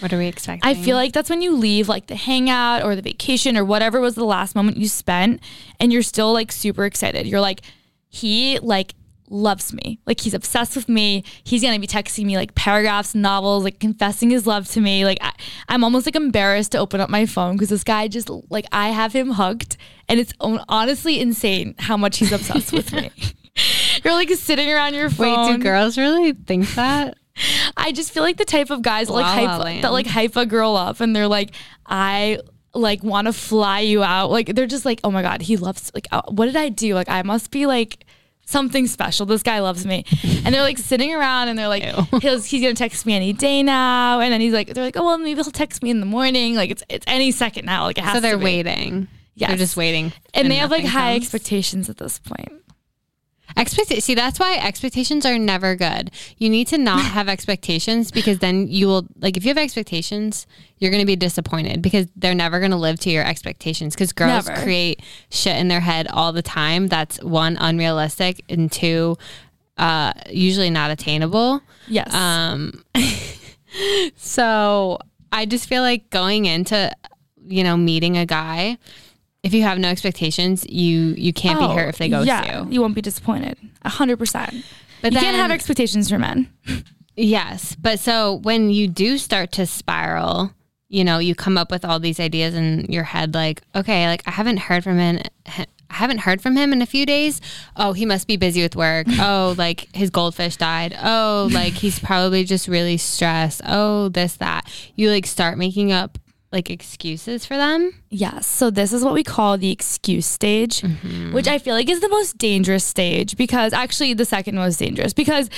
What 0.00 0.12
are 0.12 0.18
we 0.18 0.26
expecting? 0.26 0.68
I 0.68 0.74
feel 0.74 0.96
like 0.96 1.12
that's 1.12 1.30
when 1.30 1.40
you 1.40 1.56
leave 1.56 1.88
like 1.88 2.08
the 2.08 2.16
hangout 2.16 2.82
or 2.82 2.96
the 2.96 3.02
vacation 3.02 3.56
or 3.56 3.64
whatever 3.64 4.00
was 4.00 4.14
the 4.14 4.24
last 4.24 4.54
moment 4.54 4.76
you 4.76 4.88
spent 4.88 5.40
and 5.78 5.92
you're 5.92 6.02
still 6.02 6.32
like 6.32 6.50
super 6.50 6.84
excited. 6.84 7.26
You're 7.26 7.40
like, 7.40 7.60
he 8.08 8.58
like 8.58 8.94
loves 9.28 9.72
me. 9.72 9.98
Like 10.06 10.20
he's 10.20 10.34
obsessed 10.34 10.76
with 10.76 10.88
me. 10.88 11.24
He's 11.44 11.62
gonna 11.62 11.78
be 11.78 11.86
texting 11.86 12.24
me 12.26 12.36
like 12.36 12.54
paragraphs, 12.54 13.14
novels, 13.14 13.64
like 13.64 13.80
confessing 13.80 14.30
his 14.30 14.46
love 14.46 14.68
to 14.70 14.80
me. 14.80 15.04
Like 15.04 15.18
I, 15.20 15.32
I'm 15.68 15.84
almost 15.84 16.06
like 16.06 16.16
embarrassed 16.16 16.72
to 16.72 16.78
open 16.78 17.00
up 17.00 17.10
my 17.10 17.26
phone 17.26 17.54
because 17.54 17.70
this 17.70 17.84
guy 17.84 18.08
just 18.08 18.30
like 18.50 18.66
I 18.72 18.90
have 18.90 19.12
him 19.12 19.30
hugged 19.30 19.76
and 20.08 20.20
it's 20.20 20.32
honestly 20.40 21.20
insane 21.20 21.74
how 21.78 21.96
much 21.96 22.18
he's 22.18 22.32
obsessed 22.32 22.72
with 22.72 22.92
me. 22.92 23.10
You're 24.04 24.14
like 24.14 24.30
sitting 24.30 24.70
around 24.70 24.94
your 24.94 25.10
phone. 25.10 25.46
Wait, 25.46 25.56
do 25.56 25.62
girls 25.62 25.96
really 25.96 26.32
think 26.32 26.74
that? 26.74 27.16
I 27.76 27.92
just 27.92 28.12
feel 28.12 28.22
like 28.22 28.36
the 28.36 28.44
type 28.44 28.70
of 28.70 28.82
guys 28.82 29.08
that, 29.08 29.14
like 29.14 29.26
hype 29.26 29.82
that 29.82 29.92
like 29.92 30.06
hype 30.06 30.36
a 30.36 30.46
girl 30.46 30.76
up 30.76 31.00
and 31.00 31.14
they're 31.14 31.28
like, 31.28 31.50
I 31.86 32.38
like 32.74 33.02
want 33.02 33.26
to 33.26 33.32
fly 33.32 33.80
you 33.80 34.02
out. 34.02 34.30
Like 34.30 34.54
they're 34.54 34.66
just 34.66 34.84
like, 34.84 35.00
oh 35.04 35.10
my 35.10 35.22
god, 35.22 35.42
he 35.42 35.56
loves 35.56 35.90
like 35.94 36.08
uh, 36.12 36.22
what 36.28 36.46
did 36.46 36.56
I 36.56 36.68
do? 36.68 36.94
Like 36.94 37.08
I 37.08 37.22
must 37.22 37.50
be 37.50 37.66
like 37.66 38.03
something 38.46 38.86
special. 38.86 39.26
This 39.26 39.42
guy 39.42 39.60
loves 39.60 39.84
me. 39.86 40.04
And 40.44 40.54
they're 40.54 40.62
like 40.62 40.78
sitting 40.78 41.14
around 41.14 41.48
and 41.48 41.58
they're 41.58 41.68
like, 41.68 41.82
he's, 42.22 42.44
he's 42.46 42.62
gonna 42.62 42.74
text 42.74 43.04
me 43.06 43.14
any 43.14 43.32
day 43.32 43.62
now. 43.62 44.20
And 44.20 44.32
then 44.32 44.40
he's 44.40 44.52
like, 44.52 44.68
they're 44.74 44.84
like, 44.84 44.96
oh 44.96 45.04
well, 45.04 45.18
maybe 45.18 45.34
he'll 45.42 45.44
text 45.50 45.82
me 45.82 45.90
in 45.90 46.00
the 46.00 46.06
morning. 46.06 46.54
Like 46.54 46.70
it's 46.70 46.82
it's 46.88 47.04
any 47.08 47.30
second 47.30 47.64
now. 47.66 47.84
Like 47.84 47.98
it 47.98 48.04
has 48.04 48.14
So 48.14 48.20
they're 48.20 48.38
waiting. 48.38 49.08
Yeah, 49.36 49.48
They're 49.48 49.56
just 49.56 49.76
waiting. 49.76 50.12
and 50.32 50.48
they 50.50 50.56
have 50.56 50.70
like 50.70 50.84
high 50.84 51.14
comes. 51.14 51.24
expectations 51.24 51.90
at 51.90 51.96
this 51.96 52.20
point. 52.20 52.52
Expect 53.56 54.02
see 54.02 54.14
that's 54.14 54.40
why 54.40 54.56
expectations 54.56 55.24
are 55.24 55.38
never 55.38 55.76
good. 55.76 56.10
You 56.38 56.50
need 56.50 56.66
to 56.68 56.78
not 56.78 57.00
have 57.16 57.28
expectations 57.28 58.10
because 58.10 58.38
then 58.38 58.68
you 58.68 58.86
will 58.86 59.06
like 59.18 59.36
if 59.36 59.44
you 59.44 59.48
have 59.48 59.58
expectations, 59.58 60.46
you're 60.78 60.90
going 60.90 61.02
to 61.02 61.06
be 61.06 61.16
disappointed 61.16 61.80
because 61.80 62.06
they're 62.16 62.34
never 62.34 62.58
going 62.58 62.72
to 62.72 62.76
live 62.76 62.98
to 63.00 63.10
your 63.10 63.24
expectations 63.24 63.94
because 63.94 64.12
girls 64.12 64.48
Never. 64.48 64.62
create 64.62 65.02
shit 65.30 65.56
in 65.56 65.68
their 65.68 65.80
head 65.80 66.08
all 66.08 66.32
the 66.32 66.42
time 66.42 66.88
that's 66.88 67.22
one 67.22 67.56
unrealistic 67.58 68.44
and 68.48 68.70
two 68.70 69.16
uh 69.78 70.12
usually 70.30 70.70
not 70.70 70.90
attainable. 70.90 71.60
Yes. 71.88 72.12
Um, 72.12 72.84
so 74.16 74.98
I 75.32 75.46
just 75.46 75.68
feel 75.68 75.82
like 75.82 76.10
going 76.10 76.46
into, 76.46 76.92
you 77.46 77.64
know, 77.64 77.76
meeting 77.76 78.16
a 78.16 78.24
guy, 78.24 78.78
if 79.44 79.54
you 79.54 79.62
have 79.62 79.78
no 79.78 79.88
expectations, 79.88 80.66
you 80.68 81.14
you 81.16 81.32
can't 81.32 81.60
be 81.60 81.66
hurt 81.66 81.90
if 81.90 81.98
they 81.98 82.08
ghost 82.08 82.22
Oh, 82.28 82.32
yeah, 82.32 82.62
you. 82.64 82.70
you 82.72 82.80
won't 82.80 82.94
be 82.96 83.02
disappointed. 83.02 83.56
A 83.82 83.88
hundred 83.90 84.16
percent. 84.18 84.64
But 85.02 85.12
you 85.12 85.18
can't 85.20 85.36
have 85.36 85.50
expectations 85.52 86.08
for 86.08 86.18
men. 86.18 86.48
Yes, 87.16 87.76
but 87.76 88.00
so 88.00 88.34
when 88.42 88.70
you 88.70 88.88
do 88.88 89.18
start 89.18 89.52
to 89.52 89.66
spiral, 89.66 90.50
you 90.88 91.04
know, 91.04 91.18
you 91.18 91.34
come 91.34 91.56
up 91.56 91.70
with 91.70 91.84
all 91.84 92.00
these 92.00 92.18
ideas 92.18 92.54
in 92.54 92.86
your 92.90 93.04
head, 93.04 93.34
like, 93.34 93.62
okay, 93.74 94.06
like 94.08 94.22
I 94.26 94.32
haven't 94.32 94.56
heard 94.56 94.82
from 94.82 94.98
him. 94.98 95.20
I 95.46 95.66
haven't 95.98 96.18
heard 96.18 96.42
from 96.42 96.56
him 96.56 96.72
in 96.72 96.82
a 96.82 96.86
few 96.86 97.06
days. 97.06 97.40
Oh, 97.76 97.92
he 97.92 98.04
must 98.04 98.26
be 98.26 98.36
busy 98.36 98.62
with 98.62 98.74
work. 98.74 99.06
Oh, 99.20 99.54
like 99.56 99.94
his 99.94 100.10
goldfish 100.10 100.56
died. 100.56 100.96
Oh, 101.00 101.48
like 101.52 101.74
he's 101.74 102.00
probably 102.00 102.42
just 102.44 102.66
really 102.66 102.96
stressed. 102.96 103.60
Oh, 103.64 104.08
this, 104.08 104.34
that. 104.38 104.68
You 104.96 105.10
like 105.10 105.26
start 105.26 105.56
making 105.56 105.92
up 105.92 106.18
like 106.54 106.70
excuses 106.70 107.44
for 107.44 107.56
them. 107.56 107.92
Yes. 108.08 108.46
So 108.46 108.70
this 108.70 108.92
is 108.92 109.04
what 109.04 109.12
we 109.12 109.22
call 109.22 109.58
the 109.58 109.70
excuse 109.70 110.24
stage, 110.24 110.80
mm-hmm. 110.80 111.34
which 111.34 111.48
I 111.48 111.58
feel 111.58 111.74
like 111.74 111.90
is 111.90 112.00
the 112.00 112.08
most 112.08 112.38
dangerous 112.38 112.84
stage 112.84 113.36
because 113.36 113.72
actually 113.74 114.14
the 114.14 114.24
second 114.24 114.54
most 114.54 114.78
dangerous 114.78 115.12
because 115.12 115.50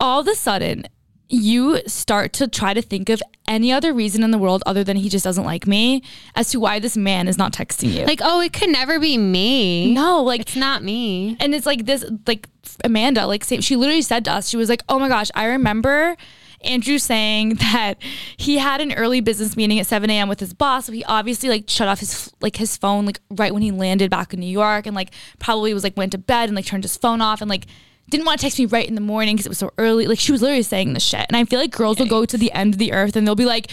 all 0.00 0.20
of 0.20 0.26
a 0.26 0.34
sudden 0.34 0.86
you 1.28 1.80
start 1.86 2.32
to 2.34 2.46
try 2.48 2.74
to 2.74 2.82
think 2.82 3.08
of 3.08 3.22
any 3.48 3.72
other 3.72 3.94
reason 3.94 4.22
in 4.22 4.30
the 4.32 4.38
world 4.38 4.62
other 4.66 4.84
than 4.84 4.96
he 4.96 5.08
just 5.08 5.24
doesn't 5.24 5.44
like 5.44 5.66
me 5.66 6.02
as 6.34 6.50
to 6.50 6.60
why 6.60 6.78
this 6.78 6.96
man 6.96 7.26
is 7.26 7.38
not 7.38 7.52
texting 7.52 7.92
you. 7.92 8.04
Like, 8.04 8.20
oh, 8.22 8.40
it 8.40 8.52
could 8.52 8.68
never 8.68 9.00
be 9.00 9.16
me. 9.16 9.94
no, 9.94 10.22
like 10.22 10.42
It's 10.42 10.56
not 10.56 10.82
me. 10.82 11.36
and 11.40 11.54
it's 11.54 11.64
like 11.66 11.86
this 11.86 12.04
like 12.26 12.48
amanda 12.84 13.26
like 13.26 13.44
she 13.44 13.76
literally 13.76 14.02
said 14.02 14.24
to 14.24 14.30
us 14.32 14.48
she 14.48 14.56
was 14.56 14.68
like 14.68 14.82
oh 14.88 14.98
my 14.98 15.08
gosh 15.08 15.30
i 15.34 15.46
remember 15.46 16.16
andrew 16.64 16.98
saying 16.98 17.54
that 17.72 17.94
he 18.36 18.58
had 18.58 18.80
an 18.80 18.92
early 18.92 19.20
business 19.20 19.56
meeting 19.56 19.78
at 19.78 19.86
7 19.86 20.08
a.m 20.10 20.28
with 20.28 20.40
his 20.40 20.54
boss 20.54 20.86
so 20.86 20.92
he 20.92 21.04
obviously 21.04 21.48
like 21.48 21.68
shut 21.68 21.88
off 21.88 22.00
his 22.00 22.32
like 22.40 22.56
his 22.56 22.76
phone 22.76 23.06
like 23.06 23.20
right 23.30 23.52
when 23.52 23.62
he 23.62 23.70
landed 23.70 24.10
back 24.10 24.32
in 24.32 24.40
new 24.40 24.46
york 24.46 24.86
and 24.86 24.94
like 24.94 25.10
probably 25.38 25.74
was 25.74 25.84
like 25.84 25.96
went 25.96 26.12
to 26.12 26.18
bed 26.18 26.48
and 26.48 26.56
like 26.56 26.66
turned 26.66 26.84
his 26.84 26.96
phone 26.96 27.20
off 27.20 27.40
and 27.40 27.48
like 27.48 27.66
didn't 28.12 28.26
want 28.26 28.38
to 28.38 28.44
text 28.44 28.58
me 28.58 28.66
right 28.66 28.86
in 28.86 28.94
the 28.94 29.00
morning 29.00 29.34
because 29.36 29.46
it 29.46 29.48
was 29.48 29.58
so 29.58 29.72
early. 29.78 30.06
Like 30.06 30.18
she 30.18 30.32
was 30.32 30.42
literally 30.42 30.62
saying 30.62 30.92
this 30.92 31.02
shit. 31.02 31.24
And 31.28 31.36
i 31.36 31.44
feel 31.44 31.58
like 31.58 31.72
girls 31.72 31.98
will 31.98 32.06
go 32.06 32.24
to 32.24 32.38
the 32.38 32.52
end 32.52 32.74
of 32.74 32.78
the 32.78 32.92
earth 32.92 33.16
and 33.16 33.26
they'll 33.26 33.34
be 33.34 33.46
like 33.46 33.70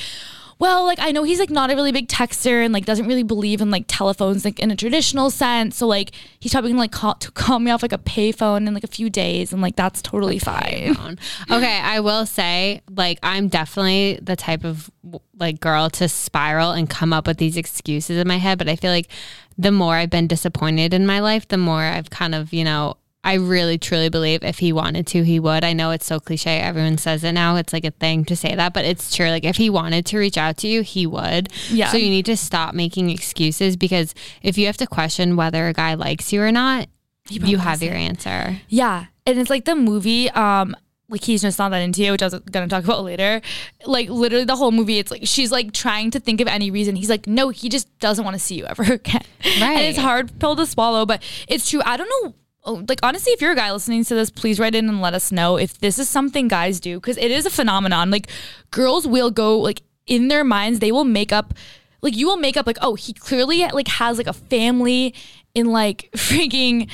well, 0.60 0.84
like 0.84 1.00
I 1.00 1.12
know 1.12 1.24
he's 1.24 1.40
like 1.40 1.50
not 1.50 1.72
a 1.72 1.76
really 1.76 1.94
big 1.94 2.10
texter 2.10 2.64
and 2.66 2.74
like 2.74 2.86
doesn't 2.86 3.08
really 3.08 3.24
believe 3.24 3.62
in 3.62 3.72
like 3.72 3.86
telephones 3.88 4.44
like 4.44 4.60
in 4.60 4.72
a 4.72 4.76
traditional 4.76 5.30
sense. 5.32 5.78
So 5.78 5.88
like 5.88 6.12
he's 6.40 6.52
probably 6.52 6.72
gonna 6.72 6.82
like 6.82 6.92
call 6.92 7.16
to 7.16 7.32
call 7.32 7.60
me 7.60 7.72
off 7.72 7.82
like 7.82 7.94
a 7.94 7.98
payphone 7.98 8.68
in 8.68 8.74
like 8.74 8.84
a 8.84 8.88
few 8.88 9.10
days 9.10 9.54
and 9.54 9.62
like 9.62 9.78
that's 9.78 10.02
totally 10.02 10.38
fine. 10.40 10.98
Okay, 11.52 11.80
I 11.80 12.00
will 12.00 12.26
say, 12.26 12.82
like, 12.90 13.20
I'm 13.24 13.48
definitely 13.48 14.20
the 14.22 14.36
type 14.36 14.64
of 14.64 14.90
like 15.38 15.60
girl 15.60 15.90
to 15.92 16.08
spiral 16.10 16.72
and 16.72 16.90
come 16.90 17.14
up 17.14 17.28
with 17.28 17.38
these 17.38 17.58
excuses 17.58 18.18
in 18.18 18.28
my 18.28 18.38
head. 18.38 18.58
But 18.58 18.70
I 18.70 18.76
feel 18.76 18.92
like 18.92 19.10
the 19.58 19.72
more 19.72 19.96
I've 19.96 20.10
been 20.10 20.28
disappointed 20.28 20.94
in 20.94 21.06
my 21.06 21.20
life, 21.20 21.48
the 21.48 21.58
more 21.58 21.82
I've 21.82 22.10
kind 22.10 22.36
of, 22.36 22.54
you 22.54 22.64
know, 22.64 22.98
I 23.24 23.34
really 23.34 23.78
truly 23.78 24.10
believe 24.10 24.44
if 24.44 24.60
he 24.60 24.72
wanted 24.72 25.06
to, 25.08 25.24
he 25.24 25.40
would. 25.40 25.66
I 25.66 25.74
know 25.74 25.92
it's 25.92 26.06
so 26.06 26.20
cliche. 26.20 26.60
Everyone 26.60 26.98
says 26.98 27.24
it 27.24 27.34
now. 27.34 27.58
It's 27.58 27.74
like 27.74 27.84
a 27.84 27.92
thing 27.92 28.24
to 28.26 28.36
say 28.36 28.56
that, 28.56 28.74
but 28.74 28.86
it's 28.86 29.14
true. 29.14 29.30
Like 29.30 29.44
if 29.44 29.58
he 29.58 29.70
wanted 29.70 30.06
to 30.08 30.18
reach 30.18 30.38
out 30.38 30.56
to 30.58 30.68
you, 30.68 30.84
he 30.84 31.06
would. 31.06 31.50
Yeah. 31.70 31.92
So 31.92 31.98
you 31.98 32.10
need 32.10 32.26
to 32.28 32.38
stop 32.38 32.74
making 32.74 33.10
excuses 33.10 33.76
because 33.76 34.16
if 34.42 34.58
you 34.58 34.68
have 34.68 34.78
to 34.78 34.88
question 34.88 35.36
whether 35.36 35.68
a 35.68 35.74
guy 35.74 35.96
likes 35.96 36.32
you 36.32 36.42
or 36.42 36.52
not, 36.52 36.88
you 37.30 37.58
have 37.58 37.84
your 37.84 37.94
answer. 37.94 38.62
Yeah. 38.70 39.06
And 39.26 39.38
it's 39.38 39.50
like 39.50 39.66
the 39.66 39.76
movie, 39.76 40.30
um, 40.32 40.76
like 41.10 41.24
he's 41.24 41.42
just 41.42 41.60
not 41.60 41.70
that 41.70 41.80
into 41.80 42.04
you, 42.04 42.12
which 42.12 42.22
I 42.22 42.28
was 42.28 42.40
gonna 42.52 42.68
talk 42.68 42.84
about 42.84 43.04
later. 43.04 43.42
Like 43.86 44.10
literally 44.10 44.46
the 44.46 44.56
whole 44.56 44.72
movie, 44.72 44.98
it's 45.00 45.12
like 45.12 45.24
she's 45.26 45.52
like 45.52 45.74
trying 45.74 46.12
to 46.12 46.20
think 46.20 46.40
of 46.40 46.48
any 46.48 46.72
reason. 46.72 46.96
He's 46.96 47.10
like, 47.10 47.28
no, 47.28 47.50
he 47.50 47.68
just 47.68 48.00
doesn't 48.00 48.24
want 48.24 48.36
to 48.36 48.40
see 48.40 48.56
you 48.56 48.66
ever 48.66 48.84
again. 48.94 49.24
And 49.44 49.82
it's 49.82 49.98
hard 49.98 50.40
pill 50.40 50.56
to 50.56 50.66
swallow, 50.66 51.06
but 51.06 51.22
it's 51.48 51.70
true. 51.70 51.82
I 51.84 51.98
don't 51.98 52.10
know. 52.24 52.34
Oh, 52.64 52.84
Like 52.88 53.00
honestly, 53.04 53.34
if 53.34 53.42
you're 53.42 53.52
a 53.52 53.56
guy 53.56 53.72
listening 53.72 54.04
to 54.06 54.16
this, 54.16 54.30
please 54.30 54.60
write 54.60 54.76
in 54.76 54.90
and 54.90 55.02
let 55.02 55.14
us 55.14 55.32
know 55.32 55.58
if 55.58 55.80
this 55.80 56.00
is 56.00 56.10
something 56.10 56.48
guys 56.48 56.80
do 56.80 57.00
because 57.00 57.18
it 57.18 57.32
is 57.32 57.46
a 57.46 57.50
phenomenon. 57.50 58.12
Like 58.12 58.28
girls 58.72 59.08
will 59.08 59.32
go 59.32 59.60
like 59.60 59.82
in 60.08 60.28
their 60.28 60.44
minds, 60.44 60.80
they 60.80 60.92
will 60.92 61.06
make 61.06 61.32
up 61.32 61.54
like 62.02 62.16
you 62.16 62.28
will 62.28 62.38
make 62.38 62.58
up 62.58 62.66
like 62.66 62.78
oh 62.82 62.96
he 62.96 63.14
clearly 63.14 63.60
like 63.68 63.88
has 63.88 64.18
like 64.18 64.28
a 64.28 64.34
family 64.34 65.14
in 65.54 65.68
like 65.68 66.10
freaking 66.16 66.90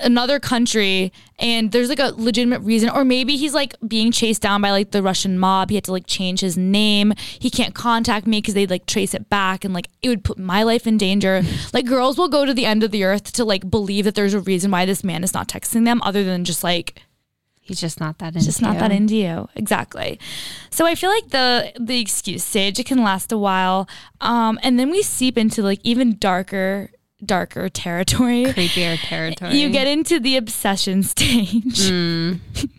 another 0.00 0.38
country 0.40 1.12
and 1.38 1.72
there's 1.72 1.88
like 1.88 1.98
a 1.98 2.12
legitimate 2.16 2.60
reason 2.60 2.88
or 2.88 3.04
maybe 3.04 3.36
he's 3.36 3.54
like 3.54 3.74
being 3.86 4.10
chased 4.12 4.42
down 4.42 4.60
by 4.62 4.70
like 4.70 4.90
the 4.90 5.02
Russian 5.02 5.38
mob. 5.38 5.70
He 5.70 5.76
had 5.76 5.84
to 5.84 5.92
like 5.92 6.06
change 6.06 6.40
his 6.40 6.56
name. 6.56 7.12
He 7.38 7.50
can't 7.50 7.74
contact 7.74 8.26
me 8.26 8.38
because 8.40 8.54
they 8.54 8.66
like 8.66 8.86
trace 8.86 9.14
it 9.14 9.28
back 9.28 9.64
and 9.64 9.74
like 9.74 9.88
it 10.02 10.08
would 10.08 10.24
put 10.24 10.38
my 10.38 10.62
life 10.62 10.86
in 10.86 10.96
danger. 10.98 11.42
Like 11.72 11.86
girls 11.86 12.16
will 12.16 12.28
go 12.28 12.46
to 12.46 12.54
the 12.54 12.64
end 12.64 12.84
of 12.84 12.90
the 12.90 13.04
earth 13.04 13.32
to 13.32 13.44
like 13.44 13.68
believe 13.70 14.04
that 14.04 14.14
there's 14.14 14.34
a 14.34 14.40
reason 14.40 14.70
why 14.70 14.86
this 14.86 15.04
man 15.04 15.22
is 15.24 15.34
not 15.34 15.48
texting 15.48 15.84
them 15.84 16.00
other 16.02 16.24
than 16.24 16.44
just 16.44 16.64
like 16.64 17.02
He's 17.66 17.80
just 17.80 17.98
not 17.98 18.18
that 18.18 18.34
into 18.36 18.46
just 18.46 18.62
not 18.62 18.74
you. 18.74 18.78
that 18.80 18.92
into 18.92 19.16
you. 19.16 19.48
Exactly. 19.56 20.20
So 20.70 20.86
i 20.86 20.94
feel 20.94 21.10
like 21.10 21.30
the 21.30 21.72
the 21.80 21.98
excuse 22.00 22.44
stage 22.44 22.78
it 22.78 22.86
can 22.86 23.02
last 23.02 23.32
a 23.32 23.38
while. 23.38 23.88
Um 24.20 24.58
and 24.62 24.78
then 24.78 24.90
we 24.90 25.02
seep 25.02 25.36
into 25.36 25.62
like 25.62 25.80
even 25.82 26.16
darker 26.18 26.90
darker 27.24 27.68
territory 27.68 28.44
creepier 28.44 28.98
territory. 29.06 29.56
you 29.56 29.70
get 29.70 29.86
into 29.86 30.20
the 30.20 30.36
obsession 30.36 31.02
stage 31.02 31.88
hmm. 31.88 32.34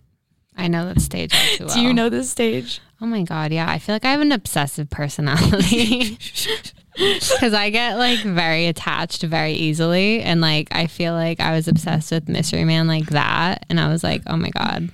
I 0.60 0.68
know 0.68 0.86
that 0.92 1.02
stage 1.02 1.32
too 1.56 1.66
well. 1.66 1.76
do 1.76 1.82
you 1.82 1.94
know 1.94 2.10
this 2.10 2.30
stage 2.30 2.82
Oh 3.00 3.06
my 3.06 3.22
god, 3.22 3.52
yeah. 3.52 3.70
I 3.70 3.78
feel 3.78 3.94
like 3.94 4.06
I 4.06 4.12
have 4.12 4.22
an 4.22 4.32
obsessive 4.32 4.90
personality. 4.90 6.18
Cuz 6.98 7.54
I 7.54 7.70
get 7.70 7.98
like 7.98 8.20
very 8.22 8.66
attached 8.66 9.22
very 9.22 9.54
easily 9.54 10.22
and 10.22 10.42
like 10.42 10.70
I 10.72 10.88
feel 10.88 11.14
like 11.14 11.40
I 11.40 11.52
was 11.52 11.68
obsessed 11.68 12.12
with 12.12 12.28
Mystery 12.28 12.64
Man 12.64 12.88
like 12.88 13.06
that 13.12 13.68
and 13.70 13.80
I 13.80 13.90
was 13.90 14.04
like, 14.04 14.24
"Oh 14.26 14.36
my 14.36 14.50
god." 14.50 14.90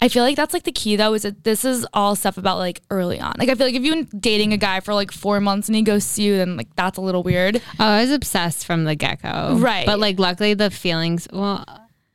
I 0.00 0.08
feel 0.08 0.22
like 0.22 0.36
that's 0.36 0.54
like 0.54 0.62
the 0.62 0.72
key 0.72 0.96
though, 0.96 1.14
is 1.14 1.22
that 1.22 1.42
this 1.44 1.64
is 1.64 1.86
all 1.92 2.14
stuff 2.14 2.38
about 2.38 2.58
like 2.58 2.82
early 2.90 3.20
on. 3.20 3.34
Like 3.38 3.48
I 3.48 3.54
feel 3.54 3.66
like 3.66 3.74
if 3.74 3.82
you've 3.82 4.10
been 4.10 4.20
dating 4.20 4.52
a 4.52 4.56
guy 4.56 4.80
for 4.80 4.94
like 4.94 5.10
four 5.10 5.40
months 5.40 5.68
and 5.68 5.74
he 5.74 5.82
ghosts 5.82 6.18
you, 6.18 6.36
then 6.36 6.56
like 6.56 6.74
that's 6.76 6.98
a 6.98 7.00
little 7.00 7.22
weird. 7.22 7.56
Oh, 7.80 7.84
I 7.84 8.02
was 8.02 8.12
obsessed 8.12 8.64
from 8.64 8.84
the 8.84 8.94
get-go. 8.94 9.56
Right. 9.58 9.86
But 9.86 9.98
like 9.98 10.18
luckily 10.18 10.54
the 10.54 10.70
feelings, 10.70 11.26
well, 11.32 11.64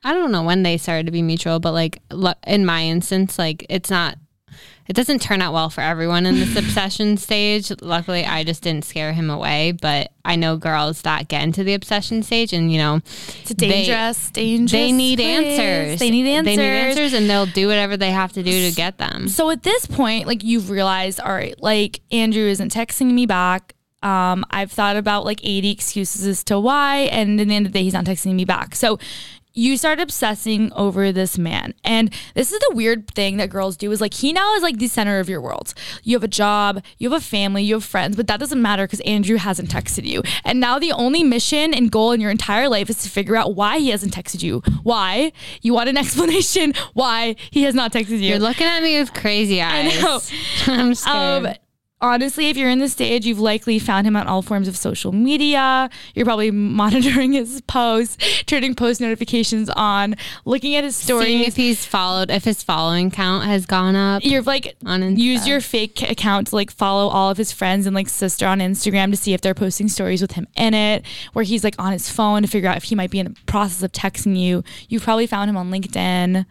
I 0.03 0.13
don't 0.13 0.31
know 0.31 0.43
when 0.43 0.63
they 0.63 0.77
started 0.77 1.05
to 1.07 1.11
be 1.11 1.21
mutual, 1.21 1.59
but 1.59 1.73
like 1.73 2.01
in 2.47 2.65
my 2.65 2.83
instance 2.83 3.37
like 3.37 3.65
it's 3.69 3.89
not 3.89 4.17
it 4.87 4.93
doesn't 4.93 5.21
turn 5.21 5.41
out 5.41 5.53
well 5.53 5.69
for 5.69 5.81
everyone 5.81 6.25
in 6.25 6.35
this 6.35 6.55
obsession 6.57 7.17
stage. 7.17 7.71
Luckily, 7.81 8.25
I 8.25 8.43
just 8.43 8.63
didn't 8.63 8.85
scare 8.85 9.13
him 9.13 9.29
away, 9.29 9.71
but 9.71 10.11
I 10.25 10.35
know 10.35 10.57
girls 10.57 11.01
that 11.03 11.27
get 11.27 11.43
into 11.43 11.63
the 11.63 11.73
obsession 11.73 12.23
stage 12.23 12.53
and, 12.53 12.71
you 12.71 12.77
know, 12.77 12.95
It's 13.41 13.53
dangerous, 13.53 14.29
dangerous. 14.31 14.71
they 14.71 14.91
need 14.91 15.19
place. 15.19 15.59
answers. 15.59 15.99
They 15.99 16.09
need 16.11 16.27
answers. 16.27 16.45
They 16.45 16.57
need 16.57 16.69
answers 16.69 17.13
and 17.13 17.29
they'll 17.29 17.45
do 17.45 17.67
whatever 17.67 17.97
they 17.97 18.11
have 18.11 18.33
to 18.33 18.43
do 18.43 18.69
to 18.69 18.75
get 18.75 18.97
them. 18.97 19.27
So 19.29 19.49
at 19.49 19.63
this 19.63 19.85
point, 19.85 20.27
like 20.27 20.43
you've 20.43 20.69
realized, 20.69 21.19
all 21.19 21.31
right, 21.33 21.55
like 21.61 22.01
Andrew 22.11 22.43
isn't 22.47 22.73
texting 22.73 23.11
me 23.13 23.25
back. 23.25 23.75
Um, 24.01 24.43
I've 24.51 24.69
thought 24.71 24.97
about 24.97 25.23
like 25.23 25.39
80 25.43 25.71
excuses 25.71 26.27
as 26.27 26.43
to 26.45 26.59
why, 26.59 27.07
and 27.11 27.39
in 27.39 27.47
the 27.47 27.55
end 27.55 27.65
of 27.65 27.71
the 27.71 27.79
day, 27.79 27.83
he's 27.83 27.93
not 27.93 28.03
texting 28.03 28.33
me 28.35 28.43
back. 28.43 28.75
So 28.75 28.99
you 29.53 29.77
start 29.77 29.99
obsessing 29.99 30.73
over 30.73 31.11
this 31.11 31.37
man. 31.37 31.73
And 31.83 32.11
this 32.33 32.51
is 32.51 32.59
the 32.59 32.71
weird 32.75 33.07
thing 33.11 33.37
that 33.37 33.49
girls 33.49 33.77
do 33.77 33.91
is 33.91 34.01
like 34.01 34.15
he 34.15 34.33
now 34.33 34.55
is 34.55 34.63
like 34.63 34.77
the 34.77 34.87
center 34.87 35.19
of 35.19 35.29
your 35.29 35.41
world. 35.41 35.73
You 36.03 36.15
have 36.15 36.23
a 36.23 36.27
job, 36.27 36.83
you 36.97 37.11
have 37.11 37.21
a 37.21 37.23
family, 37.23 37.63
you 37.63 37.75
have 37.75 37.83
friends, 37.83 38.15
but 38.15 38.27
that 38.27 38.39
doesn't 38.39 38.61
matter 38.61 38.85
because 38.85 38.99
Andrew 39.01 39.37
hasn't 39.37 39.69
texted 39.69 40.05
you. 40.05 40.23
And 40.43 40.59
now 40.59 40.79
the 40.79 40.91
only 40.91 41.23
mission 41.23 41.73
and 41.73 41.91
goal 41.91 42.11
in 42.13 42.21
your 42.21 42.31
entire 42.31 42.67
life 42.67 42.89
is 42.89 43.03
to 43.03 43.09
figure 43.09 43.35
out 43.35 43.55
why 43.55 43.77
he 43.77 43.89
hasn't 43.89 44.13
texted 44.13 44.41
you. 44.41 44.63
Why? 44.81 45.31
You 45.61 45.73
want 45.73 45.89
an 45.89 45.97
explanation 46.03 46.73
why 46.93 47.35
he 47.51 47.63
has 47.63 47.75
not 47.75 47.93
texted 47.93 48.09
you. 48.09 48.29
You're 48.29 48.39
looking 48.39 48.67
at 48.67 48.81
me 48.81 48.99
with 48.99 49.13
crazy 49.13 49.61
eyes. 49.61 49.95
I 49.97 50.01
know. 50.01 50.19
I'm 50.67 50.95
scared. 50.95 51.45
Um, 51.45 51.53
honestly, 52.03 52.49
if 52.49 52.57
you're 52.57 52.69
in 52.69 52.79
the 52.79 52.89
stage, 52.89 53.25
you've 53.25 53.39
likely 53.39 53.79
found 53.79 54.05
him 54.05 54.15
on 54.15 54.27
all 54.27 54.41
forms 54.41 54.67
of 54.67 54.75
social 54.77 55.11
media. 55.11 55.89
You're 56.13 56.25
probably 56.25 56.51
monitoring 56.83 57.33
his 57.33 57.61
posts, 57.61 58.43
turning 58.43 58.75
post 58.75 59.01
notifications 59.01 59.69
on, 59.69 60.15
looking 60.45 60.75
at 60.75 60.83
his 60.83 60.95
Seeing 60.95 61.19
stories. 61.19 61.47
if 61.47 61.55
he's 61.55 61.85
followed, 61.85 62.29
if 62.29 62.43
his 62.43 62.61
following 62.61 63.09
count 63.09 63.45
has 63.45 63.65
gone 63.65 63.95
up. 63.95 64.23
You're 64.23 64.41
like 64.43 64.75
On 64.85 65.01
Insta. 65.01 65.17
use 65.17 65.47
your 65.47 65.61
fake 65.61 66.01
account 66.03 66.47
to 66.47 66.55
like 66.55 66.69
follow 66.69 67.07
all 67.07 67.31
of 67.31 67.37
his 67.37 67.51
friends 67.51 67.85
and 67.87 67.95
like 67.95 68.09
sister 68.09 68.45
on 68.45 68.59
Instagram 68.59 69.09
to 69.11 69.17
see 69.17 69.33
if 69.33 69.41
they're 69.41 69.53
posting 69.53 69.87
stories 69.87 70.21
with 70.21 70.33
him 70.33 70.47
in 70.55 70.73
it, 70.73 71.05
where 71.33 71.43
he's 71.43 71.63
like 71.63 71.75
on 71.79 71.93
his 71.93 72.09
phone 72.09 72.41
to 72.41 72.47
figure 72.47 72.69
out 72.69 72.77
if 72.77 72.83
he 72.83 72.95
might 72.95 73.11
be 73.11 73.19
in 73.19 73.27
the 73.27 73.35
process 73.45 73.81
of 73.81 73.91
texting 73.93 74.37
you. 74.37 74.63
You've 74.89 75.03
probably 75.03 75.25
found 75.27 75.49
him 75.49 75.57
on 75.57 75.71
LinkedIn. 75.71 76.45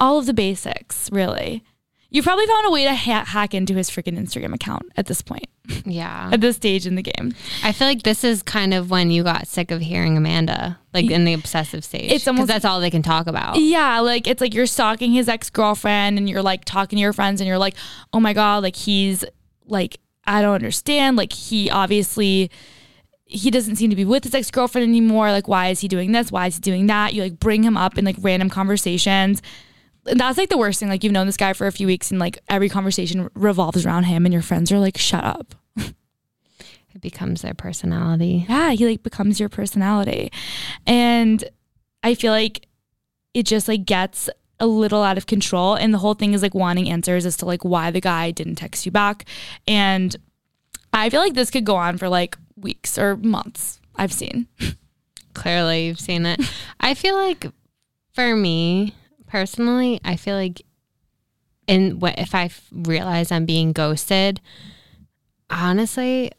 All 0.00 0.18
of 0.18 0.26
the 0.26 0.34
basics, 0.34 1.08
really. 1.12 1.62
You've 2.14 2.24
probably 2.26 2.46
found 2.46 2.66
a 2.66 2.70
way 2.70 2.84
to 2.84 2.94
ha- 2.94 3.24
hack 3.24 3.54
into 3.54 3.74
his 3.74 3.88
freaking 3.90 4.18
Instagram 4.18 4.54
account 4.54 4.84
at 4.98 5.06
this 5.06 5.22
point, 5.22 5.46
Yeah. 5.86 6.28
at 6.32 6.42
this 6.42 6.56
stage 6.56 6.86
in 6.86 6.94
the 6.94 7.02
game. 7.02 7.34
I 7.64 7.72
feel 7.72 7.88
like 7.88 8.02
this 8.02 8.22
is 8.22 8.42
kind 8.42 8.74
of 8.74 8.90
when 8.90 9.10
you 9.10 9.22
got 9.24 9.46
sick 9.48 9.70
of 9.70 9.80
hearing 9.80 10.16
Amanda, 10.18 10.78
like 10.92 11.10
in 11.10 11.24
the 11.24 11.32
obsessive 11.32 11.82
stage. 11.84 12.12
It's 12.12 12.28
almost- 12.28 12.42
because 12.46 12.54
that's 12.54 12.64
all 12.66 12.80
they 12.80 12.90
can 12.90 13.02
talk 13.02 13.26
about. 13.26 13.56
Yeah, 13.58 14.00
like 14.00 14.26
it's 14.26 14.42
like 14.42 14.52
you're 14.52 14.66
stalking 14.66 15.12
his 15.12 15.26
ex 15.28 15.48
girlfriend 15.48 16.18
and 16.18 16.28
you're 16.28 16.42
like 16.42 16.66
talking 16.66 16.98
to 16.98 17.00
your 17.00 17.14
friends 17.14 17.40
and 17.40 17.48
you're 17.48 17.56
like, 17.58 17.74
oh 18.12 18.20
my 18.20 18.34
God, 18.34 18.62
like 18.62 18.76
he's 18.76 19.24
like, 19.66 19.98
I 20.26 20.42
don't 20.42 20.54
understand. 20.54 21.16
Like 21.16 21.32
he 21.32 21.70
obviously, 21.70 22.50
he 23.24 23.50
doesn't 23.50 23.76
seem 23.76 23.88
to 23.88 23.96
be 23.96 24.04
with 24.04 24.24
his 24.24 24.34
ex 24.34 24.50
girlfriend 24.50 24.86
anymore. 24.86 25.32
Like, 25.32 25.48
why 25.48 25.68
is 25.68 25.80
he 25.80 25.88
doing 25.88 26.12
this? 26.12 26.30
Why 26.30 26.48
is 26.48 26.56
he 26.56 26.60
doing 26.60 26.88
that? 26.88 27.14
You 27.14 27.22
like 27.22 27.40
bring 27.40 27.62
him 27.62 27.78
up 27.78 27.96
in 27.96 28.04
like 28.04 28.16
random 28.20 28.50
conversations. 28.50 29.40
That's 30.04 30.38
like 30.38 30.48
the 30.48 30.58
worst 30.58 30.80
thing. 30.80 30.88
Like, 30.88 31.04
you've 31.04 31.12
known 31.12 31.26
this 31.26 31.36
guy 31.36 31.52
for 31.52 31.66
a 31.66 31.72
few 31.72 31.86
weeks 31.86 32.10
and 32.10 32.18
like 32.18 32.38
every 32.48 32.68
conversation 32.68 33.30
revolves 33.34 33.86
around 33.86 34.04
him 34.04 34.24
and 34.26 34.32
your 34.32 34.42
friends 34.42 34.72
are 34.72 34.78
like, 34.78 34.98
shut 34.98 35.24
up. 35.24 35.54
It 36.94 37.00
becomes 37.00 37.42
their 37.42 37.54
personality. 37.54 38.44
yeah, 38.48 38.70
he 38.72 38.86
like 38.86 39.02
becomes 39.02 39.40
your 39.40 39.48
personality. 39.48 40.30
And 40.86 41.42
I 42.02 42.14
feel 42.14 42.32
like 42.32 42.66
it 43.34 43.44
just 43.44 43.68
like 43.68 43.84
gets 43.86 44.28
a 44.60 44.66
little 44.66 45.02
out 45.02 45.16
of 45.16 45.26
control. 45.26 45.74
And 45.74 45.92
the 45.92 45.98
whole 45.98 46.14
thing 46.14 46.34
is 46.34 46.42
like 46.42 46.54
wanting 46.54 46.88
answers 46.88 47.24
as 47.24 47.36
to 47.38 47.46
like 47.46 47.64
why 47.64 47.90
the 47.90 48.00
guy 48.00 48.30
didn't 48.30 48.56
text 48.56 48.84
you 48.84 48.92
back. 48.92 49.24
And 49.66 50.14
I 50.92 51.08
feel 51.08 51.20
like 51.20 51.34
this 51.34 51.50
could 51.50 51.64
go 51.64 51.76
on 51.76 51.98
for 51.98 52.08
like 52.08 52.36
weeks 52.56 52.98
or 52.98 53.16
months. 53.16 53.80
I've 53.96 54.12
seen. 54.12 54.46
Clearly, 55.34 55.86
you've 55.86 56.00
seen 56.00 56.26
it. 56.26 56.40
I 56.78 56.92
feel 56.94 57.16
like 57.16 57.46
for 58.12 58.36
me 58.36 58.94
personally, 59.32 59.98
I 60.04 60.16
feel 60.16 60.36
like 60.36 60.60
in 61.66 61.98
what 62.00 62.18
if 62.18 62.34
I 62.34 62.44
f- 62.44 62.68
realize 62.70 63.32
I'm 63.32 63.46
being 63.46 63.72
ghosted, 63.72 64.40
honestly, 65.48 66.30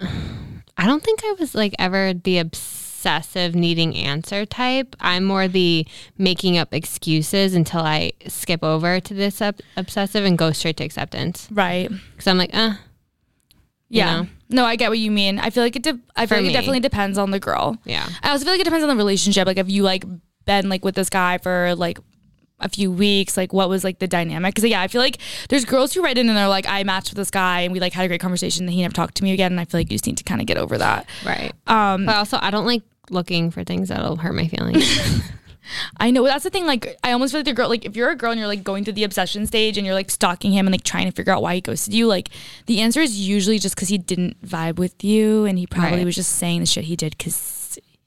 I 0.00 0.86
don't 0.86 1.02
think 1.02 1.20
I 1.24 1.32
was 1.38 1.54
like 1.54 1.74
ever 1.78 2.14
the 2.14 2.38
obsessive 2.38 3.54
needing 3.54 3.94
answer 3.94 4.46
type. 4.46 4.96
I'm 5.00 5.24
more 5.24 5.46
the 5.46 5.86
making 6.18 6.56
up 6.58 6.72
excuses 6.72 7.54
until 7.54 7.80
I 7.80 8.12
skip 8.26 8.64
over 8.64 8.98
to 9.00 9.14
this 9.14 9.40
ob- 9.42 9.60
obsessive 9.76 10.24
and 10.24 10.38
go 10.38 10.52
straight 10.52 10.78
to 10.78 10.84
acceptance. 10.84 11.48
Right. 11.50 11.90
Because 12.12 12.26
I'm 12.26 12.38
like, 12.38 12.54
uh, 12.54 12.74
you 13.88 13.98
Yeah. 13.98 14.22
know? 14.22 14.26
No, 14.48 14.64
I 14.64 14.76
get 14.76 14.90
what 14.90 14.98
you 14.98 15.10
mean. 15.10 15.38
I 15.38 15.50
feel 15.50 15.62
like 15.64 15.76
it. 15.76 15.82
De- 15.82 15.98
I 16.14 16.26
feel 16.26 16.28
For 16.28 16.34
like 16.36 16.44
me. 16.44 16.50
it 16.50 16.52
definitely 16.52 16.80
depends 16.80 17.18
on 17.18 17.30
the 17.30 17.40
girl. 17.40 17.76
yeah. 17.84 18.08
I 18.22 18.30
also 18.30 18.44
feel 18.44 18.54
like 18.54 18.60
it 18.60 18.64
depends 18.64 18.84
on 18.84 18.88
the 18.88 18.96
relationship. 18.96 19.46
Like 19.46 19.58
if 19.58 19.68
you 19.68 19.82
like 19.82 20.04
been 20.46 20.68
like 20.68 20.84
with 20.84 20.94
this 20.94 21.10
guy 21.10 21.38
for 21.38 21.74
like 21.74 21.98
a 22.60 22.68
few 22.70 22.90
weeks, 22.90 23.36
like 23.36 23.52
what 23.52 23.68
was 23.68 23.84
like 23.84 23.98
the 23.98 24.06
dynamic? 24.08 24.54
Because 24.54 24.68
yeah, 24.70 24.80
I 24.80 24.88
feel 24.88 25.02
like 25.02 25.18
there's 25.50 25.64
girls 25.66 25.92
who 25.92 26.02
write 26.02 26.16
in 26.16 26.28
and 26.28 26.38
they're 26.38 26.48
like, 26.48 26.66
I 26.66 26.82
matched 26.84 27.10
with 27.10 27.18
this 27.18 27.30
guy 27.30 27.60
and 27.60 27.72
we 27.72 27.80
like 27.80 27.92
had 27.92 28.04
a 28.04 28.08
great 28.08 28.20
conversation. 28.20 28.64
And 28.64 28.72
he 28.72 28.80
never 28.80 28.94
talked 28.94 29.16
to 29.16 29.24
me 29.24 29.32
again. 29.32 29.52
And 29.52 29.60
I 29.60 29.66
feel 29.66 29.78
like 29.80 29.90
you 29.90 29.96
just 29.96 30.06
need 30.06 30.16
to 30.16 30.24
kind 30.24 30.40
of 30.40 30.46
get 30.46 30.56
over 30.56 30.78
that. 30.78 31.06
Right. 31.24 31.52
Um, 31.66 32.06
But 32.06 32.16
also, 32.16 32.38
I 32.40 32.50
don't 32.50 32.64
like 32.66 32.82
looking 33.10 33.50
for 33.50 33.62
things 33.62 33.88
that'll 33.90 34.16
hurt 34.16 34.34
my 34.34 34.48
feelings. 34.48 34.88
I 35.98 36.12
know 36.12 36.22
that's 36.24 36.44
the 36.44 36.50
thing. 36.50 36.64
Like, 36.64 36.96
I 37.02 37.10
almost 37.12 37.32
feel 37.32 37.40
like 37.40 37.44
the 37.46 37.52
girl, 37.52 37.68
like, 37.68 37.84
if 37.84 37.96
you're 37.96 38.10
a 38.10 38.14
girl 38.16 38.30
and 38.30 38.38
you're 38.38 38.46
like 38.48 38.62
going 38.62 38.84
through 38.84 38.92
the 38.94 39.02
obsession 39.04 39.46
stage 39.46 39.76
and 39.76 39.84
you're 39.84 39.96
like 39.96 40.10
stalking 40.12 40.52
him 40.52 40.66
and 40.66 40.72
like 40.72 40.84
trying 40.84 41.06
to 41.06 41.12
figure 41.12 41.32
out 41.32 41.42
why 41.42 41.56
he 41.56 41.60
ghosted 41.60 41.92
you, 41.92 42.06
like, 42.06 42.28
the 42.66 42.80
answer 42.80 43.00
is 43.00 43.18
usually 43.18 43.58
just 43.58 43.74
because 43.74 43.88
he 43.88 43.98
didn't 43.98 44.40
vibe 44.46 44.76
with 44.76 45.02
you 45.02 45.44
and 45.44 45.58
he 45.58 45.66
probably 45.66 45.98
Right. 45.98 46.04
was 46.06 46.14
just 46.14 46.32
saying 46.36 46.60
the 46.60 46.66
shit 46.66 46.84
he 46.84 46.94
did 46.96 47.18
because 47.18 47.34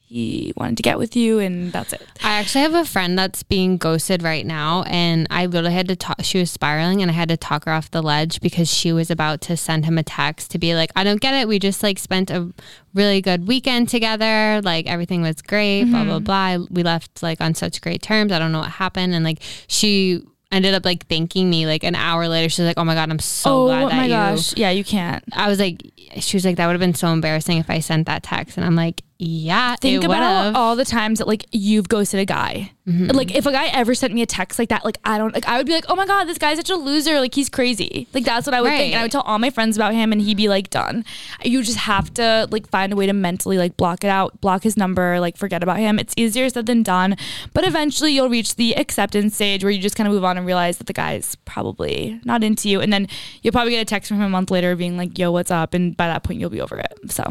he 0.10 0.53
wanted 0.57 0.76
to 0.76 0.82
get 0.82 0.97
with 0.97 1.16
you 1.16 1.38
and 1.38 1.72
that's 1.72 1.93
it. 1.93 2.01
I 2.24 2.39
actually 2.39 2.62
have 2.62 2.74
a 2.74 2.84
friend 2.84 3.18
that's 3.18 3.43
being 3.43 3.78
ghosted 3.78 4.24
right 4.24 4.43
now, 4.43 4.84
and 4.88 5.28
I 5.30 5.45
literally 5.45 5.76
had 5.76 5.88
to 5.89 5.95
talk. 5.95 6.18
She 6.24 6.39
was 6.39 6.49
spiraling, 6.49 7.03
and 7.03 7.12
I 7.12 7.14
had 7.14 7.30
to 7.30 7.38
talk 7.38 7.66
her 7.66 7.72
off 7.72 7.91
the 7.91 8.01
ledge 8.01 8.41
because 8.41 8.74
she 8.74 8.91
was 8.91 9.12
about 9.12 9.41
to 9.41 9.55
send 9.55 9.86
him 9.86 9.99
a 9.99 10.03
text 10.03 10.49
to 10.51 10.57
be 10.57 10.74
like, 10.74 10.91
"I 10.95 11.03
don't 11.03 11.22
get 11.22 11.36
it. 11.36 11.47
We 11.47 11.60
just 11.60 11.84
like 11.84 11.99
spent 11.99 12.32
a 12.32 12.51
really 12.95 13.22
good 13.22 13.47
weekend 13.47 13.89
together. 13.89 14.62
Like 14.64 14.88
everything 14.88 15.22
was 15.22 15.43
great. 15.43 15.84
Blah 15.84 16.03
blah 16.05 16.20
mm-hmm. 16.20 16.24
blah. 16.24 16.68
We 16.72 16.82
left 16.82 17.22
like 17.22 17.39
on 17.39 17.53
such 17.53 17.80
great 17.80 18.01
terms. 18.01 18.32
I 18.32 18.39
don't 18.39 18.51
know 18.51 18.60
what 18.60 18.72
happened." 18.72 19.14
And 19.14 19.24
like 19.24 19.43
she 19.68 20.24
ended 20.51 20.74
up 20.74 20.86
like 20.86 21.05
thanking 21.05 21.51
me 21.51 21.68
like 21.68 21.84
an 21.84 21.93
hour 21.93 22.28
later. 22.28 22.49
She's 22.49 22.66
like, 22.66 22.80
"Oh 22.80 22.84
my 22.84 22.95
god, 22.95 23.12
I'm 23.12 23.20
so 23.20 23.64
oh 23.64 23.66
glad 23.68 23.91
that 23.91 23.95
my 23.95 24.03
you." 24.05 24.10
gosh. 24.10 24.57
Yeah, 24.57 24.72
you 24.72 24.84
can't. 24.84 25.24
I 25.34 25.47
was 25.47 25.60
like, 25.60 25.84
she 26.18 26.36
was 26.36 26.45
like, 26.45 26.55
that 26.55 26.66
would 26.66 26.74
have 26.74 26.80
been 26.80 26.95
so 26.95 27.10
embarrassing 27.10 27.60
if 27.60 27.70
I 27.70 27.80
sent 27.80 28.07
that 28.07 28.24
text. 28.24 28.57
And 28.57 28.66
I'm 28.66 28.76
like, 28.76 29.03
yeah, 29.22 29.76
Think 29.76 30.05
about 30.05 30.45
would've. 30.45 30.55
all 30.55 30.78
the 30.78 30.86
times 30.86 31.20
that 31.20 31.28
like 31.28 31.45
you've 31.51 31.89
ghosted 31.89 32.22
a 32.22 32.26
guy. 32.26 32.72
Mm-hmm. 32.88 33.15
Like 33.15 33.36
if 33.36 33.45
a 33.45 33.51
guy 33.51 33.67
ever 33.67 33.93
sent 33.93 34.13
me 34.13 34.22
a 34.22 34.26
text 34.26 34.57
like 34.57 34.70
that, 34.70 34.86
like 34.86 34.97
I 35.03 35.17
don't 35.17 35.34
like 35.34 35.45
I 35.45 35.57
would 35.57 35.67
be 35.67 35.74
like, 35.74 35.84
oh 35.89 35.95
my 35.95 36.05
god, 36.05 36.24
this 36.24 36.38
guy's 36.38 36.55
such 36.55 36.70
a 36.70 36.78
loser. 36.78 37.20
Like 37.20 37.36
he's 37.36 37.49
crazy. 37.49 38.07
Like 38.13 38.24
that's 38.24 38.47
what 38.47 38.53
I 38.53 38.61
would 38.61 38.70
think, 38.70 38.93
and 38.93 38.99
I 38.99 39.03
would 39.03 39.11
tell 39.11 39.24
all 39.24 39.38
my 39.38 39.49
friends 39.49 39.76
about 39.76 39.93
him, 39.93 40.13
and 40.13 40.22
he'd 40.22 40.38
be 40.38 40.47
like 40.47 40.70
done. 40.70 41.03
You 41.43 41.61
just 41.63 41.80
have 41.80 42.13
to 42.13 42.47
like 42.49 42.70
find 42.70 42.93
a 42.93 42.95
way 42.95 43.07
to 43.07 43.13
mentally 43.13 43.57
like 43.57 43.76
block 43.76 44.05
it 44.05 44.09
out, 44.09 44.39
block 44.39 44.63
his 44.63 44.78
number, 44.78 45.20
like 45.20 45.36
forget 45.36 45.63
about 45.63 45.80
him. 45.80 45.99
It's 45.99 46.13
easier 46.15 46.49
said 46.49 46.65
than 46.65 46.82
done, 46.82 47.17
but 47.53 47.67
eventually 47.67 48.13
you'll 48.13 48.30
reach 48.30 48.55
the 48.55 48.78
acceptance 48.78 49.36
stage 49.36 49.65
where 49.65 49.72
you 49.72 49.82
just 49.82 49.97
kind 49.97 50.07
of 50.07 50.13
move 50.13 50.24
on 50.24 50.38
and 50.38 50.47
realize 50.47 50.78
that 50.78 50.88
the 50.88 50.93
guy's 50.93 51.36
probably 51.43 52.22
not 52.24 52.41
into 52.41 52.70
you, 52.70 52.80
and 52.80 52.93
then 52.93 53.09
you'll 53.41 53.51
probably 53.51 53.72
get 53.72 53.82
a 53.82 53.86
text 53.86 54.07
from 54.07 54.17
him 54.17 54.24
a 54.24 54.30
month 54.30 54.49
later 54.49 54.78
being 54.78 54.95
like, 54.95 55.20
yo, 55.20 55.30
what's 55.30 55.51
up? 55.51 55.74
And 55.74 55.97
by 55.97 56.07
that 56.07 56.24
point 56.24 56.39
you'll 56.39 56.49
be 56.49 56.61
over 56.61 56.80
it. 56.80 57.11
So 57.11 57.26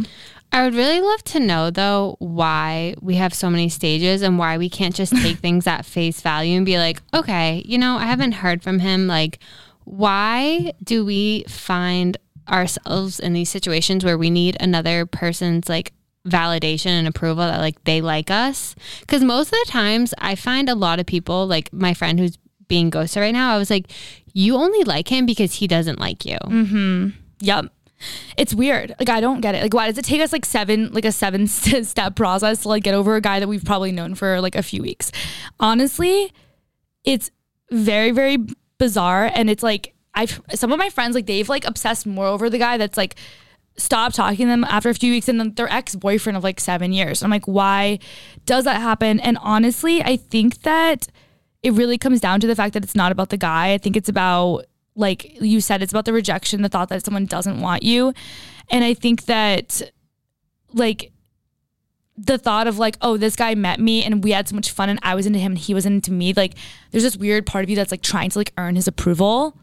I 0.52 0.64
would 0.64 0.74
really 0.74 1.00
love 1.00 1.22
to 1.24 1.40
know 1.40 1.70
though 1.70 2.16
why 2.18 2.94
we 3.00 3.16
have 3.16 3.34
so 3.34 3.50
many 3.50 3.68
stages 3.68 4.22
and 4.22 4.38
why 4.38 4.58
we 4.58 4.68
can't 4.68 4.94
just 4.94 5.14
take 5.22 5.38
things 5.38 5.66
at 5.66 5.84
face 5.84 6.20
value 6.20 6.56
and 6.56 6.66
be 6.66 6.78
like, 6.78 7.02
okay, 7.14 7.62
you 7.66 7.78
know, 7.78 7.96
I 7.96 8.04
haven't 8.04 8.32
heard 8.32 8.62
from 8.62 8.78
him. 8.78 9.06
Like, 9.06 9.38
why 9.84 10.72
do 10.82 11.04
we 11.04 11.44
find 11.48 12.16
ourselves 12.48 13.20
in 13.20 13.34
these 13.34 13.50
situations 13.50 14.04
where 14.04 14.18
we 14.18 14.30
need 14.30 14.56
another 14.60 15.06
person's 15.06 15.68
like 15.68 15.92
validation 16.26 16.90
and 16.90 17.06
approval 17.06 17.46
that 17.46 17.60
like 17.60 17.82
they 17.84 18.00
like 18.00 18.30
us? 18.30 18.74
Because 19.00 19.22
most 19.22 19.48
of 19.48 19.58
the 19.64 19.70
times 19.70 20.14
I 20.18 20.34
find 20.34 20.68
a 20.68 20.74
lot 20.74 21.00
of 21.00 21.06
people, 21.06 21.46
like 21.46 21.72
my 21.72 21.94
friend 21.94 22.18
who's 22.18 22.38
being 22.68 22.90
ghosted 22.90 23.20
right 23.20 23.32
now, 23.32 23.54
I 23.54 23.58
was 23.58 23.70
like, 23.70 23.90
you 24.32 24.56
only 24.56 24.84
like 24.84 25.08
him 25.08 25.26
because 25.26 25.54
he 25.54 25.66
doesn't 25.66 25.98
like 25.98 26.24
you. 26.24 26.38
Mm-hmm. 26.44 27.08
Yep. 27.40 27.66
It's 28.36 28.54
weird. 28.54 28.94
Like 28.98 29.08
I 29.08 29.20
don't 29.20 29.40
get 29.40 29.54
it. 29.54 29.62
Like 29.62 29.74
why 29.74 29.86
does 29.86 29.98
it 29.98 30.04
take 30.04 30.20
us 30.20 30.32
like 30.32 30.44
seven 30.44 30.92
like 30.92 31.04
a 31.04 31.12
seven 31.12 31.46
step 31.48 32.16
process 32.16 32.62
to 32.62 32.68
like 32.68 32.82
get 32.82 32.94
over 32.94 33.16
a 33.16 33.20
guy 33.20 33.40
that 33.40 33.48
we've 33.48 33.64
probably 33.64 33.92
known 33.92 34.14
for 34.14 34.40
like 34.40 34.54
a 34.54 34.62
few 34.62 34.82
weeks? 34.82 35.10
Honestly, 35.60 36.32
it's 37.04 37.30
very 37.70 38.10
very 38.10 38.38
bizarre 38.78 39.30
and 39.34 39.50
it's 39.50 39.62
like 39.62 39.94
I've 40.14 40.40
some 40.54 40.72
of 40.72 40.78
my 40.78 40.88
friends 40.88 41.14
like 41.14 41.26
they've 41.26 41.48
like 41.48 41.66
obsessed 41.66 42.06
more 42.06 42.26
over 42.26 42.48
the 42.48 42.58
guy 42.58 42.76
that's 42.76 42.96
like 42.96 43.16
stopped 43.76 44.16
talking 44.16 44.46
to 44.46 44.46
them 44.46 44.64
after 44.64 44.88
a 44.88 44.94
few 44.94 45.12
weeks 45.12 45.28
and 45.28 45.38
then 45.38 45.54
their 45.54 45.72
ex-boyfriend 45.72 46.36
of 46.36 46.42
like 46.42 46.58
7 46.58 46.92
years. 46.92 47.22
I'm 47.22 47.30
like 47.30 47.46
why 47.46 47.98
does 48.46 48.64
that 48.64 48.80
happen? 48.80 49.20
And 49.20 49.38
honestly, 49.40 50.02
I 50.02 50.16
think 50.16 50.62
that 50.62 51.08
it 51.62 51.72
really 51.72 51.98
comes 51.98 52.20
down 52.20 52.40
to 52.40 52.46
the 52.46 52.56
fact 52.56 52.74
that 52.74 52.84
it's 52.84 52.94
not 52.94 53.12
about 53.12 53.30
the 53.30 53.36
guy. 53.36 53.72
I 53.72 53.78
think 53.78 53.96
it's 53.96 54.08
about 54.08 54.64
like 54.98 55.40
you 55.40 55.60
said 55.60 55.82
it's 55.82 55.92
about 55.92 56.04
the 56.04 56.12
rejection, 56.12 56.62
the 56.62 56.68
thought 56.68 56.88
that 56.90 57.04
someone 57.04 57.24
doesn't 57.24 57.60
want 57.60 57.82
you. 57.82 58.12
And 58.70 58.84
I 58.84 58.94
think 58.94 59.24
that 59.24 59.80
like 60.74 61.12
the 62.16 62.36
thought 62.36 62.66
of 62.66 62.78
like, 62.78 62.98
oh, 63.00 63.16
this 63.16 63.36
guy 63.36 63.54
met 63.54 63.78
me 63.78 64.02
and 64.02 64.24
we 64.24 64.32
had 64.32 64.48
so 64.48 64.56
much 64.56 64.72
fun 64.72 64.88
and 64.88 64.98
I 65.02 65.14
was 65.14 65.24
into 65.24 65.38
him 65.38 65.52
and 65.52 65.58
he 65.58 65.72
was 65.72 65.86
into 65.86 66.12
me, 66.12 66.32
like 66.32 66.54
there's 66.90 67.04
this 67.04 67.16
weird 67.16 67.46
part 67.46 67.64
of 67.64 67.70
you 67.70 67.76
that's 67.76 67.92
like 67.92 68.02
trying 68.02 68.30
to 68.30 68.38
like 68.38 68.52
earn 68.58 68.74
his 68.74 68.88
approval. 68.88 69.56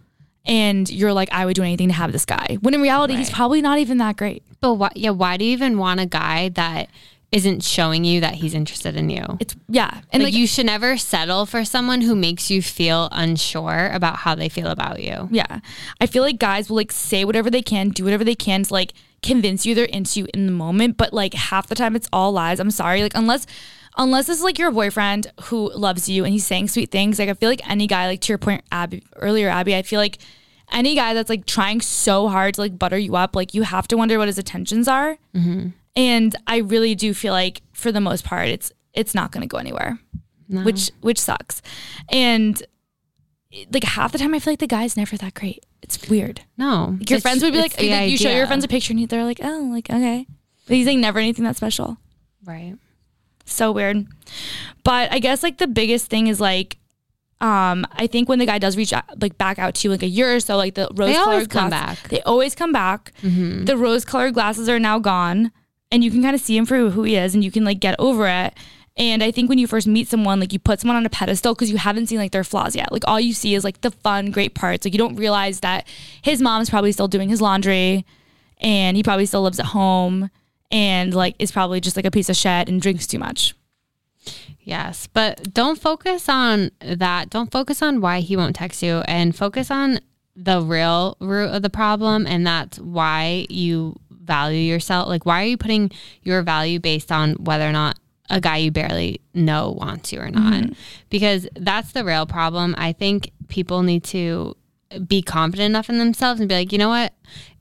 And 0.48 0.90
you're 0.92 1.12
like, 1.12 1.30
I 1.32 1.46
would 1.46 1.56
do 1.56 1.64
anything 1.64 1.88
to 1.88 1.94
have 1.96 2.12
this 2.12 2.24
guy. 2.24 2.60
When 2.62 2.76
in 2.76 2.82
reality, 2.82 3.16
he's 3.16 3.32
probably 3.32 3.64
not 3.64 3.80
even 3.80 3.98
that 3.98 4.16
great. 4.16 4.44
But 4.62 4.76
why, 4.76 4.92
yeah, 4.96 5.10
why 5.10 5.38
do 5.38 5.46
you 5.46 5.52
even 5.52 5.80
want 5.80 6.00
a 6.00 6.06
guy 6.06 6.50
that 6.50 6.90
isn't 7.32 7.64
showing 7.64 8.06
you 8.06 8.22
that 8.22 8.36
he's 8.36 8.54
interested 8.54 8.96
in 8.96 9.10
you? 9.10 9.24
It's 9.40 9.56
yeah. 9.68 10.02
And 10.12 10.24
like, 10.24 10.32
like, 10.32 10.40
you 10.40 10.48
should 10.48 10.66
never 10.66 10.98
settle 10.98 11.46
for 11.46 11.66
someone 11.66 12.02
who 12.02 12.16
makes 12.16 12.50
you 12.50 12.62
feel 12.62 13.10
unsure 13.12 13.90
about 13.92 14.18
how 14.18 14.36
they 14.36 14.50
feel 14.50 14.68
about 14.68 15.02
you. 15.02 15.28
Yeah. 15.32 15.60
I 16.00 16.06
feel 16.06 16.24
like 16.24 16.40
guys 16.40 16.70
will 16.70 16.78
like 16.78 16.92
say 16.92 17.26
whatever 17.26 17.50
they 17.50 17.62
can, 17.62 17.90
do 17.90 18.04
whatever 18.04 18.24
they 18.24 18.36
can 18.36 18.64
to 18.64 18.74
like 18.74 18.94
convince 19.22 19.66
you 19.66 19.76
they're 19.76 19.86
into 19.86 20.22
you 20.22 20.28
in 20.34 20.46
the 20.46 20.52
moment, 20.52 20.98
but 20.98 21.14
like 21.14 21.34
half 21.34 21.68
the 21.68 21.76
time 21.76 21.96
it's 21.96 22.08
all 22.14 22.32
lies. 22.32 22.60
I'm 22.60 22.72
sorry. 22.72 23.02
Like 23.02 23.16
unless 23.16 23.46
unless 23.98 24.28
this 24.28 24.38
is 24.38 24.44
like 24.44 24.60
your 24.60 24.72
boyfriend 24.72 25.32
who 25.44 25.72
loves 25.74 26.08
you 26.08 26.24
and 26.24 26.32
he's 26.32 26.46
saying 26.46 26.68
sweet 26.70 26.92
things, 26.92 27.20
like 27.20 27.30
I 27.30 27.34
feel 27.34 27.50
like 27.50 27.68
any 27.70 27.88
guy, 27.88 28.08
like 28.08 28.22
to 28.22 28.30
your 28.30 28.38
point 28.38 28.64
Abby 28.72 29.04
earlier, 29.18 29.50
Abby, 29.50 29.76
I 29.76 29.82
feel 29.82 30.00
like 30.00 30.20
any 30.72 30.96
guy 30.96 31.14
that's 31.14 31.30
like 31.30 31.46
trying 31.46 31.82
so 31.82 32.28
hard 32.28 32.56
to 32.56 32.62
like 32.62 32.78
butter 32.78 32.98
you 32.98 33.16
up, 33.16 33.36
like 33.36 33.54
you 33.54 33.64
have 33.64 33.88
to 33.90 33.98
wonder 33.98 34.18
what 34.18 34.28
his 34.28 34.38
intentions 34.38 34.88
are. 34.88 35.18
Mm-hmm. 35.36 35.70
And 35.96 36.36
I 36.48 36.58
really 36.58 36.96
do 36.96 37.14
feel 37.14 37.34
like 37.34 37.62
for 37.74 37.92
the 37.92 38.02
most 38.02 38.26
part 38.26 38.48
it's 38.50 38.72
it's 38.94 39.14
not 39.16 39.32
gonna 39.32 39.48
go 39.48 39.58
anywhere. 39.58 40.00
Which 40.48 40.92
which 41.02 41.20
sucks. 41.20 41.62
And 42.10 42.62
like 43.72 43.84
half 43.84 44.12
the 44.12 44.18
time 44.18 44.34
I 44.34 44.40
feel 44.40 44.52
like 44.54 44.60
the 44.60 44.68
guy's 44.68 44.98
never 44.98 45.18
that 45.18 45.34
great. 45.34 45.66
It's 45.82 46.10
weird. 46.10 46.42
No, 46.58 46.98
Your 47.08 47.20
friends 47.20 47.44
would 47.44 47.54
be 47.54 47.60
like, 47.62 47.80
you 47.80 48.18
show 48.18 48.30
your 48.32 48.48
friends 48.48 48.64
a 48.64 48.68
picture 48.68 48.92
and 48.94 49.08
they're 49.08 49.24
like, 49.24 49.40
oh, 49.44 49.70
like, 49.72 49.90
okay. 49.90 50.26
But 50.68 50.78
he's 50.78 50.88
like 50.88 50.98
never 50.98 51.20
anything 51.20 51.46
that 51.46 51.56
special. 51.56 51.98
right. 52.44 52.76
So 53.46 53.72
weird. 53.72 54.08
But 54.84 55.12
I 55.14 55.20
guess 55.20 55.44
like 55.44 55.60
the 55.60 55.68
biggest 55.68 56.10
thing 56.10 56.26
is 56.28 56.42
like, 56.42 56.80
um, 57.42 57.86
I 57.92 58.08
think 58.08 58.28
when 58.28 58.40
the 58.40 58.48
guy 58.48 58.58
does 58.58 58.76
reach 58.76 58.92
out, 58.92 59.04
like 59.22 59.38
back 59.38 59.60
out 59.60 59.76
to 59.76 59.88
you 59.88 59.92
like 59.92 60.02
a 60.02 60.08
year 60.08 60.34
or 60.36 60.40
so, 60.40 60.58
like 60.58 60.74
the 60.74 60.88
rose 60.96 61.16
colored 61.16 61.50
come 61.52 61.70
back. 61.70 62.10
They 62.10 62.22
always 62.24 62.56
come 62.56 62.72
back. 62.72 63.14
Mm-hmm. 63.22 63.66
The 63.66 63.78
rose 63.78 64.04
colored 64.06 64.34
glasses 64.34 64.68
are 64.68 64.80
now 64.80 64.98
gone, 64.98 65.52
and 65.92 66.04
you 66.04 66.12
can 66.12 66.22
kind 66.22 66.36
of 66.36 66.42
see 66.42 66.58
him 66.58 66.66
for 66.66 66.90
who 66.90 67.04
he 67.04 67.16
is, 67.16 67.34
and 67.34 67.44
you 67.44 67.52
can 67.52 67.64
like 67.64 67.80
get 67.80 67.96
over 68.00 68.28
it. 68.28 68.54
And 68.98 69.22
I 69.22 69.32
think 69.32 69.50
when 69.50 69.58
you 69.58 69.68
first 69.68 69.88
meet 69.88 70.08
someone, 70.08 70.40
like 70.40 70.54
you 70.54 70.60
put 70.60 70.80
someone 70.80 70.96
on 70.96 71.06
a 71.06 71.10
pedestal 71.10 71.54
because 71.54 71.70
you 71.70 71.78
haven't 71.78 72.08
seen 72.08 72.18
like 72.18 72.32
their 72.32 72.46
flaws 72.46 72.76
yet. 72.76 72.92
Like 72.92 73.04
all 73.08 73.20
you 73.20 73.34
see 73.34 73.54
is 73.54 73.64
like 73.64 73.82
the 73.82 73.92
fun, 73.92 74.32
great 74.32 74.56
parts. 74.56 74.86
Like 74.86 74.94
you 74.94 74.98
don't 74.98 75.18
realize 75.18 75.60
that 75.60 75.86
his 76.22 76.42
mom's 76.42 76.70
probably 76.70 76.94
still 76.94 77.10
doing 77.10 77.30
his 77.30 77.42
laundry, 77.42 78.06
and 78.60 78.96
he 78.96 79.04
probably 79.04 79.26
still 79.26 79.42
lives 79.42 79.60
at 79.60 79.68
home, 79.68 80.30
and 80.72 81.14
like 81.14 81.36
is 81.40 81.52
probably 81.52 81.82
just 81.82 81.96
like 81.96 82.06
a 82.06 82.12
piece 82.12 82.30
of 82.30 82.36
shit 82.36 82.70
and 82.70 82.82
drinks 82.82 83.06
too 83.06 83.20
much. 83.20 83.54
Yes, 84.62 85.08
but 85.08 85.54
don't 85.54 85.80
focus 85.80 86.28
on 86.28 86.72
that. 86.80 87.30
Don't 87.30 87.52
focus 87.52 87.84
on 87.84 88.02
why 88.02 88.22
he 88.22 88.36
won't 88.36 88.56
text 88.56 88.82
you 88.82 89.04
and 89.08 89.36
focus 89.36 89.70
on 89.70 90.00
the 90.36 90.62
real 90.62 91.18
root 91.20 91.50
of 91.50 91.62
the 91.62 91.70
problem. 91.70 92.26
And 92.26 92.48
that's 92.48 92.80
why 92.80 93.46
you 93.50 93.96
value 94.26 94.60
yourself. 94.60 95.08
Like, 95.08 95.26
why 95.26 95.44
are 95.44 95.48
you 95.48 95.58
putting 95.58 95.92
your 96.24 96.42
value 96.42 96.80
based 96.80 97.12
on 97.12 97.34
whether 97.36 97.68
or 97.68 97.72
not 97.72 97.98
a 98.30 98.42
guy 98.42 98.58
you 98.58 98.72
barely 98.72 99.22
know 99.34 99.72
wants 99.78 100.12
you 100.12 100.20
or 100.20 100.30
not? 100.30 100.54
Mm-hmm. 100.54 100.74
Because 101.10 101.48
that's 101.56 101.92
the 101.92 102.04
real 102.04 102.26
problem. 102.26 102.76
I 102.78 102.92
think 102.94 103.32
people 103.48 103.84
need 103.84 104.04
to 104.06 104.56
be 105.08 105.22
confident 105.22 105.66
enough 105.72 105.90
in 105.90 105.98
themselves 105.98 106.40
and 106.40 106.48
be 106.50 106.56
like, 106.56 106.72
you 106.72 106.78
know 106.78 106.90
what? 106.90 107.14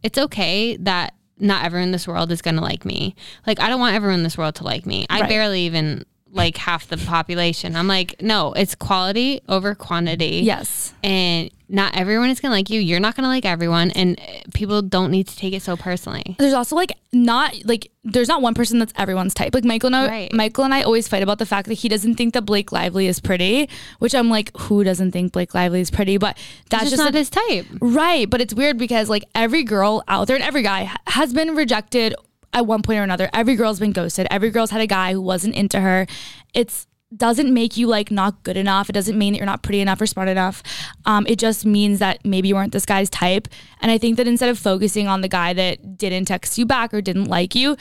It's 0.02 0.18
okay 0.18 0.76
that 0.78 1.14
not 1.38 1.64
everyone 1.64 1.88
in 1.88 1.92
this 1.92 2.06
world 2.06 2.30
is 2.30 2.42
going 2.42 2.54
to 2.56 2.60
like 2.60 2.84
me. 2.84 3.14
Like, 3.46 3.60
I 3.60 3.68
don't 3.68 3.80
want 3.80 3.94
everyone 3.96 4.18
in 4.20 4.22
this 4.22 4.38
world 4.38 4.54
to 4.56 4.64
like 4.64 4.86
me. 4.86 5.06
I 5.10 5.20
Right. 5.20 5.28
barely 5.28 5.62
even 5.62 6.04
like 6.30 6.56
half 6.56 6.88
the 6.88 6.96
population. 6.96 7.76
I'm 7.76 7.86
like, 7.88 8.20
no, 8.20 8.52
it's 8.52 8.74
quality 8.74 9.40
over 9.48 9.74
quantity. 9.74 10.40
Yes. 10.44 10.92
And 11.02 11.50
not 11.68 11.96
everyone 11.96 12.28
is 12.30 12.40
going 12.40 12.50
to 12.50 12.54
like 12.56 12.68
you. 12.70 12.78
You're 12.80 13.00
not 13.00 13.16
going 13.16 13.24
to 13.24 13.28
like 13.28 13.44
everyone. 13.46 13.90
And 13.92 14.18
uh, 14.20 14.22
people 14.52 14.82
don't 14.82 15.10
need 15.10 15.26
to 15.28 15.36
take 15.36 15.54
it 15.54 15.62
so 15.62 15.76
personally. 15.76 16.36
there's 16.38 16.52
also 16.52 16.76
like 16.76 16.92
not 17.12 17.54
like 17.64 17.90
there's 18.04 18.28
not 18.28 18.42
one 18.42 18.52
person 18.54 18.78
that's 18.78 18.92
everyone's 18.96 19.32
type. 19.34 19.54
Like 19.54 19.64
Michael 19.64 19.86
and 19.88 19.96
I, 19.96 20.06
Right. 20.08 20.32
Michael 20.32 20.64
and 20.64 20.74
I 20.74 20.82
always 20.82 21.08
fight 21.08 21.22
about 21.22 21.38
the 21.38 21.46
fact 21.46 21.68
that 21.68 21.74
he 21.74 21.88
doesn't 21.88 22.16
think 22.16 22.34
that 22.34 22.42
Blake 22.42 22.70
Lively 22.72 23.06
is 23.06 23.18
pretty, 23.20 23.68
which 23.98 24.14
I'm 24.14 24.28
like, 24.28 24.50
who 24.58 24.84
doesn't 24.84 25.12
think 25.12 25.32
Blake 25.32 25.54
Lively 25.54 25.80
is 25.80 25.90
pretty? 25.90 26.18
But 26.18 26.36
that's 26.68 26.82
That's 26.82 26.82
just 26.84 26.92
just 26.96 27.02
not 27.04 27.14
a- 27.14 27.18
his 27.18 27.30
type. 27.30 27.66
right. 27.80 28.28
But 28.28 28.40
it's 28.42 28.52
weird 28.54 28.76
because 28.76 29.08
like 29.08 29.24
every 29.34 29.62
girl 29.64 30.02
out 30.06 30.26
there 30.26 30.36
and 30.36 30.44
every 30.44 30.62
guy 30.62 30.90
has 31.06 31.32
been 31.32 31.54
rejected 31.54 32.14
at 32.52 32.66
one 32.66 32.82
point 32.82 32.98
or 32.98 33.02
another. 33.02 33.28
Every 33.32 33.56
girl's 33.56 33.80
been 33.80 33.92
ghosted. 33.92 34.26
Every 34.30 34.50
girl's 34.50 34.70
had 34.70 34.80
a 34.82 34.86
guy 34.86 35.12
who 35.14 35.20
wasn't 35.22 35.54
into 35.54 35.80
her. 35.80 36.06
It's 36.52 36.86
doesn't 37.16 37.52
make 37.52 37.76
you 37.76 37.86
like 37.86 38.10
not 38.10 38.42
good 38.42 38.56
enough. 38.56 38.88
It 38.88 38.92
doesn't 38.92 39.16
mean 39.16 39.32
that 39.32 39.38
you're 39.38 39.46
not 39.46 39.62
pretty 39.62 39.80
enough 39.80 40.00
or 40.00 40.06
smart 40.06 40.28
enough. 40.28 40.62
Um, 41.04 41.26
it 41.26 41.38
just 41.38 41.64
means 41.64 41.98
that 41.98 42.24
maybe 42.24 42.48
you 42.48 42.54
weren't 42.54 42.72
this 42.72 42.86
guy's 42.86 43.10
type. 43.10 43.48
And 43.80 43.90
I 43.90 43.98
think 43.98 44.16
that 44.16 44.26
instead 44.26 44.48
of 44.48 44.58
focusing 44.58 45.06
on 45.06 45.20
the 45.20 45.28
guy 45.28 45.52
that 45.52 45.98
didn't 45.98 46.26
text 46.26 46.58
you 46.58 46.66
back 46.66 46.92
or 46.92 47.00
didn't 47.00 47.26
like 47.26 47.54
you, 47.54 47.76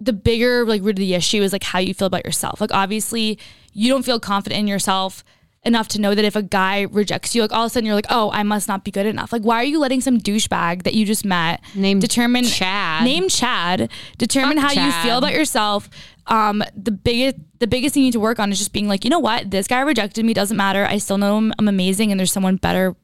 the 0.00 0.12
bigger 0.12 0.64
like 0.64 0.82
root 0.82 0.90
of 0.90 0.96
the 0.96 1.14
issue 1.14 1.42
is 1.42 1.52
like 1.52 1.64
how 1.64 1.78
you 1.78 1.92
feel 1.92 2.06
about 2.06 2.24
yourself. 2.24 2.60
Like 2.60 2.72
obviously 2.72 3.38
you 3.72 3.90
don't 3.90 4.04
feel 4.04 4.18
confident 4.18 4.60
in 4.60 4.66
yourself 4.66 5.24
enough 5.62 5.88
to 5.88 6.00
know 6.00 6.14
that 6.14 6.24
if 6.24 6.36
a 6.36 6.42
guy 6.42 6.82
rejects 6.82 7.34
you, 7.34 7.42
like 7.42 7.52
all 7.52 7.64
of 7.64 7.66
a 7.66 7.70
sudden 7.70 7.86
you're 7.86 7.94
like, 7.94 8.06
oh, 8.10 8.30
I 8.32 8.42
must 8.42 8.66
not 8.66 8.84
be 8.84 8.90
good 8.90 9.06
enough. 9.06 9.32
Like 9.32 9.42
why 9.42 9.56
are 9.56 9.64
you 9.64 9.78
letting 9.78 10.00
some 10.00 10.18
douchebag 10.18 10.84
that 10.84 10.94
you 10.94 11.04
just 11.04 11.24
met 11.24 11.60
Named 11.74 12.00
determine 12.00 12.44
Chad. 12.44 13.04
name 13.04 13.28
Chad 13.28 13.90
determine 14.18 14.58
Fuck 14.58 14.74
how 14.74 14.86
you 14.86 14.92
feel 15.02 15.18
about 15.18 15.32
yourself. 15.32 15.90
Um, 16.26 16.62
the 16.76 16.90
biggest 16.92 17.36
the 17.58 17.66
biggest 17.66 17.94
thing 17.94 18.02
you 18.02 18.06
need 18.06 18.12
to 18.12 18.20
work 18.20 18.38
on 18.38 18.50
is 18.50 18.58
just 18.58 18.72
being 18.72 18.88
like, 18.88 19.04
you 19.04 19.10
know 19.10 19.18
what, 19.18 19.50
this 19.50 19.66
guy 19.68 19.80
rejected 19.80 20.24
me, 20.24 20.32
doesn't 20.32 20.56
matter. 20.56 20.86
I 20.86 20.96
still 20.98 21.18
know 21.18 21.36
I'm, 21.36 21.52
I'm 21.58 21.68
amazing, 21.68 22.10
and 22.10 22.18
there's 22.18 22.32
someone 22.32 22.56
better 22.56 22.96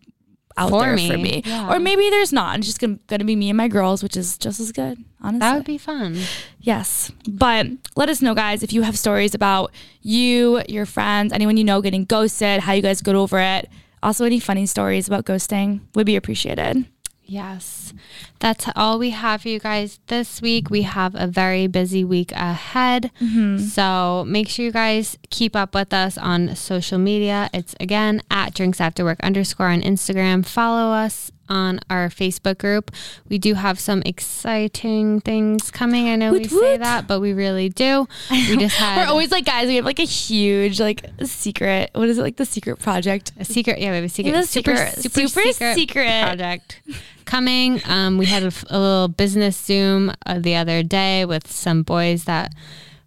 out 0.57 0.71
For 0.71 0.81
there 0.83 0.97
me. 0.97 1.11
for 1.11 1.19
me. 1.19 1.43
Yeah. 1.45 1.73
Or 1.75 1.79
maybe 1.79 2.09
there's 2.11 2.33
not. 2.33 2.59
It's 2.59 2.67
just 2.67 2.81
gonna, 2.81 2.99
gonna 3.07 3.25
be 3.25 3.37
me 3.37 3.51
and 3.51 3.57
my 3.57 3.69
girls, 3.69 4.03
which 4.03 4.17
is 4.17 4.39
just 4.39 4.59
as 4.61 4.73
good, 4.73 5.03
honestly. 5.21 5.41
That 5.41 5.57
would 5.57 5.67
be 5.67 5.79
fun. 5.79 6.19
Yes. 6.61 7.13
But 7.29 7.67
let 7.95 8.09
us 8.09 8.23
know, 8.23 8.35
guys, 8.35 8.63
if 8.63 8.73
you 8.73 8.83
have 8.83 8.99
stories 8.99 9.35
about 9.35 9.73
you, 10.03 10.63
your 10.69 10.87
friends, 10.87 11.33
anyone 11.33 11.57
you 11.57 11.65
know 11.65 11.81
getting 11.81 12.05
ghosted, 12.05 12.61
how 12.61 12.73
you 12.73 12.83
guys 12.83 13.01
got 13.03 13.15
over 13.15 13.39
it. 13.39 13.69
Also, 14.03 14.25
any 14.25 14.39
funny 14.41 14.67
stories 14.67 15.07
about 15.09 15.25
ghosting 15.25 15.81
would 15.95 16.07
be 16.07 16.17
appreciated. 16.17 16.87
Yes. 17.29 17.93
That's 18.39 18.68
all 18.77 19.01
we 19.01 19.11
have 19.11 19.43
for 19.43 19.49
you 19.49 19.59
guys 19.59 19.99
this 20.07 20.41
week. 20.41 20.70
We 20.70 20.83
have 20.83 21.14
a 21.16 21.27
very 21.27 21.66
busy 21.66 22.05
week 22.05 22.31
ahead. 22.33 23.11
Mm-hmm. 23.20 23.59
So 23.59 24.24
make 24.29 24.49
sure 24.49 24.64
you 24.64 24.70
guys 24.70 25.18
keep 25.31 25.57
up 25.57 25.74
with 25.74 25.93
us 25.93 26.16
on 26.16 26.55
social 26.55 26.99
media. 26.99 27.51
It's 27.53 27.74
again 27.81 28.22
at 28.31 28.55
drinks 28.55 28.81
after 28.81 29.05
work 29.05 29.18
underscore 29.20 29.66
on 29.68 29.83
Instagram. 29.83 30.47
Follow 30.47 30.93
us 30.93 31.33
on 31.49 31.81
our 31.91 32.09
Facebook 32.09 32.59
group. 32.59 32.91
We 33.29 33.39
do 33.39 33.55
have 33.55 33.79
some 33.79 34.03
exciting 34.05 35.21
things 35.21 35.71
coming. 35.71 36.09
I 36.09 36.17
know 36.17 36.33
we 36.33 36.41
Woot 36.41 36.51
say 36.51 36.77
that, 36.79 37.07
but 37.07 37.21
we 37.21 37.33
really 37.33 37.69
do. 37.69 38.07
We 38.31 38.57
just 38.57 38.77
had 38.77 38.99
We're 38.99 39.11
always 39.11 39.31
like, 39.31 39.45
guys, 39.45 39.67
we 39.69 39.77
have 39.77 39.85
like 39.85 39.99
a 39.99 40.05
huge, 40.05 40.81
like, 40.81 41.05
secret. 41.25 41.91
What 41.95 42.09
is 42.09 42.19
it? 42.19 42.23
Like 42.23 42.37
the 42.37 42.47
secret 42.47 42.79
project? 42.79 43.33
a 43.39 43.45
secret. 43.45 43.79
Yeah, 43.79 43.91
we 43.91 43.97
have 43.97 44.05
a 44.05 44.09
secret. 44.09 44.47
Super, 44.47 44.77
secret- 44.77 45.03
super, 45.03 45.29
super 45.29 45.53
secret, 45.53 45.75
secret. 45.75 46.23
project 46.25 46.81
coming. 47.25 47.81
Um, 47.87 48.19
we 48.19 48.27
had 48.27 48.43
a 48.43 48.79
little 48.79 49.09
business 49.09 49.57
Zoom 49.57 50.13
uh, 50.25 50.39
the 50.39 50.57
other 50.57 50.83
day 50.83 51.25
with 51.25 51.51
some 51.51 51.83
boys 51.83 52.25
that 52.25 52.53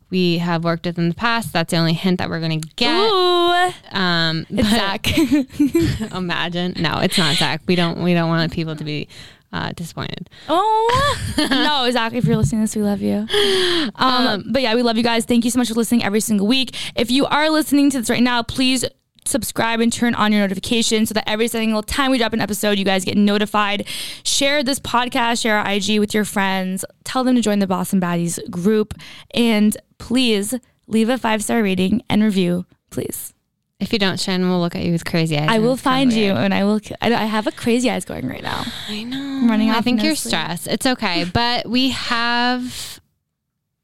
we 0.09 0.37
have 0.39 0.63
worked 0.63 0.85
with 0.85 0.97
in 0.97 1.09
the 1.09 1.15
past. 1.15 1.53
That's 1.53 1.71
the 1.71 1.77
only 1.77 1.93
hint 1.93 2.17
that 2.19 2.29
we're 2.29 2.39
going 2.39 2.61
to 2.61 2.67
get. 2.75 3.11
Ooh. 3.11 3.97
Um, 3.97 4.45
It's 4.49 4.69
Zach. 4.69 6.11
imagine. 6.15 6.73
No, 6.77 6.99
it's 6.99 7.17
not 7.17 7.35
Zach. 7.35 7.61
We 7.67 7.75
don't. 7.75 8.01
We 8.03 8.13
don't 8.13 8.29
want 8.29 8.51
people 8.51 8.75
to 8.75 8.83
be 8.83 9.07
uh, 9.51 9.71
disappointed. 9.73 10.29
oh. 10.47 11.17
no, 11.49 11.89
Zach, 11.91 12.13
if 12.13 12.25
you're 12.25 12.37
listening 12.37 12.61
to 12.61 12.63
this, 12.63 12.75
we 12.75 12.81
love 12.83 13.01
you. 13.01 13.27
Um, 13.95 14.45
but 14.51 14.61
yeah, 14.61 14.75
we 14.75 14.83
love 14.83 14.97
you 14.97 15.03
guys. 15.03 15.25
Thank 15.25 15.43
you 15.45 15.51
so 15.51 15.57
much 15.57 15.67
for 15.69 15.73
listening 15.73 16.03
every 16.03 16.19
single 16.19 16.47
week. 16.47 16.75
If 16.95 17.11
you 17.11 17.25
are 17.25 17.49
listening 17.49 17.89
to 17.91 17.99
this 17.99 18.09
right 18.09 18.21
now, 18.23 18.43
please 18.43 18.85
subscribe 19.25 19.79
and 19.79 19.91
turn 19.91 20.15
on 20.15 20.31
your 20.31 20.41
notifications 20.41 21.09
so 21.09 21.13
that 21.13 21.27
every 21.27 21.47
single 21.47 21.83
time 21.83 22.11
we 22.11 22.17
drop 22.17 22.33
an 22.33 22.39
episode, 22.41 22.77
you 22.77 22.85
guys 22.85 23.03
get 23.03 23.17
notified. 23.17 23.85
Share 24.23 24.63
this 24.63 24.79
podcast, 24.79 25.41
share 25.41 25.57
our 25.57 25.69
IG 25.69 25.99
with 25.99 26.13
your 26.13 26.23
friends. 26.25 26.85
Tell 27.03 27.23
them 27.23 27.35
to 27.35 27.41
join 27.41 27.59
the 27.59 27.67
Boston 27.67 27.99
Baddies 27.99 28.39
group. 28.49 28.93
And 29.33 29.75
please 29.99 30.55
leave 30.87 31.09
a 31.09 31.17
five 31.19 31.43
star 31.43 31.61
rating 31.61 32.01
and 32.09 32.23
review, 32.23 32.65
please. 32.89 33.33
If 33.79 33.93
you 33.93 33.99
don't, 33.99 34.19
Shannon 34.19 34.49
will 34.49 34.59
look 34.59 34.75
at 34.75 34.83
you 34.83 34.91
with 34.91 35.05
crazy 35.05 35.37
eyes. 35.37 35.47
I 35.49 35.59
will 35.59 35.77
find 35.77 36.11
you 36.11 36.33
and 36.33 36.53
I 36.53 36.63
will. 36.65 36.81
I 37.01 37.13
I 37.13 37.25
have 37.25 37.47
a 37.47 37.51
crazy 37.51 37.89
eyes 37.89 38.03
going 38.03 38.27
right 38.27 38.43
now. 38.43 38.65
I 38.89 39.03
know. 39.03 39.17
I'm 39.17 39.49
running 39.49 39.69
I 39.69 39.79
think 39.81 40.03
you're 40.03 40.15
sleep. 40.15 40.31
stressed. 40.31 40.67
It's 40.67 40.85
okay, 40.85 41.23
but 41.33 41.69
we 41.69 41.91
have. 41.91 42.99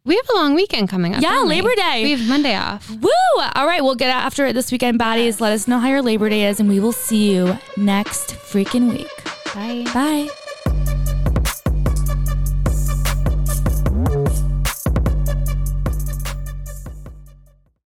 We 0.04 0.16
have 0.16 0.30
a 0.30 0.36
long 0.36 0.54
weekend 0.54 0.90
coming 0.90 1.16
up. 1.16 1.22
Yeah, 1.22 1.32
don't 1.32 1.48
we? 1.48 1.56
Labor 1.56 1.74
Day. 1.76 2.04
We 2.04 2.12
have 2.12 2.28
Monday 2.28 2.56
off. 2.56 2.90
Woo! 2.92 3.10
All 3.56 3.66
right, 3.66 3.84
we'll 3.84 3.96
get 3.96 4.10
after 4.10 4.46
it 4.46 4.54
this 4.54 4.72
weekend, 4.72 5.00
baddies. 5.00 5.40
Let 5.42 5.54
us 5.54 5.68
know 5.68 5.80
how 5.80 5.88
your 5.88 6.04
Labor 6.04 6.30
Day 6.30 6.46
is, 6.46 6.60
and 6.60 6.70
we 6.70 6.80
will 6.80 6.92
see 6.92 7.32
you 7.34 7.58
next 7.76 8.32
freaking 8.36 8.92
week. 8.92 9.10
Bye. 9.56 9.84
Bye. 9.94 10.45